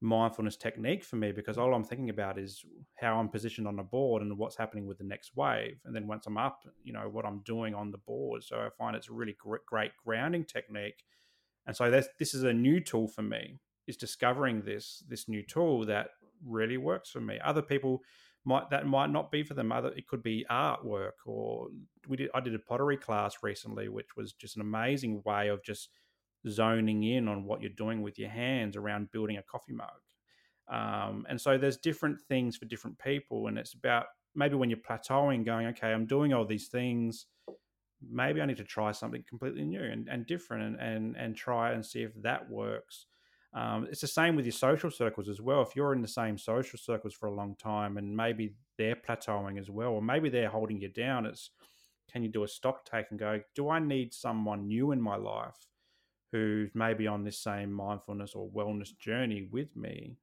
mindfulness 0.00 0.56
technique 0.56 1.04
for 1.04 1.16
me 1.16 1.30
because 1.32 1.58
all 1.58 1.74
I'm 1.74 1.84
thinking 1.84 2.10
about 2.10 2.38
is 2.38 2.64
how 2.98 3.18
I'm 3.18 3.28
positioned 3.28 3.66
on 3.66 3.76
the 3.76 3.82
board 3.82 4.22
and 4.22 4.38
what's 4.38 4.56
happening 4.56 4.86
with 4.86 4.98
the 4.98 5.04
next 5.04 5.36
wave. 5.36 5.78
And 5.84 5.94
then 5.94 6.06
once 6.06 6.26
I'm 6.26 6.38
up, 6.38 6.62
you 6.82 6.92
know, 6.92 7.08
what 7.10 7.26
I'm 7.26 7.40
doing 7.40 7.74
on 7.74 7.90
the 7.90 7.98
board. 7.98 8.42
So 8.42 8.56
I 8.56 8.68
find 8.78 8.96
it's 8.96 9.10
a 9.10 9.12
really 9.12 9.36
great 9.66 9.92
grounding 10.02 10.44
technique. 10.44 11.04
And 11.66 11.76
so 11.76 11.90
this 11.90 12.08
this 12.18 12.34
is 12.34 12.44
a 12.44 12.52
new 12.52 12.80
tool 12.80 13.08
for 13.08 13.22
me. 13.22 13.58
Is 13.86 13.96
discovering 13.96 14.62
this 14.62 15.02
this 15.08 15.28
new 15.28 15.42
tool 15.42 15.84
that 15.86 16.10
really 16.44 16.76
works 16.76 17.10
for 17.10 17.20
me. 17.20 17.38
Other 17.44 17.62
people 17.62 18.02
might 18.44 18.70
that 18.70 18.86
might 18.86 19.10
not 19.10 19.30
be 19.30 19.42
for 19.42 19.54
them. 19.54 19.72
Other 19.72 19.92
it 19.96 20.06
could 20.06 20.22
be 20.22 20.46
artwork 20.50 21.18
or 21.26 21.68
we 22.08 22.16
did 22.16 22.30
I 22.34 22.40
did 22.40 22.54
a 22.54 22.58
pottery 22.58 22.96
class 22.96 23.36
recently, 23.42 23.88
which 23.88 24.16
was 24.16 24.32
just 24.32 24.56
an 24.56 24.62
amazing 24.62 25.22
way 25.24 25.48
of 25.48 25.62
just 25.62 25.90
zoning 26.48 27.02
in 27.02 27.28
on 27.28 27.44
what 27.44 27.60
you're 27.60 27.70
doing 27.70 28.02
with 28.02 28.18
your 28.18 28.30
hands 28.30 28.76
around 28.76 29.10
building 29.10 29.36
a 29.36 29.42
coffee 29.42 29.72
mug. 29.72 29.88
Um, 30.70 31.26
and 31.28 31.40
so 31.40 31.58
there's 31.58 31.76
different 31.76 32.20
things 32.20 32.56
for 32.56 32.64
different 32.66 32.98
people, 32.98 33.48
and 33.48 33.58
it's 33.58 33.74
about 33.74 34.06
maybe 34.34 34.54
when 34.54 34.70
you're 34.70 34.78
plateauing, 34.78 35.44
going, 35.44 35.66
okay, 35.68 35.88
I'm 35.88 36.06
doing 36.06 36.32
all 36.32 36.44
these 36.44 36.68
things. 36.68 37.26
Maybe 38.08 38.40
I 38.40 38.46
need 38.46 38.56
to 38.58 38.64
try 38.64 38.92
something 38.92 39.24
completely 39.28 39.64
new 39.64 39.82
and, 39.82 40.08
and 40.08 40.26
different, 40.26 40.62
and, 40.62 40.80
and 40.80 41.16
and 41.16 41.36
try 41.36 41.72
and 41.72 41.84
see 41.84 42.02
if 42.02 42.12
that 42.22 42.48
works. 42.48 43.06
Um, 43.52 43.88
it's 43.90 44.00
the 44.00 44.06
same 44.06 44.36
with 44.36 44.44
your 44.44 44.52
social 44.52 44.90
circles 44.92 45.28
as 45.28 45.40
well. 45.40 45.60
If 45.60 45.74
you're 45.74 45.92
in 45.92 46.02
the 46.02 46.08
same 46.08 46.38
social 46.38 46.78
circles 46.78 47.14
for 47.14 47.26
a 47.26 47.34
long 47.34 47.56
time, 47.56 47.96
and 47.98 48.16
maybe 48.16 48.54
they're 48.78 48.96
plateauing 48.96 49.58
as 49.58 49.68
well, 49.68 49.90
or 49.90 50.02
maybe 50.02 50.28
they're 50.28 50.48
holding 50.48 50.80
you 50.80 50.88
down, 50.88 51.26
it's 51.26 51.50
can 52.10 52.22
you 52.22 52.28
do 52.28 52.44
a 52.44 52.48
stock 52.48 52.84
take 52.84 53.06
and 53.10 53.18
go, 53.18 53.40
do 53.54 53.68
I 53.68 53.78
need 53.78 54.12
someone 54.14 54.66
new 54.66 54.92
in 54.92 55.00
my 55.00 55.16
life? 55.16 55.69
Who's 56.32 56.70
maybe 56.74 57.06
on 57.06 57.24
this 57.24 57.38
same 57.38 57.72
mindfulness 57.72 58.34
or 58.34 58.48
wellness 58.50 58.96
journey 58.98 59.48
with 59.50 59.74
me. 59.76 60.16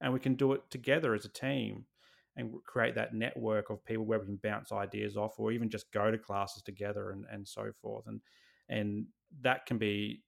And 0.00 0.12
we 0.12 0.20
can 0.20 0.34
do 0.34 0.52
it 0.52 0.62
together 0.70 1.14
as 1.14 1.24
a 1.24 1.30
team 1.30 1.86
and 2.36 2.52
create 2.64 2.94
that 2.96 3.14
network 3.14 3.70
of 3.70 3.84
people 3.84 4.04
where 4.04 4.18
we 4.18 4.26
can 4.26 4.40
bounce 4.42 4.72
ideas 4.72 5.16
off 5.16 5.38
or 5.38 5.52
even 5.52 5.70
just 5.70 5.92
go 5.92 6.10
to 6.10 6.18
classes 6.18 6.62
together 6.62 7.10
and, 7.10 7.24
and 7.30 7.46
so 7.46 7.70
forth. 7.80 8.06
And 8.06 8.20
and 8.68 9.06
that 9.42 9.66
can 9.66 9.78
be 9.78 10.22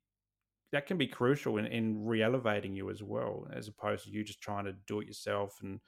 that 0.72 0.86
can 0.86 0.98
be 0.98 1.06
crucial 1.06 1.58
in, 1.58 1.66
in 1.66 2.04
re-elevating 2.04 2.74
you 2.74 2.90
as 2.90 3.02
well, 3.02 3.46
as 3.52 3.68
opposed 3.68 4.04
to 4.04 4.10
you 4.10 4.24
just 4.24 4.40
trying 4.40 4.64
to 4.64 4.74
do 4.86 5.00
it 5.00 5.06
yourself 5.06 5.58
and 5.62 5.80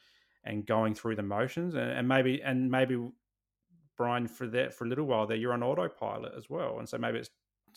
and 0.44 0.66
going 0.66 0.94
through 0.94 1.16
the 1.16 1.22
motions 1.22 1.74
and, 1.74 1.90
and 1.90 2.08
maybe 2.08 2.42
and 2.42 2.70
maybe 2.70 2.96
Brian 3.96 4.28
for 4.28 4.46
that 4.46 4.72
for 4.72 4.84
a 4.84 4.88
little 4.88 5.06
while 5.06 5.26
there 5.26 5.36
you're 5.36 5.52
on 5.52 5.62
autopilot 5.62 6.32
as 6.36 6.48
well. 6.48 6.78
And 6.78 6.88
so 6.88 6.98
maybe 6.98 7.18
it's 7.18 7.30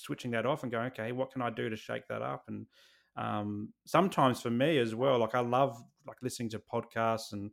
switching 0.03 0.31
that 0.31 0.45
off 0.45 0.63
and 0.63 0.71
going, 0.71 0.87
okay, 0.87 1.11
what 1.11 1.31
can 1.31 1.41
I 1.41 1.49
do 1.49 1.69
to 1.69 1.75
shake 1.75 2.07
that 2.07 2.21
up? 2.21 2.45
And 2.47 2.67
um, 3.15 3.73
sometimes 3.85 4.41
for 4.41 4.49
me 4.49 4.77
as 4.77 4.95
well, 4.95 5.19
like 5.19 5.35
I 5.35 5.41
love 5.41 5.81
like 6.07 6.17
listening 6.21 6.49
to 6.49 6.59
podcasts 6.59 7.33
and 7.33 7.51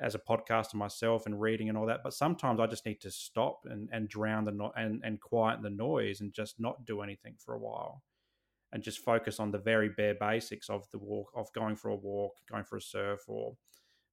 as 0.00 0.14
a 0.14 0.18
podcaster 0.18 0.74
myself 0.74 1.26
and 1.26 1.40
reading 1.40 1.68
and 1.68 1.76
all 1.76 1.86
that. 1.86 2.00
But 2.02 2.14
sometimes 2.14 2.60
I 2.60 2.66
just 2.66 2.86
need 2.86 3.00
to 3.02 3.10
stop 3.10 3.60
and, 3.64 3.88
and 3.92 4.08
drown 4.08 4.44
the 4.44 4.52
no- 4.52 4.72
and 4.76 5.02
and 5.04 5.20
quiet 5.20 5.62
the 5.62 5.70
noise 5.70 6.20
and 6.20 6.32
just 6.32 6.58
not 6.58 6.84
do 6.86 7.02
anything 7.02 7.34
for 7.38 7.54
a 7.54 7.58
while, 7.58 8.02
and 8.72 8.82
just 8.82 9.00
focus 9.00 9.40
on 9.40 9.50
the 9.50 9.58
very 9.58 9.88
bare 9.88 10.14
basics 10.14 10.70
of 10.70 10.88
the 10.90 10.98
walk, 10.98 11.30
of 11.34 11.52
going 11.52 11.76
for 11.76 11.88
a 11.88 11.96
walk, 11.96 12.32
going 12.50 12.64
for 12.64 12.76
a 12.76 12.82
surf, 12.82 13.20
or 13.28 13.56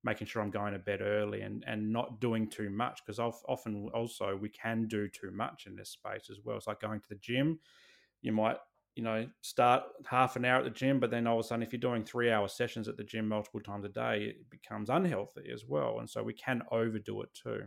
making 0.07 0.27
sure 0.27 0.41
I'm 0.41 0.49
going 0.49 0.73
to 0.73 0.79
bed 0.79 1.01
early 1.01 1.41
and 1.41 1.63
and 1.67 1.91
not 1.93 2.19
doing 2.19 2.49
too 2.49 2.69
much 2.71 3.01
because 3.05 3.19
often 3.19 3.89
also 3.93 4.35
we 4.35 4.49
can 4.49 4.87
do 4.87 5.07
too 5.07 5.31
much 5.31 5.67
in 5.67 5.75
this 5.75 5.91
space 5.91 6.29
as 6.31 6.39
well. 6.43 6.57
It's 6.57 6.67
like 6.67 6.81
going 6.81 7.01
to 7.01 7.09
the 7.09 7.15
gym. 7.15 7.59
You 8.21 8.31
might 8.31 8.57
you 8.95 9.03
know 9.03 9.27
start 9.41 9.83
half 10.05 10.35
an 10.37 10.45
hour 10.45 10.59
at 10.59 10.63
the 10.63 10.71
gym, 10.71 10.99
but 10.99 11.11
then 11.11 11.27
all 11.27 11.39
of 11.39 11.45
a 11.45 11.47
sudden 11.47 11.63
if 11.63 11.71
you're 11.73 11.79
doing 11.79 12.03
three 12.03 12.31
hour 12.31 12.47
sessions 12.47 12.87
at 12.87 12.97
the 12.97 13.03
gym 13.03 13.27
multiple 13.27 13.61
times 13.61 13.85
a 13.85 13.89
day, 13.89 14.23
it 14.23 14.49
becomes 14.49 14.89
unhealthy 14.89 15.51
as 15.53 15.65
well. 15.65 15.99
And 15.99 16.09
so 16.09 16.23
we 16.23 16.33
can 16.33 16.63
overdo 16.71 17.21
it 17.21 17.29
too. 17.33 17.65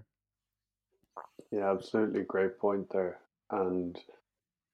Yeah, 1.50 1.70
absolutely. 1.70 2.22
Great 2.22 2.58
point 2.58 2.88
there. 2.90 3.20
And 3.50 3.98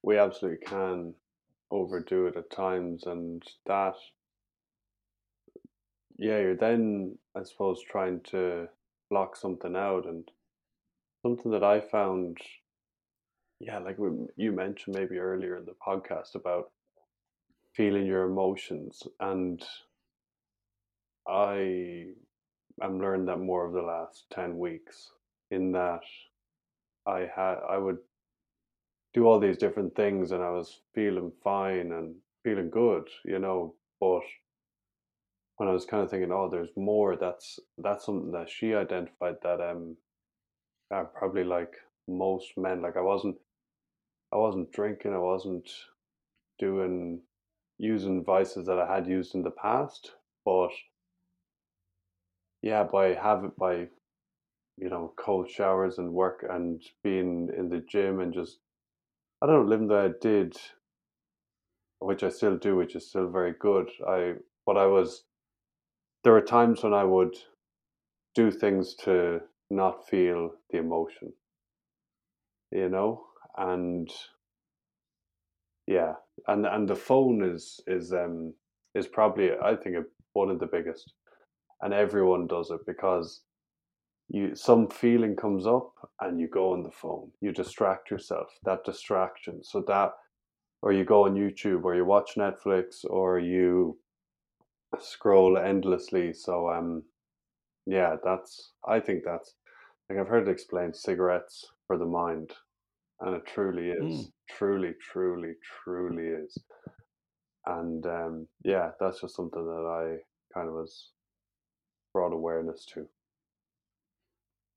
we 0.02 0.18
absolutely 0.18 0.64
can 0.66 1.14
overdo 1.70 2.26
it 2.26 2.36
at 2.36 2.50
times 2.50 3.04
and 3.06 3.42
that 3.66 3.96
yeah, 6.18 6.38
you're 6.38 6.56
then, 6.56 7.18
I 7.36 7.42
suppose, 7.42 7.82
trying 7.82 8.20
to 8.30 8.68
block 9.10 9.36
something 9.36 9.76
out. 9.76 10.06
And 10.06 10.28
something 11.22 11.50
that 11.52 11.64
I 11.64 11.80
found, 11.80 12.38
yeah, 13.60 13.78
like 13.78 13.98
you 14.36 14.52
mentioned 14.52 14.96
maybe 14.96 15.18
earlier 15.18 15.56
in 15.56 15.64
the 15.64 15.74
podcast 15.86 16.34
about 16.34 16.70
feeling 17.74 18.06
your 18.06 18.24
emotions. 18.24 19.02
And 19.20 19.62
I 21.28 22.06
am 22.82 23.00
learning 23.00 23.26
that 23.26 23.38
more 23.38 23.66
of 23.66 23.72
the 23.72 23.82
last 23.82 24.26
10 24.32 24.58
weeks 24.58 25.10
in 25.50 25.72
that 25.72 26.00
I 27.06 27.28
had, 27.34 27.56
I 27.68 27.78
would 27.78 27.98
do 29.14 29.26
all 29.26 29.40
these 29.40 29.58
different 29.58 29.94
things 29.94 30.32
and 30.32 30.42
I 30.42 30.50
was 30.50 30.80
feeling 30.94 31.32
fine 31.42 31.92
and 31.92 32.14
feeling 32.42 32.70
good, 32.70 33.08
you 33.24 33.38
know, 33.38 33.74
but 34.00 34.22
when 35.56 35.68
I 35.68 35.72
was 35.72 35.84
kind 35.84 36.02
of 36.02 36.10
thinking, 36.10 36.32
oh, 36.32 36.48
there's 36.50 36.70
more. 36.76 37.16
That's 37.16 37.58
that's 37.78 38.04
something 38.06 38.32
that 38.32 38.50
she 38.50 38.74
identified 38.74 39.36
that 39.42 39.60
um, 39.60 39.96
uh, 40.94 41.04
probably 41.04 41.44
like 41.44 41.74
most 42.08 42.52
men, 42.56 42.82
like 42.82 42.96
I 42.96 43.02
wasn't, 43.02 43.36
I 44.32 44.36
wasn't 44.36 44.72
drinking, 44.72 45.14
I 45.14 45.18
wasn't 45.18 45.68
doing 46.58 47.20
using 47.78 48.24
vices 48.24 48.66
that 48.66 48.78
I 48.78 48.94
had 48.94 49.06
used 49.06 49.34
in 49.34 49.42
the 49.42 49.50
past, 49.50 50.12
but 50.44 50.70
yeah, 52.62 52.84
by 52.84 53.14
having 53.14 53.52
by 53.58 53.88
you 54.76 54.90
know, 54.90 55.12
cold 55.16 55.50
showers 55.50 55.98
and 55.98 56.12
work 56.12 56.44
and 56.48 56.82
being 57.02 57.48
in 57.56 57.68
the 57.68 57.82
gym 57.90 58.20
and 58.20 58.34
just, 58.34 58.58
I 59.40 59.46
don't 59.46 59.64
know, 59.64 59.70
living 59.70 59.88
that 59.88 59.98
I 59.98 60.10
did, 60.20 60.56
which 62.00 62.22
I 62.22 62.28
still 62.28 62.58
do, 62.58 62.76
which 62.76 62.94
is 62.94 63.08
still 63.08 63.30
very 63.30 63.54
good. 63.58 63.88
I, 64.06 64.34
what 64.64 64.76
I 64.76 64.86
was, 64.86 65.24
there 66.26 66.32
were 66.32 66.40
times 66.40 66.82
when 66.82 66.92
I 66.92 67.04
would 67.04 67.36
do 68.34 68.50
things 68.50 68.96
to 69.04 69.42
not 69.70 70.08
feel 70.08 70.50
the 70.70 70.78
emotion, 70.78 71.32
you 72.72 72.88
know, 72.88 73.26
and 73.56 74.10
yeah, 75.86 76.14
and 76.48 76.66
and 76.66 76.88
the 76.88 76.96
phone 76.96 77.44
is 77.44 77.78
is 77.86 78.12
um 78.12 78.54
is 78.96 79.06
probably 79.06 79.52
I 79.52 79.76
think 79.76 79.98
one 80.32 80.50
of 80.50 80.58
the 80.58 80.66
biggest, 80.66 81.12
and 81.80 81.94
everyone 81.94 82.48
does 82.48 82.72
it 82.72 82.80
because 82.88 83.42
you 84.28 84.56
some 84.56 84.88
feeling 84.88 85.36
comes 85.36 85.64
up 85.64 85.92
and 86.20 86.40
you 86.40 86.48
go 86.48 86.72
on 86.72 86.82
the 86.82 86.90
phone, 86.90 87.30
you 87.40 87.52
distract 87.52 88.10
yourself. 88.10 88.48
That 88.64 88.82
distraction, 88.84 89.62
so 89.62 89.84
that, 89.86 90.10
or 90.82 90.90
you 90.90 91.04
go 91.04 91.26
on 91.26 91.36
YouTube, 91.36 91.84
or 91.84 91.94
you 91.94 92.04
watch 92.04 92.32
Netflix, 92.36 93.04
or 93.08 93.38
you 93.38 93.96
scroll 94.98 95.58
endlessly. 95.58 96.32
So 96.32 96.70
um, 96.70 97.04
yeah, 97.86 98.16
that's 98.24 98.74
I 98.86 99.00
think 99.00 99.24
that's 99.24 99.56
like 100.10 100.18
I've 100.18 100.28
heard 100.28 100.48
it 100.48 100.52
explained 100.52 100.96
cigarettes 100.96 101.66
for 101.86 101.98
the 101.98 102.06
mind, 102.06 102.52
and 103.20 103.36
it 103.36 103.46
truly 103.46 103.90
is, 103.90 104.30
Mm. 104.30 104.32
truly, 104.50 104.94
truly, 105.00 105.54
truly 105.62 106.28
is. 106.28 106.64
And 107.66 108.06
um, 108.06 108.48
yeah, 108.64 108.92
that's 108.98 109.20
just 109.20 109.34
something 109.36 109.62
that 109.64 109.70
I 109.86 110.24
kind 110.54 110.68
of 110.68 110.74
was 110.74 111.12
brought 112.12 112.32
awareness 112.32 112.84
to. 112.86 113.08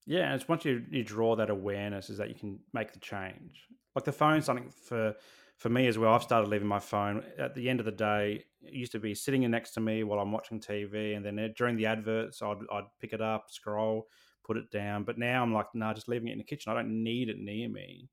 Yeah, 0.06 0.26
and 0.26 0.36
it's 0.36 0.48
once 0.48 0.66
you, 0.66 0.86
you 0.90 1.04
draw 1.04 1.36
that 1.36 1.50
awareness 1.50 2.10
is 2.10 2.18
that 2.18 2.30
you 2.30 2.36
can 2.36 2.60
make 2.74 2.94
the 2.94 3.00
change. 3.00 3.68
Like 3.96 4.06
the 4.06 4.12
phone's 4.12 4.46
something 4.46 4.72
for 4.72 5.16
for 5.60 5.70
me 5.70 5.88
as 5.88 5.98
well. 5.98 6.14
I've 6.14 6.24
started 6.24 6.50
leaving 6.50 6.70
my 6.70 6.80
phone 6.80 7.24
at 7.38 7.54
the 7.54 7.70
end 7.70 7.82
of 7.82 7.86
the 7.86 7.92
day. 7.92 8.46
It 8.62 8.74
used 8.74 8.94
to 8.94 9.00
be 9.00 9.14
sitting 9.14 9.50
next 9.52 9.72
to 9.72 9.82
me 9.82 10.04
while 10.04 10.20
I'm 10.20 10.32
watching 10.32 10.60
TV, 10.60 11.16
and 11.16 11.24
then 11.24 11.38
uh, 11.38 11.50
during 11.56 11.76
the 11.76 11.86
adverts, 11.86 12.42
I'd 12.42 12.60
I'd 12.72 12.86
pick 13.00 13.14
it 13.14 13.22
up, 13.22 13.52
scroll, 13.52 14.08
put 14.44 14.58
it 14.58 14.72
down. 14.72 15.04
But 15.04 15.18
now 15.18 15.44
I'm 15.44 15.54
like, 15.54 15.68
no, 15.74 15.88
nah, 15.88 15.94
just 15.94 16.08
leaving 16.08 16.30
it 16.30 16.34
in 16.34 16.38
the 16.38 16.46
kitchen. 16.46 16.72
I 16.72 16.76
don't 16.76 17.04
need 17.04 17.30
it 17.30 17.38
near 17.38 17.70
me. 17.70 18.10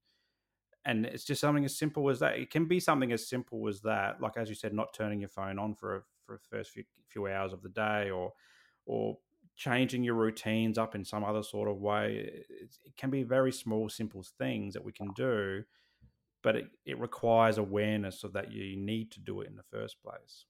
And 0.84 1.07
it's 1.07 1.24
just 1.24 1.40
something 1.40 1.64
as 1.64 1.78
simple 1.78 2.11
as 2.11 2.20
that. 2.20 2.38
It 2.38 2.51
can 2.51 2.66
be 2.66 2.78
something 2.78 3.12
as 3.12 3.28
simple 3.28 3.66
as 3.68 3.80
that, 3.82 4.20
like 4.20 4.36
as 4.36 4.49
you 4.49 4.55
said, 4.55 4.72
not 4.74 4.92
turning 4.92 5.20
your 5.20 5.28
phone 5.28 5.59
on 5.59 5.74
for 5.74 5.97
a, 5.97 6.01
for 6.24 6.34
the 6.34 6.57
first 6.57 6.70
few, 6.70 6.84
few 7.09 7.26
hours 7.28 7.53
of 7.53 7.62
the 7.62 7.68
day, 7.68 8.11
or 8.11 8.32
or 8.86 9.18
changing 9.57 10.03
your 10.03 10.14
routines 10.14 10.78
up 10.78 10.97
in 10.97 11.05
some 11.05 11.24
other 11.24 11.44
sort 11.44 11.68
of 11.68 11.78
way. 11.78 12.44
It 12.84 12.97
can 12.97 13.11
be 13.11 13.22
very 13.22 13.53
small, 13.53 13.88
simple 13.88 14.24
things 14.36 14.74
that 14.74 14.84
we 14.84 14.92
can 14.92 15.12
do, 15.14 15.64
but 16.43 16.57
it, 16.57 16.66
it 16.84 16.99
requires 16.99 17.59
awareness 17.59 18.24
of 18.24 18.32
that 18.32 18.53
you 18.53 18.76
need 18.76 19.11
to 19.12 19.20
do 19.20 19.41
it 19.41 19.49
in 19.49 19.57
the 19.57 19.62
first 19.70 19.97
place. 20.03 20.45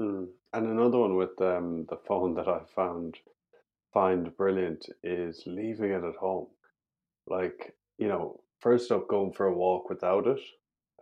Mm. 0.00 0.28
And 0.52 0.66
another 0.66 0.98
one 0.98 1.16
with 1.16 1.40
um, 1.40 1.86
the 1.88 1.98
phone 2.08 2.34
that 2.34 2.48
I 2.48 2.60
found 2.74 3.16
find 3.92 4.36
brilliant 4.36 4.86
is 5.02 5.42
leaving 5.46 5.92
it 5.92 6.04
at 6.04 6.16
home. 6.16 6.48
Like, 7.26 7.74
you 7.98 8.08
know, 8.08 8.40
first 8.60 8.90
up, 8.90 9.08
going 9.08 9.32
for 9.32 9.46
a 9.46 9.54
walk 9.54 9.88
without 9.88 10.26
it. 10.26 10.40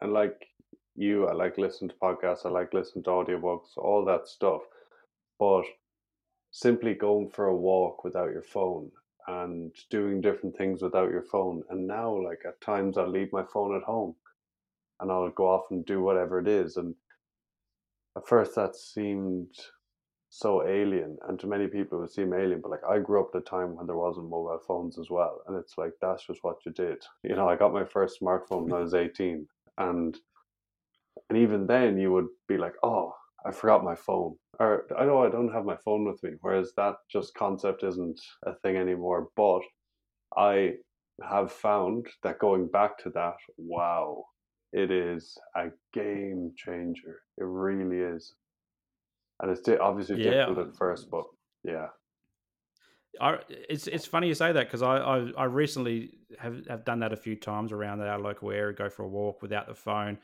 And 0.00 0.12
like 0.12 0.46
you, 0.94 1.26
I 1.26 1.32
like 1.32 1.58
listening 1.58 1.90
to 1.90 1.96
podcasts, 1.96 2.44
I 2.44 2.50
like 2.50 2.74
listening 2.74 3.04
to 3.04 3.10
audiobooks, 3.10 3.76
all 3.76 4.04
that 4.04 4.28
stuff. 4.28 4.62
But 5.38 5.64
simply 6.50 6.94
going 6.94 7.30
for 7.30 7.46
a 7.46 7.56
walk 7.56 8.04
without 8.04 8.30
your 8.30 8.42
phone 8.42 8.90
and 9.28 9.72
doing 9.90 10.20
different 10.20 10.56
things 10.56 10.82
without 10.82 11.10
your 11.10 11.22
phone. 11.22 11.62
And 11.70 11.86
now, 11.86 12.14
like 12.22 12.42
at 12.46 12.60
times, 12.60 12.98
I'll 12.98 13.08
leave 13.10 13.32
my 13.32 13.44
phone 13.44 13.76
at 13.76 13.82
home 13.82 14.14
and 15.00 15.10
I'll 15.10 15.30
go 15.30 15.48
off 15.48 15.64
and 15.70 15.84
do 15.84 16.02
whatever 16.02 16.38
it 16.38 16.48
is. 16.48 16.76
And 16.76 16.94
at 18.16 18.26
first, 18.26 18.54
that 18.56 18.76
seemed 18.76 19.54
so 20.28 20.66
alien, 20.66 21.18
and 21.28 21.38
to 21.40 21.46
many 21.46 21.66
people, 21.66 21.98
it 21.98 22.00
would 22.02 22.10
seem 22.10 22.32
alien. 22.32 22.60
But 22.62 22.70
like, 22.70 22.84
I 22.88 22.98
grew 22.98 23.20
up 23.20 23.30
at 23.34 23.42
a 23.42 23.44
time 23.44 23.76
when 23.76 23.86
there 23.86 23.96
wasn't 23.96 24.30
mobile 24.30 24.60
phones 24.66 24.98
as 24.98 25.10
well, 25.10 25.42
and 25.46 25.56
it's 25.58 25.74
like 25.76 25.92
that's 26.00 26.26
just 26.26 26.42
what 26.42 26.56
you 26.64 26.72
did. 26.72 27.02
You 27.22 27.36
know, 27.36 27.48
I 27.48 27.56
got 27.56 27.72
my 27.72 27.84
first 27.84 28.20
smartphone 28.20 28.64
when 28.64 28.72
I 28.72 28.80
was 28.86 28.94
eighteen, 28.94 29.46
and 29.78 30.16
and 31.28 31.38
even 31.38 31.66
then, 31.66 31.98
you 31.98 32.12
would 32.12 32.28
be 32.48 32.58
like, 32.58 32.74
oh. 32.82 33.14
I 33.44 33.50
forgot 33.50 33.82
my 33.82 33.96
phone, 33.96 34.36
or 34.58 34.86
I 34.98 35.04
know 35.04 35.22
I 35.24 35.30
don't 35.30 35.52
have 35.52 35.64
my 35.64 35.76
phone 35.84 36.04
with 36.04 36.22
me. 36.22 36.32
Whereas 36.40 36.72
that 36.76 36.96
just 37.10 37.34
concept 37.34 37.82
isn't 37.84 38.20
a 38.44 38.54
thing 38.56 38.76
anymore. 38.76 39.28
But 39.36 39.62
I 40.36 40.74
have 41.22 41.52
found 41.52 42.06
that 42.22 42.38
going 42.38 42.68
back 42.68 42.98
to 42.98 43.10
that, 43.10 43.34
wow, 43.56 44.24
it 44.72 44.90
is 44.90 45.36
a 45.56 45.68
game 45.92 46.52
changer. 46.56 47.22
It 47.38 47.44
really 47.44 47.98
is, 47.98 48.34
and 49.40 49.50
it's 49.50 49.60
di- 49.60 49.78
obviously 49.78 50.16
Yeah. 50.16 50.46
difficult 50.46 50.68
at 50.68 50.76
first, 50.76 51.10
but 51.10 51.24
yeah, 51.64 51.88
I, 53.20 53.38
it's 53.48 53.86
it's 53.86 54.06
funny 54.06 54.28
you 54.28 54.34
say 54.34 54.52
that 54.52 54.66
because 54.66 54.82
I, 54.82 54.96
I 54.96 55.30
I 55.36 55.44
recently 55.44 56.18
have 56.38 56.66
have 56.66 56.84
done 56.84 57.00
that 57.00 57.12
a 57.12 57.16
few 57.16 57.36
times 57.36 57.70
around 57.72 58.00
our 58.00 58.18
local 58.18 58.50
area. 58.50 58.74
Go 58.74 58.88
for 58.88 59.04
a 59.04 59.08
walk 59.08 59.42
without 59.42 59.66
the 59.66 59.74
phone, 59.74 60.18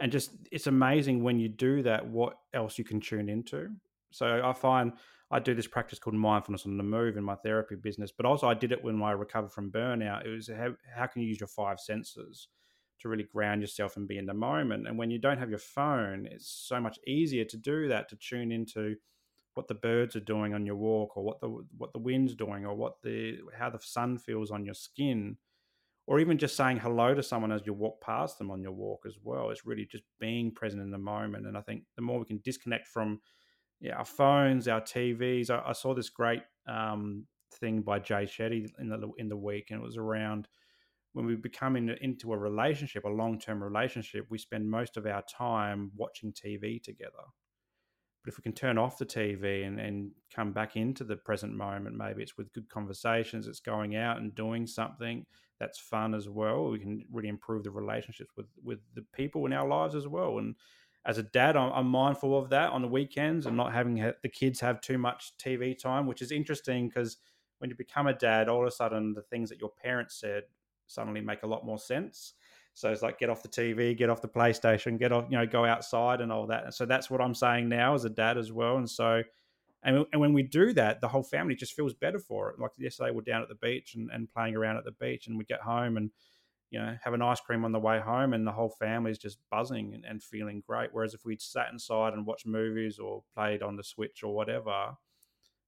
and 0.00 0.10
just 0.10 0.30
it's 0.50 0.66
amazing 0.66 1.22
when 1.22 1.38
you 1.38 1.48
do 1.48 1.82
that 1.82 2.06
what 2.06 2.38
else 2.54 2.78
you 2.78 2.84
can 2.84 3.00
tune 3.00 3.28
into. 3.28 3.68
So 4.10 4.42
I 4.44 4.52
find 4.52 4.92
I 5.30 5.38
do 5.38 5.54
this 5.54 5.66
practice 5.66 5.98
called 5.98 6.14
mindfulness 6.14 6.66
on 6.66 6.76
the 6.76 6.82
move 6.82 7.16
in 7.16 7.24
my 7.24 7.36
therapy 7.36 7.74
business, 7.74 8.12
but 8.12 8.26
also 8.26 8.48
I 8.48 8.54
did 8.54 8.72
it 8.72 8.84
when 8.84 9.02
I 9.02 9.12
recovered 9.12 9.52
from 9.52 9.70
burnout. 9.70 10.26
It 10.26 10.30
was 10.30 10.48
how 10.48 10.74
how 10.94 11.06
can 11.06 11.22
you 11.22 11.28
use 11.28 11.40
your 11.40 11.48
five 11.48 11.80
senses 11.80 12.48
to 13.00 13.08
really 13.08 13.24
ground 13.24 13.60
yourself 13.60 13.96
and 13.96 14.06
be 14.06 14.18
in 14.18 14.26
the 14.26 14.34
moment. 14.34 14.86
And 14.86 14.96
when 14.96 15.10
you 15.10 15.18
don't 15.18 15.38
have 15.38 15.50
your 15.50 15.58
phone, 15.58 16.28
it's 16.30 16.48
so 16.48 16.80
much 16.80 16.98
easier 17.06 17.44
to 17.44 17.56
do 17.56 17.88
that 17.88 18.08
to 18.10 18.16
tune 18.16 18.52
into 18.52 18.94
what 19.54 19.68
the 19.68 19.74
birds 19.74 20.16
are 20.16 20.20
doing 20.20 20.54
on 20.54 20.64
your 20.64 20.76
walk 20.76 21.16
or 21.16 21.22
what 21.22 21.40
the 21.40 21.48
what 21.76 21.92
the 21.92 21.98
wind's 21.98 22.34
doing 22.34 22.64
or 22.64 22.74
what 22.74 23.02
the 23.02 23.38
how 23.58 23.68
the 23.68 23.78
sun 23.80 24.16
feels 24.16 24.50
on 24.50 24.64
your 24.64 24.74
skin 24.74 25.36
or 26.06 26.18
even 26.20 26.38
just 26.38 26.56
saying 26.56 26.78
hello 26.78 27.14
to 27.14 27.22
someone 27.22 27.52
as 27.52 27.62
you 27.64 27.72
walk 27.72 28.00
past 28.00 28.38
them 28.38 28.50
on 28.50 28.62
your 28.62 28.72
walk 28.72 29.04
as 29.06 29.16
well 29.22 29.50
it's 29.50 29.66
really 29.66 29.86
just 29.86 30.04
being 30.18 30.50
present 30.50 30.82
in 30.82 30.90
the 30.90 30.98
moment. 30.98 31.46
And 31.46 31.56
i 31.56 31.60
think 31.60 31.84
the 31.96 32.02
more 32.02 32.18
we 32.18 32.24
can 32.24 32.40
disconnect 32.44 32.88
from 32.88 33.20
yeah, 33.80 33.96
our 33.96 34.04
phones 34.04 34.68
our 34.68 34.80
tvs 34.80 35.50
i, 35.50 35.62
I 35.66 35.72
saw 35.72 35.94
this 35.94 36.10
great 36.10 36.42
um, 36.68 37.26
thing 37.54 37.82
by 37.82 37.98
jay 37.98 38.24
shetty 38.24 38.68
in 38.78 38.88
the 38.88 39.10
in 39.18 39.28
the 39.28 39.36
week 39.36 39.70
and 39.70 39.80
it 39.80 39.84
was 39.84 39.96
around 39.96 40.48
when 41.14 41.26
we 41.26 41.36
become 41.36 41.76
in, 41.76 41.90
into 42.00 42.32
a 42.32 42.38
relationship 42.38 43.04
a 43.04 43.08
long-term 43.08 43.62
relationship 43.62 44.26
we 44.30 44.38
spend 44.38 44.70
most 44.70 44.96
of 44.96 45.06
our 45.06 45.22
time 45.22 45.90
watching 45.96 46.32
tv 46.32 46.82
together 46.82 47.24
but 48.22 48.32
if 48.32 48.38
we 48.38 48.42
can 48.42 48.52
turn 48.52 48.78
off 48.78 48.98
the 48.98 49.06
TV 49.06 49.66
and, 49.66 49.80
and 49.80 50.12
come 50.34 50.52
back 50.52 50.76
into 50.76 51.04
the 51.04 51.16
present 51.16 51.54
moment, 51.54 51.96
maybe 51.96 52.22
it's 52.22 52.36
with 52.36 52.52
good 52.52 52.68
conversations, 52.68 53.46
it's 53.46 53.60
going 53.60 53.96
out 53.96 54.18
and 54.18 54.34
doing 54.34 54.66
something 54.66 55.26
that's 55.58 55.78
fun 55.78 56.14
as 56.14 56.28
well. 56.28 56.70
We 56.70 56.78
can 56.78 57.04
really 57.10 57.28
improve 57.28 57.64
the 57.64 57.70
relationships 57.70 58.30
with, 58.36 58.46
with 58.62 58.80
the 58.94 59.04
people 59.12 59.46
in 59.46 59.52
our 59.52 59.66
lives 59.66 59.94
as 59.94 60.06
well. 60.06 60.38
And 60.38 60.54
as 61.04 61.18
a 61.18 61.22
dad, 61.22 61.56
I'm, 61.56 61.72
I'm 61.72 61.86
mindful 61.86 62.38
of 62.38 62.50
that 62.50 62.70
on 62.70 62.82
the 62.82 62.88
weekends 62.88 63.46
and 63.46 63.56
not 63.56 63.72
having 63.72 63.94
the 64.22 64.28
kids 64.28 64.60
have 64.60 64.80
too 64.80 64.98
much 64.98 65.32
TV 65.38 65.76
time, 65.76 66.06
which 66.06 66.22
is 66.22 66.30
interesting 66.30 66.88
because 66.88 67.16
when 67.58 67.70
you 67.70 67.76
become 67.76 68.06
a 68.06 68.14
dad, 68.14 68.48
all 68.48 68.62
of 68.62 68.68
a 68.68 68.70
sudden 68.70 69.14
the 69.14 69.22
things 69.22 69.48
that 69.48 69.60
your 69.60 69.70
parents 69.70 70.18
said 70.18 70.44
suddenly 70.86 71.20
make 71.20 71.42
a 71.42 71.46
lot 71.46 71.64
more 71.64 71.78
sense. 71.78 72.34
So 72.74 72.90
it's 72.90 73.02
like 73.02 73.18
get 73.18 73.28
off 73.28 73.42
the 73.42 73.48
TV, 73.48 73.96
get 73.96 74.08
off 74.08 74.22
the 74.22 74.28
PlayStation, 74.28 74.98
get 74.98 75.12
off, 75.12 75.26
you 75.28 75.36
know, 75.36 75.46
go 75.46 75.64
outside 75.64 76.20
and 76.20 76.32
all 76.32 76.46
that. 76.46 76.64
And 76.64 76.74
so 76.74 76.86
that's 76.86 77.10
what 77.10 77.20
I'm 77.20 77.34
saying 77.34 77.68
now 77.68 77.94
as 77.94 78.04
a 78.04 78.10
dad 78.10 78.38
as 78.38 78.50
well. 78.50 78.76
And 78.76 78.88
so, 78.88 79.22
and, 79.82 80.06
and 80.12 80.20
when 80.20 80.32
we 80.32 80.42
do 80.42 80.72
that, 80.74 81.00
the 81.00 81.08
whole 81.08 81.22
family 81.22 81.54
just 81.54 81.74
feels 81.74 81.92
better 81.92 82.18
for 82.18 82.50
it. 82.50 82.58
Like 82.58 82.70
yesterday, 82.78 83.10
we're 83.10 83.22
down 83.22 83.42
at 83.42 83.48
the 83.48 83.56
beach 83.56 83.94
and, 83.94 84.10
and 84.10 84.32
playing 84.32 84.56
around 84.56 84.76
at 84.76 84.84
the 84.84 84.92
beach, 84.92 85.26
and 85.26 85.36
we 85.36 85.44
get 85.44 85.60
home 85.60 85.96
and 85.96 86.10
you 86.70 86.78
know 86.78 86.96
have 87.02 87.12
an 87.12 87.20
ice 87.20 87.40
cream 87.40 87.64
on 87.64 87.72
the 87.72 87.80
way 87.80 87.98
home, 87.98 88.32
and 88.32 88.46
the 88.46 88.52
whole 88.52 88.70
family 88.70 89.10
is 89.10 89.18
just 89.18 89.38
buzzing 89.50 89.92
and, 89.92 90.04
and 90.04 90.22
feeling 90.22 90.62
great. 90.66 90.90
Whereas 90.92 91.14
if 91.14 91.24
we'd 91.24 91.42
sat 91.42 91.72
inside 91.72 92.14
and 92.14 92.24
watched 92.24 92.46
movies 92.46 92.98
or 92.98 93.24
played 93.34 93.62
on 93.62 93.76
the 93.76 93.82
Switch 93.82 94.22
or 94.22 94.34
whatever, 94.34 94.92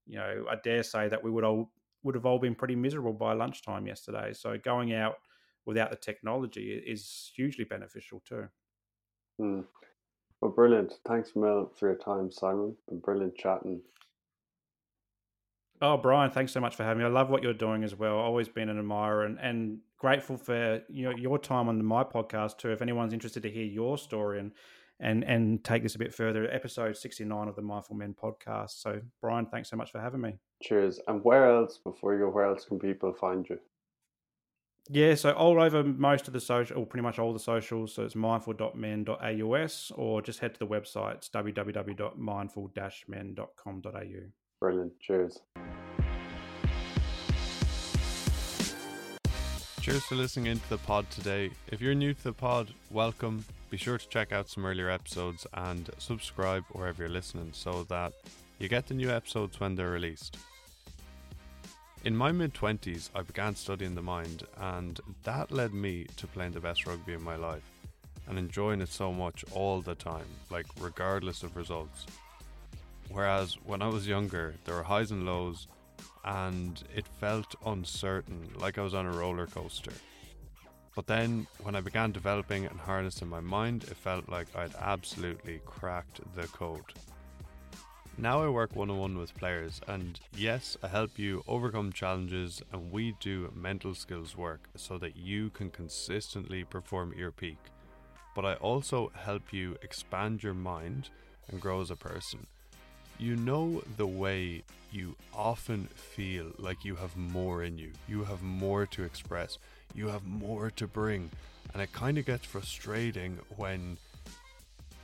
you 0.06 0.16
know, 0.16 0.46
I 0.48 0.56
dare 0.62 0.84
say 0.84 1.08
that 1.08 1.22
we 1.22 1.30
would 1.30 1.44
all 1.44 1.72
would 2.04 2.14
have 2.14 2.24
all 2.24 2.38
been 2.38 2.54
pretty 2.54 2.76
miserable 2.76 3.14
by 3.14 3.32
lunchtime 3.32 3.86
yesterday. 3.86 4.32
So 4.32 4.56
going 4.62 4.94
out 4.94 5.16
without 5.66 5.90
the 5.90 5.96
technology 5.96 6.82
is 6.86 7.30
hugely 7.34 7.64
beneficial 7.64 8.22
too. 8.26 8.48
Mm. 9.40 9.64
Well, 10.40 10.52
brilliant. 10.52 10.92
Thanks, 11.06 11.32
Mel, 11.34 11.70
for 11.78 11.88
your 11.88 11.98
time, 11.98 12.30
Simon. 12.30 12.76
Been 12.88 13.00
brilliant 13.00 13.36
chatting. 13.36 13.80
Oh, 15.80 15.96
Brian, 15.96 16.30
thanks 16.30 16.52
so 16.52 16.60
much 16.60 16.76
for 16.76 16.84
having 16.84 16.98
me. 16.98 17.04
I 17.04 17.08
love 17.08 17.30
what 17.30 17.42
you're 17.42 17.52
doing 17.52 17.82
as 17.82 17.94
well. 17.94 18.16
Always 18.16 18.48
been 18.48 18.68
an 18.68 18.78
admirer 18.78 19.24
and, 19.24 19.38
and 19.40 19.78
grateful 19.98 20.36
for 20.36 20.82
you 20.88 21.04
know, 21.04 21.16
your 21.16 21.38
time 21.38 21.68
on 21.68 21.84
my 21.84 22.04
podcast 22.04 22.58
too. 22.58 22.70
If 22.70 22.80
anyone's 22.80 23.12
interested 23.12 23.42
to 23.42 23.50
hear 23.50 23.64
your 23.64 23.98
story 23.98 24.38
and 24.38 24.52
and 25.00 25.24
and 25.24 25.64
take 25.64 25.82
this 25.82 25.94
a 25.94 25.98
bit 25.98 26.14
further. 26.14 26.48
Episode 26.50 26.96
sixty 26.96 27.24
nine 27.24 27.48
of 27.48 27.56
the 27.56 27.62
Mindful 27.62 27.96
Men 27.96 28.14
podcast. 28.14 28.80
So 28.80 29.00
Brian, 29.20 29.46
thanks 29.46 29.68
so 29.68 29.76
much 29.76 29.90
for 29.90 30.00
having 30.00 30.20
me. 30.20 30.34
Cheers. 30.62 31.00
And 31.08 31.22
where 31.24 31.50
else 31.50 31.78
before 31.78 32.14
you 32.14 32.20
go? 32.20 32.30
Where 32.30 32.44
else 32.44 32.64
can 32.64 32.78
people 32.78 33.12
find 33.12 33.46
you? 33.48 33.58
Yeah, 34.90 35.14
so 35.14 35.32
all 35.32 35.62
over 35.62 35.82
most 35.82 36.26
of 36.26 36.34
the 36.34 36.40
social, 36.40 36.78
or 36.78 36.86
pretty 36.86 37.02
much 37.02 37.18
all 37.18 37.32
the 37.32 37.38
socials. 37.38 37.94
So 37.94 38.04
it's 38.04 38.14
mindful.men.aus, 38.14 39.92
or 39.96 40.20
just 40.20 40.40
head 40.40 40.52
to 40.54 40.58
the 40.58 40.66
website. 40.66 41.14
It's 41.14 41.30
www.mindful-men.com.au. 41.30 44.30
Brilliant. 44.60 45.00
Cheers. 45.00 45.40
Cheers 49.80 50.04
for 50.04 50.14
listening 50.14 50.46
into 50.46 50.68
the 50.68 50.78
pod 50.78 51.10
today. 51.10 51.50
If 51.68 51.80
you're 51.80 51.94
new 51.94 52.14
to 52.14 52.24
the 52.24 52.32
pod, 52.32 52.72
welcome. 52.90 53.44
Be 53.70 53.76
sure 53.76 53.98
to 53.98 54.08
check 54.08 54.32
out 54.32 54.48
some 54.48 54.64
earlier 54.64 54.88
episodes 54.88 55.46
and 55.54 55.90
subscribe 55.98 56.64
wherever 56.72 57.02
you're 57.02 57.12
listening 57.12 57.50
so 57.52 57.84
that 57.84 58.12
you 58.58 58.68
get 58.68 58.86
the 58.86 58.94
new 58.94 59.10
episodes 59.10 59.60
when 59.60 59.74
they're 59.74 59.90
released. 59.90 60.38
In 62.04 62.14
my 62.14 62.32
mid 62.32 62.52
20s, 62.52 63.08
I 63.14 63.22
began 63.22 63.56
studying 63.56 63.94
the 63.94 64.02
mind, 64.02 64.42
and 64.58 65.00
that 65.22 65.50
led 65.50 65.72
me 65.72 66.04
to 66.18 66.26
playing 66.26 66.52
the 66.52 66.60
best 66.60 66.86
rugby 66.86 67.14
in 67.14 67.24
my 67.24 67.36
life 67.36 67.62
and 68.28 68.38
enjoying 68.38 68.82
it 68.82 68.90
so 68.90 69.10
much 69.10 69.42
all 69.52 69.80
the 69.80 69.94
time, 69.94 70.26
like 70.50 70.66
regardless 70.78 71.42
of 71.42 71.56
results. 71.56 72.04
Whereas 73.08 73.54
when 73.64 73.80
I 73.80 73.88
was 73.88 74.06
younger, 74.06 74.54
there 74.66 74.74
were 74.74 74.82
highs 74.82 75.12
and 75.12 75.24
lows, 75.24 75.66
and 76.26 76.82
it 76.94 77.06
felt 77.20 77.54
uncertain, 77.64 78.50
like 78.54 78.76
I 78.76 78.82
was 78.82 78.92
on 78.92 79.06
a 79.06 79.10
roller 79.10 79.46
coaster. 79.46 79.94
But 80.94 81.06
then, 81.06 81.46
when 81.62 81.74
I 81.74 81.80
began 81.80 82.12
developing 82.12 82.66
and 82.66 82.80
harnessing 82.80 83.28
my 83.28 83.40
mind, 83.40 83.84
it 83.84 83.96
felt 83.96 84.28
like 84.28 84.54
I'd 84.54 84.74
absolutely 84.78 85.62
cracked 85.64 86.20
the 86.36 86.48
code. 86.48 86.84
Now 88.16 88.44
I 88.44 88.48
work 88.48 88.76
one 88.76 88.90
on 88.90 88.98
one 88.98 89.18
with 89.18 89.36
players, 89.36 89.80
and 89.88 90.18
yes, 90.36 90.76
I 90.82 90.88
help 90.88 91.18
you 91.18 91.42
overcome 91.48 91.92
challenges, 91.92 92.62
and 92.72 92.92
we 92.92 93.16
do 93.18 93.52
mental 93.54 93.94
skills 93.94 94.36
work 94.36 94.68
so 94.76 94.98
that 94.98 95.16
you 95.16 95.50
can 95.50 95.68
consistently 95.68 96.62
perform 96.62 97.10
at 97.10 97.18
your 97.18 97.32
peak. 97.32 97.58
But 98.36 98.44
I 98.46 98.54
also 98.54 99.10
help 99.14 99.52
you 99.52 99.76
expand 99.82 100.42
your 100.42 100.54
mind 100.54 101.10
and 101.48 101.60
grow 101.60 101.80
as 101.80 101.90
a 101.90 101.96
person. 101.96 102.46
You 103.18 103.34
know 103.36 103.82
the 103.96 104.06
way 104.06 104.62
you 104.92 105.16
often 105.34 105.88
feel 105.94 106.52
like 106.56 106.84
you 106.84 106.94
have 106.94 107.16
more 107.16 107.64
in 107.64 107.78
you, 107.78 107.90
you 108.08 108.24
have 108.24 108.42
more 108.42 108.86
to 108.86 109.02
express, 109.02 109.58
you 109.92 110.08
have 110.08 110.24
more 110.24 110.70
to 110.70 110.86
bring, 110.86 111.30
and 111.72 111.82
it 111.82 111.92
kind 111.92 112.16
of 112.16 112.26
gets 112.26 112.46
frustrating 112.46 113.38
when, 113.56 113.98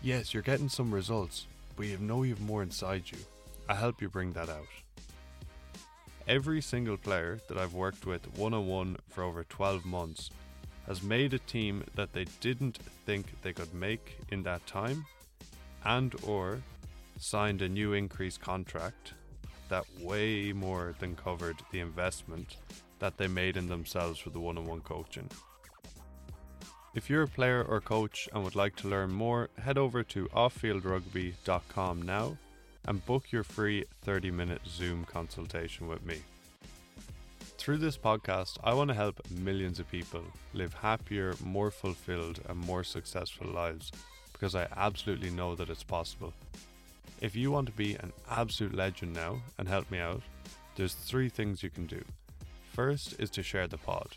yes, 0.00 0.32
you're 0.32 0.44
getting 0.44 0.68
some 0.68 0.94
results, 0.94 1.46
but 1.80 1.88
you 1.88 1.96
know 1.96 2.24
you 2.24 2.34
have 2.34 2.42
more 2.42 2.62
inside 2.62 3.04
you. 3.10 3.16
I 3.66 3.74
help 3.74 4.02
you 4.02 4.10
bring 4.10 4.34
that 4.34 4.50
out. 4.50 4.68
Every 6.28 6.60
single 6.60 6.98
player 6.98 7.40
that 7.48 7.56
I've 7.56 7.72
worked 7.72 8.04
with 8.04 8.36
one 8.36 8.52
on 8.52 8.66
one 8.66 8.98
for 9.08 9.24
over 9.24 9.44
12 9.44 9.86
months 9.86 10.28
has 10.86 11.02
made 11.02 11.32
a 11.32 11.38
team 11.38 11.82
that 11.94 12.12
they 12.12 12.26
didn't 12.42 12.80
think 13.06 13.40
they 13.40 13.54
could 13.54 13.72
make 13.72 14.18
in 14.30 14.42
that 14.42 14.66
time 14.66 15.06
and 15.86 16.14
or 16.26 16.60
signed 17.18 17.62
a 17.62 17.68
new 17.70 17.94
increased 17.94 18.42
contract 18.42 19.14
that 19.70 19.86
way 20.02 20.52
more 20.52 20.94
than 20.98 21.16
covered 21.16 21.56
the 21.72 21.80
investment 21.80 22.58
that 22.98 23.16
they 23.16 23.26
made 23.26 23.56
in 23.56 23.68
themselves 23.68 24.18
for 24.18 24.28
the 24.28 24.38
one-on-one 24.38 24.82
coaching. 24.82 25.30
If 26.92 27.08
you're 27.08 27.22
a 27.22 27.28
player 27.28 27.62
or 27.62 27.80
coach 27.80 28.28
and 28.32 28.42
would 28.42 28.56
like 28.56 28.74
to 28.76 28.88
learn 28.88 29.12
more, 29.12 29.48
head 29.58 29.78
over 29.78 30.02
to 30.02 30.26
offfieldrugby.com 30.34 32.02
now 32.02 32.36
and 32.88 33.06
book 33.06 33.30
your 33.30 33.44
free 33.44 33.84
30 34.02 34.32
minute 34.32 34.62
Zoom 34.66 35.04
consultation 35.04 35.86
with 35.86 36.04
me. 36.04 36.18
Through 37.58 37.76
this 37.76 37.96
podcast, 37.96 38.56
I 38.64 38.74
want 38.74 38.88
to 38.88 38.94
help 38.94 39.20
millions 39.30 39.78
of 39.78 39.88
people 39.88 40.24
live 40.52 40.74
happier, 40.74 41.34
more 41.44 41.70
fulfilled, 41.70 42.40
and 42.48 42.58
more 42.58 42.82
successful 42.82 43.46
lives 43.46 43.92
because 44.32 44.56
I 44.56 44.66
absolutely 44.76 45.30
know 45.30 45.54
that 45.54 45.70
it's 45.70 45.84
possible. 45.84 46.32
If 47.20 47.36
you 47.36 47.52
want 47.52 47.66
to 47.66 47.72
be 47.72 47.94
an 47.94 48.12
absolute 48.28 48.74
legend 48.74 49.14
now 49.14 49.40
and 49.58 49.68
help 49.68 49.88
me 49.92 50.00
out, 50.00 50.22
there's 50.74 50.94
three 50.94 51.28
things 51.28 51.62
you 51.62 51.70
can 51.70 51.86
do. 51.86 52.02
First 52.72 53.14
is 53.20 53.30
to 53.30 53.44
share 53.44 53.68
the 53.68 53.78
pod. 53.78 54.08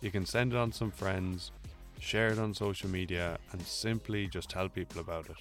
You 0.00 0.12
can 0.12 0.26
send 0.26 0.52
it 0.52 0.58
on 0.58 0.70
some 0.70 0.90
friends, 0.90 1.50
share 2.02 2.28
it 2.28 2.38
on 2.38 2.52
social 2.52 2.90
media, 2.90 3.38
and 3.52 3.62
simply 3.62 4.26
just 4.26 4.50
tell 4.50 4.68
people 4.68 5.00
about 5.00 5.30
it. 5.30 5.36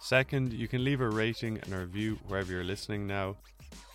Second, 0.00 0.52
you 0.52 0.66
can 0.66 0.84
leave 0.84 1.00
a 1.00 1.08
rating 1.08 1.58
and 1.58 1.72
a 1.72 1.78
review 1.78 2.18
wherever 2.26 2.50
you're 2.52 2.64
listening 2.64 3.06
now. 3.06 3.36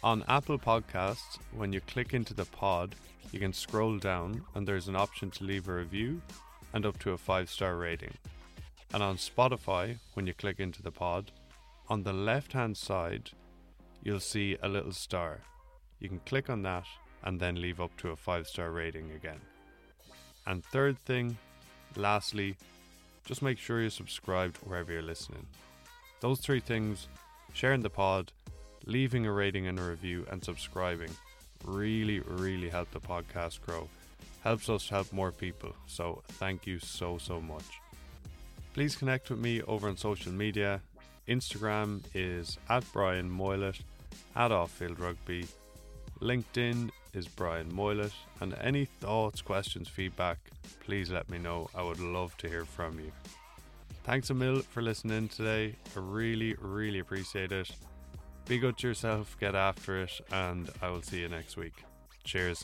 On 0.03 0.23
Apple 0.30 0.57
Podcasts, 0.57 1.38
when 1.52 1.73
you 1.73 1.81
click 1.81 2.14
into 2.14 2.34
the 2.34 2.45
pod, 2.45 2.95
you 3.31 3.39
can 3.39 3.52
scroll 3.52 3.98
down 3.98 4.41
and 4.56 4.65
there's 4.65 4.88
an 4.88 4.95
option 4.95 5.30
to 5.31 5.44
leave 5.44 5.68
a 5.68 5.73
review 5.73 6.22
and 6.73 6.85
up 6.85 6.98
to 6.99 7.11
a 7.11 7.18
five 7.18 7.49
star 7.49 7.76
rating. 7.76 8.14
And 8.94 9.03
on 9.03 9.18
Spotify, 9.18 9.98
when 10.14 10.26
you 10.26 10.34
click 10.34 10.61
into 10.61 10.81
the 10.81 10.91
pod, 10.91 11.31
on 11.89 12.03
the 12.03 12.14
left 12.14 12.53
hand 12.53 12.77
side, 12.77 13.31
you'll 14.02 14.22
see 14.22 14.57
a 14.64 14.69
little 14.69 14.94
star. 14.94 15.41
You 15.99 16.07
can 16.07 16.22
click 16.26 16.49
on 16.49 16.61
that 16.64 16.85
and 17.23 17.38
then 17.39 17.61
leave 17.61 17.81
up 17.81 17.95
to 17.98 18.11
a 18.11 18.15
five 18.15 18.48
star 18.48 18.72
rating 18.72 19.11
again. 19.11 19.41
And 20.45 20.64
third 20.64 20.98
thing, 20.99 21.38
lastly, 21.95 22.55
just 23.26 23.41
make 23.41 23.57
sure 23.57 23.81
you're 23.81 23.89
subscribed 23.89 24.57
wherever 24.57 24.91
you're 24.91 25.01
listening. 25.01 25.45
Those 26.19 26.39
three 26.39 26.59
things 26.59 27.07
sharing 27.53 27.81
the 27.81 27.89
pod, 27.89 28.31
leaving 28.85 29.26
a 29.26 29.31
rating 29.31 29.68
and 29.68 29.80
a 29.80 29.84
review, 29.84 30.26
and 30.31 30.43
subscribing 30.43 31.11
really, 31.65 32.19
really 32.22 32.69
help 32.69 32.89
the 32.91 32.99
podcast 32.99 33.61
grow. 33.61 33.88
Helps 34.43 34.69
us 34.69 34.89
help 34.89 35.11
more 35.11 35.31
people. 35.31 35.76
So 35.88 36.23
thank 36.34 36.65
you 36.65 36.80
so, 36.80 37.18
so 37.18 37.41
much. 37.41 37.81
Please 38.73 38.95
connect 38.95 39.30
with 39.30 39.39
me 39.39 39.61
over 39.64 39.88
on 39.88 39.97
social 39.97 40.31
media. 40.31 40.81
Instagram 41.27 42.01
is 42.14 42.57
at 42.69 42.84
Brian 42.93 43.30
Moylett, 43.30 43.81
at 44.35 44.51
Offfield 44.51 44.99
Rugby. 44.99 45.47
LinkedIn 46.22 46.89
is 47.18 47.27
Brian 47.27 47.72
Moylett. 47.72 48.14
And 48.39 48.56
any 48.61 48.85
thoughts, 48.85 49.41
questions, 49.41 49.89
feedback, 49.89 50.38
please 50.85 51.10
let 51.10 51.30
me 51.30 51.38
know. 51.38 51.69
I 51.76 51.81
would 51.81 51.99
love 51.99 52.38
to 52.38 52.48
hear 52.48 52.64
from 52.64 52.99
you. 52.99 53.11
Thanks 54.03 54.30
a 54.30 54.34
mil 54.34 54.61
for 54.61 54.81
listening 54.81 55.27
today. 55.27 55.76
I 55.95 55.99
really, 55.99 56.56
really 56.61 56.99
appreciate 56.99 57.52
it. 57.52 57.69
Be 58.45 58.60
good 58.60 58.77
to 58.77 58.88
yourself, 58.88 59.35
get 59.39 59.56
after 59.56 60.03
it, 60.03 60.22
and 60.31 60.69
I 60.81 60.89
will 60.89 61.02
see 61.02 61.19
you 61.19 61.27
next 61.27 61.57
week. 61.57 61.84
Cheers. 62.23 62.64